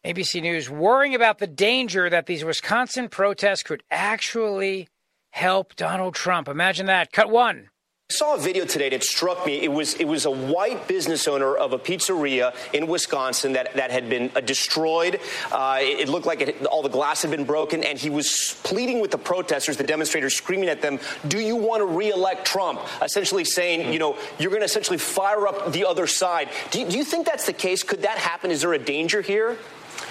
ABC 0.05 0.41
News 0.41 0.69
worrying 0.69 1.15
about 1.15 1.39
the 1.39 1.47
danger 1.47 2.09
that 2.11 2.27
these 2.27 2.45
Wisconsin 2.45 3.09
protests 3.09 3.63
could 3.63 3.81
actually 3.89 4.87
help 5.31 5.75
Donald 5.75 6.15
Trump. 6.15 6.47
Imagine 6.47 6.87
that. 6.87 7.11
Cut 7.11 7.29
one. 7.29 7.69
I 8.11 8.15
saw 8.15 8.33
a 8.33 8.39
video 8.39 8.65
today 8.65 8.89
that 8.89 9.03
struck 9.03 9.45
me. 9.45 9.61
It 9.61 9.71
was 9.71 9.93
it 9.93 10.07
was 10.07 10.25
a 10.25 10.31
white 10.31 10.87
business 10.87 11.27
owner 11.27 11.55
of 11.55 11.73
a 11.73 11.77
pizzeria 11.77 12.55
in 12.73 12.87
Wisconsin 12.87 13.53
that, 13.53 13.75
that 13.75 13.91
had 13.91 14.09
been 14.09 14.31
uh, 14.35 14.39
destroyed. 14.39 15.19
Uh, 15.51 15.77
it, 15.79 15.99
it, 15.99 16.09
looked 16.09 16.25
like 16.25 16.41
it, 16.41 16.65
all 16.65 16.81
the 16.81 16.89
glass 16.89 17.21
had 17.21 17.29
been 17.29 17.43
broken, 17.43 17.83
and 17.83 17.99
he 17.99 18.09
was 18.09 18.59
pleading 18.63 18.99
with 18.99 19.11
the 19.11 19.19
protesters, 19.19 19.77
the 19.77 19.83
demonstrators, 19.83 20.33
screaming 20.33 20.69
at 20.69 20.81
them, 20.81 20.99
"Do 21.27 21.39
you 21.39 21.55
want 21.55 21.81
to 21.81 21.85
reelect 21.85 22.45
Trump?" 22.45 22.81
Essentially 23.03 23.45
saying, 23.45 23.93
you 23.93 23.99
know, 23.99 24.17
you're 24.39 24.49
going 24.49 24.61
to 24.61 24.65
essentially 24.65 24.97
fire 24.97 25.47
up 25.47 25.71
the 25.71 25.85
other 25.85 26.07
side. 26.07 26.49
Do 26.71 26.79
you, 26.79 26.89
do 26.89 26.97
you 26.97 27.03
think 27.03 27.27
that's 27.27 27.45
the 27.45 27.53
case? 27.53 27.83
Could 27.83 28.01
that 28.01 28.17
happen? 28.17 28.49
Is 28.49 28.61
there 28.61 28.73
a 28.73 28.79
danger 28.79 29.21
here? 29.21 29.55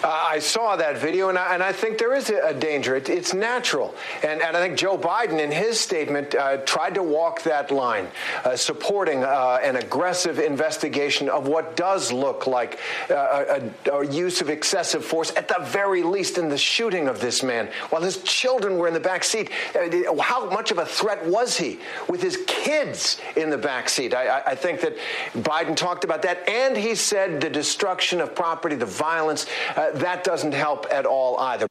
Uh, 0.02 0.26
I 0.28 0.38
saw 0.38 0.76
that 0.76 0.98
video, 0.98 1.28
and 1.28 1.36
I, 1.36 1.54
and 1.54 1.62
I 1.62 1.72
think 1.72 1.98
there 1.98 2.14
is 2.14 2.30
a, 2.30 2.54
danger. 2.54 2.94
It, 2.94 3.08
it's 3.08 3.34
natural. 3.34 3.94
And, 4.22 4.40
and 4.40 4.56
I 4.56 4.60
think 4.60 4.78
Joe 4.78 4.96
Biden, 4.96 5.40
in 5.40 5.50
his 5.50 5.80
statement, 5.80 6.34
uh, 6.34 6.58
tried 6.58 6.94
to 6.94 7.02
walk 7.02 7.42
that 7.42 7.70
line, 7.70 8.06
uh, 8.44 8.54
supporting 8.56 9.24
uh, 9.24 9.58
an 9.62 9.76
aggressive 9.76 10.38
investigation 10.38 11.28
of 11.28 11.48
what 11.48 11.76
does 11.76 12.12
look 12.12 12.46
like 12.46 12.78
uh, 13.10 13.60
a, 13.86 13.92
a, 13.92 14.06
use 14.06 14.40
of 14.40 14.50
excessive 14.50 15.04
force, 15.04 15.32
at 15.36 15.48
the 15.48 15.58
very 15.62 16.04
least 16.04 16.38
in 16.38 16.48
the 16.48 16.58
shooting 16.58 17.08
of 17.08 17.20
this 17.20 17.42
man, 17.42 17.68
while 17.90 18.02
his 18.02 18.18
children 18.22 18.78
were 18.78 18.86
in 18.86 18.94
the 18.94 19.00
back 19.00 19.24
seat. 19.24 19.50
Uh, 19.74 20.20
how 20.20 20.48
much 20.50 20.70
of 20.70 20.78
a 20.78 20.86
threat 20.86 21.24
was 21.26 21.56
he 21.56 21.80
with 22.08 22.22
his 22.22 22.38
kids 22.46 23.20
in 23.36 23.50
the 23.50 23.58
back 23.58 23.88
seat? 23.88 24.14
I, 24.14 24.42
I 24.46 24.54
think 24.54 24.80
that 24.80 24.96
Biden 25.34 25.74
talked 25.74 26.04
about 26.04 26.22
that, 26.22 26.48
and 26.48 26.76
he 26.76 26.94
said 26.94 27.40
the 27.40 27.50
destruction 27.50 28.20
of 28.20 28.34
property, 28.34 28.76
the 28.76 28.86
violence 28.86 29.46
Uh, 29.88 29.98
that 29.98 30.24
doesn't 30.24 30.52
help 30.52 30.86
at 30.90 31.06
all 31.06 31.38
either. 31.38 31.66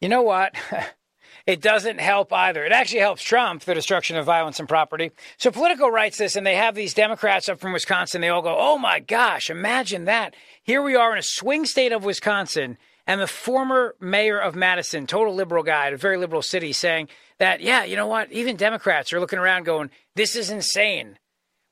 You 0.00 0.08
know 0.08 0.22
what? 0.22 0.54
it 1.46 1.60
doesn't 1.60 2.00
help 2.00 2.32
either. 2.32 2.64
It 2.64 2.72
actually 2.72 3.00
helps 3.00 3.22
Trump, 3.22 3.62
the 3.62 3.74
destruction 3.74 4.16
of 4.16 4.26
violence 4.26 4.58
and 4.58 4.68
property. 4.68 5.10
So 5.38 5.50
Politico 5.50 5.88
writes 5.88 6.18
this, 6.18 6.36
and 6.36 6.46
they 6.46 6.56
have 6.56 6.74
these 6.74 6.94
Democrats 6.94 7.48
up 7.48 7.60
from 7.60 7.72
Wisconsin. 7.72 8.20
They 8.20 8.28
all 8.28 8.42
go, 8.42 8.56
oh 8.58 8.78
my 8.78 9.00
gosh, 9.00 9.50
imagine 9.50 10.04
that. 10.06 10.34
Here 10.62 10.82
we 10.82 10.96
are 10.96 11.12
in 11.12 11.18
a 11.18 11.22
swing 11.22 11.64
state 11.64 11.92
of 11.92 12.04
Wisconsin, 12.04 12.78
and 13.06 13.20
the 13.20 13.26
former 13.26 13.94
mayor 14.00 14.38
of 14.38 14.54
Madison, 14.54 15.06
total 15.06 15.34
liberal 15.34 15.62
guy, 15.62 15.88
a 15.88 15.96
very 15.96 16.16
liberal 16.16 16.42
city, 16.42 16.72
saying 16.72 17.08
that, 17.38 17.60
yeah, 17.60 17.84
you 17.84 17.96
know 17.96 18.06
what? 18.06 18.32
Even 18.32 18.56
Democrats 18.56 19.12
are 19.12 19.20
looking 19.20 19.38
around 19.38 19.64
going, 19.64 19.90
this 20.16 20.36
is 20.36 20.50
insane. 20.50 21.18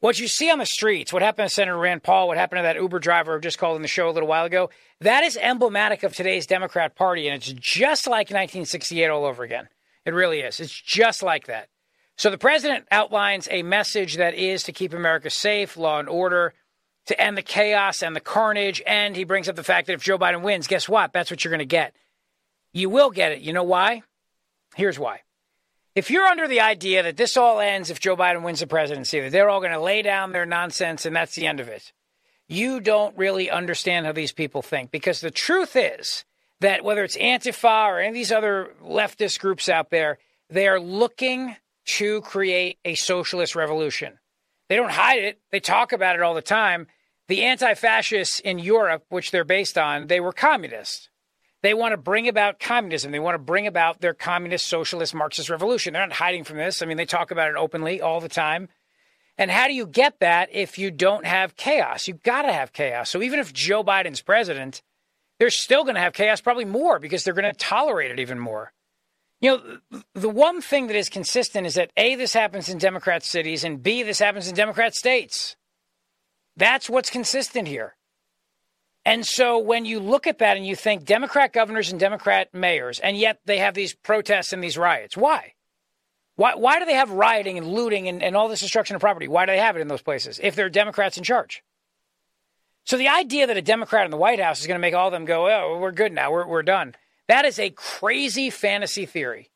What 0.02 0.18
you 0.18 0.26
see 0.26 0.50
on 0.50 0.58
the 0.58 0.66
streets, 0.66 1.12
what 1.12 1.22
happened 1.22 1.48
to 1.48 1.54
Senator 1.54 1.78
Rand 1.78 2.02
Paul, 2.02 2.26
what 2.26 2.36
happened 2.36 2.58
to 2.58 2.62
that 2.64 2.74
Uber 2.74 2.98
driver 2.98 3.36
who 3.36 3.40
just 3.40 3.56
called 3.56 3.76
in 3.76 3.82
the 3.82 3.88
show 3.88 4.08
a 4.08 4.10
little 4.10 4.28
while 4.28 4.44
ago, 4.44 4.68
that 5.00 5.22
is 5.22 5.36
emblematic 5.40 6.02
of 6.02 6.12
today's 6.12 6.44
Democrat 6.44 6.96
Party. 6.96 7.28
And 7.28 7.36
it's 7.36 7.52
just 7.52 8.08
like 8.08 8.26
1968 8.26 9.06
all 9.06 9.24
over 9.24 9.44
again. 9.44 9.68
It 10.04 10.12
really 10.12 10.40
is. 10.40 10.58
It's 10.58 10.74
just 10.74 11.22
like 11.22 11.46
that. 11.46 11.68
So 12.16 12.30
the 12.30 12.36
president 12.36 12.88
outlines 12.90 13.46
a 13.48 13.62
message 13.62 14.16
that 14.16 14.34
is 14.34 14.64
to 14.64 14.72
keep 14.72 14.92
America 14.92 15.30
safe, 15.30 15.76
law 15.76 16.00
and 16.00 16.08
order, 16.08 16.52
to 17.06 17.20
end 17.20 17.38
the 17.38 17.42
chaos 17.42 18.02
and 18.02 18.16
the 18.16 18.20
carnage. 18.20 18.82
And 18.84 19.14
he 19.14 19.22
brings 19.22 19.48
up 19.48 19.54
the 19.54 19.62
fact 19.62 19.86
that 19.86 19.92
if 19.92 20.02
Joe 20.02 20.18
Biden 20.18 20.42
wins, 20.42 20.66
guess 20.66 20.88
what? 20.88 21.12
That's 21.12 21.30
what 21.30 21.44
you're 21.44 21.52
going 21.52 21.60
to 21.60 21.64
get. 21.64 21.94
You 22.72 22.90
will 22.90 23.10
get 23.10 23.30
it. 23.30 23.42
You 23.42 23.52
know 23.52 23.62
why? 23.62 24.02
Here's 24.74 24.98
why 24.98 25.20
if 25.94 26.10
you're 26.10 26.24
under 26.24 26.48
the 26.48 26.60
idea 26.60 27.02
that 27.02 27.16
this 27.16 27.36
all 27.36 27.60
ends 27.60 27.90
if 27.90 28.00
Joe 28.00 28.16
Biden 28.16 28.42
wins 28.42 28.60
the 28.60 28.66
presidency, 28.66 29.20
that 29.20 29.32
they're 29.32 29.50
all 29.50 29.60
going 29.60 29.72
to 29.72 29.80
lay 29.80 30.02
down 30.02 30.32
their 30.32 30.46
nonsense 30.46 31.04
and 31.04 31.14
that's 31.14 31.34
the 31.34 31.46
end 31.46 31.60
of 31.60 31.68
it, 31.68 31.92
you 32.48 32.80
don't 32.80 33.16
really 33.16 33.50
understand 33.50 34.06
how 34.06 34.12
these 34.12 34.32
people 34.32 34.62
think. 34.62 34.90
Because 34.90 35.20
the 35.20 35.30
truth 35.30 35.76
is 35.76 36.24
that 36.60 36.84
whether 36.84 37.04
it's 37.04 37.16
Antifa 37.16 37.86
or 37.86 37.98
any 37.98 38.08
of 38.08 38.14
these 38.14 38.32
other 38.32 38.72
leftist 38.82 39.40
groups 39.40 39.68
out 39.68 39.90
there, 39.90 40.18
they 40.48 40.68
are 40.68 40.80
looking 40.80 41.56
to 41.84 42.20
create 42.22 42.78
a 42.84 42.94
socialist 42.94 43.54
revolution. 43.54 44.18
They 44.68 44.76
don't 44.76 44.92
hide 44.92 45.22
it, 45.22 45.40
they 45.50 45.60
talk 45.60 45.92
about 45.92 46.16
it 46.16 46.22
all 46.22 46.34
the 46.34 46.42
time. 46.42 46.86
The 47.28 47.42
anti 47.44 47.74
fascists 47.74 48.40
in 48.40 48.58
Europe, 48.58 49.04
which 49.08 49.30
they're 49.30 49.44
based 49.44 49.78
on, 49.78 50.06
they 50.06 50.20
were 50.20 50.32
communists. 50.32 51.08
They 51.62 51.74
want 51.74 51.92
to 51.92 51.96
bring 51.96 52.28
about 52.28 52.58
communism. 52.58 53.12
They 53.12 53.20
want 53.20 53.34
to 53.34 53.38
bring 53.38 53.66
about 53.66 54.00
their 54.00 54.14
communist, 54.14 54.66
socialist, 54.66 55.14
Marxist 55.14 55.48
revolution. 55.48 55.92
They're 55.92 56.06
not 56.06 56.16
hiding 56.16 56.44
from 56.44 56.56
this. 56.56 56.82
I 56.82 56.86
mean, 56.86 56.96
they 56.96 57.06
talk 57.06 57.30
about 57.30 57.50
it 57.50 57.56
openly 57.56 58.00
all 58.00 58.20
the 58.20 58.28
time. 58.28 58.68
And 59.38 59.50
how 59.50 59.68
do 59.68 59.72
you 59.72 59.86
get 59.86 60.18
that 60.20 60.50
if 60.52 60.78
you 60.78 60.90
don't 60.90 61.24
have 61.24 61.56
chaos? 61.56 62.08
You've 62.08 62.22
got 62.22 62.42
to 62.42 62.52
have 62.52 62.72
chaos. 62.72 63.10
So 63.10 63.22
even 63.22 63.38
if 63.38 63.52
Joe 63.52 63.82
Biden's 63.82 64.20
president, 64.20 64.82
they're 65.38 65.50
still 65.50 65.84
going 65.84 65.94
to 65.94 66.00
have 66.00 66.12
chaos, 66.12 66.40
probably 66.40 66.64
more, 66.64 66.98
because 66.98 67.24
they're 67.24 67.32
going 67.32 67.50
to 67.50 67.58
tolerate 67.58 68.10
it 68.10 68.18
even 68.18 68.38
more. 68.38 68.72
You 69.40 69.56
know, 69.90 70.02
the 70.14 70.28
one 70.28 70.60
thing 70.62 70.88
that 70.88 70.96
is 70.96 71.08
consistent 71.08 71.66
is 71.66 71.74
that 71.74 71.90
A, 71.96 72.14
this 72.14 72.32
happens 72.32 72.68
in 72.68 72.78
Democrat 72.78 73.24
cities, 73.24 73.64
and 73.64 73.82
B, 73.82 74.02
this 74.02 74.20
happens 74.20 74.46
in 74.46 74.54
Democrat 74.54 74.94
states. 74.94 75.56
That's 76.56 76.90
what's 76.90 77.10
consistent 77.10 77.66
here. 77.66 77.96
And 79.04 79.26
so 79.26 79.58
when 79.58 79.84
you 79.84 79.98
look 79.98 80.26
at 80.26 80.38
that 80.38 80.56
and 80.56 80.66
you 80.66 80.76
think 80.76 81.04
Democrat 81.04 81.52
governors 81.52 81.90
and 81.90 81.98
Democrat 81.98 82.48
mayors, 82.52 83.00
and 83.00 83.16
yet 83.16 83.40
they 83.46 83.58
have 83.58 83.74
these 83.74 83.94
protests 83.94 84.52
and 84.52 84.62
these 84.62 84.78
riots, 84.78 85.16
why? 85.16 85.54
Why, 86.36 86.54
why 86.54 86.78
do 86.78 86.84
they 86.84 86.94
have 86.94 87.10
rioting 87.10 87.58
and 87.58 87.66
looting 87.66 88.08
and, 88.08 88.22
and 88.22 88.36
all 88.36 88.48
this 88.48 88.60
destruction 88.60 88.94
of 88.94 89.00
property? 89.00 89.28
Why 89.28 89.44
do 89.44 89.52
they 89.52 89.58
have 89.58 89.76
it 89.76 89.80
in 89.80 89.88
those 89.88 90.02
places 90.02 90.40
if 90.42 90.54
they're 90.54 90.70
Democrats 90.70 91.18
in 91.18 91.24
charge? 91.24 91.62
So 92.84 92.96
the 92.96 93.08
idea 93.08 93.46
that 93.46 93.56
a 93.56 93.62
Democrat 93.62 94.04
in 94.04 94.10
the 94.10 94.16
White 94.16 94.40
House 94.40 94.60
is 94.60 94.66
going 94.66 94.76
to 94.76 94.80
make 94.80 94.94
all 94.94 95.08
of 95.08 95.12
them 95.12 95.24
go, 95.24 95.48
oh, 95.48 95.78
we're 95.78 95.92
good 95.92 96.12
now, 96.12 96.32
we're, 96.32 96.46
we're 96.46 96.62
done, 96.62 96.94
that 97.28 97.44
is 97.44 97.58
a 97.58 97.70
crazy 97.70 98.50
fantasy 98.50 99.06
theory. 99.06 99.50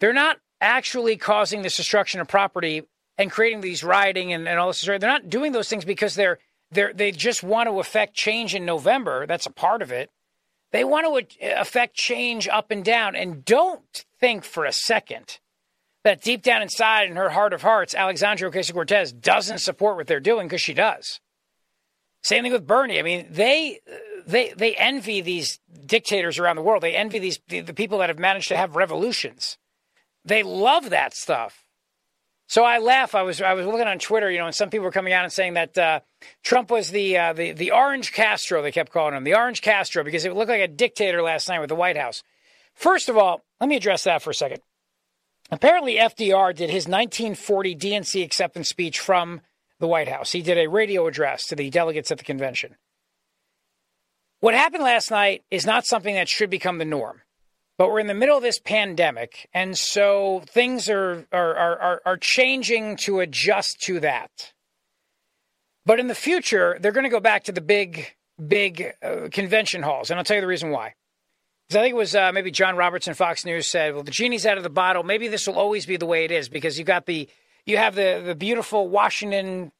They're 0.00 0.12
not 0.12 0.38
actually 0.60 1.16
causing 1.16 1.62
this 1.62 1.76
destruction 1.76 2.20
of 2.20 2.28
property 2.28 2.82
and 3.18 3.30
creating 3.30 3.60
these 3.60 3.82
rioting 3.82 4.32
and, 4.32 4.46
and 4.48 4.58
all 4.58 4.68
this. 4.68 4.82
They're 4.82 4.98
not 4.98 5.30
doing 5.30 5.52
those 5.52 5.68
things 5.68 5.84
because 5.84 6.14
they're 6.14 6.38
they 6.70 6.92
they 6.92 7.12
just 7.12 7.42
want 7.42 7.68
to 7.68 7.80
affect 7.80 8.14
change 8.14 8.54
in 8.54 8.64
November. 8.64 9.26
That's 9.26 9.46
a 9.46 9.50
part 9.50 9.82
of 9.82 9.90
it. 9.90 10.10
They 10.72 10.84
want 10.84 11.06
to 11.06 11.46
uh, 11.46 11.60
affect 11.60 11.94
change 11.94 12.48
up 12.48 12.70
and 12.70 12.84
down. 12.84 13.14
And 13.14 13.44
don't 13.44 14.04
think 14.20 14.44
for 14.44 14.64
a 14.64 14.72
second 14.72 15.38
that 16.04 16.22
deep 16.22 16.42
down 16.42 16.62
inside 16.62 17.08
in 17.08 17.16
her 17.16 17.30
heart 17.30 17.52
of 17.52 17.62
hearts, 17.62 17.94
Alexandria 17.94 18.50
Ocasio 18.50 18.72
Cortez 18.72 19.12
doesn't 19.12 19.58
support 19.58 19.96
what 19.96 20.06
they're 20.06 20.20
doing 20.20 20.46
because 20.46 20.60
she 20.60 20.74
does. 20.74 21.20
Same 22.22 22.42
thing 22.42 22.52
with 22.52 22.66
Bernie. 22.66 22.98
I 22.98 23.02
mean, 23.02 23.26
they 23.30 23.80
they 24.26 24.52
they 24.56 24.74
envy 24.74 25.20
these 25.20 25.60
dictators 25.84 26.38
around 26.38 26.56
the 26.56 26.62
world. 26.62 26.82
They 26.82 26.96
envy 26.96 27.20
these 27.20 27.38
the, 27.48 27.60
the 27.60 27.74
people 27.74 27.98
that 27.98 28.08
have 28.08 28.18
managed 28.18 28.48
to 28.48 28.56
have 28.56 28.74
revolutions. 28.74 29.58
They 30.24 30.42
love 30.42 30.90
that 30.90 31.14
stuff. 31.14 31.65
So 32.48 32.62
I 32.62 32.78
laugh. 32.78 33.14
I 33.14 33.22
was 33.22 33.42
I 33.42 33.54
was 33.54 33.66
looking 33.66 33.88
on 33.88 33.98
Twitter, 33.98 34.30
you 34.30 34.38
know, 34.38 34.46
and 34.46 34.54
some 34.54 34.70
people 34.70 34.84
were 34.84 34.92
coming 34.92 35.12
out 35.12 35.24
and 35.24 35.32
saying 35.32 35.54
that 35.54 35.76
uh, 35.76 36.00
Trump 36.44 36.70
was 36.70 36.90
the 36.90 37.18
uh, 37.18 37.32
the 37.32 37.52
the 37.52 37.72
Orange 37.72 38.12
Castro. 38.12 38.62
They 38.62 38.72
kept 38.72 38.92
calling 38.92 39.14
him 39.14 39.24
the 39.24 39.34
Orange 39.34 39.62
Castro 39.62 40.04
because 40.04 40.24
it 40.24 40.34
looked 40.34 40.50
like 40.50 40.60
a 40.60 40.68
dictator 40.68 41.22
last 41.22 41.48
night 41.48 41.58
with 41.58 41.68
the 41.68 41.74
White 41.74 41.96
House. 41.96 42.22
First 42.74 43.08
of 43.08 43.16
all, 43.16 43.42
let 43.60 43.68
me 43.68 43.76
address 43.76 44.04
that 44.04 44.22
for 44.22 44.30
a 44.30 44.34
second. 44.34 44.60
Apparently, 45.50 45.96
FDR 45.96 46.54
did 46.54 46.70
his 46.70 46.86
1940 46.86 47.76
DNC 47.76 48.24
acceptance 48.24 48.68
speech 48.68 49.00
from 49.00 49.40
the 49.78 49.86
White 49.86 50.08
House. 50.08 50.32
He 50.32 50.42
did 50.42 50.58
a 50.58 50.68
radio 50.68 51.06
address 51.06 51.46
to 51.48 51.56
the 51.56 51.70
delegates 51.70 52.10
at 52.10 52.18
the 52.18 52.24
convention. 52.24 52.76
What 54.40 54.54
happened 54.54 54.84
last 54.84 55.10
night 55.10 55.44
is 55.50 55.66
not 55.66 55.86
something 55.86 56.14
that 56.14 56.28
should 56.28 56.50
become 56.50 56.78
the 56.78 56.84
norm. 56.84 57.22
But 57.78 57.90
we're 57.90 58.00
in 58.00 58.06
the 58.06 58.14
middle 58.14 58.36
of 58.36 58.42
this 58.42 58.58
pandemic, 58.58 59.48
and 59.52 59.76
so 59.76 60.42
things 60.46 60.88
are 60.88 61.26
are 61.30 61.54
are, 61.54 62.02
are 62.06 62.16
changing 62.16 62.96
to 62.98 63.20
adjust 63.20 63.82
to 63.82 64.00
that. 64.00 64.54
But 65.84 66.00
in 66.00 66.06
the 66.08 66.14
future, 66.14 66.78
they're 66.80 66.92
going 66.92 67.04
to 67.04 67.10
go 67.10 67.20
back 67.20 67.44
to 67.44 67.52
the 67.52 67.60
big, 67.60 68.14
big 68.44 68.92
uh, 69.02 69.28
convention 69.30 69.82
halls, 69.82 70.10
and 70.10 70.18
I'll 70.18 70.24
tell 70.24 70.36
you 70.36 70.40
the 70.40 70.46
reason 70.46 70.70
why. 70.70 70.94
Because 71.68 71.78
I 71.78 71.82
think 71.82 71.92
it 71.92 71.96
was 71.96 72.14
uh, 72.14 72.32
maybe 72.32 72.50
John 72.50 72.76
Robertson, 72.76 73.12
Fox 73.12 73.44
News 73.44 73.66
said, 73.66 73.92
"Well, 73.92 74.02
the 74.02 74.10
genie's 74.10 74.46
out 74.46 74.56
of 74.56 74.62
the 74.62 74.70
bottle. 74.70 75.02
Maybe 75.02 75.28
this 75.28 75.46
will 75.46 75.58
always 75.58 75.84
be 75.84 75.98
the 75.98 76.06
way 76.06 76.24
it 76.24 76.30
is 76.30 76.48
because 76.48 76.78
you 76.78 76.84
got 76.84 77.04
the 77.04 77.28
you 77.66 77.76
have 77.76 77.94
the 77.94 78.22
the 78.24 78.34
beautiful 78.34 78.88
Washington 78.88 79.70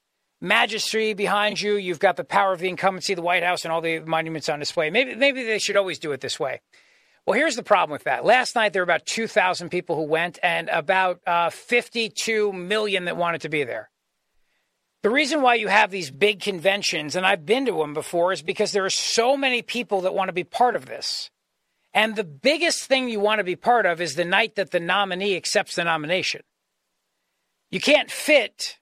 majesty 0.43 1.15
behind 1.15 1.61
you. 1.61 1.77
You've 1.77 1.99
got 1.99 2.17
the 2.17 2.25
power 2.25 2.53
of 2.53 2.61
the 2.61 2.69
incumbency, 2.69 3.15
the 3.15 3.23
White 3.23 3.43
House, 3.43 3.65
and 3.65 3.73
all 3.73 3.81
the 3.81 4.01
monuments 4.01 4.51
on 4.51 4.59
display. 4.59 4.91
Maybe 4.91 5.15
maybe 5.15 5.45
they 5.45 5.59
should 5.59 5.79
always 5.79 5.99
do 5.99 6.13
it 6.13 6.21
this 6.21 6.39
way." 6.39 6.61
Well, 7.27 7.37
here's 7.37 7.57
the 7.57 7.65
problem 7.65 7.93
with 7.93 8.05
that. 8.05 8.25
Last 8.25 8.55
night, 8.55 8.73
there 8.73 8.83
were 8.83 8.85
about 8.85 9.05
2,000 9.05 9.69
people 9.69 9.97
who 9.97 10.03
went 10.03 10.39
and 10.45 10.69
about 10.69 11.21
uh, 11.27 11.51
52 11.51 12.53
million 12.53 13.07
that 13.07 13.17
wanted 13.17 13.41
to 13.41 13.49
be 13.49 13.65
there. 13.65 13.91
The 15.03 15.11
reason 15.11 15.43
why 15.43 15.57
you 15.57 15.67
have 15.67 15.91
these 15.91 16.11
big 16.11 16.41
conventions, 16.41 17.17
and 17.17 17.27
I've 17.27 17.45
been 17.45 17.67
to 17.67 17.79
them 17.79 17.95
before, 17.95 18.33
is 18.33 18.43
because 18.43 18.71
there 18.71 18.85
are 18.85 18.91
so 18.91 19.37
many 19.37 19.61
people 19.61 20.03
that 20.03 20.15
want 20.15 20.29
to 20.29 20.33
be 20.33 20.45
part 20.45 20.77
of 20.77 20.87
this. 20.87 21.31
And 21.93 22.15
the 22.15 22.25
biggest 22.25 22.85
thing 22.85 23.09
you 23.09 23.19
want 23.21 23.41
to 23.41 23.45
be 23.45 23.57
part 23.57 23.87
of 23.87 24.01
is 24.01 24.15
the 24.15 24.25
night 24.25 24.55
that 24.55 24.71
the 24.71 24.81
nominee 24.81 25.37
accepts 25.37 25.75
the 25.75 25.85
nomination. 25.85 26.43
You 27.71 27.81
can't 27.81 28.11
fit 28.11 28.79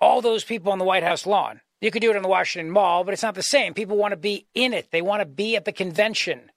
all 0.00 0.20
those 0.20 0.44
people 0.44 0.70
on 0.72 0.78
the 0.78 0.84
White 0.84 1.02
House 1.02 1.26
lawn. 1.26 1.60
You 1.80 1.90
could 1.90 2.02
do 2.02 2.10
it 2.10 2.16
in 2.16 2.22
the 2.22 2.28
Washington 2.28 2.70
Mall, 2.70 3.04
but 3.04 3.14
it's 3.14 3.22
not 3.22 3.34
the 3.34 3.42
same. 3.42 3.72
People 3.72 3.96
want 3.96 4.12
to 4.12 4.18
be 4.18 4.46
in 4.54 4.74
it, 4.74 4.90
they 4.90 5.00
want 5.00 5.20
to 5.20 5.26
be 5.26 5.56
at 5.56 5.64
the 5.64 5.72
convention. 5.72 6.49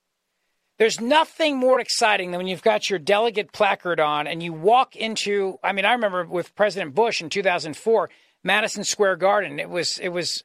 There's 0.83 0.99
nothing 0.99 1.55
more 1.55 1.79
exciting 1.79 2.31
than 2.31 2.39
when 2.39 2.47
you've 2.47 2.61
got 2.61 2.89
your 2.89 2.99
delegate 2.99 3.53
placard 3.53 4.01
on 4.01 4.27
and 4.27 4.43
you 4.43 4.51
walk 4.51 4.97
into 4.97 5.57
I 5.63 5.71
mean 5.71 5.85
I 5.85 5.93
remember 5.93 6.25
with 6.25 6.53
President 6.57 6.93
Bush 6.93 7.21
in 7.21 7.29
2004 7.29 8.09
Madison 8.43 8.83
Square 8.83 9.15
Garden. 9.15 9.61
It 9.61 9.69
was 9.69 9.97
it 9.99 10.09
was 10.09 10.43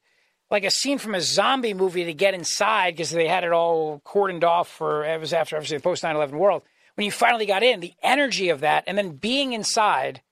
like 0.49 0.63
a 0.63 0.71
scene 0.71 0.99
from 0.99 1.17
a 1.17 1.21
zombie 1.21 1.75
movie 1.75 2.05
to 2.05 2.15
get 2.15 2.35
inside 2.35 2.93
because 2.93 3.11
they 3.11 3.27
had 3.27 3.43
it 3.43 3.51
all 3.51 4.01
cordoned 4.07 4.45
off 4.45 4.69
for 4.69 5.05
it 5.05 5.19
was 5.19 5.33
after 5.33 5.57
obviously 5.57 5.79
the 5.79 5.83
post 5.83 6.05
9/11 6.05 6.31
world. 6.39 6.63
When 6.95 7.05
you 7.05 7.11
finally 7.11 7.45
got 7.45 7.65
in 7.65 7.81
the 7.81 7.95
energy 8.01 8.49
of 8.51 8.61
that 8.61 8.85
and 8.87 8.97
then 8.97 9.17
being 9.17 9.55
inside 9.55 10.23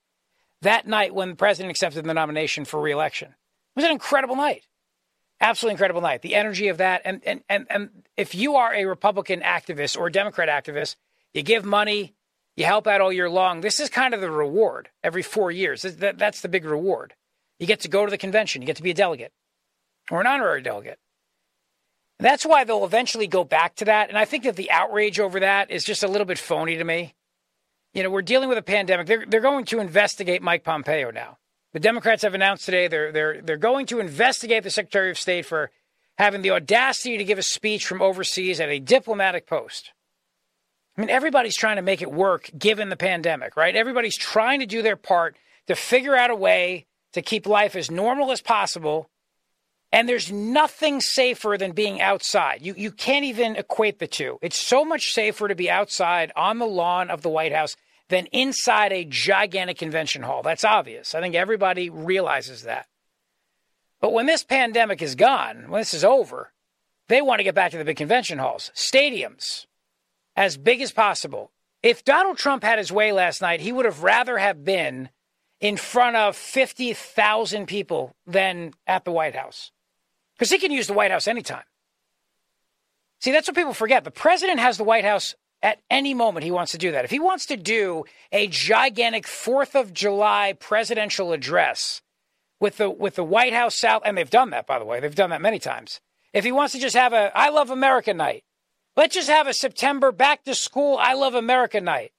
that 0.63 0.87
night 0.87 1.17
when 1.17 1.31
the 1.31 1.35
president 1.35 1.73
accepted 1.73 2.05
the 2.05 2.15
nomination 2.15 2.65
for 2.65 2.81
reelection. 2.81 3.31
It 3.31 3.75
was 3.75 3.85
an 3.85 3.91
incredible 3.91 4.37
night 4.37 4.69
absolutely 5.41 5.73
incredible 5.73 6.01
night. 6.01 6.23
The 6.23 6.35
energy 6.35 6.69
of 6.69 6.79
that, 6.79 7.03
and 7.05 7.21
and 7.25 7.43
and 7.49 7.67
and 7.71 7.91
if 8.17 8.35
you 8.35 8.57
are 8.57 8.75
a 8.75 8.85
Republican 8.85 9.41
activist 9.41 9.97
or 9.99 10.07
a 10.07 10.13
Democrat 10.13 10.49
activist, 10.49 10.97
you 11.35 11.43
give 11.43 11.65
money, 11.65 12.15
you 12.57 12.65
help 12.65 12.87
out 12.87 13.01
all 13.01 13.13
year 13.13 13.29
long. 13.29 13.61
This 13.61 13.81
is 13.81 13.89
kind 13.91 14.15
of 14.15 14.21
the 14.21 14.31
reward 14.31 14.89
every 15.03 15.23
four 15.23 15.51
years. 15.51 15.83
That, 15.83 16.19
that's 16.19 16.41
the 16.41 16.49
big 16.49 16.65
reward. 16.65 17.15
You 17.59 17.67
get 17.67 17.81
to 17.81 17.89
go 17.89 18.05
to 18.05 18.11
the 18.11 18.19
convention. 18.19 18.63
You 18.63 18.67
get 18.67 18.77
to 18.77 18.83
be 18.83 18.91
a 18.91 18.95
delegate 18.95 19.33
or 20.11 20.21
an 20.21 20.27
honorary 20.27 20.63
delegate. 20.63 20.99
That's 22.19 22.47
why 22.47 22.65
they'll 22.65 22.85
eventually 22.85 23.27
go 23.27 23.45
back 23.45 23.77
to 23.77 23.85
that. 23.87 24.09
And 24.09 24.17
I 24.17 24.25
think 24.25 24.45
that 24.45 24.57
the 24.57 24.71
outrage 24.71 25.21
over 25.21 25.41
that 25.41 25.71
is 25.71 25.85
just 25.85 26.03
a 26.03 26.09
little 26.09 26.25
bit 26.25 26.39
phony 26.39 26.77
to 26.77 26.85
me. 26.85 27.15
You 27.93 28.03
know, 28.03 28.11
we're 28.11 28.23
dealing 28.23 28.49
with 28.49 28.59
a 28.59 28.63
pandemic. 28.63 29.07
They're, 29.07 29.25
they're 29.27 29.41
going 29.41 29.67
to 29.67 29.81
investigate 29.81 30.43
Mike 30.43 30.65
Pompeo 30.65 31.11
now. 31.11 31.39
The 31.77 31.81
Democrats 31.81 32.23
have 32.23 32.33
announced 32.33 32.65
today 32.65 32.89
they're 32.89 33.13
they're 33.13 33.43
they're 33.43 33.57
going 33.59 33.85
to 33.89 34.01
investigate 34.01 34.63
the 34.63 34.71
Secretary 34.71 35.11
of 35.11 35.19
State 35.19 35.45
for 35.45 35.71
having 36.17 36.41
the 36.41 36.53
audacity 36.53 37.19
to 37.19 37.25
give 37.25 37.37
a 37.37 37.43
speech 37.43 37.87
from 37.87 38.01
overseas 38.01 38.61
at 38.61 38.71
a 38.71 38.79
diplomatic 38.79 39.47
post. 39.47 39.93
I 40.97 41.03
mean, 41.03 41.11
everybody's 41.11 41.55
trying 41.55 41.77
to 41.77 41.83
make 41.83 42.01
it 42.01 42.11
work 42.11 42.51
given 42.57 42.89
the 42.89 42.97
pandemic, 42.97 43.59
right? 43.59 43.77
Everybody's 43.77 44.17
trying 44.17 44.61
to 44.61 44.67
do 44.67 44.81
their 44.81 44.97
part 44.97 45.37
to 45.67 45.75
figure 45.75 46.17
out 46.17 46.31
a 46.31 46.35
way 46.35 46.87
to 47.13 47.21
keep 47.21 47.47
life 47.47 47.77
as 47.77 47.91
normal 47.91 48.33
as 48.33 48.41
possible. 48.41 49.11
And 49.93 50.09
there's 50.09 50.33
nothing 50.33 51.03
safer 51.03 51.59
than 51.59 51.73
being 51.73 52.01
outside. 52.01 52.63
You, 52.63 52.73
you 52.75 52.91
can't 52.91 53.27
even 53.27 53.55
equate 53.55 53.99
the 53.99 54.07
two. 54.07 54.39
It's 54.41 54.57
so 54.57 54.83
much 54.83 55.13
safer 55.13 55.47
to 55.47 55.55
be 55.55 55.69
outside 55.69 56.33
on 56.37 56.59
the 56.59 56.65
lawn 56.65 57.11
of 57.11 57.21
the 57.21 57.29
White 57.29 57.53
House 57.53 57.77
than 58.09 58.27
inside 58.27 58.93
a 58.93 59.05
gigantic 59.05 59.79
convention 59.79 60.23
hall. 60.23 60.43
That's 60.43 60.65
obvious. 60.65 61.15
I 61.15 61.21
think 61.21 61.35
everybody 61.35 61.91
realizes 61.91 62.63
that. 62.63 62.87
But 64.01 64.13
when 64.13 64.27
this 64.27 64.45
pandemic 64.45 65.03
is 65.03 65.15
gone, 65.15 65.69
when 65.69 65.81
this 65.81 65.95
is 65.95 66.05
over, 66.05 66.53
they 67.09 67.23
want 67.23 67.41
to 67.41 67.45
get 67.45 67.55
back 67.55 67.71
to 67.73 67.79
the 67.79 67.85
big 67.85 67.97
convention 67.97 68.39
halls, 68.39 68.71
stadiums, 68.75 69.67
as 70.37 70.57
big 70.57 70.81
as 70.81 70.93
possible. 70.93 71.51
If 71.83 72.05
Donald 72.05 72.37
Trump 72.37 72.63
had 72.63 72.79
his 72.79 72.93
way 72.93 73.13
last 73.13 73.41
night, 73.41 73.61
he 73.61 73.73
would 73.73 73.85
have 73.85 74.03
rather 74.03 74.39
have 74.39 74.65
been 74.65 75.09
in 75.61 75.77
front 75.77 76.17
of 76.17 76.37
50,000 76.37 77.67
people 77.67 78.15
than 78.27 78.73
at 78.87 79.05
the 79.05 79.13
White 79.13 79.35
House. 79.35 79.73
Because 80.35 80.51
he 80.51 80.59
can 80.59 80.71
use 80.71 80.87
the 80.87 80.93
White 80.93 81.11
House 81.11 81.27
anytime. 81.27 81.65
See, 83.21 83.33
that's 83.33 83.49
what 83.49 83.57
people 83.57 83.73
forget. 83.73 84.05
The 84.05 84.11
president 84.11 84.61
has 84.61 84.77
the 84.77 84.85
White 84.85 85.05
House 85.05 85.35
at 85.67 85.81
any 85.91 86.15
moment 86.15 86.45
he 86.45 86.53
wants 86.53 86.71
to 86.71 86.79
do 86.79 86.93
that. 86.93 87.05
If 87.05 87.11
he 87.11 87.19
wants 87.19 87.45
to 87.47 87.57
do 87.57 88.05
a 88.31 88.47
gigantic 88.47 89.27
4th 89.27 89.75
of 89.75 89.93
July 89.93 90.55
presidential 90.61 91.33
address 91.33 92.03
with 92.61 92.77
the 92.77 92.89
with 92.89 93.17
the 93.17 93.25
White 93.25 93.53
House 93.53 93.75
South 93.75 94.03
and 94.05 94.17
they've 94.17 94.31
done 94.31 94.51
that 94.51 94.69
by 94.69 94.79
the 94.79 94.85
way. 94.85 95.01
They've 95.01 95.13
done 95.13 95.31
that 95.31 95.43
many 95.43 95.59
times. 95.59 96.01
If 96.33 96.45
he 96.45 96.53
wants 96.53 96.73
to 96.75 96.79
just 96.79 96.95
have 96.95 97.13
a 97.13 97.37
I 97.37 97.49
love 97.51 97.71
America 97.71 98.15
night. 98.15 98.45
Let's 98.97 99.17
just 99.17 99.29
have 99.29 99.49
a 99.49 99.53
September 99.53 100.13
back 100.13 100.45
to 100.45 100.55
school 100.55 100.99
I 101.01 101.15
love 101.15 101.35
America 101.35 101.81
night. 101.81 102.13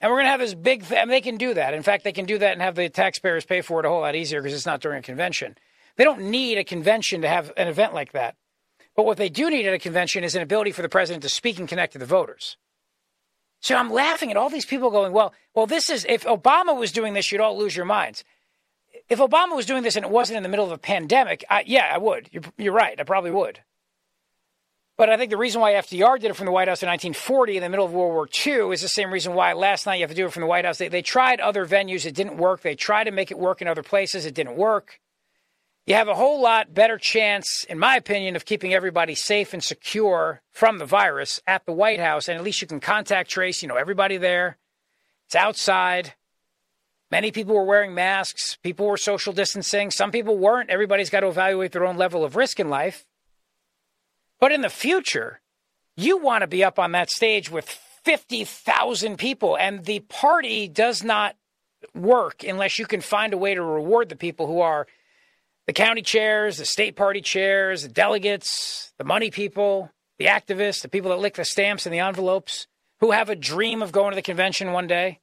And 0.00 0.10
we're 0.10 0.16
going 0.16 0.26
to 0.26 0.30
have 0.30 0.40
this 0.40 0.54
big. 0.54 0.84
I 0.90 1.00
mean, 1.00 1.10
they 1.10 1.20
can 1.20 1.36
do 1.36 1.52
that. 1.54 1.74
In 1.74 1.82
fact, 1.82 2.04
they 2.04 2.12
can 2.12 2.24
do 2.24 2.38
that 2.38 2.52
and 2.52 2.62
have 2.62 2.74
the 2.74 2.88
taxpayers 2.88 3.44
pay 3.44 3.60
for 3.60 3.80
it 3.80 3.86
a 3.86 3.88
whole 3.90 4.00
lot 4.00 4.16
easier 4.16 4.40
because 4.40 4.56
it's 4.56 4.66
not 4.66 4.80
during 4.80 4.98
a 4.98 5.02
convention. 5.02 5.56
They 5.96 6.04
don't 6.04 6.30
need 6.30 6.58
a 6.58 6.64
convention 6.64 7.20
to 7.20 7.28
have 7.28 7.52
an 7.56 7.68
event 7.68 7.94
like 7.94 8.12
that. 8.12 8.34
But 8.96 9.06
what 9.06 9.18
they 9.18 9.28
do 9.28 9.50
need 9.50 9.66
at 9.66 9.74
a 9.74 9.78
convention 9.78 10.24
is 10.24 10.34
an 10.34 10.42
ability 10.42 10.72
for 10.72 10.82
the 10.82 10.88
president 10.88 11.22
to 11.22 11.28
speak 11.28 11.58
and 11.58 11.68
connect 11.68 11.92
to 11.92 11.98
the 11.98 12.06
voters. 12.06 12.56
So 13.64 13.74
I'm 13.74 13.90
laughing 13.90 14.30
at 14.30 14.36
all 14.36 14.50
these 14.50 14.66
people 14.66 14.90
going, 14.90 15.14
well, 15.14 15.32
well, 15.54 15.66
this 15.66 15.88
is 15.88 16.04
if 16.06 16.24
Obama 16.24 16.78
was 16.78 16.92
doing 16.92 17.14
this, 17.14 17.32
you'd 17.32 17.40
all 17.40 17.56
lose 17.56 17.74
your 17.74 17.86
minds. 17.86 18.22
If 19.08 19.20
Obama 19.20 19.56
was 19.56 19.64
doing 19.64 19.82
this 19.82 19.96
and 19.96 20.04
it 20.04 20.10
wasn't 20.10 20.36
in 20.36 20.42
the 20.42 20.50
middle 20.50 20.66
of 20.66 20.70
a 20.70 20.76
pandemic, 20.76 21.46
I, 21.48 21.64
yeah, 21.66 21.90
I 21.90 21.96
would. 21.96 22.28
You're, 22.30 22.42
you're 22.58 22.74
right. 22.74 23.00
I 23.00 23.04
probably 23.04 23.30
would. 23.30 23.60
But 24.98 25.08
I 25.08 25.16
think 25.16 25.30
the 25.30 25.38
reason 25.38 25.62
why 25.62 25.72
FDR 25.72 26.20
did 26.20 26.30
it 26.30 26.36
from 26.36 26.44
the 26.44 26.52
White 26.52 26.68
House 26.68 26.82
in 26.82 26.90
1940 26.90 27.56
in 27.56 27.62
the 27.62 27.70
middle 27.70 27.86
of 27.86 27.94
World 27.94 28.12
War 28.12 28.28
II 28.46 28.74
is 28.74 28.82
the 28.82 28.88
same 28.88 29.10
reason 29.10 29.32
why 29.32 29.54
last 29.54 29.86
night 29.86 29.94
you 29.94 30.02
have 30.02 30.10
to 30.10 30.16
do 30.16 30.26
it 30.26 30.32
from 30.34 30.42
the 30.42 30.46
White 30.46 30.66
House. 30.66 30.76
They, 30.76 30.88
they 30.88 31.00
tried 31.00 31.40
other 31.40 31.64
venues, 31.64 32.04
it 32.04 32.14
didn't 32.14 32.36
work. 32.36 32.60
They 32.60 32.74
tried 32.74 33.04
to 33.04 33.12
make 33.12 33.30
it 33.30 33.38
work 33.38 33.62
in 33.62 33.66
other 33.66 33.82
places, 33.82 34.26
it 34.26 34.34
didn't 34.34 34.56
work 34.56 35.00
you 35.86 35.94
have 35.94 36.08
a 36.08 36.14
whole 36.14 36.40
lot 36.40 36.72
better 36.72 36.96
chance, 36.96 37.64
in 37.64 37.78
my 37.78 37.96
opinion, 37.96 38.36
of 38.36 38.46
keeping 38.46 38.72
everybody 38.72 39.14
safe 39.14 39.52
and 39.52 39.62
secure 39.62 40.40
from 40.50 40.78
the 40.78 40.86
virus 40.86 41.42
at 41.46 41.66
the 41.66 41.72
White 41.72 42.00
House. 42.00 42.26
And 42.26 42.38
at 42.38 42.44
least 42.44 42.62
you 42.62 42.66
can 42.66 42.80
contact 42.80 43.30
trace, 43.30 43.60
you 43.60 43.68
know, 43.68 43.76
everybody 43.76 44.16
there. 44.16 44.56
It's 45.26 45.34
outside. 45.34 46.14
Many 47.10 47.30
people 47.32 47.54
were 47.54 47.64
wearing 47.64 47.94
masks. 47.94 48.56
People 48.62 48.86
were 48.86 48.96
social 48.96 49.34
distancing. 49.34 49.90
Some 49.90 50.10
people 50.10 50.38
weren't. 50.38 50.70
Everybody's 50.70 51.10
got 51.10 51.20
to 51.20 51.28
evaluate 51.28 51.72
their 51.72 51.84
own 51.84 51.98
level 51.98 52.24
of 52.24 52.34
risk 52.34 52.58
in 52.58 52.70
life. 52.70 53.04
But 54.40 54.52
in 54.52 54.62
the 54.62 54.70
future, 54.70 55.40
you 55.96 56.16
want 56.16 56.40
to 56.40 56.46
be 56.46 56.64
up 56.64 56.78
on 56.78 56.92
that 56.92 57.10
stage 57.10 57.50
with 57.50 57.68
50,000 57.68 59.18
people. 59.18 59.56
And 59.56 59.84
the 59.84 60.00
party 60.00 60.66
does 60.66 61.04
not 61.04 61.36
work 61.94 62.42
unless 62.42 62.78
you 62.78 62.86
can 62.86 63.02
find 63.02 63.34
a 63.34 63.38
way 63.38 63.54
to 63.54 63.62
reward 63.62 64.08
the 64.08 64.16
people 64.16 64.46
who 64.46 64.60
are 64.60 64.86
the 65.66 65.72
county 65.72 66.02
chairs, 66.02 66.58
the 66.58 66.64
state 66.64 66.96
party 66.96 67.20
chairs, 67.20 67.82
the 67.82 67.88
delegates, 67.88 68.92
the 68.98 69.04
money 69.04 69.30
people, 69.30 69.90
the 70.18 70.26
activists, 70.26 70.82
the 70.82 70.88
people 70.88 71.10
that 71.10 71.18
lick 71.18 71.34
the 71.34 71.44
stamps 71.44 71.86
and 71.86 71.94
the 71.94 72.00
envelopes, 72.00 72.66
who 73.00 73.10
have 73.12 73.28
a 73.30 73.36
dream 73.36 73.82
of 73.82 73.92
going 73.92 74.10
to 74.10 74.16
the 74.16 74.22
convention 74.22 74.72
one 74.72 74.86
day. 74.86 75.20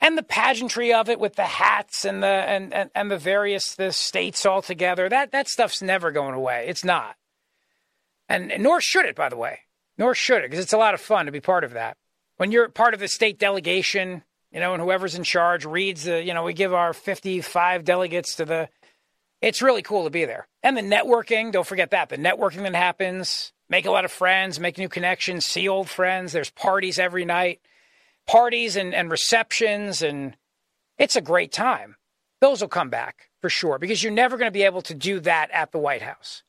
and 0.00 0.18
the 0.18 0.22
pageantry 0.22 0.92
of 0.92 1.08
it 1.08 1.18
with 1.18 1.34
the 1.34 1.44
hats 1.44 2.04
and 2.04 2.22
the 2.22 2.26
and, 2.26 2.74
and, 2.74 2.90
and 2.94 3.10
the 3.10 3.18
various 3.18 3.74
the 3.74 3.92
states 3.92 4.44
all 4.44 4.62
together. 4.62 5.08
That 5.08 5.32
that 5.32 5.48
stuff's 5.48 5.82
never 5.82 6.10
going 6.10 6.34
away. 6.34 6.66
It's 6.68 6.84
not. 6.84 7.16
And, 8.28 8.52
and 8.52 8.62
nor 8.62 8.80
should 8.80 9.06
it 9.06 9.16
by 9.16 9.28
the 9.28 9.36
way. 9.36 9.60
Nor 9.96 10.14
should 10.14 10.44
it 10.44 10.50
because 10.50 10.62
it's 10.62 10.72
a 10.72 10.78
lot 10.78 10.94
of 10.94 11.00
fun 11.00 11.26
to 11.26 11.32
be 11.32 11.40
part 11.40 11.64
of 11.64 11.72
that. 11.72 11.96
When 12.36 12.52
you're 12.52 12.68
part 12.68 12.94
of 12.94 13.00
the 13.00 13.08
state 13.08 13.38
delegation 13.38 14.22
you 14.52 14.60
know 14.60 14.74
and 14.74 14.82
whoever's 14.82 15.14
in 15.14 15.24
charge 15.24 15.64
reads 15.64 16.04
the 16.04 16.22
you 16.22 16.34
know 16.34 16.44
we 16.44 16.52
give 16.52 16.72
our 16.74 16.92
55 16.92 17.84
delegates 17.84 18.36
to 18.36 18.44
the 18.44 18.68
it's 19.44 19.62
really 19.62 19.82
cool 19.82 20.04
to 20.04 20.10
be 20.10 20.24
there 20.24 20.46
and 20.62 20.76
the 20.76 20.82
networking 20.82 21.52
don't 21.52 21.66
forget 21.66 21.90
that 21.90 22.08
the 22.08 22.16
networking 22.16 22.62
that 22.62 22.74
happens 22.74 23.52
make 23.68 23.86
a 23.86 23.90
lot 23.90 24.04
of 24.04 24.12
friends 24.12 24.58
make 24.58 24.78
new 24.78 24.88
connections 24.88 25.44
see 25.46 25.68
old 25.68 25.88
friends 25.88 26.32
there's 26.32 26.50
parties 26.50 26.98
every 26.98 27.24
night 27.24 27.60
parties 28.26 28.76
and, 28.76 28.94
and 28.94 29.10
receptions, 29.10 30.02
and 30.02 30.36
it's 30.98 31.16
a 31.16 31.20
great 31.20 31.52
time. 31.52 31.96
Those 32.40 32.60
will 32.60 32.68
come 32.68 32.90
back 32.90 33.30
for 33.40 33.48
sure 33.48 33.78
because 33.78 34.02
you're 34.02 34.12
never 34.12 34.36
going 34.36 34.48
to 34.48 34.52
be 34.52 34.62
able 34.62 34.82
to 34.82 34.94
do 34.94 35.20
that 35.20 35.50
at 35.50 35.72
the 35.72 35.78
White 35.78 36.02
House. 36.02 36.42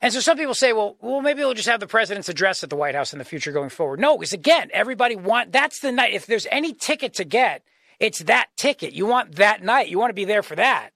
And 0.00 0.12
so 0.12 0.20
some 0.20 0.36
people 0.36 0.54
say, 0.54 0.72
well, 0.72 0.96
well, 1.00 1.22
maybe 1.22 1.40
we'll 1.40 1.54
just 1.54 1.68
have 1.68 1.80
the 1.80 1.86
president's 1.86 2.28
address 2.28 2.62
at 2.62 2.70
the 2.70 2.76
White 2.76 2.94
House 2.94 3.12
in 3.12 3.18
the 3.18 3.24
future 3.24 3.52
going 3.52 3.70
forward. 3.70 4.00
No, 4.00 4.18
because 4.18 4.32
again, 4.32 4.70
everybody 4.72 5.16
want 5.16 5.52
that's 5.52 5.80
the 5.80 5.92
night. 5.92 6.12
If 6.12 6.26
there's 6.26 6.46
any 6.50 6.74
ticket 6.74 7.14
to 7.14 7.24
get, 7.24 7.62
it's 7.98 8.20
that 8.20 8.48
ticket. 8.56 8.92
You 8.92 9.06
want 9.06 9.36
that 9.36 9.62
night. 9.62 9.88
You 9.88 9.98
want 9.98 10.10
to 10.10 10.14
be 10.14 10.24
there 10.24 10.42
for 10.42 10.56
that. 10.56 10.90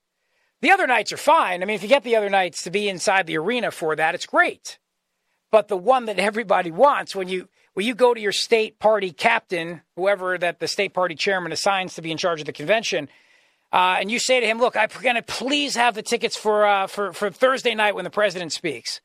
The 0.61 0.71
other 0.71 0.87
nights 0.87 1.13
are 1.13 1.19
fine. 1.19 1.63
I 1.63 1.67
mean, 1.67 1.77
if 1.77 1.83
you 1.83 1.89
get 1.89 2.03
the 2.03 2.17
other 2.17 2.31
nights 2.31 2.63
to 2.63 2.71
be 2.71 2.89
inside 2.89 3.27
the 3.27 3.39
arena 3.39 3.71
for 3.71 3.95
that, 3.95 4.15
it's 4.15 4.27
great. 4.27 4.79
But 5.51 5.69
the 5.69 5.77
one 5.77 6.07
that 6.07 6.19
everybody 6.19 6.71
wants 6.71 7.15
when 7.15 7.29
you 7.29 7.49
well, 7.75 7.87
you 7.87 7.95
go 7.95 8.13
to 8.13 8.21
your 8.21 8.33
state 8.33 8.81
party 8.81 9.13
captain, 9.13 9.83
whoever 9.95 10.37
that 10.37 10.59
the 10.59 10.67
state 10.67 10.95
party 10.95 11.15
chairman 11.15 11.53
assigns 11.53 11.95
to 11.95 12.03
be 12.03 12.11
in 12.11 12.19
charge 12.19 12.41
of 12.41 12.47
the 12.47 12.53
convention, 12.53 13.09
uh, 13.73 13.99
and 14.01 14.11
you 14.11 14.19
say 14.19 14.41
to 14.41 14.47
him, 14.47 14.59
"Look, 14.59 14.77
I'm 14.77 14.89
going 15.01 15.15
to 15.15 15.23
please 15.23 15.77
have 15.77 15.95
the 15.95 16.03
tickets 16.03 16.37
for 16.37 16.67
uh, 16.67 16.87
for 16.89 17.13
for 17.13 17.31
Thursday 17.31 17.75
night 17.75 17.95
when 17.95 18.05
the 18.05 18.11
president 18.11 18.53
speaks." 18.53 19.01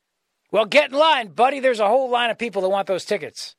Well, 0.50 0.66
get 0.66 0.90
in 0.90 0.98
line, 0.98 1.28
buddy. 1.28 1.60
There's 1.60 1.80
a 1.80 1.88
whole 1.88 2.10
line 2.10 2.30
of 2.30 2.38
people 2.38 2.62
that 2.62 2.68
want 2.68 2.88
those 2.88 3.04
tickets. 3.04 3.54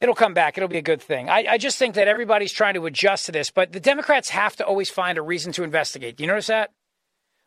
It'll 0.00 0.14
come 0.14 0.34
back. 0.34 0.58
It'll 0.58 0.68
be 0.68 0.78
a 0.78 0.82
good 0.82 1.00
thing. 1.00 1.30
I, 1.30 1.46
I 1.50 1.58
just 1.58 1.78
think 1.78 1.94
that 1.94 2.08
everybody's 2.08 2.52
trying 2.52 2.74
to 2.74 2.86
adjust 2.86 3.26
to 3.26 3.32
this, 3.32 3.50
but 3.50 3.72
the 3.72 3.80
Democrats 3.80 4.30
have 4.30 4.56
to 4.56 4.66
always 4.66 4.90
find 4.90 5.16
a 5.16 5.22
reason 5.22 5.52
to 5.52 5.62
investigate. 5.62 6.16
Do 6.16 6.24
you 6.24 6.28
notice 6.28 6.48
that? 6.48 6.70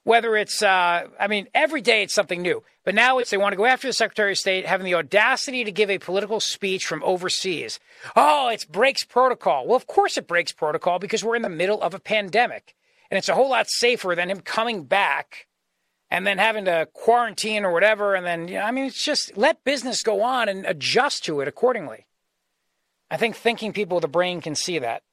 Whether 0.07 0.37
it's, 0.37 0.61
uh, 0.63 1.05
I 1.19 1.27
mean, 1.27 1.49
every 1.53 1.81
day 1.81 2.01
it's 2.01 2.13
something 2.13 2.41
new. 2.41 2.63
But 2.85 2.95
now 2.95 3.17
it's 3.17 3.29
they 3.29 3.35
want 3.35 3.51
to 3.51 3.57
go 3.57 3.65
after 3.65 3.89
the 3.89 3.93
Secretary 3.93 4.31
of 4.31 4.37
State, 4.37 4.65
having 4.65 4.85
the 4.85 4.95
audacity 4.95 5.65
to 5.65 5.71
give 5.71 5.89
a 5.89 5.97
political 5.97 6.39
speech 6.39 6.87
from 6.87 7.03
overseas. 7.03 7.77
Oh, 8.15 8.47
it 8.47 8.65
breaks 8.71 9.03
protocol. 9.03 9.67
Well, 9.67 9.75
of 9.75 9.85
course 9.85 10.17
it 10.17 10.25
breaks 10.25 10.53
protocol 10.53 10.97
because 10.97 11.25
we're 11.25 11.35
in 11.35 11.41
the 11.41 11.49
middle 11.49 11.81
of 11.81 11.93
a 11.93 11.99
pandemic. 11.99 12.73
And 13.11 13.17
it's 13.17 13.27
a 13.27 13.35
whole 13.35 13.49
lot 13.49 13.69
safer 13.69 14.15
than 14.15 14.29
him 14.29 14.39
coming 14.39 14.85
back 14.85 15.47
and 16.09 16.25
then 16.25 16.37
having 16.37 16.63
to 16.65 16.87
quarantine 16.93 17.65
or 17.65 17.73
whatever. 17.73 18.15
And 18.15 18.25
then, 18.25 18.47
you 18.47 18.53
know, 18.53 18.61
I 18.61 18.71
mean, 18.71 18.85
it's 18.85 19.03
just 19.03 19.35
let 19.35 19.65
business 19.65 20.03
go 20.03 20.21
on 20.21 20.47
and 20.47 20.65
adjust 20.65 21.25
to 21.25 21.41
it 21.41 21.49
accordingly. 21.49 22.05
I 23.11 23.17
think 23.17 23.35
thinking 23.35 23.73
people 23.73 23.95
with 23.95 24.05
a 24.05 24.07
brain 24.07 24.39
can 24.39 24.55
see 24.55 24.79
that. 24.79 25.03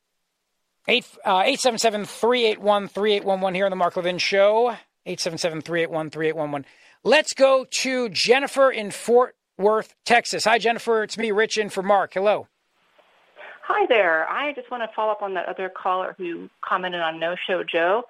877 0.87 2.03
uh, 2.03 2.05
381 2.05 2.89
3811 2.89 3.55
here 3.55 3.65
on 3.65 3.71
the 3.71 3.77
Mark 3.77 3.97
Levin 3.97 4.19
Show. 4.19 4.77
877 5.07 5.63
381 5.63 6.11
3811. 6.11 6.67
Let's 7.05 7.35
go 7.35 7.65
to 7.65 8.09
Jennifer 8.11 8.71
in 8.71 8.91
Fort 8.91 9.37
Worth, 9.57 9.95
Texas. 10.05 10.45
Hi, 10.45 10.59
Jennifer. 10.59 11.03
It's 11.03 11.17
me, 11.17 11.31
Rich, 11.31 11.59
in 11.59 11.71
for 11.71 11.83
Mark. 11.83 12.15
Hello. 12.15 12.49
Hi 13.63 13.87
there. 13.89 14.29
I 14.29 14.53
just 14.53 14.71
want 14.71 14.83
to 14.83 14.95
follow 14.95 15.13
up 15.13 15.23
on 15.23 15.35
that 15.35 15.49
other 15.49 15.71
caller 15.71 16.15
who 16.19 16.51
commented 16.61 17.01
on 17.01 17.19
No 17.19 17.35
Show 17.47 17.63
Joe. 17.65 18.03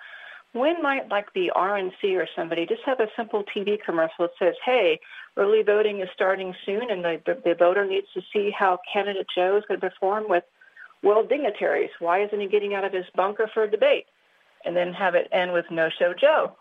When 0.52 0.82
might 0.82 1.08
like 1.10 1.32
the 1.32 1.52
RNC 1.54 2.16
or 2.16 2.26
somebody 2.34 2.66
just 2.66 2.82
have 2.86 2.98
a 3.00 3.08
simple 3.16 3.44
TV 3.54 3.76
commercial 3.84 4.26
that 4.26 4.30
says, 4.38 4.54
"Hey, 4.64 5.00
early 5.36 5.62
voting 5.62 6.00
is 6.00 6.08
starting 6.14 6.54
soon, 6.64 6.90
and 6.90 7.04
the 7.04 7.20
the, 7.26 7.40
the 7.44 7.54
voter 7.54 7.84
needs 7.84 8.06
to 8.14 8.22
see 8.32 8.50
how 8.50 8.78
candidate 8.92 9.26
Joe 9.34 9.56
is 9.56 9.64
going 9.66 9.80
to 9.80 9.90
perform 9.90 10.28
with 10.28 10.44
world 11.04 11.28
dignitaries. 11.28 11.90
Why 12.00 12.24
isn't 12.24 12.40
he 12.40 12.48
getting 12.48 12.74
out 12.74 12.84
of 12.84 12.92
his 12.92 13.04
bunker 13.14 13.48
for 13.52 13.64
a 13.64 13.70
debate? 13.70 14.06
And 14.64 14.74
then 14.74 14.94
have 14.94 15.14
it 15.14 15.28
end 15.30 15.52
with 15.52 15.66
no 15.70 15.88
show 15.98 16.14
Joe. 16.18 16.56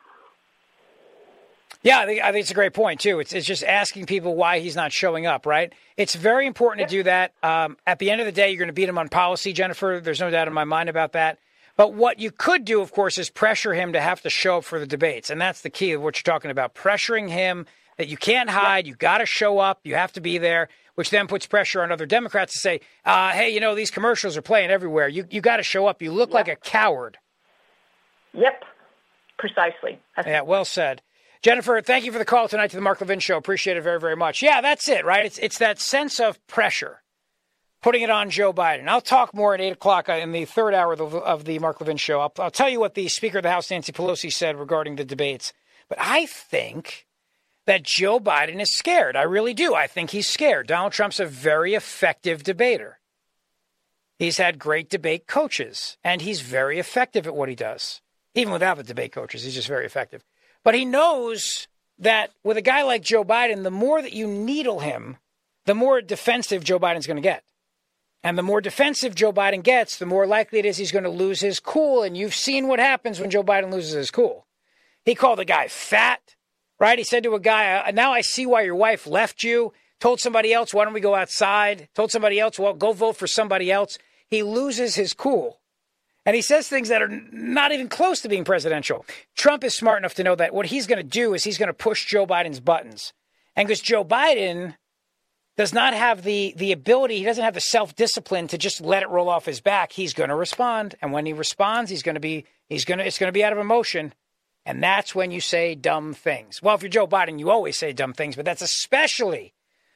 Yeah, 1.84 2.00
I 2.00 2.06
think, 2.06 2.22
I 2.22 2.32
think 2.32 2.44
it's 2.44 2.52
a 2.52 2.54
great 2.56 2.74
point 2.74 3.02
too. 3.02 3.20
It's 3.20 3.34
it's 3.34 3.46
just 3.46 3.64
asking 3.64 4.06
people 4.06 4.36
why 4.36 4.60
he's 4.60 4.76
not 4.76 4.94
showing 4.94 5.26
up, 5.26 5.46
right? 5.46 5.74
It's 5.98 6.16
very 6.16 6.48
important 6.48 6.88
to 6.88 6.96
do 6.96 7.04
that. 7.04 7.34
Um, 7.44 7.78
at 7.86 8.00
the 8.00 8.10
end 8.10 8.22
of 8.22 8.26
the 8.26 8.32
day, 8.32 8.50
you're 8.50 8.58
going 8.58 8.68
to 8.68 8.74
beat 8.74 8.88
him 8.88 8.98
on 8.98 9.10
policy, 9.10 9.52
Jennifer. 9.52 10.00
There's 10.02 10.22
no 10.22 10.30
doubt 10.30 10.48
in 10.48 10.54
my 10.54 10.64
mind 10.64 10.88
about 10.88 11.12
that. 11.12 11.40
But 11.76 11.94
what 11.94 12.20
you 12.20 12.32
could 12.32 12.66
do, 12.66 12.82
of 12.82 12.92
course, 12.92 13.18
is 13.18 13.30
pressure 13.30 13.74
him 13.74 13.94
to 13.94 14.02
have 14.02 14.22
to 14.22 14.30
show 14.30 14.60
up 14.60 14.64
for 14.64 14.80
the 14.80 14.86
debates, 14.86 15.30
and 15.30 15.42
that's 15.42 15.62
the 15.62 15.70
key 15.70 15.92
of 15.92 16.02
what 16.02 16.16
you're 16.16 16.34
talking 16.34 16.52
about: 16.52 16.74
pressuring 16.74 17.30
him 17.30 17.66
that 17.98 18.08
you 18.08 18.18
can't 18.18 18.50
hide, 18.50 18.88
you 18.88 18.96
got 18.96 19.20
to 19.20 19.26
show 19.26 19.60
up, 19.60 19.82
you 19.84 19.96
have 19.96 20.14
to 20.14 20.22
be 20.22 20.38
there 20.38 20.70
which 20.96 21.10
then 21.10 21.28
puts 21.28 21.46
pressure 21.46 21.82
on 21.82 21.92
other 21.92 22.06
Democrats 22.06 22.54
to 22.54 22.60
say, 22.60 22.80
uh, 23.06 23.32
hey, 23.32 23.50
you 23.50 23.60
know, 23.60 23.76
these 23.76 23.92
commercials 23.92 24.38
are 24.38 24.42
playing 24.42 24.70
everywhere. 24.70 25.08
You, 25.08 25.26
you 25.30 25.42
got 25.42 25.58
to 25.58 25.64
show 25.64 25.88
up. 25.88 26.02
You 26.02 26.12
look 26.12 26.30
yep. 26.30 26.34
like 26.36 26.48
a 26.48 26.56
coward. 26.56 27.18
Yep, 28.34 28.64
precisely. 29.38 30.00
That's 30.16 30.28
yeah, 30.28 30.42
well 30.42 30.66
said. 30.66 31.02
Jennifer, 31.42 31.82
thank 31.82 32.06
you 32.06 32.12
for 32.12 32.20
the 32.20 32.26
call 32.26 32.48
tonight 32.48 32.70
to 32.70 32.78
the 32.78 32.82
Mark 32.82 33.02
Levin 33.02 33.20
Show. 33.20 33.38
Appreciate 33.38 33.76
it 33.76 33.82
very, 33.82 34.00
very 34.00 34.16
much. 34.16 34.42
Yeah, 34.42 34.62
that's 34.62 34.88
it, 34.88 35.04
right? 35.04 35.26
It's, 35.26 35.38
it's 35.40 35.58
that 35.58 35.80
sense 35.80 36.20
of 36.20 36.46
pressure, 36.48 37.02
putting 37.82 38.02
it 38.02 38.10
on 38.10 38.30
Joe 38.30 38.54
Biden. 38.54 38.88
I'll 38.88 39.02
talk 39.02 39.34
more 39.34 39.54
at 39.54 39.60
8 39.60 39.74
o'clock 39.74 40.10
in 40.10 40.32
the 40.32 40.46
third 40.46 40.74
hour 40.74 40.94
of 40.94 41.00
the, 41.00 41.18
of 41.18 41.44
the 41.44 41.60
Mark 41.60 41.82
Levin 41.82 41.98
Show. 41.98 42.22
I'll, 42.22 42.34
I'll 42.40 42.52
tell 42.52 42.70
you 42.70 42.80
what 42.80 42.96
the 42.96 43.08
Speaker 43.10 43.40
of 43.40 43.44
the 43.44 43.52
House, 43.52 43.70
Nancy 43.70 43.92
Pelosi, 43.92 44.32
said 44.32 44.58
regarding 44.58 44.96
the 44.96 45.04
debates. 45.04 45.52
But 45.90 45.98
I 46.00 46.28
think 46.28 47.06
that 47.66 47.84
Joe 47.84 48.20
Biden 48.20 48.62
is 48.62 48.72
scared. 48.72 49.16
I 49.16 49.24
really 49.24 49.54
do. 49.54 49.74
I 49.74 49.88
think 49.88 50.10
he's 50.10 50.28
scared. 50.28 50.68
Donald 50.68 50.94
Trump's 50.94 51.20
a 51.20 51.26
very 51.26 51.74
effective 51.74 52.44
debater. 52.44 53.00
He's 54.20 54.38
had 54.38 54.60
great 54.60 54.90
debate 54.90 55.28
coaches, 55.28 55.98
and 56.04 56.22
he's 56.22 56.42
very 56.42 56.80
effective 56.80 57.28
at 57.28 57.36
what 57.36 57.50
he 57.50 57.56
does. 57.56 58.02
Even 58.36 58.54
without 58.54 58.78
the 58.78 58.84
debate 58.84 59.12
coaches, 59.12 59.44
he's 59.44 59.54
just 59.54 59.68
very 59.68 59.86
effective. 59.86 60.24
But 60.64 60.76
he 60.76 60.86
knows 60.86 61.68
that 62.00 62.32
with 62.44 62.58
a 62.58 62.62
guy 62.62 62.84
like 62.84 63.02
Joe 63.02 63.24
Biden, 63.24 63.64
the 63.64 63.72
more 63.72 64.02
that 64.02 64.14
you 64.14 64.28
needle 64.28 64.80
him, 64.80 65.18
the 65.66 65.76
more 65.76 66.02
defensive 66.02 66.64
Joe 66.64 66.80
Biden's 66.80 67.08
going 67.08 67.18
to 67.18 67.22
get. 67.22 67.44
And 68.24 68.38
the 68.38 68.44
more 68.44 68.62
defensive 68.62 69.16
Joe 69.16 69.34
Biden 69.34 69.64
gets, 69.64 69.98
the 69.98 70.06
more 70.06 70.26
likely 70.26 70.60
it 70.60 70.66
is 70.66 70.78
he's 70.78 70.94
going 70.94 71.04
to 71.04 71.10
lose 71.10 71.42
his 71.42 71.60
cool. 71.60 72.04
And 72.04 72.16
you've 72.16 72.36
seen 72.36 72.68
what 72.68 72.80
happens 72.80 73.20
when 73.20 73.30
Joe 73.30 73.44
Biden 73.44 73.72
loses 73.72 73.94
his 73.94 74.12
cool. 74.12 74.48
He 75.04 75.16
called 75.16 75.40
the 75.40 75.46
guy 75.46 75.68
fat 75.68 76.36
right? 76.80 76.98
He 76.98 77.04
said 77.04 77.24
to 77.24 77.36
a 77.36 77.40
guy, 77.40 77.76
uh, 77.76 77.92
Now 77.92 78.12
I 78.14 78.22
see 78.22 78.46
why 78.46 78.62
your 78.62 78.76
wife 78.76 79.08
left 79.08 79.44
you. 79.44 79.74
Told 80.00 80.20
somebody 80.20 80.54
else, 80.54 80.74
Why 80.74 80.84
don't 80.84 80.94
we 80.94 81.00
go 81.00 81.16
outside? 81.16 81.88
Told 81.96 82.12
somebody 82.12 82.40
else, 82.40 82.60
Well, 82.60 82.74
go 82.74 82.94
vote 82.94 83.18
for 83.18 83.28
somebody 83.28 83.72
else. 83.72 83.98
He 84.28 84.44
loses 84.44 84.96
his 84.96 85.14
cool. 85.14 85.60
And 86.26 86.36
he 86.36 86.42
says 86.42 86.68
things 86.68 86.90
that 86.90 87.02
are 87.02 87.10
not 87.32 87.72
even 87.72 87.90
close 87.90 88.22
to 88.22 88.30
being 88.30 88.46
presidential. 88.46 89.06
Trump 89.36 89.64
is 89.64 89.76
smart 89.76 89.98
enough 89.98 90.16
to 90.16 90.24
know 90.24 90.36
that 90.36 90.54
what 90.54 90.68
he's 90.68 90.88
going 90.88 90.98
to 90.98 91.04
do 91.04 91.34
is 91.34 91.44
he's 91.44 91.58
going 91.58 91.68
to 91.68 91.74
push 91.74 92.06
Joe 92.06 92.26
Biden's 92.26 92.62
buttons. 92.62 93.14
And 93.56 93.68
because 93.68 93.82
Joe 93.82 94.06
Biden 94.06 94.76
does 95.58 95.74
not 95.74 95.94
have 95.94 96.24
the, 96.24 96.54
the 96.58 96.72
ability, 96.72 97.18
he 97.18 97.26
doesn't 97.26 97.44
have 97.44 97.54
the 97.54 97.60
self 97.60 97.96
discipline 97.96 98.48
to 98.48 98.58
just 98.58 98.82
let 98.82 99.04
it 99.04 99.10
roll 99.10 99.30
off 99.30 99.46
his 99.46 99.62
back, 99.62 99.92
he's 99.92 100.14
going 100.14 100.30
to 100.30 100.36
respond. 100.36 100.96
And 101.02 101.12
when 101.12 101.26
he 101.26 101.34
responds, 101.34 101.92
he's 101.92 102.04
going 102.04 102.16
to 102.16 102.22
be, 102.22 102.46
he's 102.68 102.86
going 102.86 103.00
to, 103.00 103.06
it's 103.06 103.20
going 103.20 103.28
to 103.28 103.34
be 103.34 103.44
out 103.44 103.54
of 103.54 103.60
emotion. 103.60 104.14
And 104.66 104.82
that's 104.82 105.14
when 105.14 105.32
you 105.32 105.42
say 105.42 105.76
dumb 105.76 106.14
things. 106.14 106.62
Well, 106.62 106.76
if 106.76 106.82
you're 106.82 106.90
Joe 106.90 107.08
Biden, 107.08 107.40
you 107.40 107.50
always 107.50 107.78
say 107.78 107.92
dumb 107.92 108.14
things, 108.14 108.36
but 108.36 108.46
that's 108.46 108.62
especially 108.62 109.54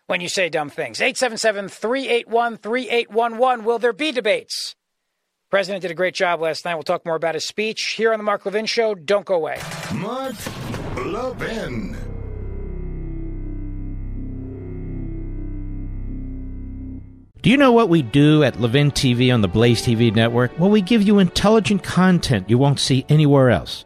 when 0.07 0.19
you 0.19 0.27
say 0.27 0.49
dumb 0.49 0.69
things. 0.69 0.99
877 0.99 1.69
381 1.69 2.57
3811. 2.57 3.65
Will 3.65 3.80
there 3.80 3.94
be 3.94 4.11
debates? 4.11 4.76
President 5.49 5.81
did 5.81 5.91
a 5.91 5.95
great 5.95 6.14
job 6.14 6.41
last 6.41 6.65
night. 6.65 6.76
We'll 6.76 6.84
talk 6.84 7.06
more 7.06 7.15
about 7.15 7.35
his 7.35 7.45
speech 7.45 7.81
here 7.91 8.11
on 8.11 8.19
the 8.19 8.23
Mark 8.23 8.45
Levin 8.45 8.65
Show. 8.65 8.95
Don't 8.95 9.26
go 9.26 9.35
away. 9.35 9.57
Mark 9.94 10.35
Levin. 10.98 11.95
Do 17.41 17.49
you 17.49 17.56
know 17.56 17.72
what 17.72 17.88
we 17.88 18.02
do 18.02 18.44
at 18.44 18.60
Levin 18.60 18.91
TV 18.91 19.34
on 19.34 19.39
the 19.39 19.48
Blaze 19.48 19.81
TV 19.81 20.14
network? 20.14 20.52
Well, 20.60 20.69
we 20.69 20.81
give 20.81 21.03
you 21.03 21.19
intelligent 21.19 21.81
content 21.81 22.49
you 22.49 22.57
won't 22.57 22.80
see 22.80 23.06
anywhere 23.07 23.49
else. 23.49 23.85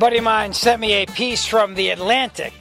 buddy 0.00 0.16
of 0.16 0.24
mine 0.24 0.54
sent 0.54 0.80
me 0.80 0.94
a 0.94 1.06
piece 1.06 1.44
from 1.44 1.74
The 1.74 1.90
Atlantic, 1.90 2.54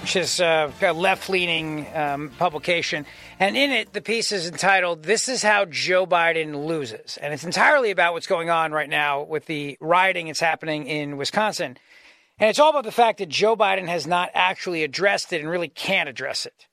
which 0.00 0.16
is 0.16 0.40
uh, 0.40 0.72
a 0.80 0.94
left 0.94 1.28
leaning 1.28 1.86
um, 1.94 2.30
publication. 2.38 3.04
And 3.38 3.58
in 3.58 3.70
it, 3.72 3.92
the 3.92 4.00
piece 4.00 4.32
is 4.32 4.48
entitled, 4.48 5.02
This 5.02 5.28
is 5.28 5.42
How 5.42 5.66
Joe 5.66 6.06
Biden 6.06 6.66
Loses. 6.66 7.18
And 7.18 7.34
it's 7.34 7.44
entirely 7.44 7.90
about 7.90 8.14
what's 8.14 8.26
going 8.26 8.48
on 8.48 8.72
right 8.72 8.88
now 8.88 9.22
with 9.22 9.44
the 9.44 9.76
rioting 9.82 10.28
that's 10.28 10.40
happening 10.40 10.86
in 10.86 11.18
Wisconsin. 11.18 11.76
And 12.38 12.48
it's 12.48 12.58
all 12.58 12.70
about 12.70 12.84
the 12.84 12.90
fact 12.90 13.18
that 13.18 13.28
Joe 13.28 13.54
Biden 13.54 13.86
has 13.86 14.06
not 14.06 14.30
actually 14.32 14.82
addressed 14.82 15.30
it 15.34 15.42
and 15.42 15.50
really 15.50 15.68
can't 15.68 16.08
address 16.08 16.46
it. 16.46 16.68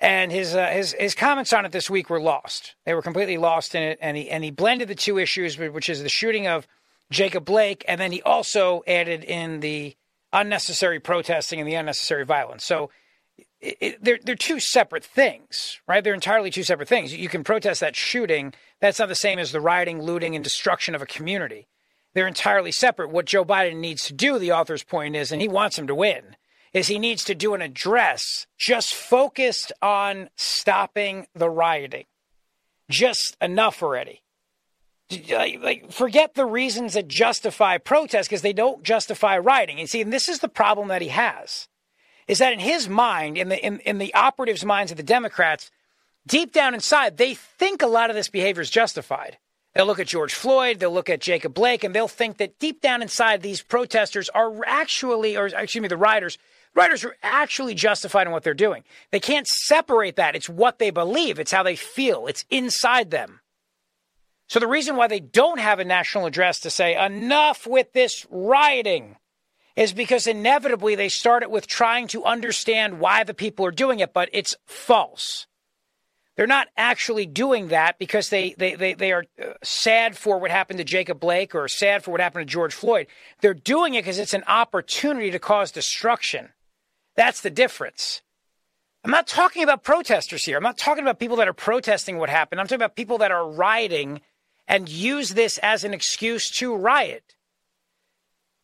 And 0.00 0.32
his, 0.32 0.56
uh, 0.56 0.66
his, 0.70 0.92
his 0.98 1.14
comments 1.14 1.52
on 1.52 1.64
it 1.64 1.70
this 1.70 1.88
week 1.88 2.10
were 2.10 2.20
lost. 2.20 2.74
They 2.84 2.94
were 2.94 3.02
completely 3.02 3.38
lost 3.38 3.76
in 3.76 3.84
it. 3.84 4.00
And 4.02 4.16
he, 4.16 4.28
and 4.28 4.42
he 4.42 4.50
blended 4.50 4.88
the 4.88 4.96
two 4.96 5.18
issues, 5.18 5.56
which 5.56 5.88
is 5.88 6.02
the 6.02 6.08
shooting 6.08 6.48
of 6.48 6.66
Jacob 7.12 7.44
Blake, 7.44 7.84
and 7.86 8.00
then 8.00 8.10
he 8.10 8.22
also 8.22 8.82
added 8.86 9.22
in 9.22 9.60
the 9.60 9.94
unnecessary 10.32 10.98
protesting 10.98 11.60
and 11.60 11.68
the 11.68 11.74
unnecessary 11.74 12.24
violence. 12.24 12.64
So 12.64 12.90
it, 13.60 13.76
it, 13.80 14.04
they're 14.04 14.18
they're 14.24 14.34
two 14.34 14.58
separate 14.58 15.04
things, 15.04 15.80
right? 15.86 16.02
They're 16.02 16.14
entirely 16.14 16.50
two 16.50 16.62
separate 16.62 16.88
things. 16.88 17.14
You 17.14 17.28
can 17.28 17.44
protest 17.44 17.80
that 17.80 17.94
shooting. 17.94 18.54
That's 18.80 18.98
not 18.98 19.08
the 19.08 19.14
same 19.14 19.38
as 19.38 19.52
the 19.52 19.60
rioting, 19.60 20.02
looting, 20.02 20.34
and 20.34 20.42
destruction 20.42 20.94
of 20.94 21.02
a 21.02 21.06
community. 21.06 21.68
They're 22.14 22.26
entirely 22.26 22.72
separate. 22.72 23.10
What 23.10 23.26
Joe 23.26 23.44
Biden 23.44 23.76
needs 23.76 24.06
to 24.06 24.12
do, 24.12 24.38
the 24.38 24.52
author's 24.52 24.82
point 24.82 25.14
is, 25.14 25.32
and 25.32 25.40
he 25.40 25.48
wants 25.48 25.78
him 25.78 25.86
to 25.86 25.94
win, 25.94 26.36
is 26.72 26.88
he 26.88 26.98
needs 26.98 27.24
to 27.24 27.34
do 27.34 27.54
an 27.54 27.62
address 27.62 28.46
just 28.58 28.94
focused 28.94 29.72
on 29.80 30.28
stopping 30.36 31.26
the 31.34 31.48
rioting. 31.48 32.04
Just 32.90 33.36
enough 33.40 33.82
already 33.82 34.21
forget 35.90 36.34
the 36.34 36.46
reasons 36.46 36.94
that 36.94 37.08
justify 37.08 37.78
protest 37.78 38.28
because 38.28 38.42
they 38.42 38.52
don't 38.52 38.82
justify 38.82 39.38
rioting. 39.38 39.80
And 39.80 39.88
see, 39.88 40.00
and 40.00 40.12
this 40.12 40.28
is 40.28 40.40
the 40.40 40.48
problem 40.48 40.88
that 40.88 41.02
he 41.02 41.08
has, 41.08 41.68
is 42.28 42.38
that 42.38 42.52
in 42.52 42.60
his 42.60 42.88
mind, 42.88 43.36
in 43.36 43.48
the 43.48 43.64
in, 43.64 43.80
in 43.80 43.98
the 43.98 44.14
operatives' 44.14 44.64
minds 44.64 44.90
of 44.90 44.96
the 44.96 45.02
Democrats, 45.02 45.70
deep 46.26 46.52
down 46.52 46.74
inside, 46.74 47.16
they 47.16 47.34
think 47.34 47.82
a 47.82 47.86
lot 47.86 48.10
of 48.10 48.16
this 48.16 48.28
behavior 48.28 48.62
is 48.62 48.70
justified. 48.70 49.38
They'll 49.74 49.86
look 49.86 50.00
at 50.00 50.06
George 50.06 50.34
Floyd, 50.34 50.80
they'll 50.80 50.92
look 50.92 51.08
at 51.08 51.20
Jacob 51.20 51.54
Blake, 51.54 51.82
and 51.82 51.94
they'll 51.94 52.08
think 52.08 52.36
that 52.36 52.58
deep 52.58 52.82
down 52.82 53.00
inside, 53.00 53.40
these 53.40 53.62
protesters 53.62 54.28
are 54.28 54.52
actually, 54.66 55.36
or 55.36 55.46
excuse 55.46 55.80
me, 55.80 55.88
the 55.88 55.96
rioters, 55.96 56.36
rioters 56.74 57.04
are 57.04 57.16
actually 57.22 57.74
justified 57.74 58.26
in 58.26 58.32
what 58.32 58.42
they're 58.42 58.52
doing. 58.52 58.84
They 59.12 59.20
can't 59.20 59.46
separate 59.46 60.16
that. 60.16 60.36
It's 60.36 60.48
what 60.48 60.78
they 60.78 60.90
believe. 60.90 61.38
It's 61.38 61.52
how 61.52 61.62
they 61.62 61.76
feel. 61.76 62.26
It's 62.26 62.44
inside 62.50 63.10
them. 63.10 63.40
So 64.52 64.60
the 64.60 64.68
reason 64.68 64.96
why 64.96 65.06
they 65.06 65.18
don't 65.18 65.60
have 65.60 65.78
a 65.78 65.84
national 65.84 66.26
address 66.26 66.60
to 66.60 66.68
say 66.68 66.94
enough 67.02 67.66
with 67.66 67.94
this 67.94 68.26
rioting 68.28 69.16
is 69.76 69.94
because 69.94 70.26
inevitably 70.26 70.94
they 70.94 71.08
start 71.08 71.42
it 71.42 71.50
with 71.50 71.66
trying 71.66 72.06
to 72.08 72.22
understand 72.26 73.00
why 73.00 73.24
the 73.24 73.32
people 73.32 73.64
are 73.64 73.70
doing 73.70 74.00
it, 74.00 74.12
but 74.12 74.28
it's 74.30 74.54
false. 74.66 75.46
They're 76.36 76.46
not 76.46 76.68
actually 76.76 77.24
doing 77.24 77.68
that 77.68 77.98
because 77.98 78.28
they, 78.28 78.54
they, 78.58 78.74
they, 78.74 78.92
they 78.92 79.12
are 79.12 79.24
uh, 79.42 79.54
sad 79.62 80.18
for 80.18 80.38
what 80.38 80.50
happened 80.50 80.80
to 80.80 80.84
Jacob 80.84 81.18
Blake 81.18 81.54
or 81.54 81.66
sad 81.66 82.04
for 82.04 82.10
what 82.10 82.20
happened 82.20 82.46
to 82.46 82.52
George 82.52 82.74
Floyd. 82.74 83.06
They're 83.40 83.54
doing 83.54 83.94
it 83.94 84.02
because 84.02 84.18
it's 84.18 84.34
an 84.34 84.44
opportunity 84.46 85.30
to 85.30 85.38
cause 85.38 85.72
destruction. 85.72 86.50
That's 87.16 87.40
the 87.40 87.48
difference. 87.48 88.20
I'm 89.02 89.10
not 89.10 89.26
talking 89.26 89.62
about 89.62 89.82
protesters 89.82 90.44
here. 90.44 90.58
I'm 90.58 90.62
not 90.62 90.76
talking 90.76 91.04
about 91.04 91.18
people 91.18 91.38
that 91.38 91.48
are 91.48 91.54
protesting 91.54 92.18
what 92.18 92.28
happened. 92.28 92.60
I'm 92.60 92.66
talking 92.66 92.76
about 92.76 92.96
people 92.96 93.16
that 93.18 93.32
are 93.32 93.50
rioting 93.50 94.20
and 94.66 94.88
use 94.88 95.30
this 95.30 95.58
as 95.58 95.84
an 95.84 95.94
excuse 95.94 96.50
to 96.50 96.74
riot. 96.74 97.34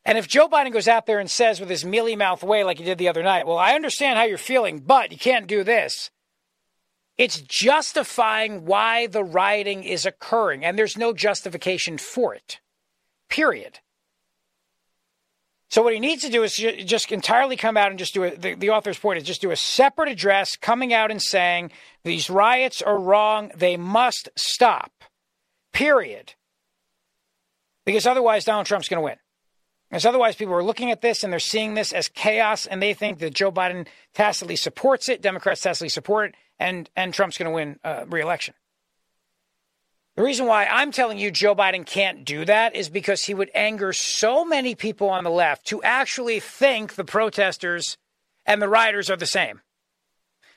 And 0.04 0.16
if 0.16 0.26
Joe 0.26 0.48
Biden 0.48 0.72
goes 0.72 0.88
out 0.88 1.06
there 1.06 1.18
and 1.18 1.30
says 1.30 1.60
with 1.60 1.68
his 1.68 1.84
mealy 1.84 2.16
mouth 2.16 2.42
way, 2.42 2.64
like 2.64 2.78
he 2.78 2.84
did 2.84 2.98
the 2.98 3.08
other 3.08 3.22
night, 3.22 3.46
well, 3.46 3.58
I 3.58 3.74
understand 3.74 4.18
how 4.18 4.24
you're 4.24 4.38
feeling, 4.38 4.78
but 4.78 5.12
you 5.12 5.18
can't 5.18 5.46
do 5.46 5.62
this. 5.62 6.10
It's 7.18 7.40
justifying 7.40 8.64
why 8.64 9.08
the 9.08 9.24
rioting 9.24 9.84
is 9.84 10.06
occurring, 10.06 10.64
and 10.64 10.78
there's 10.78 10.96
no 10.96 11.12
justification 11.12 11.98
for 11.98 12.32
it. 12.34 12.60
Period. 13.28 13.80
So 15.68 15.82
what 15.82 15.92
he 15.92 16.00
needs 16.00 16.22
to 16.22 16.30
do 16.30 16.44
is 16.44 16.56
just 16.56 17.12
entirely 17.12 17.56
come 17.56 17.76
out 17.76 17.90
and 17.90 17.98
just 17.98 18.14
do 18.14 18.22
it. 18.22 18.40
The, 18.40 18.54
the, 18.54 18.70
author's 18.70 18.98
point 18.98 19.18
is 19.18 19.24
just 19.24 19.42
do 19.42 19.50
a 19.50 19.56
separate 19.56 20.08
address 20.08 20.56
coming 20.56 20.94
out 20.94 21.10
and 21.10 21.20
saying 21.20 21.72
these 22.04 22.30
riots 22.30 22.80
are 22.80 22.98
wrong. 22.98 23.50
They 23.54 23.76
must 23.76 24.30
stop 24.36 24.97
period. 25.72 26.34
Because 27.84 28.06
otherwise, 28.06 28.44
Donald 28.44 28.66
Trump's 28.66 28.88
going 28.88 28.98
to 28.98 29.04
win. 29.04 29.16
Because 29.88 30.04
otherwise, 30.04 30.36
people 30.36 30.54
are 30.54 30.62
looking 30.62 30.90
at 30.90 31.00
this 31.00 31.24
and 31.24 31.32
they're 31.32 31.40
seeing 31.40 31.74
this 31.74 31.92
as 31.92 32.08
chaos, 32.08 32.66
and 32.66 32.82
they 32.82 32.92
think 32.92 33.20
that 33.20 33.32
Joe 33.32 33.50
Biden 33.50 33.86
tacitly 34.12 34.56
supports 34.56 35.08
it, 35.08 35.22
Democrats 35.22 35.62
tacitly 35.62 35.88
support 35.88 36.30
it, 36.30 36.34
and, 36.58 36.90
and 36.94 37.14
Trump's 37.14 37.38
going 37.38 37.50
to 37.50 37.54
win 37.54 37.78
uh, 37.82 38.04
reelection. 38.08 38.54
The 40.16 40.24
reason 40.24 40.46
why 40.46 40.66
I'm 40.66 40.90
telling 40.90 41.18
you 41.18 41.30
Joe 41.30 41.54
Biden 41.54 41.86
can't 41.86 42.24
do 42.24 42.44
that 42.44 42.74
is 42.74 42.88
because 42.88 43.24
he 43.24 43.34
would 43.34 43.50
anger 43.54 43.92
so 43.92 44.44
many 44.44 44.74
people 44.74 45.08
on 45.08 45.22
the 45.22 45.30
left 45.30 45.68
to 45.68 45.80
actually 45.82 46.40
think 46.40 46.96
the 46.96 47.04
protesters 47.04 47.96
and 48.44 48.60
the 48.60 48.68
rioters 48.68 49.10
are 49.10 49.16
the 49.16 49.26
same. 49.26 49.60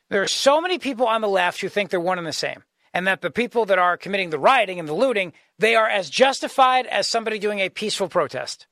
There 0.10 0.24
are 0.24 0.28
so 0.28 0.60
many 0.60 0.80
people 0.80 1.06
on 1.06 1.22
the 1.22 1.30
left 1.30 1.62
who 1.62 1.70
think 1.70 1.92
they're 1.92 2.00
one 2.00 2.18
and 2.18 2.26
the 2.26 2.34
same 2.34 2.64
and 2.94 3.08
that 3.08 3.22
the 3.22 3.32
people 3.32 3.66
that 3.66 3.80
are 3.80 3.98
committing 3.98 4.30
the 4.30 4.40
rioting 4.40 4.80
and 4.80 4.88
the 4.88 4.94
looting, 4.94 5.34
they 5.58 5.76
are 5.76 5.88
as 5.88 6.10
justified 6.10 6.86
as 6.88 7.08
somebody 7.08 7.40
doing 7.40 7.60
a 7.60 7.70
peaceful 7.70 8.10
protest. 8.10 8.68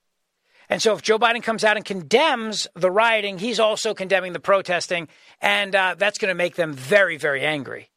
And 0.69 0.81
so 0.81 0.93
if 0.93 1.01
Joe 1.01 1.17
Biden 1.17 1.41
comes 1.41 1.63
out 1.63 1.77
and 1.77 1.85
condemns 1.85 2.67
the 2.75 2.91
rioting, 2.91 3.39
he's 3.39 3.59
also 3.59 3.93
condemning 3.93 4.33
the 4.33 4.39
protesting, 4.39 5.07
and 5.41 5.75
uh, 5.75 5.95
that's 5.97 6.19
going 6.19 6.29
to 6.29 6.35
make 6.35 6.55
them 6.55 6.73
very, 6.73 7.17
very 7.17 7.41
angry. 7.41 7.89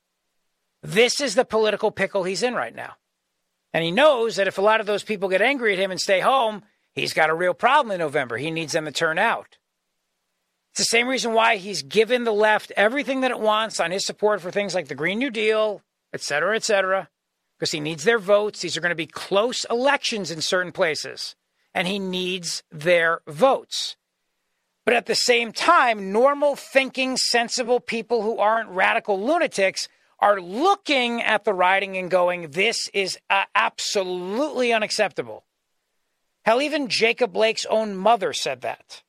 This 0.82 1.20
is 1.20 1.34
the 1.34 1.44
political 1.44 1.90
pickle 1.90 2.24
he's 2.24 2.42
in 2.42 2.54
right 2.54 2.74
now. 2.74 2.94
And 3.74 3.84
he 3.84 3.90
knows 3.90 4.36
that 4.36 4.48
if 4.48 4.58
a 4.58 4.62
lot 4.62 4.80
of 4.80 4.86
those 4.86 5.02
people 5.04 5.28
get 5.28 5.42
angry 5.42 5.74
at 5.74 5.78
him 5.78 5.90
and 5.90 6.00
stay 6.00 6.20
home, 6.20 6.62
he's 6.94 7.12
got 7.12 7.30
a 7.30 7.34
real 7.34 7.54
problem 7.54 7.92
in 7.92 7.98
November. 7.98 8.36
He 8.36 8.50
needs 8.50 8.72
them 8.72 8.86
to 8.86 8.92
turn 8.92 9.18
out. 9.18 9.58
It's 10.72 10.80
the 10.80 10.84
same 10.84 11.08
reason 11.08 11.34
why 11.34 11.56
he's 11.56 11.82
given 11.82 12.24
the 12.24 12.32
left 12.32 12.72
everything 12.76 13.20
that 13.20 13.30
it 13.30 13.38
wants 13.38 13.80
on 13.80 13.90
his 13.90 14.06
support 14.06 14.40
for 14.40 14.50
things 14.50 14.74
like 14.74 14.88
the 14.88 14.94
Green 14.94 15.18
New 15.18 15.30
Deal, 15.30 15.82
et 16.12 16.20
cetera, 16.20 16.56
et 16.56 16.64
cetera, 16.64 17.08
because 17.58 17.72
he 17.72 17.80
needs 17.80 18.04
their 18.04 18.18
votes. 18.18 18.60
These 18.60 18.76
are 18.76 18.80
going 18.80 18.90
to 18.90 18.96
be 18.96 19.06
close 19.06 19.64
elections 19.70 20.30
in 20.30 20.40
certain 20.40 20.72
places, 20.72 21.36
and 21.74 21.88
he 21.88 21.98
needs 21.98 22.62
their 22.70 23.20
votes. 23.26 23.96
But 24.84 24.94
at 24.94 25.06
the 25.06 25.14
same 25.14 25.52
time, 25.52 26.12
normal 26.12 26.56
thinking, 26.56 27.16
sensible 27.16 27.78
people 27.78 28.22
who 28.22 28.38
aren't 28.38 28.70
radical 28.70 29.24
lunatics 29.24 29.88
are 30.18 30.40
looking 30.40 31.22
at 31.22 31.44
the 31.44 31.54
writing 31.54 31.96
and 31.96 32.10
going, 32.10 32.50
this 32.50 32.88
is 32.92 33.18
uh, 33.30 33.44
absolutely 33.54 34.72
unacceptable. 34.72 35.44
Hell, 36.44 36.60
even 36.60 36.88
Jacob 36.88 37.32
Blake's 37.32 37.66
own 37.66 37.96
mother 37.96 38.32
said 38.32 38.62
that. 38.62 39.02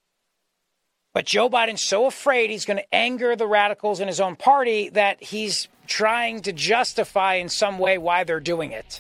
But 1.14 1.26
Joe 1.26 1.48
Biden's 1.48 1.82
so 1.82 2.08
afraid 2.08 2.50
he's 2.50 2.66
going 2.66 2.78
to 2.78 2.96
anger 2.96 3.36
the 3.36 3.46
radicals 3.46 4.00
in 4.00 4.08
his 4.08 4.20
own 4.20 4.36
party 4.36 4.90
that 4.90 5.22
he's 5.22 5.68
trying 5.86 6.42
to 6.42 6.54
justify 6.54 7.36
in 7.36 7.50
some 7.50 7.78
way 7.78 8.00
why 8.00 8.24
they're 8.24 8.40
doing 8.40 8.72
it. 8.72 9.00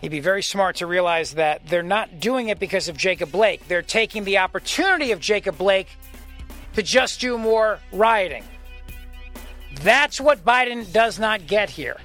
He'd 0.00 0.10
be 0.10 0.20
very 0.20 0.42
smart 0.42 0.76
to 0.76 0.86
realize 0.86 1.32
that 1.32 1.66
they're 1.66 1.82
not 1.82 2.20
doing 2.20 2.50
it 2.50 2.60
because 2.60 2.88
of 2.88 2.96
Jacob 2.96 3.32
Blake. 3.32 3.66
They're 3.66 3.82
taking 3.82 4.22
the 4.24 4.38
opportunity 4.38 5.10
of 5.10 5.18
Jacob 5.18 5.58
Blake 5.58 5.88
to 6.74 6.82
just 6.82 7.20
do 7.20 7.36
more 7.36 7.80
rioting. 7.90 8.44
That's 9.80 10.20
what 10.20 10.44
Biden 10.44 10.92
does 10.92 11.18
not 11.18 11.46
get 11.48 11.70
here. 11.70 11.96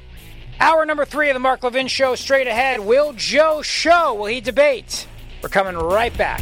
Hour 0.60 0.86
number 0.86 1.06
three 1.06 1.30
of 1.30 1.36
the 1.36 1.40
Mark 1.40 1.64
Levin 1.64 1.88
Show 1.88 2.16
straight 2.16 2.48
ahead. 2.48 2.80
Will 2.80 3.14
Joe 3.14 3.62
show? 3.62 4.16
Will 4.16 4.26
he 4.26 4.42
debate? 4.42 5.08
We're 5.44 5.50
coming 5.50 5.76
right 5.76 6.18
back. 6.18 6.42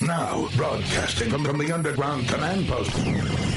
Now, 0.00 0.48
broadcasting 0.54 1.28
from, 1.28 1.44
from 1.44 1.58
the 1.58 1.72
underground 1.72 2.28
command 2.28 2.68
post, 2.68 2.94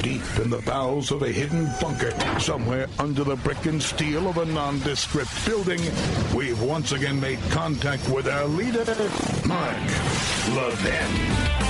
deep 0.02 0.24
in 0.40 0.50
the 0.50 0.64
bowels 0.66 1.12
of 1.12 1.22
a 1.22 1.32
hidden 1.32 1.70
bunker, 1.80 2.12
somewhere 2.40 2.88
under 2.98 3.24
the 3.24 3.36
brick 3.36 3.68
and 3.68 3.82
steel 3.82 4.28
of 4.28 4.38
a 4.38 4.46
nondescript 4.46 5.46
building, 5.46 5.80
we've 6.36 6.60
once 6.60 6.94
again 6.94 7.20
made 7.20 7.38
contact 7.52 8.10
with 8.10 8.28
our 8.28 8.46
leader, 8.48 8.86
Mark 9.46 9.78
Levin. 10.56 11.62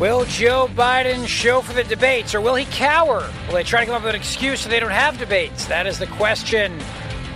Will 0.00 0.24
Joe 0.24 0.66
Biden 0.74 1.28
show 1.28 1.60
for 1.60 1.74
the 1.74 1.84
debates, 1.84 2.34
or 2.34 2.40
will 2.40 2.54
he 2.54 2.64
cower? 2.64 3.30
Will 3.48 3.54
they 3.54 3.64
try 3.64 3.80
to 3.80 3.86
come 3.86 3.96
up 3.96 4.02
with 4.02 4.14
an 4.14 4.20
excuse 4.20 4.60
so 4.60 4.70
they 4.70 4.80
don't 4.80 4.90
have 4.90 5.18
debates? 5.18 5.66
That 5.66 5.86
is 5.86 5.98
the 5.98 6.06
question. 6.06 6.80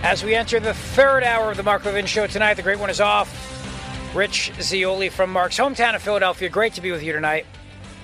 As 0.05 0.23
we 0.23 0.35
enter 0.35 0.61
the 0.61 0.75
third 0.75 1.25
hour 1.25 1.51
of 1.51 1.57
the 1.57 1.63
Mark 1.63 1.87
Levin 1.87 2.05
Show 2.05 2.27
tonight, 2.27 2.55
the 2.55 2.63
great 2.63 2.79
one 2.79 2.91
is 2.91 3.01
off. 3.01 4.15
Rich 4.15 4.53
Zeoli 4.61 5.09
from 5.09 5.33
Mark's 5.33 5.57
hometown 5.57 5.95
of 5.95 6.03
Philadelphia. 6.03 6.51
Great 6.51 6.75
to 6.75 6.83
be 6.83 6.93
with 6.93 7.03
you 7.03 7.15
tonight, 7.15 7.47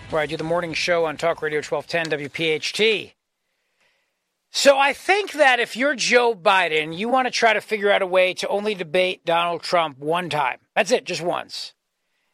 where 0.08 0.22
I 0.22 0.24
do 0.24 0.38
the 0.38 0.42
morning 0.42 0.72
show 0.72 1.04
on 1.04 1.18
Talk 1.18 1.42
Radio 1.42 1.58
1210 1.58 2.30
WPHT. 2.30 3.12
So 4.50 4.78
I 4.78 4.94
think 4.94 5.32
that 5.32 5.60
if 5.60 5.76
you're 5.76 5.94
Joe 5.94 6.34
Biden, 6.34 6.96
you 6.96 7.10
want 7.10 7.26
to 7.26 7.30
try 7.30 7.52
to 7.52 7.60
figure 7.60 7.92
out 7.92 8.00
a 8.00 8.06
way 8.06 8.32
to 8.32 8.48
only 8.48 8.74
debate 8.74 9.26
Donald 9.26 9.62
Trump 9.62 9.98
one 9.98 10.30
time. 10.30 10.56
That's 10.74 10.92
it, 10.92 11.04
just 11.04 11.20
once. 11.20 11.74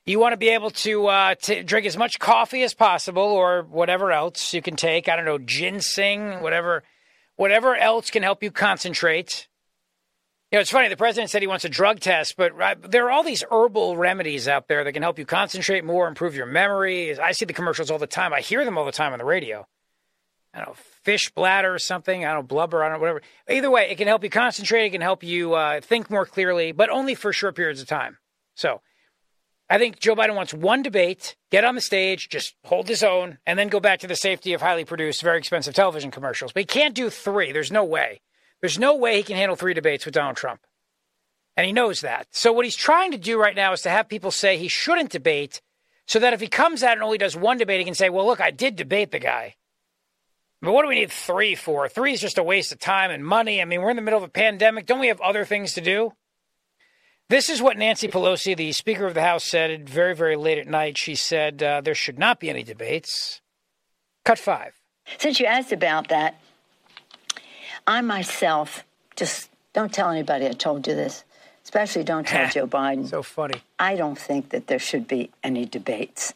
You 0.05 0.21
want 0.21 0.33
to 0.33 0.39
be 0.39 0.51
able 0.51 0.71
to, 0.71 1.09
uh, 1.09 1.35
to 1.43 1.65
drink 1.65 1.87
as 1.87 1.97
much 1.97 2.21
coffee 2.21 2.63
as 2.63 2.73
possible 2.73 3.21
or 3.21 3.63
whatever 3.63 4.13
else 4.13 4.55
you 4.55 4.63
can 4.63 4.77
take. 4.77 5.09
I 5.09 5.17
don't 5.17 5.25
know, 5.25 5.39
ginseng, 5.39 6.41
whatever, 6.41 6.85
whatever 7.35 7.75
else 7.75 8.11
can 8.11 8.23
help 8.23 8.45
you 8.45 8.53
concentrate. 8.53 9.49
You 10.53 10.57
know, 10.57 10.61
it's 10.61 10.71
funny. 10.71 10.89
The 10.89 10.97
president 10.97 11.31
said 11.31 11.43
he 11.43 11.49
wants 11.49 11.65
a 11.65 11.69
drug 11.69 11.99
test, 11.99 12.37
but 12.37 12.53
there 12.89 13.07
are 13.07 13.11
all 13.11 13.25
these 13.25 13.43
herbal 13.51 13.97
remedies 13.97 14.47
out 14.47 14.69
there 14.69 14.85
that 14.85 14.93
can 14.93 15.03
help 15.03 15.19
you 15.19 15.27
concentrate 15.27 15.85
more, 15.85 16.07
improve 16.07 16.37
your 16.37 16.47
memory. 16.47 17.19
I 17.19 17.33
see 17.33 17.45
the 17.45 17.53
commercials 17.53 17.91
all 17.91 17.99
the 17.99 18.07
time. 18.07 18.33
I 18.33 18.41
hear 18.41 18.65
them 18.65 18.79
all 18.79 18.85
the 18.85 18.93
time 18.93 19.13
on 19.13 19.19
the 19.19 19.25
radio. 19.25 19.67
I 20.55 20.59
don't 20.59 20.69
know, 20.69 20.77
fish 21.03 21.31
bladder 21.31 21.75
or 21.75 21.81
something. 21.81 22.25
I 22.25 22.33
don't 22.33 22.45
know, 22.45 22.47
blubber. 22.47 22.83
I 22.85 22.89
don't 22.89 22.99
know, 22.99 23.01
whatever. 23.01 23.23
Either 23.51 23.71
way, 23.71 23.91
it 23.91 23.99
can 23.99 24.07
help 24.07 24.23
you 24.23 24.31
concentrate. 24.31 24.87
It 24.87 24.91
can 24.91 25.01
help 25.01 25.25
you 25.25 25.55
uh, 25.55 25.81
think 25.81 26.11
more 26.11 26.25
clearly, 26.25 26.71
but 26.71 26.91
only 26.91 27.17
for 27.17 27.33
short 27.33 27.57
periods 27.57 27.81
of 27.81 27.89
time. 27.89 28.17
So 28.55 28.81
I 29.69 29.79
think 29.79 29.99
Joe 29.99 30.15
Biden 30.15 30.37
wants 30.37 30.55
one 30.55 30.83
debate, 30.83 31.37
get 31.51 31.65
on 31.65 31.75
the 31.75 31.81
stage, 31.81 32.29
just 32.29 32.55
hold 32.65 32.89
his 32.89 33.03
own, 33.03 33.39
and 33.47 33.59
then 33.59 33.69
go 33.69 33.81
back 33.81 33.99
to 34.01 34.07
the 34.07 34.17
safety 34.17 34.53
of 34.53 34.63
highly 34.63 34.85
produced, 34.85 35.23
very 35.23 35.39
expensive 35.39 35.75
television 35.75 36.13
commercials. 36.13 36.53
But 36.53 36.61
he 36.61 36.67
can't 36.67 36.95
do 36.95 37.11
three. 37.11 37.51
There's 37.51 37.73
no 37.73 37.85
way. 37.85 38.21
There's 38.61 38.79
no 38.79 38.97
way 38.97 39.17
he 39.17 39.23
can 39.23 39.37
handle 39.37 39.57
three 39.57 39.75
debates 39.75 40.05
with 40.05 40.15
Donald 40.15 40.37
Trump. 40.37 40.61
And 41.57 41.67
he 41.67 41.73
knows 41.73 42.03
that. 42.03 42.27
So 42.33 42.53
what 42.53 42.65
he's 42.65 42.77
trying 42.77 43.13
to 43.13 43.19
do 43.19 43.41
right 43.41 43.57
now 43.57 43.73
is 43.73 43.83
to 43.83 43.91
have 43.91 44.09
people 44.09 44.31
say 44.31 44.59
he 44.59 44.69
shouldn't 44.69 45.11
debate 45.11 45.63
so 46.07 46.19
that 46.19 46.33
if 46.33 46.41
he 46.41 46.49
comes 46.49 46.83
out 46.83 46.93
and 46.93 47.03
only 47.03 47.19
does 47.19 47.37
one 47.37 47.59
debate, 47.59 47.81
he 47.81 47.85
can 47.85 47.95
say, 47.95 48.11
well, 48.11 48.27
look, 48.27 48.41
I 48.41 48.51
did 48.51 48.77
debate 48.77 49.11
the 49.11 49.19
guy. 49.19 49.57
But 50.63 50.73
what 50.73 50.83
do 50.83 50.89
we 50.89 50.95
need 50.97 51.11
three 51.11 51.55
for? 51.55 51.89
Three 51.89 52.13
is 52.13 52.21
just 52.21 52.39
a 52.39 52.43
waste 52.43 52.73
of 52.73 52.79
time 52.79 53.11
and 53.11 53.25
money. 53.25 53.61
I 53.61 53.65
mean, 53.65 53.83
we're 53.83 53.91
in 53.91 53.97
the 53.97 54.03
middle 54.03 54.19
of 54.19 54.25
a 54.25 54.29
pandemic. 54.29 54.87
Don't 54.87 55.01
we 55.01 55.09
have 55.09 55.21
other 55.21 55.45
things 55.45 55.75
to 55.75 55.81
do? 55.81 56.13
This 57.29 57.51
is 57.51 57.61
what 57.61 57.77
Nancy 57.77 58.07
Pelosi, 58.09 58.57
the 58.57 58.73
Speaker 58.73 59.07
of 59.07 59.15
the 59.15 59.23
House, 59.23 59.45
said 59.45 59.89
very, 59.89 60.15
very 60.15 60.37
late 60.37 60.59
at 60.59 60.69
night. 60.69 60.97
She 60.97 61.15
said 61.17 61.63
uh, 61.63 61.81
there 61.81 61.95
should 61.95 62.19
not 62.19 62.39
be 62.39 62.49
any 62.49 62.63
debates. 62.63 63.41
Cut 64.25 64.39
five. 64.39 64.81
Since 65.19 65.41
you 65.41 65.47
asked 65.47 65.73
about 65.73 66.09
that, 66.09 66.41
I 67.87 68.01
myself 68.01 68.85
just 69.15 69.51
don't 69.73 69.93
tell 69.93 70.11
anybody 70.11 70.47
I 70.47 70.53
told 70.53 70.87
you 70.87 70.95
this, 70.95 71.25
especially 71.65 72.05
don't 72.05 72.27
tell 72.27 72.49
Joe 72.51 72.67
Biden. 72.67 73.09
So 73.09 73.23
funny. 73.23 73.63
I 73.79 73.97
don't 73.97 74.19
think 74.19 74.51
that 74.51 74.67
there 74.67 74.79
should 74.79 75.07
be 75.07 75.31
any 75.43 75.65
debates. 75.65 76.35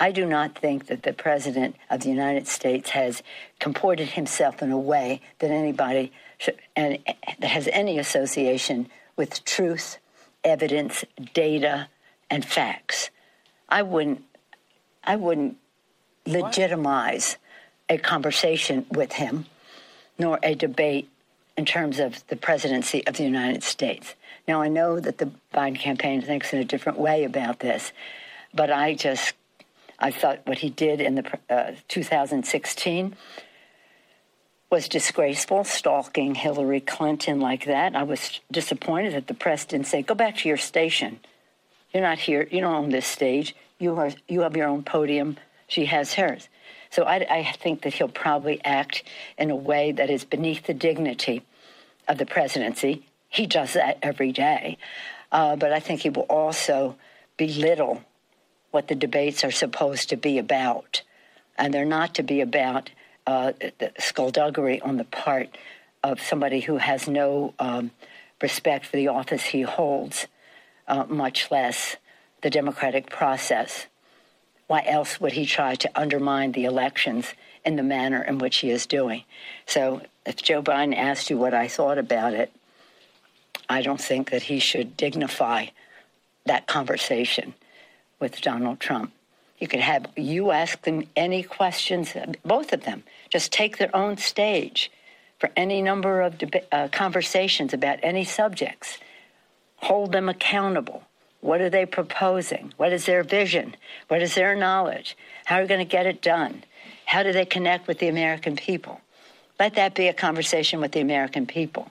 I 0.00 0.12
do 0.12 0.24
not 0.24 0.58
think 0.58 0.86
that 0.86 1.02
the 1.02 1.12
President 1.12 1.76
of 1.90 2.00
the 2.00 2.08
United 2.08 2.46
States 2.48 2.90
has 2.90 3.22
comported 3.58 4.08
himself 4.08 4.62
in 4.62 4.72
a 4.72 4.78
way 4.78 5.20
that 5.40 5.50
anybody 5.50 6.10
should, 6.38 6.56
and 6.74 6.98
that 7.38 7.48
has 7.48 7.68
any 7.70 7.98
association 7.98 8.88
with 9.16 9.44
truth, 9.44 9.98
evidence, 10.42 11.04
data, 11.34 11.88
and 12.30 12.44
facts. 12.44 13.10
I 13.68 13.82
wouldn't, 13.82 14.24
I 15.04 15.16
wouldn't 15.16 15.58
legitimize 16.24 17.36
a 17.90 17.98
conversation 17.98 18.86
with 18.90 19.12
him 19.12 19.44
nor 20.20 20.38
a 20.42 20.54
debate 20.54 21.08
in 21.56 21.64
terms 21.64 21.98
of 21.98 22.24
the 22.28 22.36
presidency 22.36 23.04
of 23.06 23.16
the 23.16 23.24
United 23.24 23.62
States. 23.62 24.14
Now, 24.46 24.60
I 24.60 24.68
know 24.68 25.00
that 25.00 25.18
the 25.18 25.30
Biden 25.52 25.78
campaign 25.78 26.20
thinks 26.20 26.52
in 26.52 26.58
a 26.58 26.64
different 26.64 26.98
way 26.98 27.24
about 27.24 27.60
this, 27.60 27.92
but 28.54 28.70
I 28.70 28.94
just, 28.94 29.32
I 29.98 30.10
thought 30.10 30.40
what 30.44 30.58
he 30.58 30.68
did 30.68 31.00
in 31.00 31.14
the 31.14 31.38
uh, 31.48 31.72
2016 31.88 33.16
was 34.70 34.88
disgraceful, 34.88 35.64
stalking 35.64 36.34
Hillary 36.34 36.80
Clinton 36.80 37.40
like 37.40 37.64
that. 37.64 37.96
I 37.96 38.02
was 38.02 38.40
disappointed 38.52 39.14
that 39.14 39.26
the 39.26 39.34
press 39.34 39.64
didn't 39.64 39.86
say, 39.86 40.02
"Go 40.02 40.14
back 40.14 40.36
to 40.38 40.48
your 40.48 40.58
station. 40.58 41.18
You're 41.92 42.04
not 42.04 42.20
here. 42.20 42.46
You 42.50 42.60
don't 42.60 42.74
own 42.74 42.90
this 42.90 43.06
stage. 43.06 43.56
You 43.78 43.96
are. 43.96 44.12
You 44.28 44.42
have 44.42 44.56
your 44.56 44.68
own 44.68 44.84
podium. 44.84 45.38
She 45.66 45.86
has 45.86 46.14
hers." 46.14 46.48
So 46.90 47.04
I, 47.04 47.26
I 47.30 47.52
think 47.52 47.82
that 47.82 47.94
he'll 47.94 48.08
probably 48.08 48.60
act 48.64 49.02
in 49.38 49.50
a 49.50 49.56
way 49.56 49.92
that 49.92 50.10
is 50.10 50.24
beneath 50.24 50.66
the 50.66 50.74
dignity 50.74 51.42
of 52.08 52.18
the 52.18 52.26
presidency. 52.26 53.06
He 53.28 53.46
does 53.46 53.74
that 53.74 53.98
every 54.02 54.32
day. 54.32 54.76
Uh, 55.30 55.56
but 55.56 55.72
I 55.72 55.80
think 55.80 56.00
he 56.00 56.10
will 56.10 56.22
also 56.22 56.96
belittle 57.36 58.02
what 58.72 58.88
the 58.88 58.94
debates 58.94 59.44
are 59.44 59.50
supposed 59.50 60.08
to 60.10 60.16
be 60.16 60.38
about. 60.38 61.02
And 61.56 61.72
they're 61.72 61.84
not 61.84 62.14
to 62.14 62.22
be 62.22 62.40
about 62.40 62.90
uh, 63.26 63.52
skullduggery 63.98 64.80
on 64.80 64.96
the 64.96 65.04
part 65.04 65.56
of 66.02 66.20
somebody 66.20 66.60
who 66.60 66.78
has 66.78 67.06
no 67.06 67.54
um, 67.58 67.90
respect 68.42 68.86
for 68.86 68.96
the 68.96 69.08
office 69.08 69.44
he 69.44 69.62
holds, 69.62 70.26
uh, 70.88 71.04
much 71.08 71.50
less 71.50 71.96
the 72.42 72.50
democratic 72.50 73.10
process. 73.10 73.86
Why 74.70 74.84
else 74.86 75.20
would 75.20 75.32
he 75.32 75.46
try 75.46 75.74
to 75.74 75.90
undermine 75.96 76.52
the 76.52 76.64
elections 76.64 77.34
in 77.64 77.74
the 77.74 77.82
manner 77.82 78.22
in 78.22 78.38
which 78.38 78.58
he 78.58 78.70
is 78.70 78.86
doing? 78.86 79.24
So, 79.66 80.02
if 80.24 80.36
Joe 80.36 80.62
Biden 80.62 80.96
asked 80.96 81.28
you 81.28 81.36
what 81.36 81.54
I 81.54 81.66
thought 81.66 81.98
about 81.98 82.34
it, 82.34 82.52
I 83.68 83.82
don't 83.82 84.00
think 84.00 84.30
that 84.30 84.44
he 84.44 84.60
should 84.60 84.96
dignify 84.96 85.66
that 86.46 86.68
conversation 86.68 87.54
with 88.20 88.40
Donald 88.42 88.78
Trump. 88.78 89.12
You 89.58 89.66
could 89.66 89.80
have 89.80 90.06
you 90.16 90.52
ask 90.52 90.80
them 90.82 91.02
any 91.16 91.42
questions, 91.42 92.14
both 92.44 92.72
of 92.72 92.84
them. 92.84 93.02
Just 93.28 93.50
take 93.50 93.78
their 93.78 93.94
own 93.94 94.18
stage 94.18 94.92
for 95.40 95.50
any 95.56 95.82
number 95.82 96.20
of 96.20 96.38
deba- 96.38 96.66
uh, 96.70 96.86
conversations 96.92 97.74
about 97.74 97.98
any 98.04 98.22
subjects. 98.22 98.98
Hold 99.78 100.12
them 100.12 100.28
accountable. 100.28 101.02
What 101.40 101.60
are 101.60 101.70
they 101.70 101.86
proposing? 101.86 102.72
What 102.76 102.92
is 102.92 103.06
their 103.06 103.22
vision? 103.22 103.76
What 104.08 104.22
is 104.22 104.34
their 104.34 104.54
knowledge? 104.54 105.16
How 105.44 105.58
are 105.58 105.62
we 105.62 105.68
going 105.68 105.78
to 105.78 105.90
get 105.90 106.06
it 106.06 106.20
done? 106.20 106.64
How 107.06 107.22
do 107.22 107.32
they 107.32 107.44
connect 107.44 107.88
with 107.88 107.98
the 107.98 108.08
American 108.08 108.56
people? 108.56 109.00
Let 109.58 109.74
that 109.74 109.94
be 109.94 110.08
a 110.08 110.12
conversation 110.12 110.80
with 110.80 110.92
the 110.92 111.00
American 111.00 111.46
people, 111.46 111.90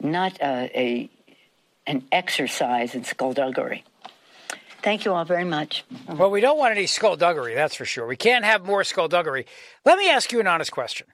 not 0.00 0.38
a 0.40 1.08
an 1.86 2.04
exercise 2.12 2.94
in 2.94 3.04
skullduggery. 3.04 3.82
Thank 4.82 5.06
you 5.06 5.12
all 5.14 5.24
very 5.24 5.44
much. 5.44 5.84
Well, 6.06 6.30
we 6.30 6.40
don't 6.42 6.58
want 6.58 6.72
any 6.72 6.86
skullduggery, 6.86 7.54
that's 7.54 7.74
for 7.74 7.86
sure. 7.86 8.06
We 8.06 8.16
can't 8.16 8.44
have 8.44 8.64
more 8.64 8.84
skullduggery. 8.84 9.46
Let 9.84 9.98
me 9.98 10.10
ask 10.10 10.30
you 10.30 10.38
an 10.38 10.46
honest 10.46 10.70
question. 10.70 11.06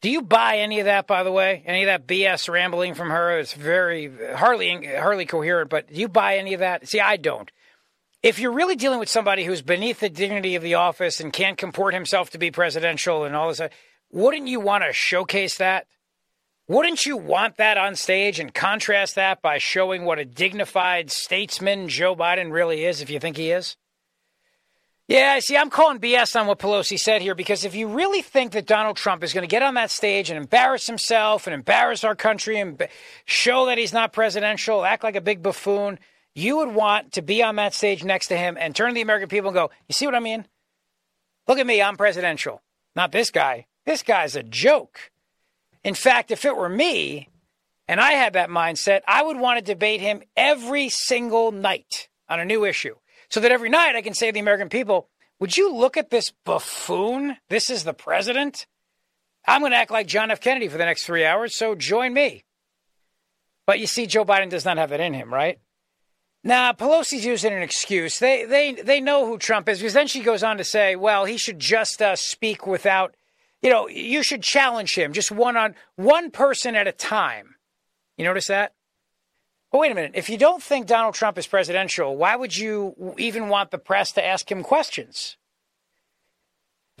Do 0.00 0.08
you 0.10 0.22
buy 0.22 0.58
any 0.58 0.78
of 0.80 0.86
that, 0.86 1.06
by 1.06 1.22
the 1.22 1.32
way? 1.32 1.62
Any 1.66 1.82
of 1.82 1.86
that 1.88 2.06
BS 2.06 2.48
rambling 2.48 2.94
from 2.94 3.10
her? 3.10 3.38
It's 3.38 3.52
very 3.52 4.10
hardly 4.34 4.86
hardly 4.96 5.26
coherent, 5.26 5.68
but 5.68 5.92
do 5.92 6.00
you 6.00 6.08
buy 6.08 6.36
any 6.38 6.54
of 6.54 6.60
that? 6.60 6.88
See, 6.88 7.00
I 7.00 7.16
don't. 7.16 7.50
If 8.22 8.38
you're 8.38 8.52
really 8.52 8.76
dealing 8.76 8.98
with 8.98 9.08
somebody 9.08 9.44
who's 9.44 9.62
beneath 9.62 10.00
the 10.00 10.10
dignity 10.10 10.54
of 10.54 10.62
the 10.62 10.74
office 10.74 11.20
and 11.20 11.32
can't 11.32 11.56
comport 11.56 11.94
himself 11.94 12.30
to 12.30 12.38
be 12.38 12.50
presidential 12.50 13.24
and 13.24 13.34
all 13.34 13.48
this, 13.48 13.60
uh, 13.60 13.68
wouldn't 14.10 14.48
you 14.48 14.60
want 14.60 14.84
to 14.84 14.92
showcase 14.92 15.56
that? 15.58 15.86
Wouldn't 16.68 17.04
you 17.04 17.16
want 17.16 17.56
that 17.56 17.78
on 17.78 17.96
stage 17.96 18.38
and 18.38 18.54
contrast 18.54 19.16
that 19.16 19.42
by 19.42 19.58
showing 19.58 20.04
what 20.04 20.18
a 20.18 20.24
dignified 20.24 21.10
statesman 21.10 21.88
Joe 21.88 22.14
Biden 22.14 22.52
really 22.52 22.84
is, 22.84 23.00
if 23.00 23.10
you 23.10 23.18
think 23.18 23.36
he 23.36 23.50
is? 23.50 23.76
Yeah, 25.10 25.40
see, 25.40 25.56
I'm 25.56 25.70
calling 25.70 25.98
BS 25.98 26.38
on 26.40 26.46
what 26.46 26.60
Pelosi 26.60 26.96
said 26.96 27.20
here 27.20 27.34
because 27.34 27.64
if 27.64 27.74
you 27.74 27.88
really 27.88 28.22
think 28.22 28.52
that 28.52 28.64
Donald 28.64 28.96
Trump 28.96 29.24
is 29.24 29.32
going 29.32 29.42
to 29.42 29.50
get 29.50 29.60
on 29.60 29.74
that 29.74 29.90
stage 29.90 30.30
and 30.30 30.38
embarrass 30.38 30.86
himself 30.86 31.48
and 31.48 31.54
embarrass 31.54 32.04
our 32.04 32.14
country 32.14 32.60
and 32.60 32.80
show 33.24 33.66
that 33.66 33.76
he's 33.76 33.92
not 33.92 34.12
presidential, 34.12 34.84
act 34.84 35.02
like 35.02 35.16
a 35.16 35.20
big 35.20 35.42
buffoon, 35.42 35.98
you 36.36 36.58
would 36.58 36.72
want 36.72 37.10
to 37.14 37.22
be 37.22 37.42
on 37.42 37.56
that 37.56 37.74
stage 37.74 38.04
next 38.04 38.28
to 38.28 38.36
him 38.36 38.56
and 38.56 38.72
turn 38.72 38.90
to 38.90 38.94
the 38.94 39.00
American 39.00 39.28
people 39.28 39.48
and 39.48 39.54
go, 39.56 39.72
You 39.88 39.94
see 39.94 40.06
what 40.06 40.14
I 40.14 40.20
mean? 40.20 40.46
Look 41.48 41.58
at 41.58 41.66
me, 41.66 41.82
I'm 41.82 41.96
presidential. 41.96 42.62
Not 42.94 43.10
this 43.10 43.32
guy. 43.32 43.66
This 43.86 44.04
guy's 44.04 44.36
a 44.36 44.44
joke. 44.44 45.10
In 45.82 45.94
fact, 45.94 46.30
if 46.30 46.44
it 46.44 46.56
were 46.56 46.68
me 46.68 47.30
and 47.88 48.00
I 48.00 48.12
had 48.12 48.34
that 48.34 48.48
mindset, 48.48 49.00
I 49.08 49.24
would 49.24 49.40
want 49.40 49.58
to 49.58 49.64
debate 49.64 50.00
him 50.00 50.22
every 50.36 50.88
single 50.88 51.50
night 51.50 52.08
on 52.28 52.38
a 52.38 52.44
new 52.44 52.64
issue 52.64 52.94
so 53.30 53.40
that 53.40 53.52
every 53.52 53.68
night 53.68 53.96
I 53.96 54.02
can 54.02 54.14
say 54.14 54.26
to 54.26 54.32
the 54.32 54.40
American 54.40 54.68
people, 54.68 55.08
would 55.38 55.56
you 55.56 55.74
look 55.74 55.96
at 55.96 56.10
this 56.10 56.32
buffoon? 56.44 57.36
This 57.48 57.70
is 57.70 57.84
the 57.84 57.94
president. 57.94 58.66
I'm 59.46 59.62
going 59.62 59.72
to 59.72 59.78
act 59.78 59.90
like 59.90 60.06
John 60.06 60.30
F. 60.30 60.40
Kennedy 60.40 60.68
for 60.68 60.76
the 60.76 60.84
next 60.84 61.06
three 61.06 61.24
hours, 61.24 61.54
so 61.54 61.74
join 61.74 62.12
me. 62.12 62.44
But 63.66 63.78
you 63.78 63.86
see, 63.86 64.06
Joe 64.06 64.24
Biden 64.24 64.50
does 64.50 64.64
not 64.64 64.76
have 64.76 64.92
it 64.92 65.00
in 65.00 65.14
him, 65.14 65.32
right? 65.32 65.58
Now, 66.42 66.72
Pelosi's 66.72 67.24
using 67.24 67.52
an 67.52 67.62
excuse. 67.62 68.18
They, 68.18 68.44
they, 68.44 68.72
they 68.72 69.00
know 69.00 69.26
who 69.26 69.38
Trump 69.38 69.68
is 69.68 69.78
because 69.78 69.92
then 69.92 70.08
she 70.08 70.22
goes 70.22 70.42
on 70.42 70.58
to 70.58 70.64
say, 70.64 70.96
well, 70.96 71.24
he 71.24 71.36
should 71.36 71.58
just 71.58 72.02
uh, 72.02 72.16
speak 72.16 72.66
without, 72.66 73.14
you 73.62 73.70
know, 73.70 73.88
you 73.88 74.22
should 74.22 74.42
challenge 74.42 74.96
him 74.96 75.12
just 75.12 75.30
one 75.30 75.56
on 75.56 75.74
one 75.96 76.30
person 76.30 76.74
at 76.74 76.88
a 76.88 76.92
time. 76.92 77.56
You 78.16 78.24
notice 78.24 78.48
that? 78.48 78.72
But 79.70 79.78
wait 79.78 79.92
a 79.92 79.94
minute. 79.94 80.12
If 80.14 80.28
you 80.28 80.36
don't 80.36 80.62
think 80.62 80.86
Donald 80.86 81.14
Trump 81.14 81.38
is 81.38 81.46
presidential, 81.46 82.16
why 82.16 82.34
would 82.34 82.56
you 82.56 83.14
even 83.18 83.48
want 83.48 83.70
the 83.70 83.78
press 83.78 84.12
to 84.12 84.24
ask 84.24 84.50
him 84.50 84.62
questions? 84.62 85.36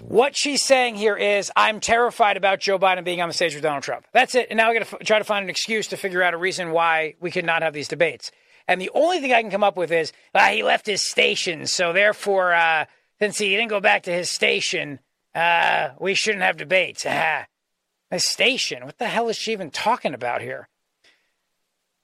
What 0.00 0.36
she's 0.36 0.62
saying 0.62 0.94
here 0.94 1.16
is, 1.16 1.50
I'm 1.56 1.80
terrified 1.80 2.36
about 2.36 2.60
Joe 2.60 2.78
Biden 2.78 3.04
being 3.04 3.20
on 3.20 3.28
the 3.28 3.34
stage 3.34 3.54
with 3.54 3.62
Donald 3.62 3.82
Trump. 3.82 4.06
That's 4.12 4.34
it. 4.34 4.46
And 4.50 4.56
now 4.56 4.70
we 4.70 4.78
got 4.78 4.86
to 4.86 4.96
f- 4.96 5.06
try 5.06 5.18
to 5.18 5.24
find 5.24 5.42
an 5.42 5.50
excuse 5.50 5.88
to 5.88 5.96
figure 5.96 6.22
out 6.22 6.32
a 6.32 6.38
reason 6.38 6.70
why 6.70 7.16
we 7.20 7.30
could 7.30 7.44
not 7.44 7.62
have 7.62 7.74
these 7.74 7.88
debates. 7.88 8.30
And 8.66 8.80
the 8.80 8.90
only 8.94 9.20
thing 9.20 9.32
I 9.32 9.42
can 9.42 9.50
come 9.50 9.64
up 9.64 9.76
with 9.76 9.92
is, 9.92 10.12
ah, 10.34 10.48
he 10.48 10.62
left 10.62 10.86
his 10.86 11.02
station. 11.02 11.66
So 11.66 11.92
therefore, 11.92 12.54
uh, 12.54 12.86
since 13.18 13.36
he 13.36 13.50
didn't 13.50 13.68
go 13.68 13.80
back 13.80 14.04
to 14.04 14.12
his 14.12 14.30
station, 14.30 15.00
uh, 15.34 15.90
we 15.98 16.14
shouldn't 16.14 16.44
have 16.44 16.56
debates. 16.56 17.04
Ah, 17.06 17.46
his 18.10 18.24
station? 18.24 18.86
What 18.86 18.98
the 18.98 19.08
hell 19.08 19.28
is 19.28 19.36
she 19.36 19.52
even 19.52 19.70
talking 19.70 20.14
about 20.14 20.40
here? 20.40 20.68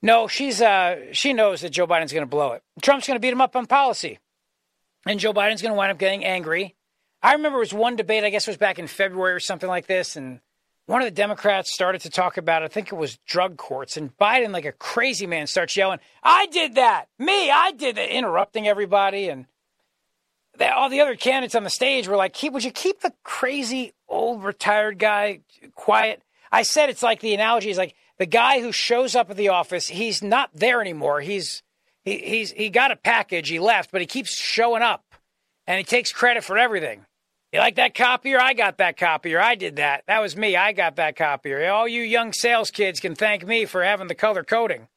No, 0.01 0.27
she's 0.27 0.61
uh, 0.61 1.11
she 1.11 1.33
knows 1.33 1.61
that 1.61 1.71
Joe 1.71 1.87
Biden's 1.87 2.13
going 2.13 2.25
to 2.25 2.29
blow 2.29 2.53
it. 2.53 2.63
Trump's 2.81 3.07
going 3.07 3.15
to 3.15 3.21
beat 3.21 3.33
him 3.33 3.41
up 3.41 3.55
on 3.55 3.65
policy, 3.65 4.19
and 5.05 5.19
Joe 5.19 5.33
Biden's 5.33 5.61
going 5.61 5.71
to 5.71 5.77
wind 5.77 5.91
up 5.91 5.97
getting 5.97 6.23
angry. 6.23 6.75
I 7.23 7.33
remember 7.33 7.57
it 7.57 7.61
was 7.61 7.73
one 7.73 7.95
debate, 7.95 8.23
I 8.23 8.29
guess 8.29 8.47
it 8.47 8.51
was 8.51 8.57
back 8.57 8.77
in 8.77 8.87
February 8.87 9.33
or 9.33 9.39
something 9.39 9.67
like 9.67 9.87
this, 9.87 10.15
and 10.15 10.39
one 10.85 11.01
of 11.01 11.07
the 11.07 11.11
Democrats 11.11 11.73
started 11.73 12.01
to 12.01 12.09
talk 12.09 12.37
about, 12.37 12.63
I 12.63 12.67
think 12.67 12.91
it 12.91 12.95
was 12.95 13.17
drug 13.25 13.57
courts, 13.57 13.97
and 13.97 14.15
Biden, 14.17 14.51
like 14.51 14.65
a 14.65 14.71
crazy 14.71 15.25
man, 15.25 15.47
starts 15.47 15.75
yelling, 15.75 15.99
"I 16.23 16.45
did 16.45 16.75
that, 16.75 17.07
me, 17.17 17.49
I 17.49 17.71
did 17.71 17.95
that," 17.95 18.15
interrupting 18.15 18.67
everybody, 18.67 19.29
and 19.29 19.47
they, 20.57 20.67
all 20.67 20.89
the 20.89 21.01
other 21.01 21.15
candidates 21.15 21.55
on 21.55 21.63
the 21.63 21.69
stage 21.71 22.07
were 22.07 22.15
like, 22.15 22.37
"Would 22.41 22.63
you 22.63 22.71
keep 22.71 23.01
the 23.01 23.13
crazy 23.23 23.93
old 24.07 24.43
retired 24.43 24.99
guy 24.99 25.41
quiet?" 25.73 26.21
I 26.51 26.61
said 26.61 26.89
it's 26.89 27.03
like 27.03 27.19
the 27.19 27.33
analogy 27.33 27.69
is 27.69 27.77
like 27.77 27.95
the 28.19 28.25
guy 28.25 28.61
who 28.61 28.71
shows 28.71 29.15
up 29.15 29.29
at 29.29 29.37
the 29.37 29.49
office, 29.49 29.87
he's 29.87 30.21
not 30.21 30.49
there 30.53 30.81
anymore. 30.81 31.21
He's 31.21 31.63
he, 32.03 32.17
he's 32.19 32.51
he 32.51 32.69
got 32.69 32.91
a 32.91 32.95
package, 32.95 33.49
he 33.49 33.59
left, 33.59 33.91
but 33.91 34.01
he 34.01 34.07
keeps 34.07 34.35
showing 34.35 34.81
up 34.81 35.03
and 35.65 35.77
he 35.77 35.83
takes 35.83 36.11
credit 36.11 36.43
for 36.43 36.57
everything. 36.57 37.05
You 37.53 37.59
like 37.59 37.75
that 37.75 37.95
copier? 37.95 38.39
I 38.39 38.53
got 38.53 38.77
that 38.77 38.97
copier. 38.97 39.39
I 39.39 39.55
did 39.55 39.77
that. 39.77 40.03
That 40.07 40.21
was 40.21 40.35
me. 40.35 40.55
I 40.55 40.73
got 40.73 40.97
that 40.97 41.15
copier. 41.15 41.69
All 41.71 41.87
you 41.87 42.01
young 42.01 42.33
sales 42.33 42.71
kids 42.71 42.99
can 42.99 43.15
thank 43.15 43.45
me 43.45 43.65
for 43.65 43.83
having 43.83 44.07
the 44.07 44.15
color 44.15 44.43
coding. 44.43 44.87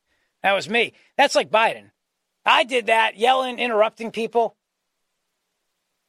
That 0.42 0.52
was 0.52 0.68
me. 0.68 0.94
That's 1.16 1.34
like 1.34 1.50
Biden. 1.50 1.90
I 2.44 2.64
did 2.64 2.86
that, 2.86 3.16
yelling, 3.16 3.58
interrupting 3.58 4.10
people. 4.10 4.56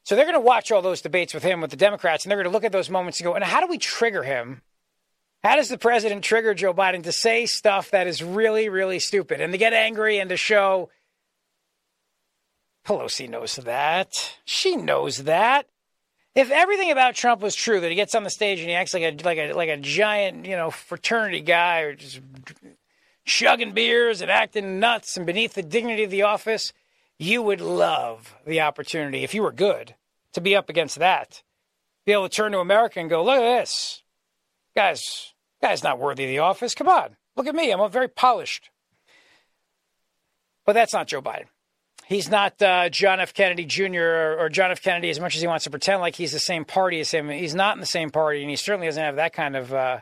So 0.04 0.16
they're 0.16 0.24
going 0.24 0.34
to 0.34 0.40
watch 0.40 0.72
all 0.72 0.82
those 0.82 1.00
debates 1.00 1.32
with 1.32 1.44
him 1.44 1.60
with 1.60 1.70
the 1.70 1.76
Democrats, 1.76 2.24
and 2.24 2.30
they're 2.30 2.38
going 2.38 2.50
to 2.50 2.52
look 2.52 2.64
at 2.64 2.72
those 2.72 2.90
moments 2.90 3.20
and 3.20 3.26
go, 3.26 3.34
and 3.34 3.44
how 3.44 3.60
do 3.60 3.68
we 3.68 3.78
trigger 3.78 4.24
him 4.24 4.62
how 5.42 5.56
does 5.56 5.68
the 5.68 5.78
president 5.78 6.22
trigger 6.22 6.54
Joe 6.54 6.72
Biden 6.72 7.02
to 7.04 7.12
say 7.12 7.46
stuff 7.46 7.90
that 7.90 8.06
is 8.06 8.22
really, 8.22 8.68
really 8.68 8.98
stupid 8.98 9.40
and 9.40 9.52
to 9.52 9.58
get 9.58 9.72
angry 9.72 10.18
and 10.18 10.30
to 10.30 10.36
show 10.36 10.90
Pelosi 12.84 13.28
knows 13.28 13.56
that. 13.56 14.36
She 14.44 14.76
knows 14.76 15.24
that. 15.24 15.66
If 16.34 16.50
everything 16.50 16.90
about 16.90 17.14
Trump 17.14 17.42
was 17.42 17.54
true, 17.54 17.80
that 17.80 17.90
he 17.90 17.94
gets 17.94 18.14
on 18.14 18.24
the 18.24 18.30
stage 18.30 18.58
and 18.60 18.68
he 18.68 18.74
acts 18.74 18.94
like 18.94 19.02
a 19.02 19.24
like 19.24 19.38
a 19.38 19.52
like 19.52 19.68
a 19.68 19.76
giant, 19.76 20.46
you 20.46 20.56
know, 20.56 20.70
fraternity 20.70 21.40
guy 21.40 21.80
or 21.80 21.94
just 21.94 22.20
chugging 23.24 23.72
beers 23.72 24.20
and 24.20 24.30
acting 24.30 24.80
nuts 24.80 25.16
and 25.16 25.26
beneath 25.26 25.54
the 25.54 25.62
dignity 25.62 26.04
of 26.04 26.10
the 26.10 26.22
office, 26.22 26.72
you 27.18 27.42
would 27.42 27.60
love 27.60 28.34
the 28.46 28.62
opportunity, 28.62 29.22
if 29.22 29.34
you 29.34 29.42
were 29.42 29.52
good, 29.52 29.94
to 30.32 30.40
be 30.40 30.56
up 30.56 30.68
against 30.68 30.98
that. 30.98 31.42
Be 32.04 32.12
able 32.12 32.28
to 32.28 32.34
turn 32.34 32.52
to 32.52 32.58
America 32.58 32.98
and 32.98 33.10
go, 33.10 33.22
look 33.22 33.38
at 33.38 33.60
this. 33.60 34.02
Guys, 34.74 35.31
Guy's 35.62 35.84
not 35.84 35.98
worthy 35.98 36.24
of 36.24 36.30
the 36.30 36.40
office. 36.40 36.74
Come 36.74 36.88
on. 36.88 37.16
Look 37.36 37.46
at 37.46 37.54
me. 37.54 37.70
I'm 37.70 37.80
a 37.80 37.88
very 37.88 38.08
polished. 38.08 38.70
But 40.66 40.74
that's 40.74 40.92
not 40.92 41.06
Joe 41.06 41.22
Biden. 41.22 41.46
He's 42.06 42.28
not 42.28 42.60
uh, 42.60 42.88
John 42.88 43.20
F. 43.20 43.32
Kennedy 43.32 43.64
Jr. 43.64 44.36
Or, 44.38 44.48
John 44.50 44.70
F. 44.70 44.82
Kennedy 44.82 45.08
as 45.08 45.20
much 45.20 45.34
as 45.34 45.40
he 45.40 45.46
wants 45.46 45.64
to 45.64 45.70
pretend 45.70 46.00
like 46.00 46.16
he's 46.16 46.32
the 46.32 46.38
same 46.38 46.64
party 46.64 47.00
as 47.00 47.10
him. 47.10 47.30
He's 47.30 47.54
not 47.54 47.76
in 47.76 47.80
the 47.80 47.86
same 47.86 48.10
party, 48.10 48.42
and 48.42 48.50
he 48.50 48.56
certainly 48.56 48.86
doesn't 48.86 49.02
have 49.02 49.16
that 49.16 49.32
kind 49.32 49.56
of 49.56 49.72
uh, 49.72 50.00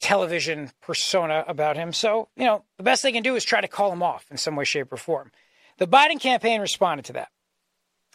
television 0.00 0.70
persona 0.82 1.44
about 1.46 1.76
him. 1.76 1.92
So, 1.92 2.28
you 2.36 2.44
know, 2.44 2.64
the 2.76 2.82
best 2.82 3.02
they 3.02 3.12
can 3.12 3.22
do 3.22 3.36
is 3.36 3.44
try 3.44 3.60
to 3.60 3.68
call 3.68 3.92
him 3.92 4.02
off 4.02 4.26
in 4.30 4.36
some 4.36 4.56
way, 4.56 4.64
shape, 4.64 4.92
or 4.92 4.96
form. 4.96 5.30
The 5.78 5.86
Biden 5.86 6.20
campaign 6.20 6.60
responded 6.60 7.06
to 7.06 7.12
that. 7.14 7.28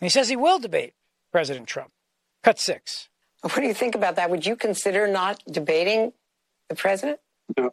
He 0.02 0.10
says 0.10 0.28
he 0.28 0.36
will 0.36 0.60
debate 0.60 0.94
President 1.32 1.68
Trump. 1.68 1.92
Cut 2.44 2.60
six. 2.60 3.10
What 3.42 3.56
do 3.56 3.64
you 3.64 3.74
think 3.74 3.96
about 3.96 4.18
that? 4.18 4.30
Would 4.30 4.46
you 4.46 4.56
consider 4.56 5.08
not 5.08 5.42
debating 5.50 6.14
the 6.74 6.82
president? 6.82 7.20
No. 7.58 7.72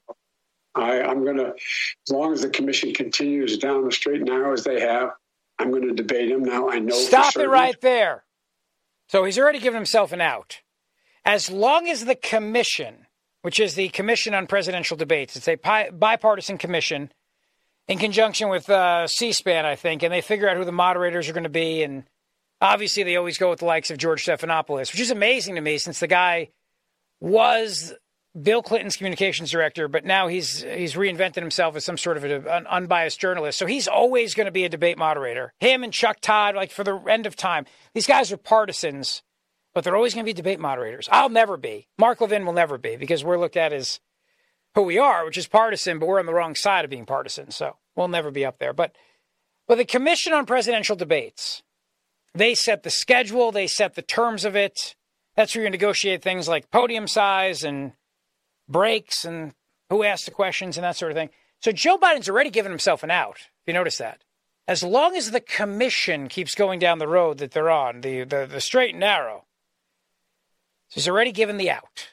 I, 0.74 1.02
I'm 1.02 1.24
going 1.24 1.36
to, 1.38 1.48
as 1.48 2.12
long 2.12 2.32
as 2.32 2.42
the 2.42 2.48
commission 2.48 2.94
continues 2.94 3.58
down 3.58 3.84
the 3.84 3.92
straight 3.92 4.18
and 4.18 4.26
narrow 4.26 4.52
as 4.52 4.64
they 4.64 4.80
have, 4.80 5.10
I'm 5.58 5.70
going 5.70 5.88
to 5.88 5.94
debate 5.94 6.30
him. 6.30 6.44
Now 6.44 6.70
I 6.70 6.78
know. 6.78 6.94
Stop 6.94 7.36
it 7.36 7.48
right 7.48 7.78
there. 7.80 8.24
So 9.08 9.24
he's 9.24 9.38
already 9.38 9.58
given 9.58 9.78
himself 9.78 10.12
an 10.12 10.20
out. 10.20 10.60
As 11.24 11.50
long 11.50 11.88
as 11.88 12.04
the 12.04 12.14
commission, 12.14 13.06
which 13.42 13.58
is 13.58 13.74
the 13.74 13.88
Commission 13.88 14.34
on 14.34 14.46
Presidential 14.46 14.96
Debates, 14.96 15.36
it's 15.36 15.48
a 15.48 15.56
bipartisan 15.90 16.56
commission 16.58 17.10
in 17.88 17.98
conjunction 17.98 18.48
with 18.48 18.70
uh, 18.70 19.06
C-SPAN, 19.06 19.66
I 19.66 19.74
think, 19.74 20.02
and 20.02 20.12
they 20.12 20.20
figure 20.20 20.48
out 20.48 20.56
who 20.56 20.64
the 20.64 20.72
moderators 20.72 21.28
are 21.28 21.32
going 21.32 21.42
to 21.42 21.50
be, 21.50 21.82
and 21.82 22.04
obviously 22.60 23.02
they 23.02 23.16
always 23.16 23.36
go 23.36 23.50
with 23.50 23.58
the 23.58 23.64
likes 23.64 23.90
of 23.90 23.98
George 23.98 24.24
Stephanopoulos, 24.24 24.92
which 24.92 25.00
is 25.00 25.10
amazing 25.10 25.56
to 25.56 25.60
me 25.60 25.76
since 25.78 25.98
the 25.98 26.06
guy 26.06 26.50
was 27.20 27.92
Bill 28.40 28.62
Clinton's 28.62 28.96
communications 28.96 29.50
director, 29.50 29.88
but 29.88 30.04
now 30.04 30.28
he's 30.28 30.62
he's 30.62 30.94
reinvented 30.94 31.36
himself 31.36 31.74
as 31.74 31.84
some 31.84 31.98
sort 31.98 32.16
of 32.16 32.24
a, 32.24 32.36
an 32.56 32.66
unbiased 32.68 33.18
journalist. 33.18 33.58
So 33.58 33.66
he's 33.66 33.88
always 33.88 34.34
going 34.34 34.46
to 34.46 34.52
be 34.52 34.64
a 34.64 34.68
debate 34.68 34.98
moderator. 34.98 35.52
Him 35.58 35.82
and 35.82 35.92
Chuck 35.92 36.20
Todd, 36.20 36.54
like 36.54 36.70
for 36.70 36.84
the 36.84 36.96
end 37.08 37.26
of 37.26 37.34
time, 37.34 37.66
these 37.92 38.06
guys 38.06 38.30
are 38.30 38.36
partisans, 38.36 39.22
but 39.74 39.82
they're 39.82 39.96
always 39.96 40.14
going 40.14 40.24
to 40.24 40.28
be 40.28 40.34
debate 40.34 40.60
moderators. 40.60 41.08
I'll 41.10 41.28
never 41.28 41.56
be. 41.56 41.88
Mark 41.98 42.20
Levin 42.20 42.46
will 42.46 42.52
never 42.52 42.78
be 42.78 42.96
because 42.96 43.24
we're 43.24 43.38
looked 43.38 43.56
at 43.56 43.72
as 43.72 43.98
who 44.76 44.82
we 44.82 44.96
are, 44.98 45.24
which 45.24 45.38
is 45.38 45.48
partisan, 45.48 45.98
but 45.98 46.06
we're 46.06 46.20
on 46.20 46.26
the 46.26 46.34
wrong 46.34 46.54
side 46.54 46.84
of 46.84 46.90
being 46.90 47.06
partisan. 47.06 47.50
So 47.50 47.76
we'll 47.96 48.08
never 48.08 48.30
be 48.30 48.44
up 48.44 48.58
there. 48.58 48.72
But 48.72 48.94
but 49.66 49.76
the 49.76 49.84
Commission 49.84 50.32
on 50.32 50.46
Presidential 50.46 50.94
Debates, 50.94 51.64
they 52.32 52.54
set 52.54 52.84
the 52.84 52.90
schedule, 52.90 53.50
they 53.50 53.66
set 53.66 53.94
the 53.94 54.02
terms 54.02 54.44
of 54.44 54.54
it. 54.54 54.94
That's 55.34 55.54
where 55.54 55.64
you 55.64 55.70
negotiate 55.70 56.22
things 56.22 56.48
like 56.48 56.70
podium 56.70 57.08
size 57.08 57.64
and 57.64 57.92
breaks 58.70 59.24
and 59.24 59.52
who 59.90 60.02
asks 60.02 60.24
the 60.24 60.30
questions 60.30 60.76
and 60.76 60.84
that 60.84 60.96
sort 60.96 61.12
of 61.12 61.16
thing. 61.16 61.30
So 61.60 61.72
Joe 61.72 61.98
Biden's 61.98 62.28
already 62.28 62.50
given 62.50 62.72
himself 62.72 63.02
an 63.02 63.10
out. 63.10 63.36
If 63.36 63.66
you 63.66 63.74
notice 63.74 63.98
that, 63.98 64.22
as 64.66 64.82
long 64.82 65.16
as 65.16 65.30
the 65.30 65.40
commission 65.40 66.28
keeps 66.28 66.54
going 66.54 66.78
down 66.78 66.98
the 66.98 67.08
road 67.08 67.38
that 67.38 67.50
they're 67.50 67.70
on, 67.70 68.00
the, 68.00 68.24
the, 68.24 68.46
the 68.50 68.60
straight 68.60 68.90
and 68.90 69.00
narrow, 69.00 69.44
he's 70.88 71.08
already 71.08 71.32
given 71.32 71.56
the 71.56 71.70
out. 71.70 72.10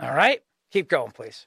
All 0.00 0.12
right? 0.12 0.42
Keep 0.72 0.88
going, 0.88 1.12
please. 1.12 1.46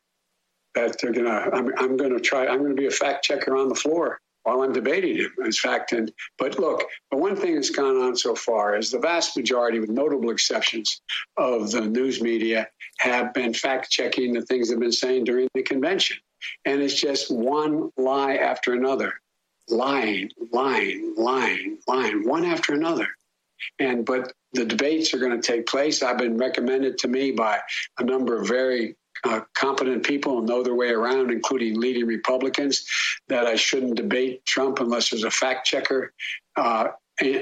That 0.74 0.98
they're 1.02 1.12
gonna. 1.12 1.49
I'm, 1.52 1.70
I'm 1.78 1.98
gonna 1.98 2.20
try. 2.20 2.48
I'm 2.48 2.62
gonna 2.62 2.76
be 2.76 2.88
a 2.88 2.91
fact 2.91 3.26
checker 3.26 3.58
on 3.58 3.68
the 3.68 3.76
floor 3.76 4.22
while 4.44 4.62
I'm 4.62 4.74
debating 4.74 5.18
him. 5.18 5.32
In 5.44 5.52
fact, 5.52 5.92
and 5.92 6.12
but 6.38 6.60
look, 6.60 6.84
the 7.12 7.18
one 7.18 7.36
thing 7.36 7.56
that's 7.56 7.70
gone 7.70 7.98
on 7.98 8.16
so 8.16 8.36
far 8.36 8.76
is 8.76 8.92
the 8.92 9.00
vast 9.00 9.38
majority, 9.38 9.80
with 9.80 9.90
notable 9.90 10.32
exceptions, 10.32 11.02
of 11.38 11.72
the 11.72 11.82
news 11.82 12.22
media 12.22 12.68
have 13.00 13.34
been 13.34 13.54
fact 13.54 13.90
checking 13.90 14.34
the 14.34 14.42
things 14.42 14.70
they've 14.70 14.80
been 14.80 14.92
saying 14.92 15.26
during 15.26 15.48
the 15.54 15.64
convention, 15.64 16.18
and 16.66 16.82
it's 16.82 17.00
just 17.00 17.32
one 17.32 17.92
lie 17.98 18.36
after 18.36 18.74
another, 18.74 19.14
lying, 19.70 20.30
lying, 20.52 21.14
lying, 21.18 21.78
lying, 21.88 22.28
one 22.28 22.46
after 22.46 22.74
another. 22.74 23.08
And 23.78 24.06
but 24.06 24.34
the 24.54 24.66
debates 24.66 25.14
are 25.14 25.20
going 25.20 25.40
to 25.40 25.48
take 25.48 25.68
place. 25.68 26.02
I've 26.02 26.18
been 26.18 26.38
recommended 26.38 26.98
to 27.00 27.08
me 27.08 27.32
by 27.32 27.60
a 28.00 28.04
number 28.04 28.40
of 28.40 28.48
very 28.48 28.96
uh, 29.23 29.41
competent 29.53 30.03
people 30.06 30.39
who 30.39 30.45
know 30.45 30.64
their 30.64 30.76
way 30.76 30.89
around, 30.89 31.31
including 31.31 31.80
leading 31.80 32.06
Republicans, 32.06 32.85
that 33.27 33.45
I 33.45 33.56
shouldn't 33.56 33.95
debate 33.95 34.45
Trump 34.45 34.80
unless 34.80 35.10
there's 35.10 35.23
a 35.23 35.31
fact 35.31 35.68
checker 35.68 36.14
uh, 36.56 36.88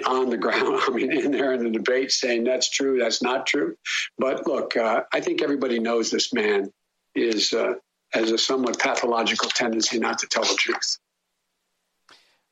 on 0.05 0.29
the 0.29 0.37
ground. 0.37 0.79
I 0.87 0.89
mean, 0.91 1.11
in 1.11 1.31
there 1.31 1.53
in 1.53 1.63
the 1.63 1.69
debate 1.69 2.11
saying 2.11 2.43
that's 2.43 2.69
true, 2.69 2.99
that's 2.99 3.21
not 3.21 3.45
true. 3.45 3.75
But 4.17 4.47
look, 4.47 4.75
uh, 4.75 5.03
I 5.13 5.21
think 5.21 5.41
everybody 5.41 5.79
knows 5.79 6.11
this 6.11 6.33
man 6.33 6.71
is 7.15 7.53
uh, 7.53 7.73
has 8.11 8.31
a 8.31 8.37
somewhat 8.37 8.79
pathological 8.79 9.49
tendency 9.49 9.99
not 9.99 10.19
to 10.19 10.27
tell 10.27 10.43
the 10.43 10.55
truth. 10.55 10.97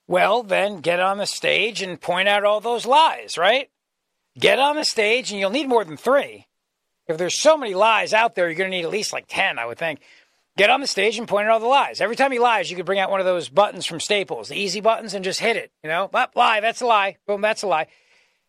Well, 0.08 0.44
then 0.44 0.80
get 0.80 1.02
on 1.02 1.18
the 1.18 1.26
stage 1.26 1.82
and 1.82 2.00
point 2.00 2.30
out 2.30 2.46
all 2.46 2.62
those 2.62 2.86
lies, 2.86 3.38
right? 3.38 3.70
Get 4.40 4.60
on 4.60 4.78
the 4.78 4.86
stage, 4.86 5.32
and 5.32 5.40
you'll 5.40 5.50
need 5.50 5.68
more 5.68 5.84
than 5.84 5.98
three. 5.98 6.48
If 7.08 7.18
there's 7.18 7.36
so 7.36 7.58
many 7.58 7.74
lies 7.74 8.14
out 8.14 8.36
there, 8.36 8.48
you're 8.48 8.58
going 8.58 8.70
to 8.70 8.76
need 8.76 8.84
at 8.84 8.92
least 8.92 9.14
like 9.14 9.26
10, 9.28 9.60
I 9.60 9.66
would 9.66 9.78
think. 9.78 10.02
Get 10.58 10.70
on 10.70 10.82
the 10.82 10.88
stage 10.88 11.20
and 11.20 11.28
point 11.28 11.48
out 11.48 11.54
all 11.54 11.60
the 11.60 11.68
lies. 11.68 12.02
Every 12.02 12.16
time 12.16 12.32
he 12.32 12.40
lies, 12.40 12.70
you 12.70 12.76
could 12.76 12.86
bring 12.86 13.00
out 13.00 13.12
one 13.12 13.20
of 13.20 13.26
those 13.26 13.48
buttons 13.48 13.86
from 13.86 14.00
Staples, 14.00 14.50
the 14.50 14.56
easy 14.56 14.82
buttons, 14.82 15.14
and 15.14 15.24
just 15.24 15.40
hit 15.40 15.56
it. 15.56 15.72
You 15.84 15.90
know, 15.90 16.10
but 16.12 16.36
lie, 16.36 16.62
that's 16.62 16.82
a 16.82 16.86
lie. 16.88 17.18
Boom, 17.28 17.42
that's 17.42 17.62
a 17.62 17.68
lie. 17.68 17.88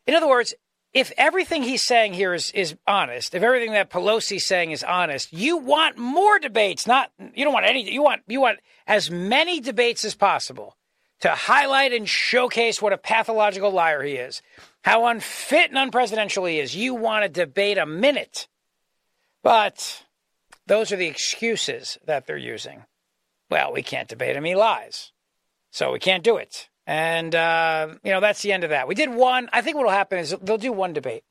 In 0.07 0.15
other 0.15 0.29
words, 0.29 0.55
if 0.95 1.13
everything 1.19 1.63
he's 1.63 1.85
saying 1.85 2.15
here 2.15 2.33
is, 2.33 2.51
is 2.53 2.75
honest, 2.87 3.35
if 3.35 3.43
everything 3.43 3.73
that 3.73 3.91
Pelosi's 3.91 4.47
saying 4.47 4.71
is 4.71 4.83
honest, 4.83 5.33
you 5.35 5.59
want 5.59 5.99
more 5.99 6.39
debates. 6.39 6.87
Not 6.87 7.11
you 7.19 7.45
don't 7.45 7.53
want 7.53 7.67
any. 7.67 7.93
You 7.93 8.03
want 8.03 8.23
you 8.27 8.41
want 8.41 8.59
as 8.87 9.11
many 9.11 9.61
debates 9.61 10.03
as 10.07 10.15
possible 10.15 10.78
to 11.21 11.31
highlight 11.31 11.93
and 11.93 12.09
showcase 12.09 12.81
what 12.81 12.93
a 12.93 12.99
pathological 12.99 13.71
liar 13.71 14.03
he 14.03 14.15
is 14.15 14.43
how 14.89 15.07
unfit 15.07 15.71
and 15.71 15.93
unpresidential 15.93 16.49
he 16.49 16.59
is. 16.59 16.75
You 16.75 16.95
want 16.95 17.23
to 17.23 17.29
debate 17.29 17.77
a 17.79 17.87
minute. 17.87 18.49
But 19.43 20.05
those 20.67 20.93
are 20.93 20.97
the 20.97 21.07
excuses 21.07 21.99
that 22.07 22.27
they're 22.27 22.37
using. 22.37 22.85
Well, 23.51 23.73
we 23.73 23.83
can't 23.83 24.09
debate 24.09 24.37
him. 24.37 24.45
He 24.45 24.55
lies. 24.55 25.13
So 25.71 25.93
we 25.93 25.99
can't 25.99 26.25
do 26.25 26.37
it. 26.37 26.69
And, 26.87 27.35
uh, 27.35 27.97
you 28.03 28.13
know, 28.13 28.21
that's 28.21 28.41
the 28.41 28.53
end 28.53 28.65
of 28.65 28.71
that. 28.71 28.89
We 28.89 28.95
did 28.95 29.11
one. 29.11 29.51
I 29.53 29.61
think 29.61 29.77
what 29.77 29.85
will 29.85 29.93
happen 29.93 30.19
is 30.19 30.35
they'll 30.41 30.57
do 30.57 30.73
one 30.73 30.95
debate. 30.95 31.23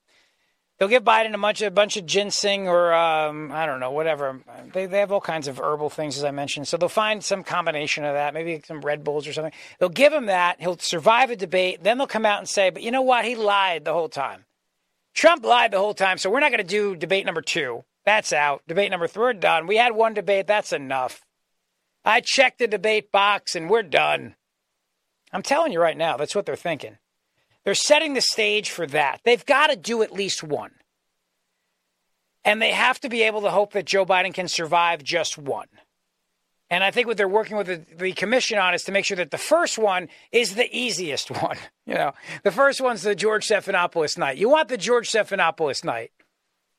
They'll 0.77 0.87
give 0.87 1.03
Biden 1.03 1.33
a 1.33 1.37
bunch 1.37 1.61
of 1.61 1.67
a 1.67 1.71
bunch 1.71 1.97
of 1.97 2.05
ginseng 2.05 2.67
or 2.67 2.93
um, 2.93 3.51
I 3.51 3.65
don't 3.65 3.79
know 3.79 3.91
whatever. 3.91 4.39
They 4.73 4.85
they 4.85 4.99
have 4.99 5.11
all 5.11 5.21
kinds 5.21 5.47
of 5.47 5.59
herbal 5.59 5.89
things 5.89 6.17
as 6.17 6.23
I 6.23 6.31
mentioned. 6.31 6.67
So 6.67 6.77
they'll 6.77 6.89
find 6.89 7.23
some 7.23 7.43
combination 7.43 8.03
of 8.03 8.13
that, 8.13 8.33
maybe 8.33 8.61
some 8.65 8.81
Red 8.81 9.03
Bulls 9.03 9.27
or 9.27 9.33
something. 9.33 9.53
They'll 9.79 9.89
give 9.89 10.13
him 10.13 10.27
that. 10.27 10.61
He'll 10.61 10.77
survive 10.77 11.31
a 11.31 11.35
debate. 11.35 11.83
Then 11.83 11.97
they'll 11.97 12.07
come 12.07 12.25
out 12.25 12.39
and 12.39 12.47
say, 12.47 12.69
"But 12.69 12.83
you 12.83 12.91
know 12.91 13.01
what? 13.01 13.25
He 13.25 13.35
lied 13.35 13.85
the 13.85 13.93
whole 13.93 14.09
time. 14.09 14.45
Trump 15.17 15.43
lied 15.43 15.71
the 15.71 15.79
whole 15.79 15.95
time. 15.95 16.19
So 16.19 16.29
we're 16.29 16.41
not 16.41 16.51
going 16.51 16.59
to 16.59 16.63
do 16.63 16.95
debate 16.95 17.25
number 17.25 17.41
two. 17.41 17.83
That's 18.05 18.31
out. 18.31 18.61
Debate 18.67 18.91
number 18.91 19.07
three, 19.07 19.23
we're 19.23 19.33
done. 19.33 19.65
We 19.65 19.77
had 19.77 19.93
one 19.93 20.13
debate. 20.13 20.45
That's 20.45 20.71
enough. 20.71 21.25
I 22.05 22.21
checked 22.21 22.59
the 22.59 22.67
debate 22.67 23.11
box 23.11 23.55
and 23.55 23.67
we're 23.67 23.81
done. 23.81 24.35
I'm 25.33 25.41
telling 25.41 25.73
you 25.73 25.81
right 25.81 25.97
now, 25.97 26.15
that's 26.15 26.35
what 26.35 26.45
they're 26.45 26.55
thinking. 26.55 26.99
They're 27.67 27.75
setting 27.75 28.13
the 28.13 28.21
stage 28.21 28.69
for 28.69 28.87
that. 28.87 29.19
They've 29.25 29.45
got 29.45 29.67
to 29.67 29.75
do 29.75 30.01
at 30.01 30.13
least 30.13 30.41
one. 30.41 30.71
And 32.45 32.61
they 32.61 32.71
have 32.71 32.97
to 33.01 33.09
be 33.09 33.23
able 33.23 33.41
to 33.41 33.49
hope 33.49 33.73
that 33.73 33.83
Joe 33.83 34.05
Biden 34.05 34.33
can 34.33 34.47
survive 34.47 35.03
just 35.03 35.37
one. 35.37 35.67
And 36.69 36.81
I 36.81 36.91
think 36.91 37.07
what 37.07 37.17
they're 37.17 37.27
working 37.27 37.57
with 37.57 37.67
the, 37.67 37.85
the, 37.93 38.13
commission 38.13 38.57
on 38.57 38.73
is 38.73 38.85
to 38.85 38.93
make 38.93 39.03
sure 39.03 39.17
that 39.17 39.31
the 39.31 39.37
first 39.37 39.77
one 39.77 40.07
is 40.31 40.55
the 40.55 40.73
easiest 40.73 41.29
one. 41.41 41.57
You 41.85 41.95
know, 41.95 42.13
the 42.43 42.51
first 42.51 42.79
one's 42.79 43.01
the 43.01 43.15
George 43.15 43.45
Stephanopoulos 43.45 44.17
night. 44.17 44.37
You 44.37 44.47
want 44.47 44.69
the 44.69 44.77
George 44.77 45.11
Stephanopoulos 45.11 45.83
night. 45.83 46.13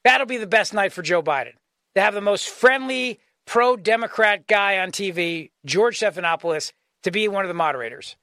That'll 0.04 0.26
be 0.26 0.38
the 0.38 0.46
best 0.46 0.72
night 0.72 0.94
for 0.94 1.02
Joe 1.02 1.22
Biden. 1.22 1.52
To 1.96 2.00
have 2.00 2.14
the 2.14 2.22
most 2.22 2.48
friendly, 2.48 3.20
pro 3.44 3.76
Democrat 3.76 4.46
guy 4.46 4.78
on 4.78 4.90
TV, 4.90 5.50
George 5.66 6.00
Stephanopoulos, 6.00 6.72
to 7.02 7.10
be 7.10 7.28
one 7.28 7.44
of 7.44 7.48
the 7.48 7.52
moderators. 7.52 8.16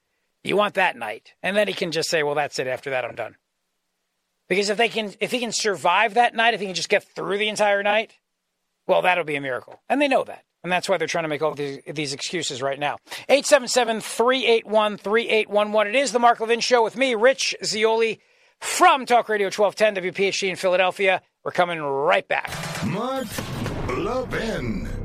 You 0.46 0.56
want 0.56 0.76
that 0.76 0.96
night. 0.96 1.34
And 1.42 1.58
then 1.58 1.68
he 1.68 1.74
can 1.74 1.92
just 1.92 2.10
say, 2.10 2.22
well, 2.24 2.36
that's 2.36 2.60
it. 2.60 2.68
After 2.68 2.92
that, 2.92 3.04
I'm 3.04 3.16
done. 3.16 3.36
Because 4.48 4.70
if 4.70 4.78
they 4.78 4.90
can, 4.90 5.14
if 5.20 5.32
he 5.32 5.40
can 5.40 5.52
survive 5.52 6.14
that 6.14 6.36
night, 6.36 6.54
if 6.54 6.60
he 6.60 6.68
can 6.68 6.76
just 6.76 6.90
get 6.90 7.04
through 7.04 7.40
the 7.40 7.50
entire 7.50 7.82
night, 7.82 8.14
well, 8.88 9.02
that'll 9.02 9.24
be 9.24 9.36
a 9.36 9.42
miracle. 9.42 9.82
And 9.90 10.00
they 10.00 10.08
know 10.08 10.24
that. 10.24 10.44
And 10.64 10.72
that's 10.72 10.88
why 10.88 10.98
they're 10.98 11.08
trying 11.08 11.24
to 11.24 11.30
make 11.30 11.42
all 11.42 11.54
these, 11.56 11.80
these 11.88 12.14
excuses 12.14 12.62
right 12.62 12.80
now. 12.80 12.98
877 13.28 14.02
381 14.02 14.98
3811. 14.98 15.96
It 15.96 16.00
is 16.00 16.12
the 16.12 16.20
Mark 16.20 16.40
Levin 16.40 16.60
Show 16.60 16.84
with 16.84 16.96
me, 16.96 17.16
Rich 17.16 17.56
Zeoli, 17.64 18.20
from 18.60 19.06
Talk 19.06 19.30
Radio 19.30 19.48
1210 19.48 20.14
WPHT 20.14 20.50
in 20.50 20.56
Philadelphia. 20.56 21.22
We're 21.44 21.52
coming 21.52 21.82
right 21.82 22.28
back. 22.28 22.52
Mark 22.86 23.28
Levin. 23.90 25.05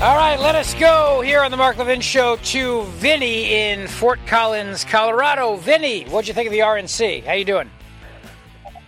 All 0.00 0.16
right, 0.16 0.38
let 0.38 0.54
us 0.54 0.74
go 0.74 1.22
here 1.22 1.40
on 1.42 1.50
the 1.50 1.56
Mark 1.56 1.76
Levin 1.76 2.00
Show 2.00 2.36
to 2.36 2.82
Vinny 2.84 3.52
in 3.52 3.88
Fort 3.88 4.20
Collins, 4.28 4.84
Colorado. 4.84 5.56
Vinny, 5.56 6.04
what'd 6.04 6.28
you 6.28 6.34
think 6.34 6.46
of 6.46 6.52
the 6.52 6.60
RNC? 6.60 7.24
How 7.24 7.32
you 7.32 7.44
doing? 7.44 7.68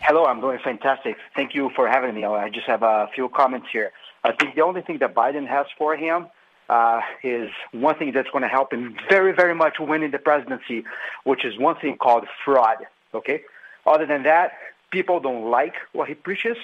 Hello, 0.03 0.25
I'm 0.25 0.41
doing 0.41 0.61
fantastic. 0.63 1.17
Thank 1.35 1.53
you 1.53 1.73
for 1.75 1.89
having 1.89 2.15
me. 2.15 2.25
I 2.25 2.49
just 2.49 2.69
have 2.69 2.85
a 2.85 3.09
few 3.13 3.29
comments 3.29 3.67
here. 3.73 3.91
I 4.23 4.31
think 4.31 4.55
the 4.55 4.61
only 4.61 4.83
thing 4.83 4.99
that 4.99 5.13
Biden 5.13 5.49
has 5.49 5.67
for 5.77 5.97
him 5.97 6.29
uh, 6.69 7.01
is 7.25 7.51
one 7.73 7.97
thing 7.97 8.13
that's 8.13 8.31
going 8.31 8.43
to 8.43 8.49
help 8.49 8.73
him 8.73 8.95
very, 9.09 9.33
very 9.33 9.57
much 9.57 9.81
winning 9.81 10.13
the 10.13 10.21
presidency, 10.21 10.85
which 11.25 11.45
is 11.45 11.59
one 11.59 11.75
thing 11.75 11.97
called 11.97 12.29
fraud. 12.45 12.87
Okay. 13.15 13.43
Other 13.85 14.07
than 14.07 14.23
that, 14.23 14.53
people 14.93 15.19
don't 15.19 15.51
like 15.51 15.75
what 15.91 16.07
he 16.07 16.15
preaches. 16.15 16.57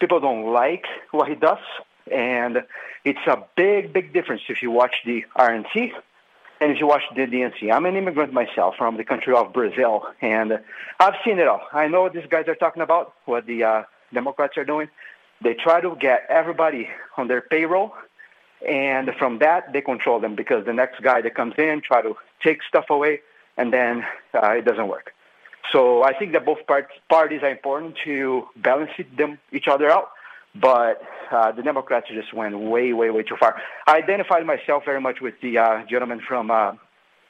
People 0.00 0.18
don't 0.18 0.52
like 0.52 0.84
what 1.12 1.28
he 1.28 1.36
does. 1.36 1.60
And 2.10 2.64
it's 3.04 3.26
a 3.26 3.44
big, 3.56 3.92
big 3.92 4.12
difference 4.12 4.42
if 4.48 4.62
you 4.62 4.70
watch 4.70 4.94
the 5.04 5.24
RNC 5.36 5.92
and 6.60 6.72
if 6.72 6.80
you 6.80 6.86
watch 6.86 7.02
the 7.14 7.26
DNC, 7.26 7.72
I'm 7.72 7.84
an 7.84 7.96
immigrant 7.96 8.32
myself 8.32 8.76
from 8.78 8.96
the 8.96 9.04
country 9.04 9.34
of 9.34 9.52
Brazil, 9.52 10.06
and 10.20 10.60
I've 11.00 11.14
seen 11.24 11.38
it 11.38 11.48
all. 11.48 11.60
I 11.72 11.88
know 11.88 12.02
what 12.02 12.14
these 12.14 12.26
guys 12.28 12.46
are 12.48 12.54
talking 12.54 12.82
about, 12.82 13.12
what 13.24 13.46
the 13.46 13.64
uh, 13.64 13.82
Democrats 14.12 14.56
are 14.56 14.64
doing. 14.64 14.88
They 15.42 15.54
try 15.54 15.80
to 15.80 15.96
get 15.96 16.26
everybody 16.28 16.88
on 17.16 17.28
their 17.28 17.40
payroll, 17.40 17.92
and 18.66 19.10
from 19.18 19.40
that 19.40 19.72
they 19.72 19.80
control 19.80 20.20
them 20.20 20.36
because 20.36 20.64
the 20.64 20.72
next 20.72 21.02
guy 21.02 21.20
that 21.20 21.34
comes 21.34 21.54
in 21.58 21.82
try 21.82 22.02
to 22.02 22.16
take 22.42 22.62
stuff 22.62 22.86
away, 22.88 23.20
and 23.56 23.72
then 23.72 24.06
uh, 24.32 24.52
it 24.52 24.64
doesn't 24.64 24.88
work. 24.88 25.12
So 25.72 26.02
I 26.04 26.12
think 26.16 26.32
that 26.32 26.46
both 26.46 26.66
part- 26.66 26.88
parties 27.08 27.42
are 27.42 27.50
important 27.50 27.96
to 28.04 28.48
balance 28.56 28.92
them 29.18 29.38
each 29.52 29.66
other 29.66 29.90
out 29.90 30.10
but 30.54 31.02
uh, 31.30 31.52
the 31.52 31.62
Democrats 31.62 32.08
just 32.12 32.32
went 32.32 32.58
way, 32.58 32.92
way, 32.92 33.10
way 33.10 33.22
too 33.22 33.36
far. 33.36 33.60
I 33.86 33.96
identified 33.98 34.46
myself 34.46 34.84
very 34.84 35.00
much 35.00 35.20
with 35.20 35.34
the 35.42 35.58
uh, 35.58 35.84
gentleman 35.86 36.20
from 36.20 36.50
uh, 36.50 36.72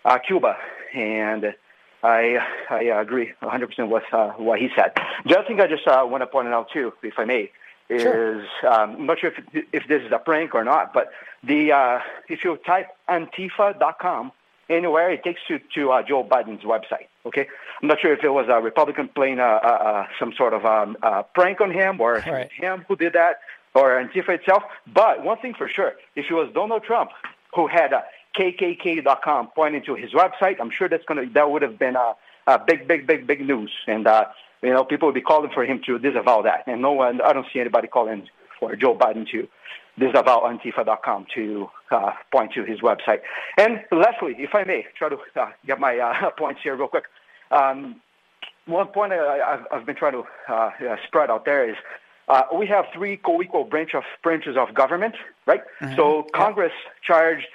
uh, 0.05 0.19
Cuba, 0.19 0.57
and 0.95 1.55
I 2.03 2.39
I 2.69 2.83
agree 2.83 3.33
100% 3.43 3.89
with 3.89 4.05
uh, 4.13 4.31
what 4.33 4.61
he 4.61 4.69
said. 4.77 4.93
The 5.25 5.39
other 5.39 5.49
thing 5.49 5.61
I 5.61 5.67
just 5.67 5.87
uh, 5.87 6.05
want 6.07 6.23
to 6.23 6.27
point 6.27 6.49
out 6.49 6.71
too, 6.71 6.93
if 7.03 7.19
I 7.19 7.25
may, 7.25 7.51
is 7.89 8.03
sure. 8.03 8.47
um, 8.71 8.97
I'm 8.97 9.07
not 9.07 9.19
sure 9.21 9.33
if 9.33 9.65
if 9.73 9.89
this 9.89 10.03
is 10.03 10.13
a 10.13 10.19
prank 10.19 10.55
or 10.55 10.65
not, 10.65 10.93
but 10.93 11.11
the 11.43 11.73
uh, 11.73 12.01
if 12.29 12.45
you 12.45 12.59
type 12.59 12.89
Antifa.com 13.09 14.33
anywhere, 14.69 15.11
it 15.11 15.23
takes 15.23 15.41
you 15.49 15.61
to 15.75 15.93
uh, 15.93 16.03
Joe 16.03 16.25
Biden's 16.25 16.65
website. 16.65 17.09
Okay, 17.27 17.47
I'm 17.81 17.89
not 17.89 18.01
sure 18.01 18.13
if 18.13 18.23
it 18.23 18.31
was 18.31 18.47
a 18.49 18.61
Republican 18.61 19.09
playing 19.09 19.41
uh, 19.41 19.61
uh, 19.63 19.67
uh 19.67 20.07
some 20.19 20.33
sort 20.37 20.53
of 20.53 20.65
um, 20.65 20.97
uh, 21.03 21.23
prank 21.35 21.61
on 21.61 21.71
him 21.71 22.01
or 22.01 22.23
right. 22.27 22.51
him 22.53 22.85
who 22.89 22.97
did 22.97 23.15
that 23.15 23.41
or 23.75 24.03
Antifa 24.03 24.31
itself. 24.31 24.63
But 24.93 25.25
one 25.25 25.39
thing 25.39 25.55
for 25.55 25.69
sure, 25.69 25.95
if 26.17 26.27
it 26.31 26.35
was 26.35 26.51
Donald 26.55 26.85
Trump 26.85 27.11
who 27.55 27.67
had 27.67 27.93
uh, 27.93 28.03
KKK.com 28.39 29.51
pointing 29.55 29.83
to 29.85 29.95
his 29.95 30.13
website, 30.13 30.57
I'm 30.61 30.71
sure 30.71 30.89
that's 30.89 31.05
gonna 31.05 31.27
that 31.35 31.51
would 31.51 31.63
have 31.63 31.79
been 31.79 31.97
a, 31.97 32.15
a 32.47 32.59
big, 32.59 32.89
big, 32.89 33.07
big, 33.07 33.27
big 33.27 33.41
news, 33.41 33.73
and 33.87 34.07
uh, 34.07 34.27
you 34.63 34.71
know 34.71 34.85
people 34.85 35.09
would 35.09 35.15
be 35.15 35.21
calling 35.21 35.51
for 35.53 35.65
him 35.65 35.81
to 35.87 35.99
disavow 35.99 36.43
that. 36.43 36.65
And 36.67 36.83
no 36.83 36.93
one, 36.93 37.21
I 37.21 37.33
don't 37.33 37.47
see 37.53 37.61
anybody 37.61 37.89
calling 37.89 38.29
for 38.59 38.75
Joe 38.77 38.97
Biden 38.97 39.29
to 39.31 39.49
disavow 39.99 40.41
Antifa.com 40.41 41.27
to 41.35 41.69
uh, 41.91 42.13
point 42.33 42.53
to 42.53 42.65
his 42.65 42.81
website. 42.81 43.21
And 43.59 43.81
lastly, 43.93 44.35
if 44.39 44.55
I 44.55 44.65
may, 44.65 44.87
try 44.99 45.09
to 45.09 45.19
uh, 45.37 45.51
get 45.67 45.79
my 45.81 45.99
uh, 45.99 46.31
points 46.39 46.61
here 46.63 46.77
real 46.77 46.89
quick. 46.89 47.05
Um, 47.51 48.01
one 48.67 48.89
point 48.89 49.13
I, 49.13 49.61
have 49.71 49.87
been 49.87 49.97
trying 49.97 50.13
to 50.13 50.25
uh, 50.53 50.71
spread 51.07 51.31
out 51.31 51.45
there 51.45 51.69
is 51.69 51.77
uh, 52.29 52.43
we 52.57 52.67
have 52.67 52.87
three 52.95 53.19
co-equal 53.19 53.65
branch 53.65 53.95
of, 53.95 54.05
branches 54.23 54.57
of 54.57 54.75
government, 54.75 55.15
right? 55.47 55.61
Mm-hmm. 55.81 55.97
So 55.97 56.27
Congress 56.35 56.73
yeah. 56.85 56.91
charged 57.07 57.47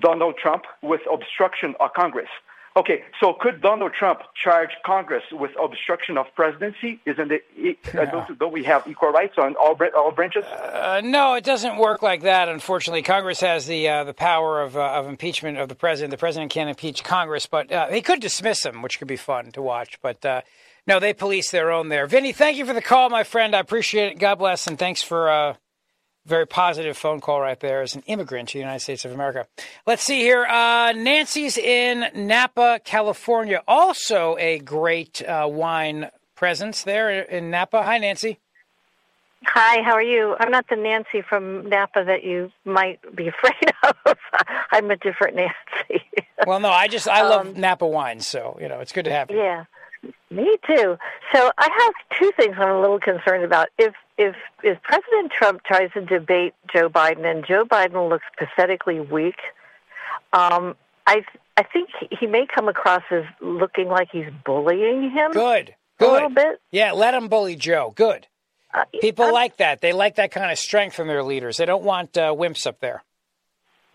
Donald 0.00 0.34
Trump 0.36 0.64
with 0.82 1.00
obstruction 1.10 1.74
of 1.78 1.92
Congress. 1.94 2.28
Okay, 2.76 3.02
so 3.18 3.32
could 3.32 3.62
Donald 3.62 3.92
Trump 3.98 4.20
charge 4.34 4.68
Congress 4.84 5.22
with 5.32 5.50
obstruction 5.58 6.18
of 6.18 6.26
presidency? 6.34 7.00
Isn't 7.06 7.32
it? 7.32 7.78
Uh, 7.94 8.04
don't, 8.04 8.38
don't, 8.38 8.52
we 8.52 8.64
have 8.64 8.86
equal 8.86 9.08
rights 9.12 9.36
on 9.38 9.56
all 9.56 9.78
all 9.96 10.12
branches? 10.12 10.44
Uh, 10.44 11.00
no, 11.02 11.34
it 11.34 11.44
doesn't 11.44 11.78
work 11.78 12.02
like 12.02 12.22
that. 12.22 12.50
Unfortunately, 12.50 13.00
Congress 13.00 13.40
has 13.40 13.66
the 13.66 13.88
uh, 13.88 14.04
the 14.04 14.12
power 14.12 14.60
of 14.60 14.76
uh, 14.76 14.80
of 14.80 15.08
impeachment 15.08 15.56
of 15.56 15.70
the 15.70 15.74
president. 15.74 16.10
The 16.10 16.18
president 16.18 16.52
can't 16.52 16.68
impeach 16.68 17.02
Congress, 17.02 17.46
but 17.46 17.72
uh, 17.72 17.88
he 17.88 18.02
could 18.02 18.20
dismiss 18.20 18.66
him, 18.66 18.82
which 18.82 18.98
could 18.98 19.08
be 19.08 19.16
fun 19.16 19.52
to 19.52 19.62
watch. 19.62 19.98
But 20.02 20.22
uh, 20.26 20.42
no, 20.86 21.00
they 21.00 21.14
police 21.14 21.50
their 21.50 21.72
own 21.72 21.88
there. 21.88 22.06
Vinny, 22.06 22.32
thank 22.32 22.58
you 22.58 22.66
for 22.66 22.74
the 22.74 22.82
call, 22.82 23.08
my 23.08 23.24
friend. 23.24 23.56
I 23.56 23.60
appreciate 23.60 24.12
it. 24.12 24.18
God 24.18 24.34
bless, 24.34 24.66
and 24.66 24.78
thanks 24.78 25.00
for 25.02 25.56
very 26.26 26.46
positive 26.46 26.96
phone 26.96 27.20
call 27.20 27.40
right 27.40 27.58
there 27.60 27.82
as 27.82 27.94
an 27.94 28.02
immigrant 28.06 28.50
to 28.50 28.54
the 28.54 28.58
United 28.60 28.80
States 28.80 29.04
of 29.04 29.12
America. 29.12 29.46
Let's 29.86 30.02
see 30.02 30.20
here. 30.20 30.44
Uh, 30.44 30.92
Nancy's 30.92 31.56
in 31.56 32.06
Napa, 32.14 32.80
California. 32.84 33.62
Also 33.66 34.36
a 34.38 34.58
great 34.58 35.22
uh, 35.22 35.48
wine 35.50 36.10
presence 36.34 36.82
there 36.82 37.20
in 37.20 37.50
Napa. 37.50 37.82
Hi, 37.82 37.98
Nancy. 37.98 38.38
Hi, 39.44 39.82
how 39.82 39.92
are 39.92 40.02
you? 40.02 40.34
I'm 40.40 40.50
not 40.50 40.66
the 40.68 40.76
Nancy 40.76 41.22
from 41.22 41.68
Napa 41.68 42.04
that 42.04 42.24
you 42.24 42.50
might 42.64 42.98
be 43.14 43.28
afraid 43.28 43.72
of. 44.06 44.16
I'm 44.72 44.90
a 44.90 44.96
different 44.96 45.36
Nancy. 45.36 46.04
well, 46.46 46.58
no, 46.58 46.70
I 46.70 46.88
just 46.88 47.06
I 47.06 47.22
love 47.22 47.46
um, 47.46 47.60
Napa 47.60 47.86
wines, 47.86 48.26
so 48.26 48.58
you 48.60 48.68
know 48.68 48.80
it's 48.80 48.92
good 48.92 49.04
to 49.04 49.12
have 49.12 49.30
you. 49.30 49.36
Yeah, 49.36 49.64
me 50.30 50.56
too. 50.66 50.96
So 51.32 51.50
I 51.58 51.68
have 51.80 52.18
two 52.18 52.32
things 52.36 52.56
I'm 52.58 52.76
a 52.76 52.80
little 52.80 53.00
concerned 53.00 53.44
about. 53.44 53.68
If 53.78 53.94
if 54.18 54.34
if 54.62 54.82
President 54.82 55.32
Trump 55.32 55.62
tries 55.64 55.90
to 55.92 56.00
debate 56.00 56.54
Joe 56.72 56.88
Biden 56.88 57.24
and 57.24 57.44
Joe 57.46 57.64
Biden 57.64 58.08
looks 58.08 58.24
pathetically 58.38 59.00
weak, 59.00 59.36
um, 60.32 60.76
I 61.06 61.24
I 61.56 61.62
think 61.62 61.90
he 62.18 62.26
may 62.26 62.46
come 62.46 62.68
across 62.68 63.02
as 63.10 63.24
looking 63.40 63.88
like 63.88 64.08
he's 64.10 64.30
bullying 64.44 65.10
him. 65.10 65.32
Good, 65.32 65.74
good. 65.98 66.08
A 66.08 66.12
little 66.12 66.28
bit. 66.30 66.60
Yeah, 66.70 66.92
let 66.92 67.14
him 67.14 67.28
bully 67.28 67.56
Joe. 67.56 67.92
Good. 67.94 68.26
Uh, 68.74 68.84
People 69.00 69.26
I'm, 69.26 69.32
like 69.32 69.56
that. 69.58 69.80
They 69.80 69.92
like 69.92 70.16
that 70.16 70.32
kind 70.32 70.50
of 70.50 70.58
strength 70.58 70.96
from 70.96 71.08
their 71.08 71.22
leaders. 71.22 71.56
They 71.56 71.66
don't 71.66 71.84
want 71.84 72.16
uh, 72.18 72.34
wimps 72.34 72.66
up 72.66 72.80
there. 72.80 73.04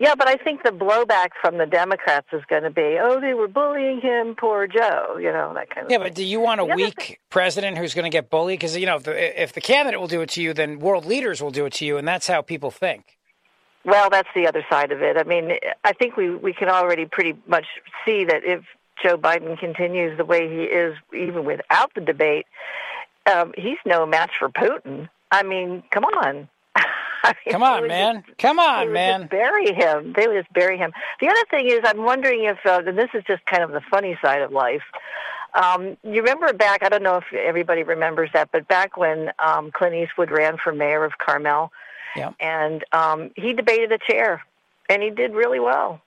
Yeah, 0.02 0.16
but 0.16 0.26
I 0.26 0.34
think 0.34 0.64
the 0.64 0.70
blowback 0.70 1.28
from 1.40 1.58
the 1.58 1.66
Democrats 1.66 2.26
is 2.32 2.42
going 2.48 2.64
to 2.64 2.70
be, 2.70 2.98
oh, 3.00 3.20
they 3.20 3.34
were 3.34 3.46
bullying 3.46 4.00
him, 4.00 4.34
poor 4.34 4.66
Joe, 4.66 5.16
you 5.16 5.30
know, 5.30 5.54
that 5.54 5.70
kind 5.70 5.86
of 5.86 5.92
Yeah, 5.92 5.98
thing. 5.98 6.06
but 6.08 6.14
do 6.16 6.24
you 6.24 6.40
want 6.40 6.60
a 6.60 6.64
weak 6.64 7.00
thing- 7.00 7.16
president 7.30 7.78
who's 7.78 7.94
going 7.94 8.10
to 8.10 8.10
get 8.10 8.28
bullied? 8.28 8.58
Because, 8.58 8.76
you 8.76 8.84
know, 8.86 8.96
if 8.96 9.04
the, 9.04 9.40
if 9.42 9.52
the 9.52 9.60
candidate 9.60 10.00
will 10.00 10.08
do 10.08 10.20
it 10.22 10.30
to 10.30 10.42
you, 10.42 10.54
then 10.54 10.80
world 10.80 11.04
leaders 11.04 11.40
will 11.40 11.52
do 11.52 11.66
it 11.66 11.72
to 11.74 11.84
you, 11.84 11.98
and 11.98 12.08
that's 12.08 12.26
how 12.26 12.42
people 12.42 12.72
think. 12.72 13.16
Well, 13.84 14.10
that's 14.10 14.28
the 14.34 14.48
other 14.48 14.64
side 14.68 14.90
of 14.90 15.02
it. 15.02 15.16
I 15.16 15.22
mean, 15.22 15.52
I 15.84 15.92
think 15.92 16.16
we, 16.16 16.34
we 16.34 16.52
can 16.52 16.68
already 16.68 17.06
pretty 17.06 17.36
much 17.46 17.66
see 18.04 18.24
that 18.24 18.42
if 18.44 18.64
Joe 19.00 19.16
Biden 19.16 19.56
continues 19.56 20.18
the 20.18 20.24
way 20.24 20.48
he 20.48 20.64
is, 20.64 20.96
even 21.16 21.44
without 21.44 21.94
the 21.94 22.00
debate, 22.00 22.46
um, 23.32 23.54
he's 23.56 23.78
no 23.86 24.04
match 24.04 24.32
for 24.36 24.48
Putin. 24.48 25.08
I 25.30 25.44
mean, 25.44 25.84
come 25.92 26.04
on. 26.04 26.48
Come 27.50 27.62
on, 27.62 27.86
man. 27.88 28.22
Just, 28.26 28.38
Come 28.38 28.58
on, 28.58 28.92
man. 28.92 29.26
bury 29.26 29.72
him. 29.72 30.12
They 30.16 30.26
would 30.26 30.42
just 30.42 30.52
bury 30.52 30.78
him. 30.78 30.92
The 31.20 31.28
other 31.28 31.44
thing 31.50 31.68
is, 31.68 31.80
I'm 31.84 32.04
wondering 32.04 32.44
if, 32.44 32.58
uh, 32.64 32.82
and 32.86 32.98
this 32.98 33.10
is 33.14 33.22
just 33.26 33.44
kind 33.46 33.62
of 33.62 33.70
the 33.70 33.82
funny 33.90 34.18
side 34.22 34.42
of 34.42 34.52
life. 34.52 34.82
Um, 35.54 35.96
you 36.02 36.22
remember 36.22 36.52
back, 36.52 36.82
I 36.82 36.88
don't 36.88 37.02
know 37.02 37.18
if 37.18 37.32
everybody 37.32 37.82
remembers 37.82 38.30
that, 38.32 38.50
but 38.52 38.66
back 38.68 38.96
when 38.96 39.32
um, 39.38 39.70
Clint 39.70 39.94
Eastwood 39.94 40.30
ran 40.30 40.56
for 40.56 40.72
mayor 40.72 41.04
of 41.04 41.18
Carmel, 41.18 41.72
yeah. 42.16 42.32
and 42.40 42.82
um, 42.92 43.30
he 43.36 43.52
debated 43.52 43.92
a 43.92 43.98
chair, 43.98 44.42
and 44.88 45.02
he 45.02 45.10
did 45.10 45.34
really 45.34 45.60
well. 45.60 46.00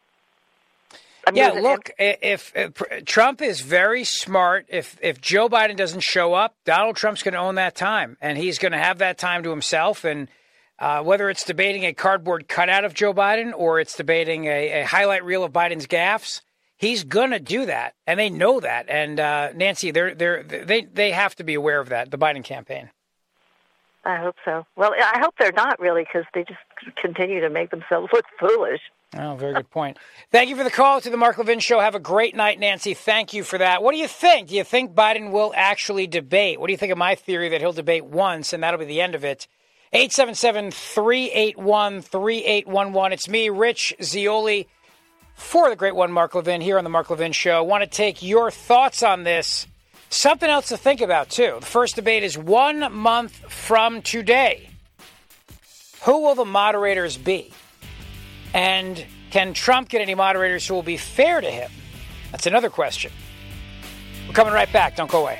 I 1.28 1.32
mean, 1.32 1.44
yeah, 1.44 1.60
look, 1.60 1.90
if, 1.98 2.52
if, 2.56 3.06
Trump 3.06 3.42
is 3.42 3.62
very 3.62 4.04
smart, 4.04 4.68
if 4.70 4.96
if 5.02 5.20
Joe 5.20 5.50
Biden 5.50 5.76
doesn't 5.76 6.02
show 6.02 6.36
up, 6.36 6.56
Donald 6.66 6.98
Trump's 6.98 7.24
going 7.24 7.34
to 7.34 7.40
own 7.40 7.56
that 7.56 7.76
time, 7.76 8.18
and 8.22 8.38
he's 8.38 8.60
going 8.60 8.74
to 8.74 8.78
have 8.78 9.00
that 9.00 9.18
time 9.18 9.42
to 9.44 9.50
himself, 9.50 10.04
and 10.04 10.28
uh, 10.80 11.04
whether 11.04 11.30
it's 11.30 11.44
debating 11.44 11.86
a 11.86 11.94
cardboard 11.94 12.48
cutout 12.48 12.86
of 12.86 12.94
Joe 12.94 13.14
Biden 13.14 13.54
or 13.56 13.80
it's 13.80 13.96
debating 13.96 14.46
a, 14.46 14.82
a 14.82 14.84
highlight 14.84 15.24
reel 15.24 15.44
of 15.44 15.52
Biden's 15.54 15.88
gaffes, 15.88 16.42
he's 16.78 17.04
going 17.04 17.32
to 17.32 17.40
do 17.40 17.66
that, 17.66 17.94
and 18.06 18.20
they 18.20 18.30
know 18.30 18.60
that. 18.60 18.90
And 18.90 19.20
uh, 19.20 19.52
Nancy, 19.56 19.92
they're, 19.92 20.14
they're, 20.14 20.44
they 20.44 20.82
they 20.82 21.12
have 21.12 21.36
to 21.36 21.44
be 21.44 21.54
aware 21.54 21.80
of 21.80 21.90
that. 21.90 22.12
The 22.12 22.18
Biden 22.18 22.44
campaign. 22.44 22.90
I 24.04 24.18
hope 24.18 24.36
so. 24.46 24.66
Well, 24.76 24.94
I 24.94 25.20
hope 25.20 25.34
they're 25.40 25.52
not 25.52 25.80
really 25.80 26.04
because 26.04 26.26
they 26.34 26.44
just 26.44 26.60
continue 27.02 27.42
to 27.42 27.50
make 27.50 27.72
themselves 27.72 28.10
look 28.14 28.26
foolish. 28.40 28.82
Oh, 29.18 29.36
very 29.36 29.54
good 29.54 29.70
point. 29.70 29.98
Thank 30.32 30.50
you 30.50 30.56
for 30.56 30.64
the 30.64 30.70
call 30.70 31.00
to 31.02 31.10
the 31.10 31.18
Mark 31.18 31.38
Levin 31.38 31.60
Show. 31.60 31.80
Have 31.80 31.96
a 31.96 32.00
great 32.00 32.36
night, 32.36 32.60
Nancy. 32.60 32.94
Thank 32.94 33.34
you 33.34 33.44
for 33.44 33.58
that. 33.58 33.82
What 33.82 33.94
do 33.94 33.98
you 33.98 34.08
think? 34.08 34.50
Do 34.50 34.56
you 34.56 34.64
think 34.64 34.94
Biden 34.94 35.32
will 35.32 35.54
actually 35.56 36.06
debate? 36.06 36.60
What 36.60 36.68
do 36.68 36.74
you 36.74 36.78
think 36.78 36.92
of 36.92 36.98
my 36.98 37.16
theory 37.16 37.50
that 37.50 37.62
he'll 37.62 37.72
debate 37.74 38.06
once 38.06 38.52
and 38.52 38.62
that'll 38.62 38.80
be 38.80 38.86
the 38.86 39.02
end 39.02 39.16
of 39.16 39.24
it? 39.24 39.48
877 39.96 40.72
381 40.72 42.02
3811. 42.02 43.14
It's 43.14 43.30
me, 43.30 43.50
Rich 43.50 43.94
Zeoli, 44.04 44.68
for 45.36 45.70
the 45.70 45.78
great 45.78 45.96
one, 45.96 46.12
Mark 46.12 46.36
Levin, 46.36 46.60
here 46.60 46.78
on 46.78 46.84
The 46.84 46.90
Mark 46.90 47.10
Levin 47.10 47.32
Show. 47.32 47.60
I 47.60 47.62
want 47.62 47.82
to 47.82 47.90
take 47.90 48.22
your 48.22 48.52
thoughts 48.52 49.04
on 49.04 49.24
this. 49.24 49.68
Something 50.10 50.50
else 50.50 50.68
to 50.68 50.76
think 50.76 51.00
about, 51.00 51.30
too. 51.30 51.60
The 51.62 51.66
first 51.66 51.96
debate 51.96 52.24
is 52.24 52.38
one 52.38 52.92
month 52.92 53.32
from 53.50 54.02
today. 54.02 54.70
Who 56.04 56.24
will 56.24 56.36
the 56.36 56.44
moderators 56.44 57.16
be? 57.16 57.54
And 58.54 59.06
can 59.32 59.54
Trump 59.54 59.88
get 59.88 60.02
any 60.02 60.14
moderators 60.14 60.68
who 60.68 60.74
will 60.74 60.84
be 60.84 60.98
fair 60.98 61.40
to 61.40 61.50
him? 61.50 61.72
That's 62.34 62.48
another 62.48 62.70
question. 62.70 63.14
We're 64.28 64.34
coming 64.34 64.54
right 64.54 64.72
back. 64.74 64.98
Don't 64.98 65.10
go 65.10 65.22
away. 65.22 65.40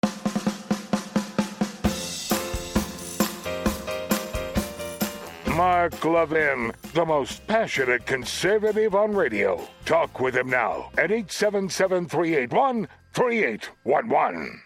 Mark 5.55 6.03
Levin, 6.05 6.71
the 6.93 7.05
most 7.05 7.45
passionate 7.47 8.05
conservative 8.05 8.95
on 8.95 9.13
radio. 9.13 9.67
Talk 9.85 10.19
with 10.19 10.35
him 10.35 10.49
now 10.49 10.89
at 10.97 11.11
877 11.11 12.07
381 12.07 12.87
3811. 13.13 14.61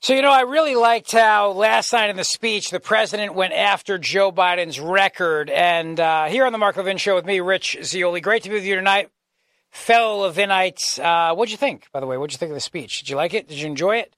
So, 0.00 0.14
you 0.14 0.22
know, 0.22 0.30
I 0.30 0.42
really 0.42 0.76
liked 0.76 1.12
how 1.12 1.52
last 1.52 1.92
night 1.92 2.10
in 2.10 2.16
the 2.16 2.24
speech 2.24 2.70
the 2.70 2.78
president 2.78 3.34
went 3.34 3.54
after 3.54 3.96
Joe 3.98 4.30
Biden's 4.30 4.78
record. 4.78 5.48
And 5.50 5.98
uh, 5.98 6.26
here 6.26 6.44
on 6.44 6.52
the 6.52 6.58
Mark 6.58 6.76
Levin 6.76 6.98
Show 6.98 7.14
with 7.14 7.24
me, 7.24 7.40
Rich 7.40 7.78
Zeoli, 7.82 8.20
Great 8.20 8.42
to 8.42 8.50
be 8.50 8.54
with 8.54 8.66
you 8.66 8.76
tonight, 8.76 9.08
fellow 9.70 10.30
Levinites. 10.30 11.02
Uh, 11.02 11.34
what'd 11.34 11.50
you 11.50 11.56
think, 11.56 11.90
by 11.90 12.00
the 12.00 12.06
way? 12.06 12.18
What'd 12.18 12.32
you 12.34 12.38
think 12.38 12.50
of 12.50 12.56
the 12.56 12.60
speech? 12.60 13.00
Did 13.00 13.08
you 13.08 13.16
like 13.16 13.34
it? 13.34 13.48
Did 13.48 13.58
you 13.58 13.66
enjoy 13.66 13.96
it? 13.96 14.14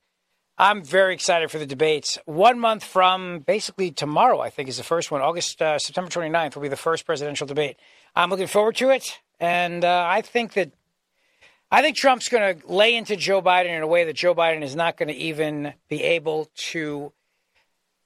I'm 0.58 0.82
very 0.82 1.12
excited 1.12 1.50
for 1.50 1.58
the 1.58 1.66
debates. 1.66 2.18
One 2.24 2.58
month 2.58 2.82
from 2.82 3.40
basically 3.40 3.90
tomorrow, 3.90 4.40
I 4.40 4.48
think, 4.48 4.70
is 4.70 4.78
the 4.78 4.84
first 4.84 5.10
one. 5.10 5.20
August, 5.20 5.60
uh, 5.60 5.78
September 5.78 6.10
29th 6.10 6.54
will 6.54 6.62
be 6.62 6.68
the 6.68 6.76
first 6.76 7.04
presidential 7.04 7.46
debate. 7.46 7.76
I'm 8.14 8.30
looking 8.30 8.46
forward 8.46 8.76
to 8.76 8.88
it. 8.88 9.20
And 9.38 9.84
uh, 9.84 10.06
I 10.08 10.22
think 10.22 10.54
that 10.54 10.72
I 11.70 11.82
think 11.82 11.96
Trump's 11.96 12.30
going 12.30 12.58
to 12.58 12.72
lay 12.72 12.94
into 12.94 13.16
Joe 13.16 13.42
Biden 13.42 13.76
in 13.76 13.82
a 13.82 13.86
way 13.86 14.04
that 14.04 14.14
Joe 14.14 14.34
Biden 14.34 14.62
is 14.62 14.74
not 14.74 14.96
going 14.96 15.08
to 15.08 15.14
even 15.14 15.74
be 15.88 16.02
able 16.02 16.48
to 16.70 17.12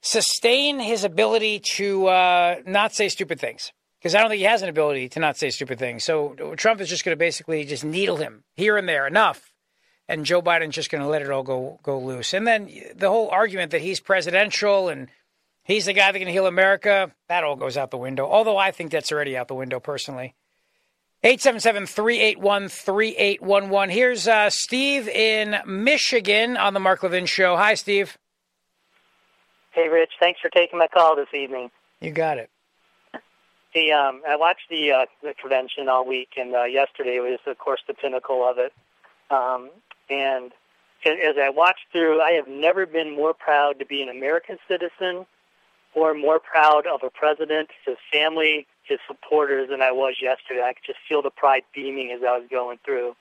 sustain 0.01 0.81
his 0.81 1.05
ability 1.05 1.61
to 1.61 2.07
uh, 2.07 2.57
not 2.67 2.95
say 2.95 3.09
stupid 3.09 3.39
things. 3.39 3.73
Because 4.01 4.15
I 4.15 4.21
don't 4.21 4.31
think 4.31 4.39
he 4.39 4.47
has 4.47 4.63
an 4.63 4.71
ability 4.71 5.11
to 5.11 5.21
not 5.21 5.37
say 5.37 5.51
stupid 5.51 5.79
things. 5.79 6.05
So 6.05 6.55
Trump 6.57 6.81
is 6.81 6.89
just 6.89 7.05
going 7.05 7.13
to 7.13 7.19
basically 7.19 7.65
just 7.65 7.85
needle 7.85 8.17
him 8.17 8.45
here 8.55 8.79
and 8.79 8.89
there 8.89 9.07
enough 9.07 9.50
and 10.11 10.27
Joe 10.27 10.43
Biden's 10.43 10.75
just 10.75 10.91
going 10.91 11.03
to 11.03 11.09
let 11.09 11.23
it 11.23 11.31
all 11.31 11.45
go 11.45 11.79
go 11.83 11.99
loose. 11.99 12.35
And 12.35 12.47
then 12.47 12.71
the 12.97 13.09
whole 13.09 13.31
argument 13.31 13.71
that 13.71 13.81
he's 13.81 14.01
presidential 14.01 14.89
and 14.89 15.09
he's 15.63 15.87
the 15.87 15.93
guy 15.93 16.11
that 16.11 16.19
can 16.19 16.27
heal 16.29 16.47
America, 16.47 17.13
that 17.29 17.45
all 17.45 17.55
goes 17.57 17.77
out 17.77 17.93
the 17.93 17.97
window. 17.97 18.27
Although 18.27 18.59
I 18.59 18.73
think 18.73 18.91
that's 18.91 19.13
already 19.13 19.37
out 19.37 19.47
the 19.49 19.55
window 19.55 19.79
personally. 19.79 20.35
877-381-3811. 21.23 23.91
Here's 23.91 24.27
uh, 24.27 24.49
Steve 24.49 25.07
in 25.07 25.55
Michigan 25.67 26.57
on 26.57 26.73
the 26.73 26.81
Mark 26.81 27.03
Levin 27.03 27.27
Show. 27.27 27.57
Hi, 27.57 27.75
Steve. 27.75 28.17
Hey, 29.73 29.89
Rich. 29.89 30.13
Thanks 30.19 30.41
for 30.41 30.49
taking 30.49 30.79
my 30.79 30.89
call 30.89 31.15
this 31.15 31.29
evening. 31.35 31.71
You 32.01 32.11
got 32.11 32.39
it. 32.39 32.49
Hey, 33.73 33.93
um, 33.93 34.23
I 34.27 34.37
watched 34.37 34.71
the 34.71 34.91
uh, 34.91 35.07
the 35.23 35.33
convention 35.41 35.89
all 35.89 36.05
week, 36.05 36.31
and 36.37 36.53
uh, 36.55 36.65
yesterday 36.65 37.21
was, 37.21 37.39
of 37.47 37.57
course, 37.59 37.81
the 37.87 37.95
pinnacle 37.95 38.45
of 38.49 38.59
it. 38.59 38.73
Um, 39.31 39.71
and 40.11 40.53
as 41.07 41.37
I 41.41 41.49
watched 41.49 41.87
through, 41.93 42.21
I 42.21 42.33
have 42.33 42.49
never 42.49 42.85
been 42.85 43.15
more 43.15 43.33
proud 43.33 43.79
to 43.79 43.87
be 43.87 44.03
an 44.03 44.09
American 44.09 44.59
citizen 44.69 45.25
or 45.95 46.15
more 46.15 46.39
proud 46.39 46.87
of 46.87 47.03
a 47.03 47.11
president, 47.11 47.71
his 47.87 47.97
family, 48.13 48.67
his 48.85 48.99
supporters 49.07 49.71
than 49.71 49.83
I 49.83 49.93
was 49.93 50.17
yesterday. 50.21 50.63
I 50.63 50.75
could 50.75 50.85
just 50.87 50.99
feel 51.09 51.23
the 51.23 51.31
pride 51.31 51.63
beaming 51.75 52.11
as 52.11 52.21
I 52.23 52.37
was 52.39 52.47
going 52.51 52.79
through 52.85 53.17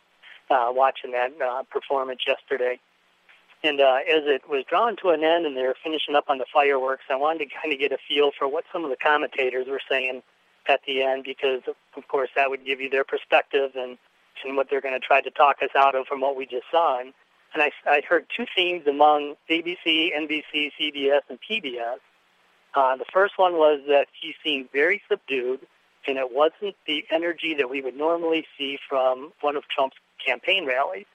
uh, 0.50 0.68
watching 0.72 1.12
that 1.12 1.32
uh, 1.42 1.64
performance 1.72 2.22
yesterday. 2.28 2.80
And 3.64 3.82
uh, 3.82 4.00
as 4.10 4.24
it 4.26 4.50
was 4.50 4.64
drawn 4.70 4.96
to 4.98 5.10
an 5.10 5.24
end 5.24 5.46
and 5.46 5.56
they 5.56 5.64
were 5.64 5.76
finishing 5.84 6.16
up 6.16 6.26
on 6.30 6.38
the 6.38 6.46
fireworks, 6.52 7.04
I 7.10 7.16
wanted 7.16 7.50
to 7.50 7.56
kind 7.62 7.74
of 7.74 7.80
get 7.80 7.92
a 7.92 7.98
feel 8.08 8.32
for 8.38 8.48
what 8.48 8.64
some 8.72 8.84
of 8.84 8.90
the 8.90 8.96
commentators 8.96 9.68
were 9.68 9.82
saying 9.90 10.22
at 10.68 10.82
the 10.88 11.02
end 11.04 11.24
because, 11.24 11.62
of 11.68 12.08
course, 12.08 12.30
that 12.36 12.50
would 12.50 12.66
give 12.66 12.80
you 12.80 12.90
their 12.90 13.04
perspective 13.04 13.72
and 13.76 13.98
and 14.44 14.56
what 14.56 14.70
they're 14.70 14.82
going 14.82 15.00
to 15.00 15.06
try 15.06 15.22
to 15.22 15.32
talk 15.32 15.58
us 15.62 15.70
out 15.76 15.96
of 15.96 16.08
from 16.08 16.22
what 16.22 16.36
we 16.36 16.46
just 16.46 16.66
saw. 16.72 17.00
And, 17.00 17.14
and 17.54 17.64
I, 17.64 17.72
I 17.86 18.02
heard 18.08 18.26
two 18.36 18.46
themes 18.56 18.88
among 18.88 19.36
ABC, 19.50 20.10
NBC, 20.16 20.72
CBS, 20.80 21.22
and 21.30 21.40
PBS. 21.50 21.98
Uh, 22.76 22.96
the 22.98 23.06
first 23.12 23.34
one 23.38 23.54
was 23.54 23.82
that 23.88 24.08
he 24.20 24.34
seemed 24.44 24.70
very 24.72 25.02
subdued, 25.10 25.62
and 26.08 26.18
it 26.18 26.32
wasn't 26.32 26.76
the 26.86 27.04
energy 27.12 27.56
that 27.56 27.70
we 27.70 27.82
would 27.82 27.96
normally 27.96 28.46
see 28.58 28.78
from 28.88 29.32
one 29.42 29.56
of 29.56 29.64
Trump's 29.68 29.98
campaign 30.24 30.66
rallies. 30.66 31.06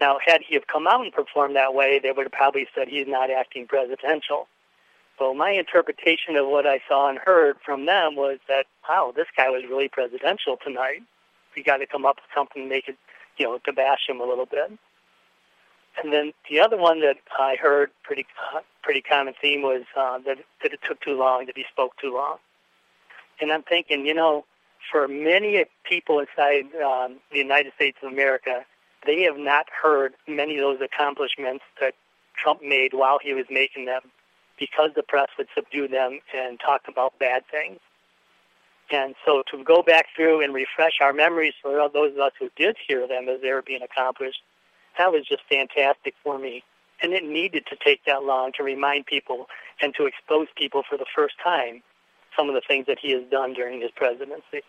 Now, 0.00 0.18
had 0.24 0.40
he 0.46 0.54
have 0.54 0.66
come 0.66 0.86
out 0.86 1.02
and 1.02 1.12
performed 1.12 1.56
that 1.56 1.74
way, 1.74 2.00
they 2.02 2.10
would 2.10 2.24
have 2.24 2.32
probably 2.32 2.66
said 2.74 2.88
he's 2.88 3.06
not 3.06 3.30
acting 3.30 3.66
presidential. 3.66 4.48
So 5.18 5.34
my 5.34 5.50
interpretation 5.50 6.36
of 6.36 6.46
what 6.46 6.66
I 6.66 6.80
saw 6.88 7.10
and 7.10 7.18
heard 7.18 7.56
from 7.62 7.84
them 7.84 8.16
was 8.16 8.38
that, 8.48 8.64
wow, 8.88 9.12
this 9.14 9.26
guy 9.36 9.50
was 9.50 9.64
really 9.68 9.88
presidential 9.88 10.56
tonight 10.64 11.02
we 11.56 11.62
got 11.62 11.78
to 11.78 11.86
come 11.86 12.04
up 12.06 12.16
with 12.16 12.30
something 12.34 12.68
make 12.68 12.88
it, 12.88 12.96
you 13.36 13.46
know, 13.46 13.58
to 13.64 13.72
bash 13.72 14.08
him 14.08 14.20
a 14.20 14.24
little 14.24 14.46
bit. 14.46 14.70
And 16.02 16.12
then 16.12 16.32
the 16.48 16.60
other 16.60 16.76
one 16.76 17.00
that 17.00 17.16
I 17.38 17.56
heard 17.60 17.90
pretty 18.04 18.26
uh, 18.54 18.60
pretty 18.82 19.02
common 19.02 19.34
theme 19.40 19.62
was 19.62 19.82
uh, 19.96 20.18
that 20.18 20.38
that 20.62 20.72
it 20.72 20.80
took 20.86 21.00
too 21.00 21.18
long, 21.18 21.46
that 21.46 21.56
he 21.56 21.64
spoke 21.70 21.96
too 21.98 22.14
long. 22.14 22.36
And 23.40 23.52
I'm 23.52 23.62
thinking, 23.62 24.06
you 24.06 24.14
know, 24.14 24.44
for 24.90 25.08
many 25.08 25.64
people 25.84 26.20
inside 26.20 26.66
um, 26.82 27.16
the 27.32 27.38
United 27.38 27.72
States 27.74 27.98
of 28.02 28.12
America, 28.12 28.64
they 29.06 29.22
have 29.22 29.36
not 29.36 29.66
heard 29.82 30.14
many 30.28 30.58
of 30.58 30.60
those 30.60 30.80
accomplishments 30.80 31.64
that 31.80 31.94
Trump 32.36 32.62
made 32.62 32.92
while 32.94 33.18
he 33.22 33.34
was 33.34 33.46
making 33.50 33.86
them, 33.86 34.02
because 34.58 34.90
the 34.94 35.02
press 35.02 35.28
would 35.38 35.48
subdue 35.54 35.88
them 35.88 36.20
and 36.34 36.60
talk 36.60 36.82
about 36.86 37.18
bad 37.18 37.42
things. 37.50 37.80
And 38.90 39.14
so 39.24 39.42
to 39.50 39.62
go 39.62 39.82
back 39.82 40.06
through 40.16 40.42
and 40.42 40.52
refresh 40.52 41.00
our 41.00 41.12
memories 41.12 41.54
for 41.62 41.88
those 41.92 42.12
of 42.12 42.18
us 42.18 42.32
who 42.38 42.50
did 42.56 42.76
hear 42.86 43.06
them 43.06 43.28
as 43.28 43.40
they 43.40 43.52
were 43.52 43.62
being 43.62 43.82
accomplished, 43.82 44.40
that 44.98 45.12
was 45.12 45.26
just 45.28 45.42
fantastic 45.48 46.14
for 46.24 46.38
me. 46.38 46.64
And 47.02 47.12
it 47.12 47.24
needed 47.24 47.64
to 47.70 47.76
take 47.82 48.04
that 48.06 48.24
long 48.24 48.52
to 48.56 48.62
remind 48.62 49.06
people 49.06 49.46
and 49.80 49.94
to 49.94 50.06
expose 50.06 50.48
people 50.56 50.82
for 50.88 50.98
the 50.98 51.06
first 51.14 51.34
time 51.42 51.82
some 52.36 52.48
of 52.48 52.54
the 52.54 52.62
things 52.66 52.86
that 52.86 52.98
he 53.00 53.12
has 53.12 53.22
done 53.30 53.54
during 53.54 53.80
his 53.80 53.90
presidency. 53.94 54.62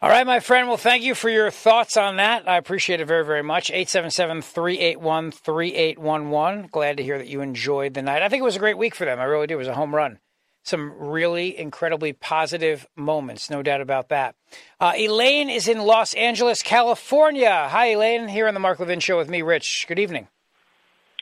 All 0.00 0.08
right, 0.08 0.26
my 0.26 0.38
friend. 0.38 0.68
Well, 0.68 0.76
thank 0.76 1.02
you 1.02 1.14
for 1.14 1.28
your 1.28 1.50
thoughts 1.50 1.96
on 1.96 2.16
that. 2.16 2.48
I 2.48 2.56
appreciate 2.56 3.00
it 3.00 3.06
very, 3.06 3.24
very 3.24 3.42
much. 3.42 3.70
877 3.70 4.42
381 4.42 5.32
3811. 5.32 6.68
Glad 6.70 6.96
to 6.98 7.02
hear 7.02 7.18
that 7.18 7.26
you 7.26 7.40
enjoyed 7.40 7.94
the 7.94 8.02
night. 8.02 8.22
I 8.22 8.28
think 8.28 8.40
it 8.40 8.44
was 8.44 8.56
a 8.56 8.60
great 8.60 8.78
week 8.78 8.94
for 8.94 9.04
them. 9.04 9.18
I 9.18 9.24
really 9.24 9.48
do. 9.48 9.54
It 9.54 9.58
was 9.58 9.68
a 9.68 9.74
home 9.74 9.92
run 9.94 10.20
some 10.62 10.92
really 10.92 11.58
incredibly 11.58 12.12
positive 12.12 12.86
moments, 12.96 13.48
no 13.48 13.62
doubt 13.62 13.80
about 13.80 14.08
that. 14.10 14.34
Uh, 14.80 14.92
Elaine 14.96 15.48
is 15.48 15.68
in 15.68 15.78
Los 15.78 16.14
Angeles, 16.14 16.62
California. 16.62 17.68
Hi, 17.70 17.92
Elaine, 17.92 18.28
here 18.28 18.48
on 18.48 18.54
the 18.54 18.60
Mark 18.60 18.78
Levin 18.78 19.00
Show 19.00 19.16
with 19.16 19.28
me, 19.28 19.42
Rich. 19.42 19.86
Good 19.88 19.98
evening. 19.98 20.28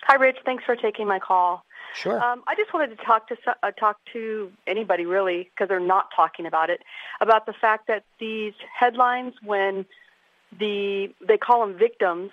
Hi, 0.02 0.14
Rich. 0.16 0.38
Thanks 0.44 0.64
for 0.64 0.76
taking 0.76 1.06
my 1.06 1.18
call. 1.18 1.64
Sure. 1.94 2.22
Um, 2.22 2.42
I 2.46 2.54
just 2.54 2.74
wanted 2.74 2.96
to 2.96 3.04
talk 3.04 3.26
to 3.28 3.36
uh, 3.62 3.70
talk 3.70 3.96
to 4.12 4.52
anybody 4.66 5.06
really 5.06 5.50
because 5.50 5.68
they're 5.68 5.80
not 5.80 6.08
talking 6.14 6.44
about 6.44 6.68
it 6.68 6.82
about 7.22 7.46
the 7.46 7.54
fact 7.54 7.86
that 7.88 8.04
these 8.20 8.52
headlines 8.78 9.32
when 9.42 9.86
the 10.58 11.08
they 11.26 11.38
call 11.38 11.66
them 11.66 11.78
victims, 11.78 12.32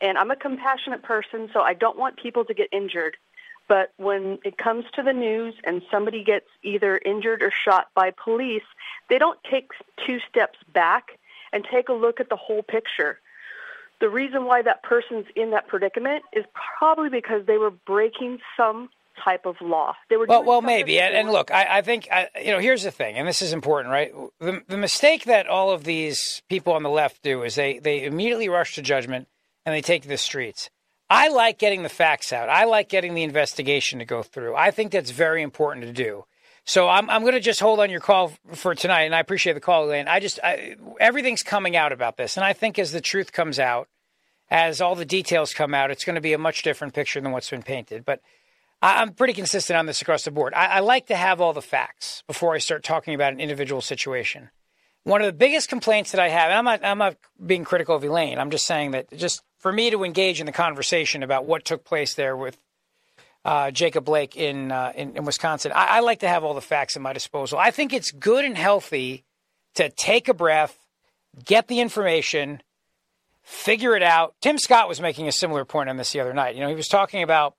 and 0.00 0.18
I'm 0.18 0.32
a 0.32 0.36
compassionate 0.36 1.02
person, 1.02 1.48
so 1.52 1.60
I 1.60 1.74
don't 1.74 1.96
want 1.96 2.16
people 2.20 2.44
to 2.44 2.54
get 2.54 2.68
injured. 2.72 3.16
But 3.68 3.92
when 3.98 4.38
it 4.44 4.56
comes 4.56 4.86
to 4.94 5.02
the 5.02 5.12
news 5.12 5.54
and 5.64 5.82
somebody 5.90 6.24
gets 6.24 6.46
either 6.62 6.98
injured 7.04 7.42
or 7.42 7.52
shot 7.52 7.88
by 7.94 8.10
police, 8.12 8.62
they 9.10 9.18
don't 9.18 9.38
take 9.48 9.70
two 10.06 10.18
steps 10.28 10.58
back 10.72 11.18
and 11.52 11.66
take 11.70 11.88
a 11.88 11.92
look 11.92 12.18
at 12.18 12.30
the 12.30 12.36
whole 12.36 12.62
picture. 12.62 13.20
The 14.00 14.08
reason 14.08 14.46
why 14.46 14.62
that 14.62 14.82
person's 14.82 15.26
in 15.36 15.50
that 15.50 15.68
predicament 15.68 16.22
is 16.32 16.44
probably 16.78 17.10
because 17.10 17.46
they 17.46 17.58
were 17.58 17.70
breaking 17.70 18.38
some 18.56 18.90
type 19.22 19.44
of 19.44 19.56
law. 19.60 19.94
They 20.08 20.16
were 20.16 20.26
Well, 20.26 20.44
well, 20.44 20.62
maybe. 20.62 21.00
And, 21.00 21.14
and 21.14 21.30
look, 21.30 21.50
I, 21.50 21.78
I 21.78 21.82
think 21.82 22.08
I, 22.10 22.28
you 22.40 22.52
know. 22.52 22.60
Here's 22.60 22.84
the 22.84 22.90
thing, 22.90 23.16
and 23.16 23.26
this 23.26 23.42
is 23.42 23.52
important, 23.52 23.92
right? 23.92 24.12
The, 24.38 24.62
the 24.68 24.76
mistake 24.76 25.24
that 25.24 25.48
all 25.48 25.70
of 25.70 25.84
these 25.84 26.42
people 26.48 26.72
on 26.72 26.84
the 26.84 26.90
left 26.90 27.22
do 27.22 27.42
is 27.42 27.56
they 27.56 27.80
they 27.80 28.04
immediately 28.04 28.48
rush 28.48 28.76
to 28.76 28.82
judgment 28.82 29.26
and 29.66 29.74
they 29.74 29.82
take 29.82 30.02
to 30.02 30.08
the 30.08 30.16
streets. 30.16 30.70
I 31.10 31.28
like 31.28 31.58
getting 31.58 31.82
the 31.82 31.88
facts 31.88 32.32
out. 32.32 32.48
I 32.48 32.64
like 32.64 32.88
getting 32.88 33.14
the 33.14 33.22
investigation 33.22 33.98
to 33.98 34.04
go 34.04 34.22
through. 34.22 34.54
I 34.54 34.70
think 34.70 34.92
that's 34.92 35.10
very 35.10 35.42
important 35.42 35.86
to 35.86 35.92
do. 35.92 36.24
So 36.64 36.86
I'm 36.86 37.08
I'm 37.08 37.22
going 37.22 37.32
to 37.32 37.40
just 37.40 37.60
hold 37.60 37.80
on 37.80 37.88
your 37.88 38.00
call 38.00 38.32
for 38.52 38.74
tonight, 38.74 39.04
and 39.04 39.14
I 39.14 39.20
appreciate 39.20 39.54
the 39.54 39.60
call, 39.60 39.86
Elaine. 39.86 40.06
I 40.06 40.20
just 40.20 40.38
I, 40.44 40.76
everything's 41.00 41.42
coming 41.42 41.76
out 41.76 41.92
about 41.92 42.18
this, 42.18 42.36
and 42.36 42.44
I 42.44 42.52
think 42.52 42.78
as 42.78 42.92
the 42.92 43.00
truth 43.00 43.32
comes 43.32 43.58
out, 43.58 43.88
as 44.50 44.82
all 44.82 44.94
the 44.94 45.06
details 45.06 45.54
come 45.54 45.72
out, 45.72 45.90
it's 45.90 46.04
going 46.04 46.16
to 46.16 46.20
be 46.20 46.34
a 46.34 46.38
much 46.38 46.62
different 46.62 46.92
picture 46.92 47.22
than 47.22 47.32
what's 47.32 47.48
been 47.48 47.62
painted. 47.62 48.04
But 48.04 48.20
I- 48.82 49.00
I'm 49.00 49.14
pretty 49.14 49.32
consistent 49.32 49.78
on 49.78 49.86
this 49.86 50.02
across 50.02 50.24
the 50.24 50.30
board. 50.30 50.52
I, 50.52 50.66
I 50.66 50.80
like 50.80 51.06
to 51.06 51.16
have 51.16 51.40
all 51.40 51.54
the 51.54 51.62
facts 51.62 52.22
before 52.26 52.54
I 52.54 52.58
start 52.58 52.84
talking 52.84 53.14
about 53.14 53.32
an 53.32 53.40
individual 53.40 53.80
situation. 53.80 54.50
One 55.04 55.20
of 55.22 55.26
the 55.26 55.32
biggest 55.32 55.68
complaints 55.68 56.12
that 56.12 56.20
I 56.20 56.28
have, 56.28 56.50
and 56.50 56.58
I'm 56.58 56.64
not, 56.64 56.84
I'm 56.84 56.98
not 56.98 57.16
being 57.44 57.64
critical 57.64 57.96
of 57.96 58.04
Elaine. 58.04 58.38
I'm 58.38 58.50
just 58.50 58.66
saying 58.66 58.90
that 58.90 59.16
just 59.16 59.42
for 59.58 59.72
me 59.72 59.90
to 59.90 60.04
engage 60.04 60.40
in 60.40 60.46
the 60.46 60.52
conversation 60.52 61.22
about 61.22 61.46
what 61.46 61.64
took 61.64 61.84
place 61.84 62.14
there 62.14 62.36
with 62.36 62.58
uh, 63.44 63.70
Jacob 63.70 64.04
Blake 64.04 64.36
in, 64.36 64.70
uh, 64.70 64.92
in 64.94 65.16
in 65.16 65.24
Wisconsin, 65.24 65.72
I, 65.74 65.86
I 65.86 66.00
like 66.00 66.20
to 66.20 66.28
have 66.28 66.44
all 66.44 66.54
the 66.54 66.60
facts 66.60 66.96
at 66.96 67.02
my 67.02 67.12
disposal. 67.12 67.58
I 67.58 67.70
think 67.70 67.92
it's 67.92 68.10
good 68.10 68.44
and 68.44 68.58
healthy 68.58 69.24
to 69.76 69.88
take 69.88 70.28
a 70.28 70.34
breath, 70.34 70.76
get 71.44 71.68
the 71.68 71.80
information, 71.80 72.60
figure 73.42 73.96
it 73.96 74.02
out. 74.02 74.34
Tim 74.40 74.58
Scott 74.58 74.88
was 74.88 75.00
making 75.00 75.28
a 75.28 75.32
similar 75.32 75.64
point 75.64 75.88
on 75.88 75.96
this 75.96 76.12
the 76.12 76.20
other 76.20 76.34
night. 76.34 76.54
You 76.54 76.60
know, 76.60 76.68
he 76.68 76.74
was 76.74 76.88
talking 76.88 77.22
about 77.22 77.54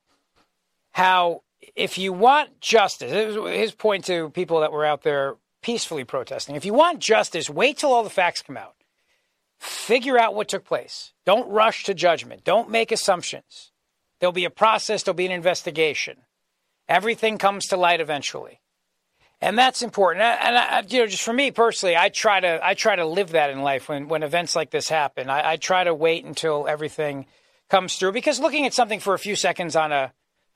how 0.92 1.42
if 1.76 1.98
you 1.98 2.14
want 2.14 2.62
justice, 2.62 3.12
his 3.12 3.72
point 3.72 4.06
to 4.06 4.30
people 4.30 4.60
that 4.60 4.72
were 4.72 4.86
out 4.86 5.02
there 5.02 5.36
peacefully 5.62 6.04
protesting. 6.04 6.56
If 6.56 6.66
you 6.66 6.74
want 6.74 7.00
justice, 7.00 7.50
wait 7.50 7.78
till 7.78 7.92
all 7.92 8.04
the 8.04 8.10
facts 8.10 8.42
come 8.42 8.58
out. 8.58 8.76
Figure 9.60 10.18
out 10.18 10.36
what 10.36 10.48
took 10.48 10.64
place. 10.66 11.14
Don't 11.26 11.50
rush 11.50 11.84
to 11.86 11.94
judgment. 11.94 12.44
Don't 12.44 12.70
make 12.70 12.92
assumptions. 12.92 13.72
There'll 14.20 14.32
be 14.34 14.46
a 14.46 14.50
process, 14.50 15.04
there'll 15.04 15.16
be 15.16 15.26
an 15.26 15.32
investigation. 15.32 16.18
Everything 16.88 17.38
comes 17.38 17.68
to 17.68 17.78
light 17.78 18.02
eventually. 18.02 18.62
And 19.42 19.58
that's 19.58 19.82
important. 19.82 20.24
And 20.24 20.58
I, 20.58 20.84
you 20.90 21.00
know, 21.00 21.08
just 21.08 21.24
for 21.24 21.32
me 21.32 21.52
personally, 21.52 21.96
I 21.96 22.10
try 22.10 22.40
to 22.42 22.60
I 22.62 22.74
try 22.74 22.98
to 22.98 23.06
live 23.06 23.32
that 23.32 23.50
in 23.50 23.62
life 23.62 23.88
when 23.88 24.10
when 24.10 24.24
events 24.24 24.56
like 24.56 24.70
this 24.70 24.90
happen. 24.90 25.30
I, 25.30 25.52
I 25.52 25.56
try 25.56 25.86
to 25.86 25.94
wait 25.94 26.26
until 26.26 26.68
everything 26.68 27.26
comes 27.70 27.96
through 27.96 28.12
because 28.12 28.40
looking 28.40 28.66
at 28.66 28.74
something 28.74 29.00
for 29.00 29.14
a 29.14 29.20
few 29.20 29.38
seconds 29.38 29.78
on 29.78 29.94
a 29.94 30.12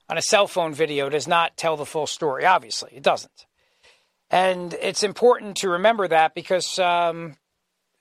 on 0.09 0.17
a 0.17 0.21
cell 0.21 0.47
phone 0.47 0.73
video 0.73 1.07
does 1.07 1.27
not 1.27 1.55
tell 1.55 1.77
the 1.77 1.85
full 1.85 2.07
story. 2.07 2.45
Obviously, 2.45 2.91
it 2.93 3.03
doesn't. 3.03 3.45
And 4.29 4.73
it's 4.73 5.03
important 5.03 5.57
to 5.57 5.69
remember 5.69 6.07
that 6.07 6.33
because 6.33 6.79
um, 6.79 7.35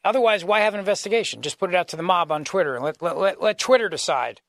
otherwise, 0.05 0.45
why 0.45 0.61
have 0.61 0.75
an 0.75 0.81
investigation? 0.81 1.43
Just 1.43 1.59
put 1.59 1.71
it 1.71 1.77
out 1.77 1.89
to 1.89 1.97
the 1.97 2.03
mob 2.03 2.33
on 2.33 2.45
Twitter 2.45 2.75
and 2.75 2.85
let, 2.85 3.03
let, 3.03 3.19
let, 3.19 3.43
let 3.43 3.59
Twitter 3.59 3.89
decide 3.89 4.41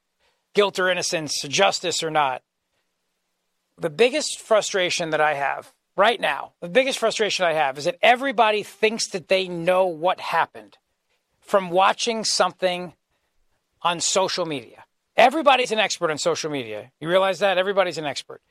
guilt 0.53 0.79
or 0.79 0.89
innocence, 0.89 1.41
justice 1.41 2.03
or 2.03 2.11
not. 2.11 2.41
The 3.77 3.89
biggest 3.89 4.39
frustration 4.39 5.09
that 5.09 5.21
I 5.21 5.33
have 5.33 5.73
right 5.97 6.19
now, 6.19 6.53
the 6.61 6.69
biggest 6.69 6.99
frustration 6.99 7.45
I 7.45 7.53
have 7.53 7.77
is 7.77 7.85
that 7.85 7.97
everybody 8.01 8.63
thinks 8.63 9.07
that 9.07 9.27
they 9.27 9.47
know 9.47 9.87
what 9.87 10.19
happened 10.19 10.77
from 11.41 11.69
watching 11.69 12.23
something 12.23 12.93
on 13.81 13.99
social 13.99 14.45
media. 14.45 14.85
Everybody's 15.15 15.71
an 15.71 15.79
expert 15.79 16.09
on 16.09 16.17
social 16.17 16.49
media. 16.49 16.91
You 16.99 17.09
realize 17.09 17.39
that? 17.39 17.57
Everybody's 17.57 17.97
an 17.97 18.05
expert. 18.05 18.41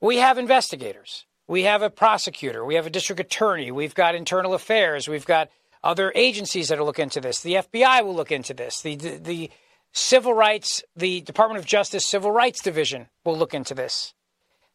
We 0.00 0.16
have 0.16 0.38
investigators. 0.38 1.26
We 1.48 1.62
have 1.62 1.82
a 1.82 1.90
prosecutor. 1.90 2.64
We 2.64 2.74
have 2.74 2.86
a 2.86 2.90
district 2.90 3.20
attorney. 3.20 3.70
We've 3.70 3.94
got 3.94 4.14
internal 4.14 4.54
affairs. 4.54 5.08
We've 5.08 5.26
got 5.26 5.48
other 5.84 6.12
agencies 6.14 6.68
that 6.68 6.78
will 6.78 6.86
look 6.86 6.98
into 6.98 7.20
this. 7.20 7.40
The 7.40 7.54
FBI 7.54 8.04
will 8.04 8.14
look 8.14 8.32
into 8.32 8.52
this. 8.52 8.80
The, 8.80 8.96
the, 8.96 9.16
the 9.18 9.50
civil 9.92 10.34
rights, 10.34 10.82
the 10.96 11.20
Department 11.20 11.58
of 11.58 11.64
Justice 11.66 12.04
Civil 12.04 12.30
Rights 12.30 12.60
Division 12.60 13.06
will 13.24 13.38
look 13.38 13.54
into 13.54 13.74
this. 13.74 14.12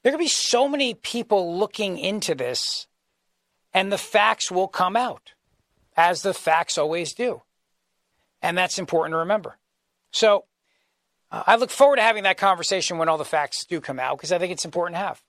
There 0.03 0.11
to 0.11 0.17
be 0.17 0.27
so 0.27 0.67
many 0.67 0.95
people 0.95 1.57
looking 1.57 1.97
into 1.99 2.33
this, 2.33 2.87
and 3.73 3.91
the 3.91 3.97
facts 3.97 4.49
will 4.49 4.67
come 4.67 4.95
out, 4.95 5.33
as 5.95 6.23
the 6.23 6.33
facts 6.33 6.77
always 6.77 7.13
do. 7.13 7.43
And 8.41 8.57
that's 8.57 8.79
important 8.79 9.13
to 9.13 9.17
remember. 9.17 9.57
So 10.11 10.45
uh, 11.31 11.43
I 11.45 11.57
look 11.57 11.69
forward 11.69 11.97
to 11.97 12.01
having 12.01 12.23
that 12.23 12.37
conversation 12.37 12.97
when 12.97 13.09
all 13.09 13.19
the 13.19 13.25
facts 13.25 13.65
do 13.65 13.79
come 13.79 13.99
out, 13.99 14.17
because 14.17 14.31
I 14.31 14.39
think 14.39 14.51
it's 14.51 14.65
important 14.65 14.95
to 14.95 15.05
have. 15.05 15.21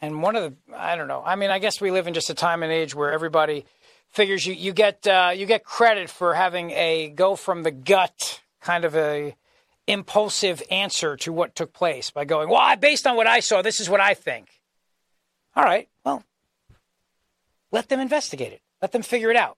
And 0.00 0.22
one 0.22 0.36
of 0.36 0.42
the, 0.44 0.76
I 0.76 0.96
don't 0.96 1.08
know, 1.08 1.22
I 1.24 1.34
mean, 1.34 1.50
I 1.50 1.58
guess 1.58 1.80
we 1.80 1.90
live 1.90 2.06
in 2.06 2.14
just 2.14 2.30
a 2.30 2.34
time 2.34 2.62
and 2.62 2.72
age 2.72 2.94
where 2.94 3.12
everybody 3.12 3.64
figures 4.08 4.46
you, 4.46 4.54
you 4.54 4.72
get 4.72 5.06
uh, 5.06 5.32
you 5.34 5.46
get 5.46 5.64
credit 5.64 6.08
for 6.08 6.34
having 6.34 6.70
a 6.70 7.08
go 7.08 7.36
from 7.36 7.62
the 7.62 7.70
gut 7.70 8.40
kind 8.60 8.84
of 8.84 8.96
a 8.96 9.36
impulsive 9.86 10.62
answer 10.70 11.16
to 11.16 11.32
what 11.32 11.54
took 11.54 11.72
place 11.72 12.10
by 12.10 12.24
going, 12.24 12.48
well, 12.48 12.76
based 12.76 13.06
on 13.06 13.16
what 13.16 13.26
I 13.26 13.40
saw, 13.40 13.62
this 13.62 13.80
is 13.80 13.88
what 13.88 14.00
I 14.00 14.14
think. 14.14 14.48
All 15.56 15.64
right, 15.64 15.88
well, 16.04 16.22
let 17.72 17.88
them 17.88 17.98
investigate 17.98 18.52
it. 18.52 18.60
Let 18.80 18.92
them 18.92 19.02
figure 19.02 19.30
it 19.30 19.36
out. 19.36 19.56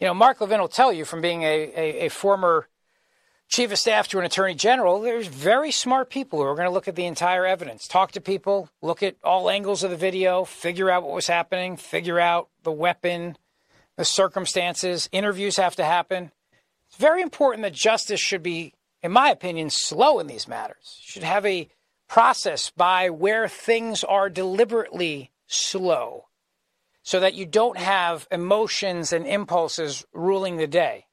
You 0.00 0.08
know, 0.08 0.14
Mark 0.14 0.40
Levin 0.40 0.60
will 0.60 0.68
tell 0.68 0.92
you 0.92 1.04
from 1.04 1.20
being 1.20 1.44
a, 1.44 1.72
a, 1.76 2.06
a 2.06 2.08
former 2.10 2.68
chief 3.48 3.70
of 3.72 3.78
staff 3.78 4.08
to 4.08 4.18
an 4.18 4.24
attorney 4.24 4.54
general, 4.54 5.00
there's 5.00 5.26
very 5.26 5.70
smart 5.70 6.10
people 6.10 6.38
who 6.38 6.46
are 6.46 6.54
going 6.54 6.68
to 6.68 6.72
look 6.72 6.88
at 6.88 6.96
the 6.96 7.06
entire 7.06 7.46
evidence, 7.46 7.86
talk 7.86 8.12
to 8.12 8.20
people, 8.20 8.68
look 8.82 9.02
at 9.02 9.16
all 9.22 9.50
angles 9.50 9.82
of 9.82 9.90
the 9.90 9.96
video, 9.96 10.44
figure 10.44 10.90
out 10.90 11.02
what 11.02 11.14
was 11.14 11.26
happening, 11.26 11.76
figure 11.76 12.18
out 12.18 12.48
the 12.62 12.72
weapon, 12.72 13.36
the 13.96 14.04
circumstances. 14.04 15.08
Interviews 15.12 15.56
have 15.56 15.76
to 15.76 15.84
happen. 15.84 16.32
It's 16.88 16.96
very 16.96 17.22
important 17.22 17.62
that 17.62 17.72
justice 17.72 18.20
should 18.20 18.42
be, 18.42 18.74
in 19.02 19.12
my 19.12 19.30
opinion, 19.30 19.70
slow 19.70 20.18
in 20.18 20.26
these 20.26 20.48
matters. 20.48 20.98
Should 21.02 21.22
have 21.22 21.46
a 21.46 21.68
process 22.08 22.70
by 22.70 23.10
where 23.10 23.48
things 23.48 24.04
are 24.04 24.28
deliberately 24.28 25.30
slow 25.46 26.26
so 27.02 27.20
that 27.20 27.34
you 27.34 27.46
don't 27.46 27.78
have 27.78 28.26
emotions 28.30 29.12
and 29.12 29.26
impulses 29.26 30.04
ruling 30.12 30.56
the 30.56 30.66
day. 30.66 31.06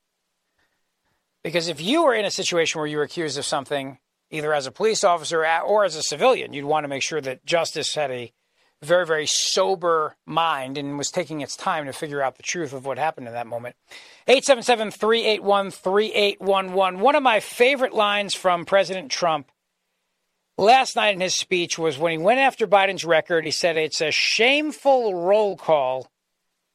Because 1.44 1.68
if 1.68 1.82
you 1.82 2.04
were 2.04 2.14
in 2.14 2.26
a 2.26 2.32
situation 2.32 2.80
where 2.80 2.88
you 2.88 2.98
were 2.98 3.04
accused 3.04 3.38
of 3.38 3.46
something, 3.46 3.98
either 4.30 4.54
as 4.54 4.68
a 4.68 4.72
police 4.72 5.04
officer 5.04 5.46
or 5.62 5.86
as 5.86 5.96
a 5.96 6.04
civilian, 6.04 6.54
you'd 6.54 6.66
want 6.66 6.84
to 6.84 6.88
make 6.88 7.02
sure 7.02 7.22
that 7.22 7.46
justice 7.46 7.96
had 7.96 8.12
a 8.12 8.32
very, 8.84 9.06
very 9.06 9.28
sober 9.28 10.16
mind 10.26 10.78
and 10.78 10.98
was 10.98 11.12
taking 11.12 11.42
its 11.42 11.56
time 11.56 11.86
to 11.86 11.94
figure 11.94 12.22
out 12.22 12.38
the 12.38 12.44
truth 12.44 12.74
of 12.74 12.86
what 12.86 12.98
happened 12.98 13.28
in 13.28 13.34
that 13.34 13.48
moment. 13.48 13.76
877 14.28 14.92
381 14.92 15.72
3811. 15.72 17.00
One 17.00 17.16
of 17.16 17.24
my 17.24 17.40
favorite 17.40 17.94
lines 17.94 18.34
from 18.34 18.66
President 18.66 19.12
Trump 19.12 19.52
last 20.58 20.96
night 20.96 21.14
in 21.14 21.22
his 21.22 21.36
speech 21.36 21.78
was 21.78 21.98
when 21.98 22.12
he 22.12 22.18
went 22.18 22.40
after 22.40 22.66
Biden's 22.66 23.06
record, 23.06 23.46
he 23.46 23.52
said 23.52 23.78
it's 23.78 24.02
a 24.02 24.12
shameful 24.12 25.14
roll 25.14 25.58
call. 25.58 26.08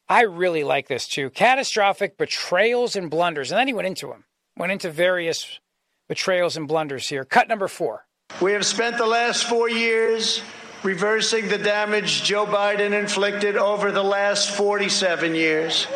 I 0.08 0.22
really 0.22 0.62
like 0.62 0.86
this 0.86 1.08
too. 1.08 1.30
Catastrophic 1.30 2.16
betrayals 2.16 2.94
and 2.94 3.10
blunders. 3.10 3.50
And 3.50 3.58
then 3.58 3.66
he 3.66 3.74
went 3.74 3.88
into 3.88 4.06
them 4.06 4.25
went 4.56 4.72
into 4.72 4.90
various 4.90 5.60
betrayals 6.08 6.56
and 6.56 6.66
blunders 6.66 7.08
here. 7.08 7.24
Cut 7.24 7.48
number 7.48 7.68
four. 7.68 8.06
We 8.40 8.52
have 8.52 8.66
spent 8.66 8.98
the 8.98 9.06
last 9.06 9.44
four 9.44 9.68
years 9.68 10.42
reversing 10.82 11.48
the 11.48 11.58
damage 11.58 12.22
Joe 12.22 12.46
Biden 12.46 12.98
inflicted 12.98 13.56
over 13.56 13.90
the 13.92 14.02
last 14.02 14.50
47 14.50 15.34
years. 15.34 15.86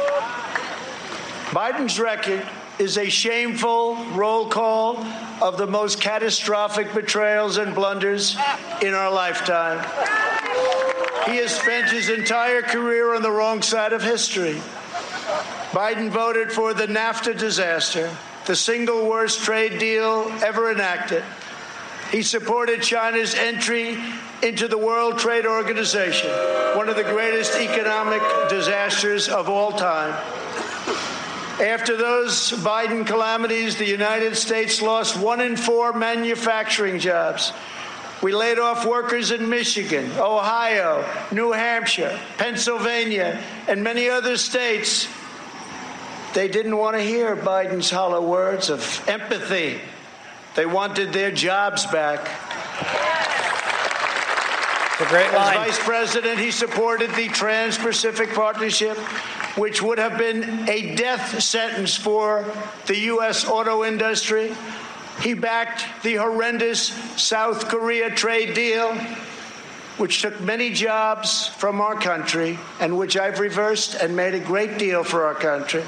Biden's 1.51 1.99
record 1.99 2.47
is 2.79 2.97
a 2.97 3.09
shameful 3.09 3.97
roll 4.13 4.49
call 4.49 5.05
of 5.43 5.59
the 5.59 5.67
most 5.67 6.01
catastrophic 6.01 6.93
betrayals 6.95 7.59
and 7.59 7.75
blunders 7.75 8.37
in 8.83 8.95
our 8.95 9.13
lifetime. 9.13 9.79
He 11.27 11.37
has 11.37 11.55
spent 11.55 11.91
his 11.91 12.09
entire 12.09 12.63
career 12.63 13.15
on 13.15 13.23
the 13.23 13.31
wrong 13.31 13.63
side 13.63 13.93
of 13.93 14.03
history. 14.03 14.55
Biden 15.73 16.11
voted 16.11 16.51
for 16.51 16.73
the 16.73 16.87
NAFTA 16.87 17.39
disaster, 17.39 18.11
the 18.51 18.57
single 18.57 19.09
worst 19.09 19.45
trade 19.45 19.79
deal 19.79 20.29
ever 20.43 20.73
enacted. 20.73 21.23
He 22.11 22.21
supported 22.21 22.83
China's 22.83 23.33
entry 23.33 23.97
into 24.43 24.67
the 24.67 24.77
World 24.77 25.21
Trade 25.21 25.47
Organization, 25.47 26.29
one 26.75 26.89
of 26.89 26.97
the 26.97 27.05
greatest 27.05 27.55
economic 27.55 28.21
disasters 28.49 29.29
of 29.29 29.49
all 29.49 29.71
time. 29.71 30.11
After 31.61 31.97
those 31.97 32.51
Biden 32.51 33.07
calamities, 33.07 33.77
the 33.77 33.87
United 33.87 34.37
States 34.37 34.83
lost 34.83 35.17
one 35.17 35.41
in 35.41 35.57
four 35.57 35.93
manufacturing 35.93 36.99
jobs. 36.99 37.53
We 38.21 38.35
laid 38.35 38.59
off 38.59 38.85
workers 38.85 39.31
in 39.31 39.49
Michigan, 39.49 40.11
Ohio, 40.19 41.09
New 41.31 41.53
Hampshire, 41.53 42.19
Pennsylvania, 42.37 43.41
and 43.69 43.85
many 43.85 44.11
other 44.11 44.37
states 44.37 45.07
they 46.35 46.49
didn't 46.49 46.77
want 46.77 46.97
to 46.97 47.03
hear 47.03 47.35
Biden's 47.37 47.91
hollow 47.91 48.27
words 48.27 48.71
of 48.71 49.09
empathy. 49.09 49.81
They 50.55 50.67
wanted 50.67 51.13
their 51.13 51.31
jobs 51.31 51.87
back. 51.87 52.21
a 55.01 55.09
great 55.09 55.33
line. 55.33 55.57
As 55.57 55.77
vice 55.77 55.79
president, 55.85 56.39
he 56.39 56.51
supported 56.51 57.11
the 57.15 57.29
Trans 57.29 57.79
Pacific 57.79 58.33
Partnership, 58.35 58.97
which 59.57 59.83
would 59.83 59.99
have 59.99 60.19
been 60.19 60.69
a 60.69 60.95
death 60.95 61.43
sentence 61.43 61.97
for 61.97 62.45
the 62.87 62.99
U.S. 62.99 63.45
auto 63.45 63.85
industry. 63.85 64.55
He 65.23 65.35
backed 65.35 66.03
the 66.03 66.15
horrendous 66.17 66.89
South 67.21 67.69
Korea 67.69 68.11
trade 68.11 68.55
deal, 68.55 68.95
which 69.99 70.23
took 70.23 70.41
many 70.41 70.71
jobs 70.73 71.47
from 71.47 71.81
our 71.81 71.95
country 71.95 72.59
and 72.81 72.97
which 72.97 73.17
I've 73.17 73.39
reversed 73.41 73.95
and 73.95 74.17
made 74.17 74.35
a 74.35 74.41
great 74.41 74.79
deal 74.79 75.05
for 75.05 75.25
our 75.25 75.35
country. 75.35 75.85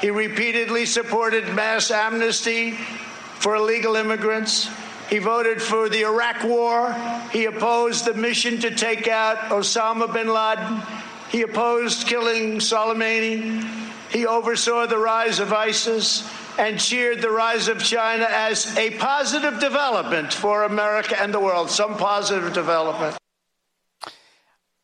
He 0.00 0.10
repeatedly 0.10 0.86
supported 0.86 1.52
mass 1.54 1.90
amnesty 1.90 2.72
for 2.72 3.56
illegal 3.56 3.96
immigrants. 3.96 4.70
He 5.10 5.18
voted 5.18 5.60
for 5.60 5.88
the 5.88 6.02
Iraq 6.02 6.44
War. 6.44 6.92
He 7.32 7.46
opposed 7.46 8.04
the 8.04 8.14
mission 8.14 8.60
to 8.60 8.70
take 8.70 9.08
out 9.08 9.38
Osama 9.50 10.12
bin 10.12 10.28
Laden. 10.28 10.82
He 11.30 11.42
opposed 11.42 12.06
killing 12.06 12.58
Soleimani. 12.58 13.64
He 14.10 14.26
oversaw 14.26 14.86
the 14.86 14.98
rise 14.98 15.40
of 15.40 15.52
ISIS 15.52 16.28
and 16.58 16.78
cheered 16.78 17.20
the 17.20 17.30
rise 17.30 17.68
of 17.68 17.82
China 17.82 18.26
as 18.30 18.76
a 18.76 18.90
positive 18.92 19.60
development 19.60 20.32
for 20.32 20.64
America 20.64 21.20
and 21.20 21.32
the 21.34 21.40
world. 21.40 21.70
Some 21.70 21.96
positive 21.96 22.52
development. 22.52 23.17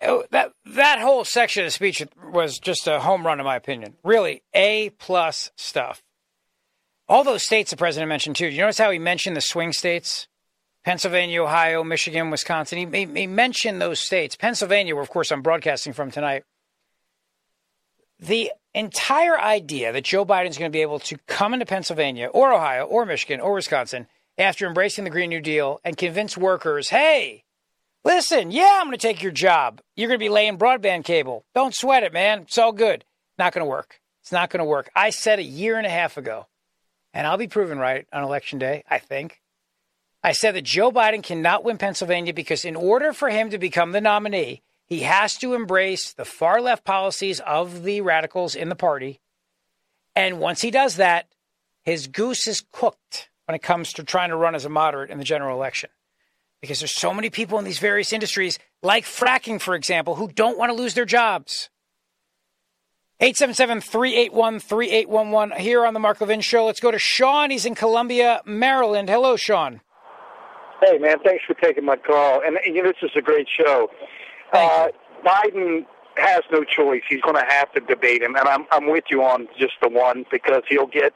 Oh, 0.05 0.25
that 0.31 0.53
that 0.67 1.01
whole 1.01 1.25
section 1.25 1.63
of 1.63 1.69
the 1.69 1.71
speech 1.71 2.05
was 2.33 2.59
just 2.59 2.87
a 2.87 3.01
home 3.01 3.25
run, 3.27 3.41
in 3.41 3.45
my 3.45 3.57
opinion. 3.57 3.95
Really, 4.05 4.43
a 4.55 4.91
plus 4.91 5.51
stuff. 5.57 6.03
All 7.09 7.25
those 7.25 7.43
states 7.43 7.71
the 7.71 7.77
president 7.77 8.09
mentioned 8.09 8.37
too. 8.37 8.47
You 8.47 8.61
notice 8.63 8.79
how 8.79 8.91
he 8.91 8.99
mentioned 8.99 9.37
the 9.37 9.41
swing 9.41 9.73
states? 9.73 10.27
Pennsylvania, 10.85 11.43
Ohio, 11.43 11.83
Michigan, 11.83 12.31
Wisconsin. 12.31 12.93
He, 12.93 13.07
he, 13.07 13.21
he 13.21 13.27
mentioned 13.27 13.81
those 13.81 13.99
states. 13.99 14.37
Pennsylvania, 14.37 14.95
where 14.95 15.03
of 15.03 15.11
course 15.11 15.33
I'm 15.33 15.43
broadcasting 15.43 15.93
from 15.93 16.11
tonight. 16.11 16.45
The 18.19 18.53
entire 18.75 19.39
idea 19.39 19.93
that 19.93 20.05
Joe 20.05 20.25
Biden's 20.25 20.59
going 20.59 20.71
to 20.71 20.77
be 20.77 20.83
able 20.83 20.99
to 21.01 21.17
come 21.27 21.55
into 21.55 21.67
Pennsylvania 21.67 22.27
or 22.27 22.53
Ohio 22.53 22.85
or 22.85 23.07
Michigan 23.07 23.41
or 23.41 23.55
Wisconsin 23.55 24.07
after 24.37 24.67
embracing 24.67 25.05
the 25.05 25.11
Green 25.11 25.31
New 25.31 25.41
Deal 25.41 25.81
and 25.85 25.97
convince 25.97 26.37
workers, 26.37 26.89
hey, 26.89 27.44
listen, 28.05 28.51
yeah, 28.51 28.79
I'm 28.81 28.87
going 28.87 28.99
to 28.99 29.07
take 29.07 29.23
your 29.23 29.33
job. 29.33 29.81
You're 29.97 30.09
going 30.09 30.19
to 30.19 30.25
be 30.25 30.29
laying 30.29 30.59
broadband 30.59 31.05
cable. 31.05 31.45
Don't 31.55 31.75
sweat 31.75 32.03
it, 32.03 32.13
man. 32.13 32.43
It's 32.43 32.59
all 32.59 32.73
good. 32.73 33.05
Not 33.39 33.53
going 33.53 33.65
to 33.65 33.71
work. 33.71 34.01
It's 34.23 34.33
not 34.33 34.51
going 34.51 34.61
to 34.61 34.65
work. 34.65 34.91
I 34.95 35.11
said 35.11 35.39
a 35.39 35.45
year 35.45 35.77
and 35.77 35.87
a 35.87 35.91
half 35.91 36.17
ago, 36.17 36.47
and 37.13 37.27
I'll 37.27 37.37
be 37.37 37.49
proven 37.49 37.79
right 37.79 38.07
on 38.13 38.23
election 38.23 38.59
day, 38.59 38.85
I 38.89 38.99
think. 38.99 39.41
I 40.23 40.33
said 40.33 40.55
that 40.55 40.65
Joe 40.65 40.91
Biden 40.91 41.23
cannot 41.23 41.65
win 41.65 41.77
Pennsylvania 41.77 42.33
because 42.33 42.65
in 42.65 42.77
order 42.77 43.13
for 43.13 43.29
him 43.29 43.51
to 43.51 43.59
become 43.59 43.93
the 43.93 44.01
nominee, 44.01 44.63
he 44.87 45.01
has 45.01 45.37
to 45.39 45.53
embrace 45.55 46.13
the 46.13 46.25
far 46.25 46.61
left 46.63 46.85
policies 46.85 47.41
of 47.41 47.83
the 47.83 48.01
radicals 48.01 48.55
in 48.55 48.71
the 48.71 48.75
party. 48.75 49.21
And 50.17 50.41
once 50.41 50.63
he 50.63 50.71
does 50.71 50.97
that, 50.97 51.29
his 51.83 52.07
goose 52.07 52.49
is 52.49 52.65
cooked 52.73 53.29
when 53.47 53.55
it 53.55 53.63
comes 53.63 53.93
to 53.95 54.05
trying 54.05 54.31
to 54.31 54.37
run 54.37 54.55
as 54.55 54.65
a 54.65 54.71
moderate 54.71 55.11
in 55.11 55.19
the 55.19 55.25
general 55.25 55.57
election. 55.57 55.91
Because 56.65 56.79
there's 56.79 56.93
so 56.93 57.13
many 57.13 57.29
people 57.29 57.59
in 57.59 57.67
these 57.67 57.79
various 57.79 58.11
industries, 58.11 58.59
like 58.83 59.05
fracking, 59.05 59.61
for 59.61 59.75
example, 59.75 60.15
who 60.15 60.29
don't 60.29 60.57
want 60.57 60.71
to 60.71 60.75
lose 60.75 60.95
their 60.95 61.05
jobs. 61.05 61.69
877 63.21 63.83
381 63.83 64.61
3811 64.61 65.61
here 65.61 65.85
on 65.85 65.93
the 65.93 66.01
Mark 66.01 66.23
Levin 66.23 66.41
Show. 66.41 66.65
Let's 66.65 66.81
go 66.81 66.91
to 66.91 66.99
Sean. 66.99 67.51
He's 67.51 67.67
in 67.67 67.75
Columbia, 67.75 68.41
Maryland. 68.47 69.11
Hello, 69.11 69.37
Sean. 69.37 69.83
Hey, 70.83 70.97
man, 70.97 71.19
thanks 71.23 71.45
for 71.45 71.53
taking 71.53 71.85
my 71.85 71.97
call. 71.97 72.41
And 72.43 72.57
you 72.65 72.83
know, 72.83 72.93
this 72.93 73.11
is 73.11 73.15
a 73.15 73.21
great 73.21 73.47
show. 73.47 73.91
Uh, 74.55 74.89
Biden 75.23 75.85
has 76.17 76.45
no 76.51 76.65
choice. 76.65 77.03
He's 77.07 77.21
going 77.21 77.37
to 77.37 77.45
have 77.47 77.71
to 77.75 77.81
debate 77.81 78.23
him, 78.23 78.37
and 78.37 78.49
I'm 78.49 78.65
I'm 78.71 78.91
with 78.91 79.05
you 79.11 79.23
on 79.23 79.49
just 79.59 79.75
the 79.83 79.91
one 79.91 80.25
because 80.31 80.63
he'll 80.67 80.87
get 80.87 81.13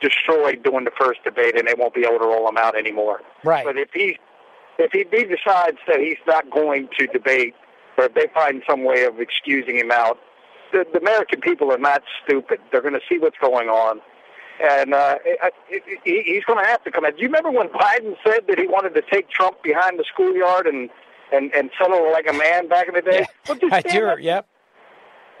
destroyed 0.00 0.62
during 0.62 0.84
the 0.86 0.92
first 0.98 1.22
debate, 1.24 1.58
and 1.58 1.68
they 1.68 1.74
won't 1.74 1.92
be 1.92 2.06
able 2.06 2.20
to 2.20 2.24
roll 2.24 2.48
him 2.48 2.56
out 2.56 2.74
anymore. 2.74 3.20
Right. 3.44 3.66
But 3.66 3.76
if 3.76 3.90
he 3.92 4.18
if 4.78 4.92
he, 4.92 5.04
decides 5.04 5.78
that 5.86 6.00
he's 6.00 6.18
not 6.26 6.50
going 6.50 6.88
to 6.98 7.06
debate, 7.08 7.54
or 7.96 8.04
if 8.04 8.14
they 8.14 8.26
find 8.32 8.62
some 8.68 8.84
way 8.84 9.04
of 9.04 9.20
excusing 9.20 9.76
him 9.76 9.90
out, 9.90 10.18
the, 10.72 10.86
the 10.92 11.00
American 11.00 11.40
people 11.40 11.72
are 11.72 11.78
not 11.78 12.02
stupid. 12.24 12.60
They're 12.70 12.82
going 12.82 12.94
to 12.94 13.00
see 13.08 13.18
what's 13.18 13.38
going 13.40 13.68
on. 13.68 14.00
And 14.62 14.92
uh, 14.92 15.16
it, 15.24 15.54
it, 15.70 15.82
it, 16.04 16.24
he's 16.26 16.44
going 16.44 16.62
to 16.62 16.68
have 16.68 16.82
to 16.84 16.90
come 16.90 17.04
in. 17.04 17.14
Do 17.14 17.22
you 17.22 17.28
remember 17.28 17.50
when 17.50 17.68
Biden 17.68 18.16
said 18.26 18.40
that 18.48 18.58
he 18.58 18.66
wanted 18.66 18.94
to 18.94 19.02
take 19.10 19.30
Trump 19.30 19.62
behind 19.62 19.98
the 19.98 20.04
schoolyard 20.12 20.66
and 20.66 20.90
and 21.32 21.52
and 21.54 21.70
settle 21.80 22.10
like 22.10 22.26
a 22.28 22.32
man 22.32 22.68
back 22.68 22.88
in 22.88 22.94
the 22.94 23.02
day? 23.02 23.26
Well, 23.48 23.56
just 23.58 23.72
I 23.72 23.80
stand 23.80 23.94
do. 23.98 24.06
up- 24.06 24.20
Yep. 24.20 24.46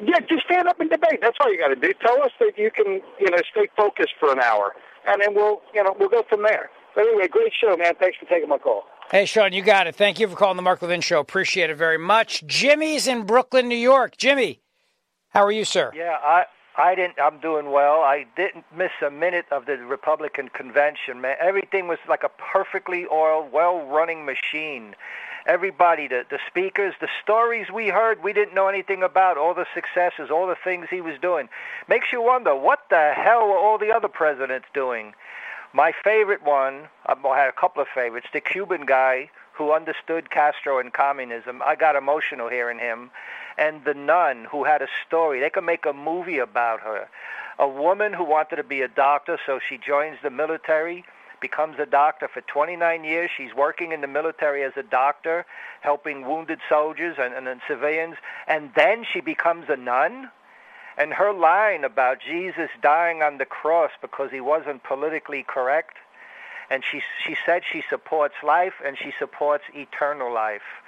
Yeah, 0.00 0.20
just 0.28 0.44
stand 0.44 0.68
up 0.68 0.78
and 0.78 0.88
debate. 0.88 1.18
That's 1.20 1.36
all 1.40 1.52
you 1.52 1.58
got 1.58 1.68
to 1.68 1.76
do. 1.76 1.92
Tell 2.00 2.22
us 2.22 2.30
that 2.38 2.52
you 2.56 2.70
can, 2.70 3.00
you 3.18 3.30
know, 3.30 3.38
stay 3.50 3.66
focused 3.76 4.14
for 4.20 4.30
an 4.30 4.38
hour, 4.38 4.76
and 5.08 5.20
then 5.20 5.34
we'll, 5.34 5.60
you 5.74 5.82
know, 5.82 5.96
we'll 5.98 6.08
go 6.08 6.22
from 6.28 6.44
there. 6.44 6.70
But 6.94 7.06
anyway, 7.08 7.26
great 7.26 7.52
show, 7.60 7.76
man. 7.76 7.94
Thanks 7.98 8.16
for 8.16 8.26
taking 8.26 8.48
my 8.48 8.58
call. 8.58 8.84
Hey, 9.10 9.24
Sean, 9.24 9.54
you 9.54 9.62
got 9.62 9.86
it. 9.86 9.96
Thank 9.96 10.20
you 10.20 10.28
for 10.28 10.36
calling 10.36 10.56
the 10.56 10.62
Mark 10.62 10.82
Levin 10.82 11.00
Show. 11.00 11.18
Appreciate 11.18 11.70
it 11.70 11.76
very 11.76 11.96
much. 11.96 12.46
Jimmy's 12.46 13.06
in 13.06 13.22
Brooklyn, 13.22 13.66
New 13.66 13.74
York. 13.74 14.18
Jimmy, 14.18 14.60
how 15.30 15.42
are 15.46 15.52
you, 15.52 15.64
sir? 15.64 15.90
Yeah, 15.96 16.18
I 16.22 16.44
I 16.76 16.94
didn't. 16.94 17.18
I'm 17.18 17.40
doing 17.40 17.70
well. 17.70 18.02
I 18.02 18.26
didn't 18.36 18.66
miss 18.76 18.90
a 19.00 19.10
minute 19.10 19.46
of 19.50 19.64
the 19.64 19.78
Republican 19.78 20.50
convention, 20.50 21.22
man. 21.22 21.36
Everything 21.40 21.88
was 21.88 21.96
like 22.06 22.22
a 22.22 22.28
perfectly 22.52 23.06
oiled, 23.10 23.50
well-running 23.50 24.26
machine. 24.26 24.94
Everybody, 25.46 26.06
the 26.06 26.26
the 26.28 26.38
speakers, 26.46 26.94
the 27.00 27.08
stories 27.22 27.70
we 27.72 27.88
heard, 27.88 28.22
we 28.22 28.34
didn't 28.34 28.54
know 28.54 28.68
anything 28.68 29.02
about. 29.02 29.38
All 29.38 29.54
the 29.54 29.66
successes, 29.72 30.28
all 30.30 30.46
the 30.46 30.56
things 30.62 30.88
he 30.90 31.00
was 31.00 31.18
doing, 31.18 31.48
makes 31.88 32.12
you 32.12 32.20
wonder 32.20 32.54
what 32.54 32.80
the 32.90 33.14
hell 33.16 33.48
were 33.48 33.56
all 33.56 33.78
the 33.78 33.90
other 33.90 34.08
presidents 34.08 34.66
doing. 34.74 35.14
My 35.72 35.92
favorite 36.04 36.42
one, 36.42 36.88
I 37.06 37.14
had 37.36 37.48
a 37.48 37.52
couple 37.52 37.82
of 37.82 37.88
favorites. 37.88 38.28
The 38.32 38.40
Cuban 38.40 38.86
guy 38.86 39.30
who 39.58 39.72
understood 39.72 40.30
Castro 40.30 40.78
and 40.78 40.92
communism. 40.92 41.60
I 41.64 41.74
got 41.74 41.96
emotional 41.96 42.48
hearing 42.48 42.78
him. 42.78 43.10
And 43.58 43.84
the 43.84 43.92
nun 43.92 44.46
who 44.50 44.64
had 44.64 44.82
a 44.82 44.88
story. 45.06 45.40
They 45.40 45.50
could 45.50 45.64
make 45.64 45.84
a 45.84 45.92
movie 45.92 46.38
about 46.38 46.80
her. 46.80 47.08
A 47.58 47.68
woman 47.68 48.12
who 48.12 48.22
wanted 48.22 48.56
to 48.56 48.62
be 48.62 48.82
a 48.82 48.88
doctor, 48.88 49.36
so 49.44 49.58
she 49.58 49.76
joins 49.76 50.18
the 50.22 50.30
military, 50.30 51.04
becomes 51.40 51.78
a 51.80 51.86
doctor 51.86 52.28
for 52.28 52.40
29 52.40 53.02
years. 53.02 53.30
She's 53.36 53.52
working 53.52 53.90
in 53.90 54.00
the 54.00 54.06
military 54.06 54.62
as 54.62 54.72
a 54.76 54.82
doctor, 54.84 55.44
helping 55.80 56.24
wounded 56.24 56.60
soldiers 56.68 57.16
and, 57.18 57.34
and, 57.34 57.48
and 57.48 57.60
civilians. 57.66 58.14
And 58.46 58.70
then 58.76 59.04
she 59.12 59.20
becomes 59.20 59.66
a 59.68 59.76
nun. 59.76 60.30
And 60.98 61.14
her 61.14 61.32
line 61.32 61.84
about 61.84 62.18
Jesus 62.20 62.70
dying 62.82 63.22
on 63.22 63.38
the 63.38 63.44
cross 63.44 63.92
because 64.02 64.32
he 64.32 64.40
wasn't 64.40 64.82
politically 64.82 65.44
correct, 65.46 65.96
and 66.68 66.82
she 66.84 67.02
she 67.24 67.36
said 67.46 67.62
she 67.64 67.84
supports 67.88 68.34
life 68.42 68.74
and 68.84 68.98
she 68.98 69.12
supports 69.16 69.62
eternal 69.72 70.32
life. 70.34 70.82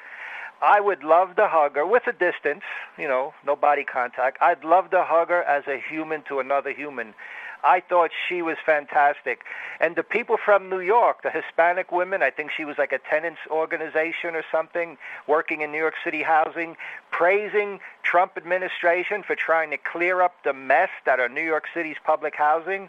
I 0.61 0.81
would 0.81 1.05
love 1.05 1.37
to 1.37 1.47
hug 1.47 1.77
her 1.77 1.87
with 1.87 2.07
a 2.09 2.13
distance, 2.13 2.65
you 2.99 3.09
know, 3.09 3.33
no 3.47 3.55
body 3.55 3.85
contact. 3.85 4.39
I'd 4.43 4.65
love 4.65 4.91
to 4.91 5.05
hug 5.05 5.29
her 5.29 5.43
as 5.45 5.67
a 5.69 5.79
human 5.81 6.23
to 6.23 6.41
another 6.41 6.73
human. 6.73 7.15
I 7.63 7.81
thought 7.81 8.11
she 8.29 8.43
was 8.43 8.57
fantastic. 8.65 9.45
And 9.81 9.97
the 9.97 10.03
people 10.03 10.37
from 10.37 10.69
New 10.69 10.81
York, 10.81 11.23
the 11.23 11.31
Hispanic 11.31 11.93
women, 11.93 12.23
I 12.23 12.31
think 12.31 12.51
she 12.51 12.65
was 12.65 12.79
like 12.79 12.93
a 12.93 12.99
tenants 12.99 13.41
organization 13.51 14.35
or 14.35 14.45
something, 14.51 14.99
working 15.27 15.61
in 15.61 15.73
New 15.73 15.79
York 15.79 15.95
City 16.03 16.23
housing, 16.23 16.77
praising 17.11 17.81
Trump 18.03 18.33
administration 18.37 19.23
for 19.23 19.35
trying 19.35 19.71
to 19.71 19.77
clear 19.77 20.23
up 20.23 20.43
the 20.45 20.53
mess 20.53 20.91
that 21.05 21.21
are 21.21 21.29
New 21.29 21.45
York 21.45 21.67
City's 21.73 21.97
public 22.05 22.35
housing. 22.37 22.89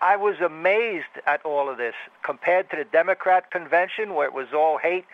I 0.00 0.16
was 0.16 0.40
amazed 0.40 1.20
at 1.26 1.44
all 1.44 1.68
of 1.70 1.78
this 1.78 1.94
compared 2.22 2.70
to 2.70 2.76
the 2.76 2.84
Democrat 2.84 3.50
convention 3.50 4.14
where 4.14 4.26
it 4.26 4.34
was 4.34 4.48
all 4.52 4.78
hate. 4.78 5.06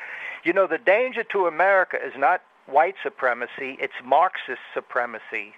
You 0.42 0.52
know, 0.52 0.66
the 0.66 0.78
danger 0.78 1.22
to 1.24 1.46
America 1.46 1.96
is 2.04 2.14
not 2.16 2.42
white 2.66 2.96
supremacy, 3.02 3.76
it's 3.80 3.94
Marxist 4.04 4.60
supremacy. 4.74 5.54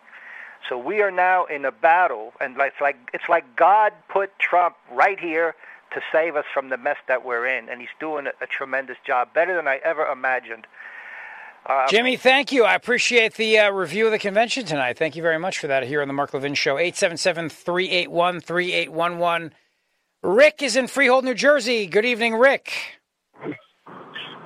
So 0.68 0.78
we 0.78 1.00
are 1.02 1.10
now 1.10 1.44
in 1.46 1.64
a 1.64 1.72
battle, 1.72 2.32
and 2.40 2.56
it's 2.58 2.80
like 2.80 2.96
it's 3.12 3.28
like 3.28 3.56
God 3.56 3.92
put 4.08 4.38
Trump 4.38 4.76
right 4.90 5.18
here 5.18 5.54
to 5.94 6.00
save 6.10 6.36
us 6.36 6.44
from 6.52 6.70
the 6.70 6.76
mess 6.76 6.96
that 7.08 7.24
we're 7.24 7.46
in, 7.46 7.68
and 7.68 7.80
he's 7.80 7.90
doing 8.00 8.26
a, 8.26 8.32
a 8.40 8.46
tremendous 8.46 8.96
job, 9.06 9.34
better 9.34 9.54
than 9.54 9.68
I 9.68 9.80
ever 9.84 10.06
imagined. 10.06 10.66
Uh, 11.64 11.86
Jimmy, 11.88 12.16
thank 12.16 12.50
you. 12.50 12.64
I 12.64 12.74
appreciate 12.74 13.34
the 13.34 13.58
uh, 13.58 13.70
review 13.70 14.06
of 14.06 14.12
the 14.12 14.18
convention 14.18 14.64
tonight. 14.64 14.98
Thank 14.98 15.14
you 15.14 15.22
very 15.22 15.38
much 15.38 15.58
for 15.58 15.68
that 15.68 15.84
here 15.84 16.02
on 16.02 16.08
the 16.08 16.14
Mark 16.14 16.34
Levin 16.34 16.54
Show. 16.54 16.76
877 16.76 17.50
381 17.50 18.40
3811. 18.40 19.52
Rick 20.22 20.62
is 20.62 20.76
in 20.76 20.88
Freehold, 20.88 21.24
New 21.24 21.34
Jersey. 21.34 21.86
Good 21.86 22.04
evening, 22.04 22.34
Rick. 22.34 22.72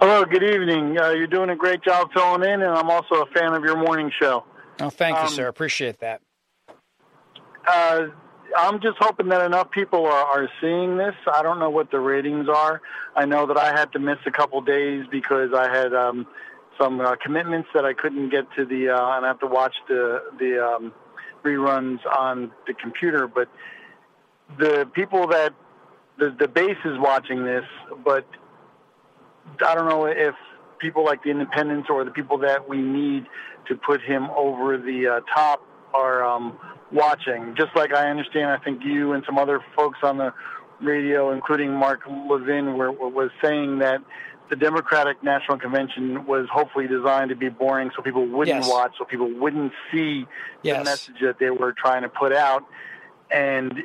Hello, 0.01 0.25
good 0.27 0.43
evening. 0.43 0.99
Uh, 0.99 1.11
you're 1.11 1.27
doing 1.27 1.49
a 1.51 1.57
great 1.57 1.83
job 1.83 2.09
filling 2.13 2.43
in, 2.43 2.61
and 2.63 2.71
I'm 2.71 2.91
also 2.91 3.23
a 3.23 3.27
fan 3.27 3.55
of 3.55 3.65
your 3.65 3.79
morning 3.79 4.11
show. 4.21 4.45
Oh, 4.81 4.91
thank 4.91 5.17
you, 5.17 5.25
Um, 5.25 5.29
sir. 5.29 5.49
Appreciate 5.49 6.01
that. 6.01 6.21
Uh, 7.67 8.07
I'm 8.57 8.81
just 8.81 8.97
hoping 8.99 9.29
that 9.29 9.45
enough 9.45 9.71
people 9.71 10.07
are, 10.07 10.25
are 10.25 10.49
seeing 10.61 10.97
this. 10.97 11.15
I 11.33 11.43
don't 11.43 11.59
know 11.59 11.71
what 11.71 11.91
the 11.91 11.99
ratings 11.99 12.49
are. 12.49 12.81
I 13.15 13.25
know 13.25 13.47
that 13.47 13.59
I 13.59 13.73
had 13.79 13.93
to 13.93 13.99
miss 13.99 14.19
a 14.27 14.31
couple 14.31 14.61
days 14.61 15.05
because 15.11 15.53
I 15.53 15.69
had 15.69 15.93
um, 15.95 16.27
some 16.79 17.01
uh, 17.01 17.17
commitments 17.17 17.69
that 17.75 17.85
I 17.85 17.93
couldn't 17.93 18.31
get 18.31 18.47
to 18.57 18.65
the, 18.65 18.91
uh, 18.91 19.17
and 19.17 19.25
I 19.25 19.29
have 19.29 19.41
to 19.41 19.47
watch 19.47 19.75
the 19.89 20.23
the 20.39 20.65
um, 20.65 20.93
reruns 21.45 21.99
on 22.17 22.53
the 22.67 22.75
computer. 22.75 23.27
But 23.27 23.49
the 24.59 24.89
people 24.93 25.27
that 25.29 25.53
the 26.19 26.35
the 26.39 26.49
base 26.49 26.79
is 26.85 26.99
watching 26.99 27.45
this, 27.45 27.65
but 28.05 28.27
I 29.67 29.75
don't 29.75 29.89
know 29.89 30.07
if 30.07 30.35
people 30.79 31.05
like 31.05 31.23
the 31.23 31.31
independents 31.31 31.89
or 31.91 32.05
the 32.05 32.11
people 32.11 32.39
that 32.39 32.69
we 32.69 32.79
need 32.79 33.27
to 33.69 33.77
put 33.77 34.01
him 34.03 34.29
over 34.37 34.77
the 34.79 35.07
uh, 35.07 35.21
top 35.35 35.67
are 35.95 36.25
um, 36.25 36.59
watching. 36.93 37.55
Just 37.57 37.75
like 37.75 37.93
I 37.93 38.11
understand, 38.11 38.51
I 38.51 38.59
think 38.59 38.83
you 38.85 39.13
and 39.13 39.23
some 39.25 39.39
other 39.39 39.61
folks 39.75 39.99
on 40.03 40.19
the 40.19 40.33
radio, 40.81 41.33
including 41.33 41.73
Mark 41.73 42.01
Levin, 42.07 42.77
were, 42.77 42.93
was 42.93 43.31
saying 43.43 43.79
that 43.79 44.01
the 44.51 44.57
Democratic 44.57 45.23
National 45.25 45.59
Convention 45.59 46.25
was 46.27 46.47
hopefully 46.53 46.87
designed 46.87 47.31
to 47.31 47.37
be 47.37 47.49
boring 47.49 47.91
so 47.97 48.03
people 48.03 48.27
wouldn't 48.27 48.61
Yes. 48.61 48.69
watch, 48.69 48.93
so 48.99 49.05
people 49.05 49.29
wouldn't 49.29 49.73
see 49.93 50.27
Yes. 50.63 50.79
the 50.79 50.85
message 50.85 51.21
that 51.23 51.39
they 51.39 51.51
were 51.51 51.73
trying 51.73 52.03
to 52.03 52.09
put 52.09 52.33
out. 52.33 52.65
And 53.31 53.83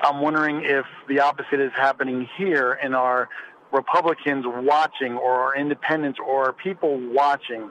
I'm 0.00 0.20
wondering 0.20 0.62
if 0.64 0.84
the 1.08 1.20
opposite 1.20 1.60
is 1.60 1.72
happening 1.74 2.28
here 2.36 2.72
and 2.82 2.94
are 2.94 3.28
Republicans 3.72 4.44
watching 4.46 5.16
or 5.16 5.32
are 5.32 5.56
independents 5.56 6.18
or 6.24 6.48
are 6.48 6.52
people 6.52 6.98
watching? 7.12 7.70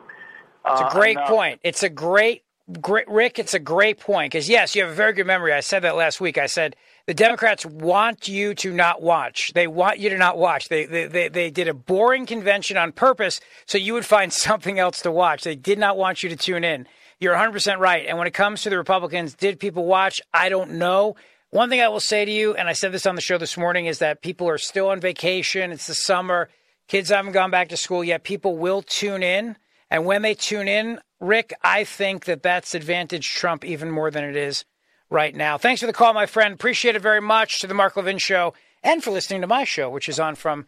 It's 0.72 0.82
a 0.82 0.86
uh, 0.86 0.92
great 0.92 1.18
enough- 1.18 1.30
point. 1.30 1.60
It's 1.64 1.84
a 1.84 1.90
great, 1.90 2.44
great, 2.82 3.08
Rick. 3.08 3.40
It's 3.40 3.54
a 3.54 3.60
great 3.60 4.00
point 4.00 4.32
because 4.32 4.50
yes, 4.50 4.76
you 4.76 4.84
have 4.84 4.92
a 4.92 4.96
very 4.96 5.14
good 5.14 5.28
memory. 5.28 5.54
I 5.54 5.62
said 5.62 5.84
that 5.84 5.96
last 5.96 6.20
week. 6.22 6.38
I 6.38 6.48
said 6.48 6.76
the 7.06 7.14
Democrats 7.14 7.66
want 7.66 8.28
you 8.28 8.54
to 8.56 8.74
not 8.74 9.02
watch. 9.02 9.54
They 9.54 9.68
want 9.68 10.00
you 10.00 10.10
to 10.10 10.18
not 10.18 10.38
watch. 10.38 10.70
They 10.70 10.86
they 10.86 11.06
they, 11.08 11.28
they 11.30 11.50
did 11.50 11.68
a 11.68 11.74
boring 11.74 12.26
convention 12.26 12.78
on 12.78 12.92
purpose 12.92 13.40
so 13.66 13.78
you 13.78 13.94
would 13.94 14.06
find 14.06 14.32
something 14.48 14.80
else 14.80 15.02
to 15.02 15.12
watch. 15.12 15.44
They 15.44 15.56
did 15.56 15.80
not 15.80 15.98
want 15.98 16.24
you 16.24 16.30
to 16.30 16.36
tune 16.36 16.64
in. 16.64 16.88
You're 17.20 17.36
100% 17.36 17.80
right. 17.80 18.06
And 18.06 18.20
when 18.20 18.28
it 18.28 18.34
comes 18.36 18.62
to 18.62 18.70
the 18.70 18.78
Republicans, 18.78 19.34
did 19.34 19.60
people 19.60 19.86
watch? 19.86 20.22
I 20.34 20.50
don't 20.50 20.74
know. 20.74 21.16
One 21.50 21.70
thing 21.70 21.82
I 21.82 21.88
will 21.88 22.00
say 22.00 22.26
to 22.26 22.32
you, 22.32 22.54
and 22.54 22.68
I 22.68 22.74
said 22.74 22.92
this 22.92 23.08
on 23.08 23.16
the 23.16 23.22
show 23.22 23.38
this 23.38 23.58
morning, 23.58 23.88
is 23.88 24.00
that 24.00 24.22
people 24.22 24.48
are 24.50 24.58
still 24.60 24.90
on 24.90 25.00
vacation. 25.00 25.72
It's 25.72 25.88
the 25.88 25.96
summer. 25.96 26.50
Kids 26.88 27.10
haven't 27.10 27.32
gone 27.32 27.50
back 27.50 27.70
to 27.70 27.78
school 27.78 28.04
yet. 28.04 28.24
People 28.24 28.58
will 28.58 28.82
tune 28.82 29.24
in. 29.24 29.56
And 29.90 30.06
when 30.06 30.22
they 30.22 30.34
tune 30.34 30.68
in, 30.68 31.00
Rick, 31.20 31.54
I 31.64 31.84
think 31.84 32.26
that 32.26 32.44
that's 32.44 32.76
advantage 32.76 33.34
Trump 33.34 33.64
even 33.66 33.90
more 33.90 34.12
than 34.12 34.24
it 34.24 34.36
is 34.36 34.66
right 35.10 35.36
now. 35.36 35.58
Thanks 35.58 35.82
for 35.82 35.88
the 35.88 35.94
call, 35.94 36.14
my 36.14 36.26
friend. 36.26 36.54
Appreciate 36.54 36.96
it 36.96 37.02
very 37.02 37.22
much 37.22 37.60
to 37.62 37.68
the 37.68 37.74
Mark 37.74 37.96
Levin 37.96 38.18
Show 38.18 38.54
and 38.84 39.04
for 39.04 39.12
listening 39.12 39.42
to 39.42 39.48
my 39.48 39.64
show, 39.64 39.90
which 39.90 40.10
is 40.10 40.20
on 40.20 40.36
from 40.36 40.68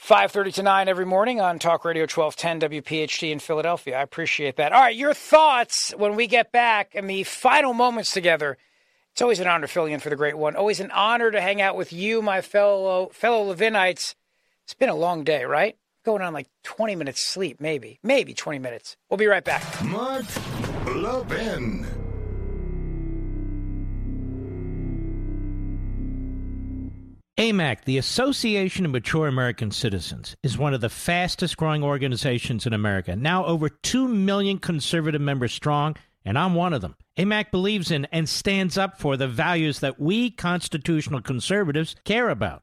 5.30 0.00 0.54
to 0.54 0.62
9 0.62 0.88
every 0.88 1.06
morning 1.06 1.40
on 1.40 1.58
Talk 1.58 1.84
Radio 1.84 2.02
1210 2.02 2.82
WPHT 2.82 3.30
in 3.30 3.38
Philadelphia. 3.38 3.98
I 3.98 4.02
appreciate 4.02 4.56
that. 4.56 4.72
All 4.72 4.80
right, 4.80 4.94
your 4.94 5.14
thoughts 5.14 5.94
when 5.96 6.16
we 6.16 6.26
get 6.26 6.52
back 6.52 6.94
and 6.94 7.08
the 7.08 7.24
final 7.24 7.72
moments 7.72 8.12
together. 8.12 8.58
It's 9.12 9.22
always 9.22 9.40
an 9.40 9.48
honor 9.48 9.66
to 9.66 9.72
fill 9.72 9.86
in 9.86 10.00
for 10.00 10.10
the 10.10 10.16
great 10.16 10.36
one. 10.36 10.56
Always 10.56 10.78
an 10.78 10.90
honor 10.90 11.30
to 11.30 11.40
hang 11.40 11.62
out 11.62 11.74
with 11.74 11.90
you, 11.90 12.20
my 12.20 12.42
fellow 12.42 13.08
fellow 13.14 13.54
Levinites. 13.54 14.14
It's 14.64 14.74
been 14.74 14.90
a 14.90 14.94
long 14.94 15.24
day, 15.24 15.44
right? 15.46 15.78
Going 16.06 16.22
on 16.22 16.32
like 16.32 16.46
20 16.62 16.94
minutes 16.94 17.20
sleep, 17.20 17.60
maybe. 17.60 17.98
Maybe 18.04 18.32
20 18.32 18.60
minutes. 18.60 18.96
We'll 19.10 19.18
be 19.18 19.26
right 19.26 19.44
back. 19.44 19.64
Mark 19.84 20.24
Levin. 20.86 21.84
AMAC, 27.36 27.84
the 27.84 27.98
Association 27.98 28.84
of 28.84 28.92
Mature 28.92 29.26
American 29.26 29.72
Citizens, 29.72 30.36
is 30.44 30.56
one 30.56 30.72
of 30.74 30.80
the 30.80 30.88
fastest 30.88 31.56
growing 31.56 31.82
organizations 31.82 32.66
in 32.66 32.72
America. 32.72 33.16
Now 33.16 33.44
over 33.44 33.68
2 33.68 34.06
million 34.06 34.60
conservative 34.60 35.20
members 35.20 35.52
strong, 35.52 35.96
and 36.24 36.38
I'm 36.38 36.54
one 36.54 36.72
of 36.72 36.82
them. 36.82 36.94
AMAC 37.18 37.50
believes 37.50 37.90
in 37.90 38.06
and 38.12 38.28
stands 38.28 38.78
up 38.78 39.00
for 39.00 39.16
the 39.16 39.26
values 39.26 39.80
that 39.80 39.98
we 39.98 40.30
constitutional 40.30 41.20
conservatives 41.20 41.96
care 42.04 42.28
about. 42.28 42.62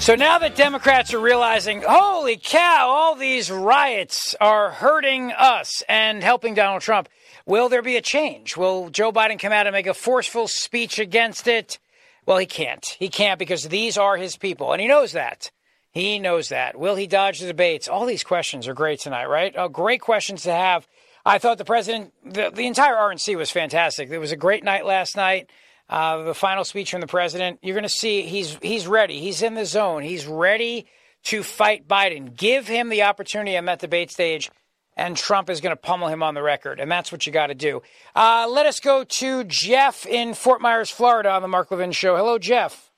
So 0.00 0.14
now 0.14 0.38
that 0.38 0.56
Democrats 0.56 1.12
are 1.12 1.20
realizing, 1.20 1.82
holy 1.86 2.38
cow, 2.38 2.88
all 2.88 3.16
these 3.16 3.50
riots 3.50 4.34
are 4.40 4.70
hurting 4.70 5.30
us 5.30 5.82
and 5.90 6.22
helping 6.22 6.54
Donald 6.54 6.80
Trump, 6.80 7.10
will 7.44 7.68
there 7.68 7.82
be 7.82 7.98
a 7.98 8.00
change? 8.00 8.56
Will 8.56 8.88
Joe 8.88 9.12
Biden 9.12 9.38
come 9.38 9.52
out 9.52 9.66
and 9.66 9.74
make 9.74 9.86
a 9.86 9.92
forceful 9.92 10.48
speech 10.48 10.98
against 10.98 11.46
it? 11.46 11.78
Well, 12.24 12.38
he 12.38 12.46
can't. 12.46 12.84
He 12.98 13.10
can't 13.10 13.38
because 13.38 13.64
these 13.64 13.98
are 13.98 14.16
his 14.16 14.38
people, 14.38 14.72
and 14.72 14.80
he 14.80 14.88
knows 14.88 15.12
that. 15.12 15.50
He 15.92 16.18
knows 16.18 16.48
that. 16.48 16.78
Will 16.78 16.96
he 16.96 17.06
dodge 17.06 17.38
the 17.38 17.46
debates? 17.46 17.86
All 17.86 18.06
these 18.06 18.24
questions 18.24 18.66
are 18.68 18.74
great 18.74 19.00
tonight, 19.00 19.26
right? 19.26 19.54
Oh, 19.54 19.68
great 19.68 20.00
questions 20.00 20.44
to 20.44 20.52
have. 20.52 20.88
I 21.26 21.36
thought 21.36 21.58
the 21.58 21.64
president, 21.66 22.14
the, 22.24 22.50
the 22.50 22.66
entire 22.66 22.94
RNC 22.94 23.36
was 23.36 23.50
fantastic. 23.50 24.08
It 24.08 24.18
was 24.18 24.32
a 24.32 24.36
great 24.36 24.64
night 24.64 24.86
last 24.86 25.14
night. 25.14 25.50
Uh, 25.90 26.22
the 26.22 26.34
final 26.34 26.62
speech 26.62 26.92
from 26.92 27.00
the 27.00 27.08
president, 27.08 27.58
you're 27.62 27.74
going 27.74 27.82
to 27.82 27.88
see 27.88 28.22
he's 28.22 28.56
he's 28.62 28.86
ready. 28.86 29.18
He's 29.18 29.42
in 29.42 29.54
the 29.54 29.66
zone. 29.66 30.04
He's 30.04 30.24
ready 30.24 30.86
to 31.24 31.42
fight 31.42 31.88
Biden. 31.88 32.36
Give 32.36 32.68
him 32.68 32.90
the 32.90 33.02
opportunity 33.02 33.56
on 33.56 33.64
that 33.64 33.80
debate 33.80 34.12
stage, 34.12 34.52
and 34.96 35.16
Trump 35.16 35.50
is 35.50 35.60
going 35.60 35.74
to 35.74 35.80
pummel 35.80 36.06
him 36.06 36.22
on 36.22 36.34
the 36.34 36.42
record. 36.42 36.78
And 36.78 36.88
that's 36.88 37.10
what 37.10 37.26
you 37.26 37.32
got 37.32 37.48
to 37.48 37.56
do. 37.56 37.82
Uh, 38.14 38.46
let 38.48 38.66
us 38.66 38.78
go 38.78 39.02
to 39.02 39.42
Jeff 39.42 40.06
in 40.06 40.34
Fort 40.34 40.60
Myers, 40.60 40.90
Florida, 40.90 41.30
on 41.30 41.42
the 41.42 41.48
Mark 41.48 41.72
Levin 41.72 41.90
Show. 41.90 42.16
Hello, 42.16 42.38
Jeff. 42.38 42.92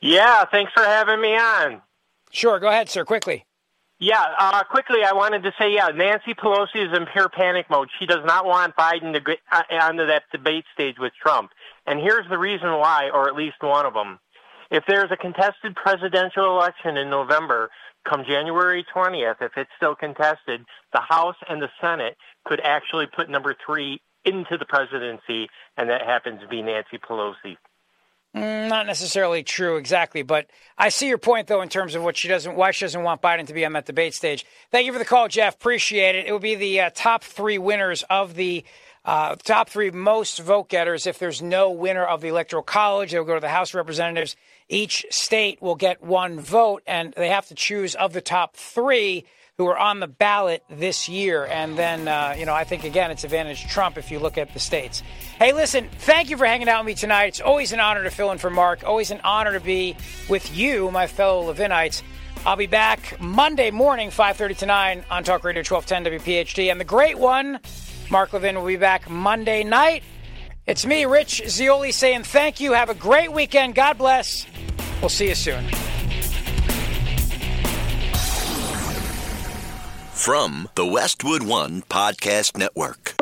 Yeah, 0.00 0.44
thanks 0.44 0.70
for 0.72 0.84
having 0.84 1.20
me 1.20 1.34
on. 1.34 1.82
Sure, 2.30 2.60
go 2.60 2.68
ahead, 2.68 2.88
sir, 2.88 3.04
quickly. 3.04 3.44
Yeah, 4.00 4.24
uh, 4.38 4.62
quickly, 4.62 4.98
I 5.04 5.12
wanted 5.12 5.42
to 5.42 5.52
say, 5.58 5.72
yeah, 5.72 5.88
Nancy 5.88 6.32
Pelosi 6.32 6.76
is 6.76 6.96
in 6.96 7.06
pure 7.12 7.28
panic 7.28 7.66
mode. 7.68 7.88
She 7.98 8.06
does 8.06 8.24
not 8.24 8.46
want 8.46 8.76
Biden 8.76 9.12
to 9.12 9.20
get 9.20 9.38
uh, 9.50 9.62
onto 9.72 10.06
that 10.06 10.22
debate 10.30 10.64
stage 10.72 10.94
with 11.00 11.12
Trump. 11.20 11.50
And 11.88 12.00
here's 12.00 12.28
the 12.28 12.38
reason 12.38 12.68
why, 12.68 13.08
or 13.12 13.28
at 13.28 13.34
least 13.34 13.56
one 13.62 13.86
of 13.86 13.94
them. 13.94 14.18
If 14.70 14.84
there's 14.86 15.10
a 15.10 15.16
contested 15.16 15.74
presidential 15.74 16.44
election 16.44 16.98
in 16.98 17.08
November, 17.08 17.70
come 18.06 18.24
January 18.28 18.84
20th, 18.94 19.36
if 19.40 19.52
it's 19.56 19.70
still 19.78 19.94
contested, 19.94 20.66
the 20.92 21.00
House 21.00 21.36
and 21.48 21.62
the 21.62 21.70
Senate 21.80 22.18
could 22.44 22.60
actually 22.62 23.06
put 23.06 23.30
number 23.30 23.56
three 23.64 24.02
into 24.26 24.58
the 24.58 24.66
presidency, 24.66 25.48
and 25.78 25.88
that 25.88 26.02
happens 26.02 26.42
to 26.42 26.48
be 26.48 26.60
Nancy 26.60 26.98
Pelosi. 26.98 27.56
Mm, 28.36 28.68
Not 28.68 28.86
necessarily 28.86 29.42
true 29.42 29.76
exactly, 29.76 30.22
but 30.22 30.50
I 30.76 30.90
see 30.90 31.08
your 31.08 31.16
point 31.16 31.46
though 31.46 31.62
in 31.62 31.70
terms 31.70 31.94
of 31.94 32.04
what 32.04 32.18
she 32.18 32.28
doesn't, 32.28 32.54
why 32.54 32.72
she 32.72 32.84
doesn't 32.84 33.02
want 33.02 33.22
Biden 33.22 33.46
to 33.46 33.54
be 33.54 33.64
on 33.64 33.72
that 33.72 33.86
debate 33.86 34.12
stage. 34.12 34.44
Thank 34.70 34.84
you 34.84 34.92
for 34.92 34.98
the 34.98 35.06
call, 35.06 35.28
Jeff. 35.28 35.54
Appreciate 35.54 36.14
it. 36.14 36.26
It 36.26 36.32
will 36.32 36.38
be 36.38 36.54
the 36.54 36.82
uh, 36.82 36.90
top 36.94 37.24
three 37.24 37.56
winners 37.56 38.04
of 38.10 38.34
the 38.34 38.64
uh, 39.08 39.36
top 39.36 39.70
three 39.70 39.90
most 39.90 40.38
vote 40.38 40.68
getters. 40.68 41.06
If 41.06 41.18
there's 41.18 41.40
no 41.40 41.70
winner 41.70 42.04
of 42.04 42.20
the 42.20 42.28
electoral 42.28 42.62
college, 42.62 43.12
they'll 43.12 43.24
go 43.24 43.32
to 43.32 43.40
the 43.40 43.48
House 43.48 43.70
of 43.70 43.76
Representatives. 43.76 44.36
Each 44.68 45.06
state 45.08 45.62
will 45.62 45.76
get 45.76 46.02
one 46.02 46.38
vote, 46.38 46.82
and 46.86 47.14
they 47.16 47.30
have 47.30 47.46
to 47.46 47.54
choose 47.54 47.94
of 47.94 48.12
the 48.12 48.20
top 48.20 48.54
three 48.54 49.24
who 49.56 49.66
are 49.66 49.78
on 49.78 50.00
the 50.00 50.06
ballot 50.06 50.62
this 50.68 51.08
year. 51.08 51.46
And 51.46 51.78
then, 51.78 52.06
uh, 52.06 52.34
you 52.38 52.44
know, 52.44 52.52
I 52.52 52.64
think, 52.64 52.84
again, 52.84 53.10
it's 53.10 53.24
advantage 53.24 53.66
Trump 53.68 53.96
if 53.96 54.10
you 54.10 54.18
look 54.18 54.36
at 54.36 54.52
the 54.52 54.60
states. 54.60 55.02
Hey, 55.38 55.54
listen, 55.54 55.88
thank 56.00 56.28
you 56.28 56.36
for 56.36 56.44
hanging 56.44 56.68
out 56.68 56.84
with 56.84 56.88
me 56.88 56.94
tonight. 56.94 57.28
It's 57.28 57.40
always 57.40 57.72
an 57.72 57.80
honor 57.80 58.04
to 58.04 58.10
fill 58.10 58.30
in 58.30 58.36
for 58.36 58.50
Mark, 58.50 58.84
always 58.84 59.10
an 59.10 59.22
honor 59.24 59.54
to 59.54 59.60
be 59.60 59.96
with 60.28 60.54
you, 60.54 60.90
my 60.90 61.06
fellow 61.06 61.50
Levinites. 61.50 62.02
I'll 62.44 62.56
be 62.56 62.66
back 62.66 63.18
Monday 63.18 63.70
morning, 63.70 64.10
5.30 64.10 64.58
to 64.58 64.66
9 64.66 65.04
on 65.10 65.24
Talk 65.24 65.44
Radio 65.44 65.62
1210 65.66 66.20
WPHT. 66.20 66.70
And 66.70 66.78
the 66.78 66.84
great 66.84 67.18
one, 67.18 67.58
Mark 68.10 68.32
Levin 68.32 68.56
will 68.56 68.66
be 68.66 68.76
back 68.76 69.08
Monday 69.10 69.64
night. 69.64 70.02
It's 70.66 70.84
me, 70.84 71.04
Rich 71.06 71.42
Zeoli, 71.48 71.92
saying 71.92 72.24
thank 72.24 72.60
you. 72.60 72.72
Have 72.72 72.90
a 72.90 72.94
great 72.94 73.32
weekend. 73.32 73.74
God 73.74 73.98
bless. 73.98 74.46
We'll 75.00 75.08
see 75.08 75.28
you 75.28 75.34
soon. 75.34 75.64
From 80.12 80.68
the 80.74 80.84
Westwood 80.84 81.42
One 81.42 81.82
Podcast 81.82 82.56
Network. 82.56 83.14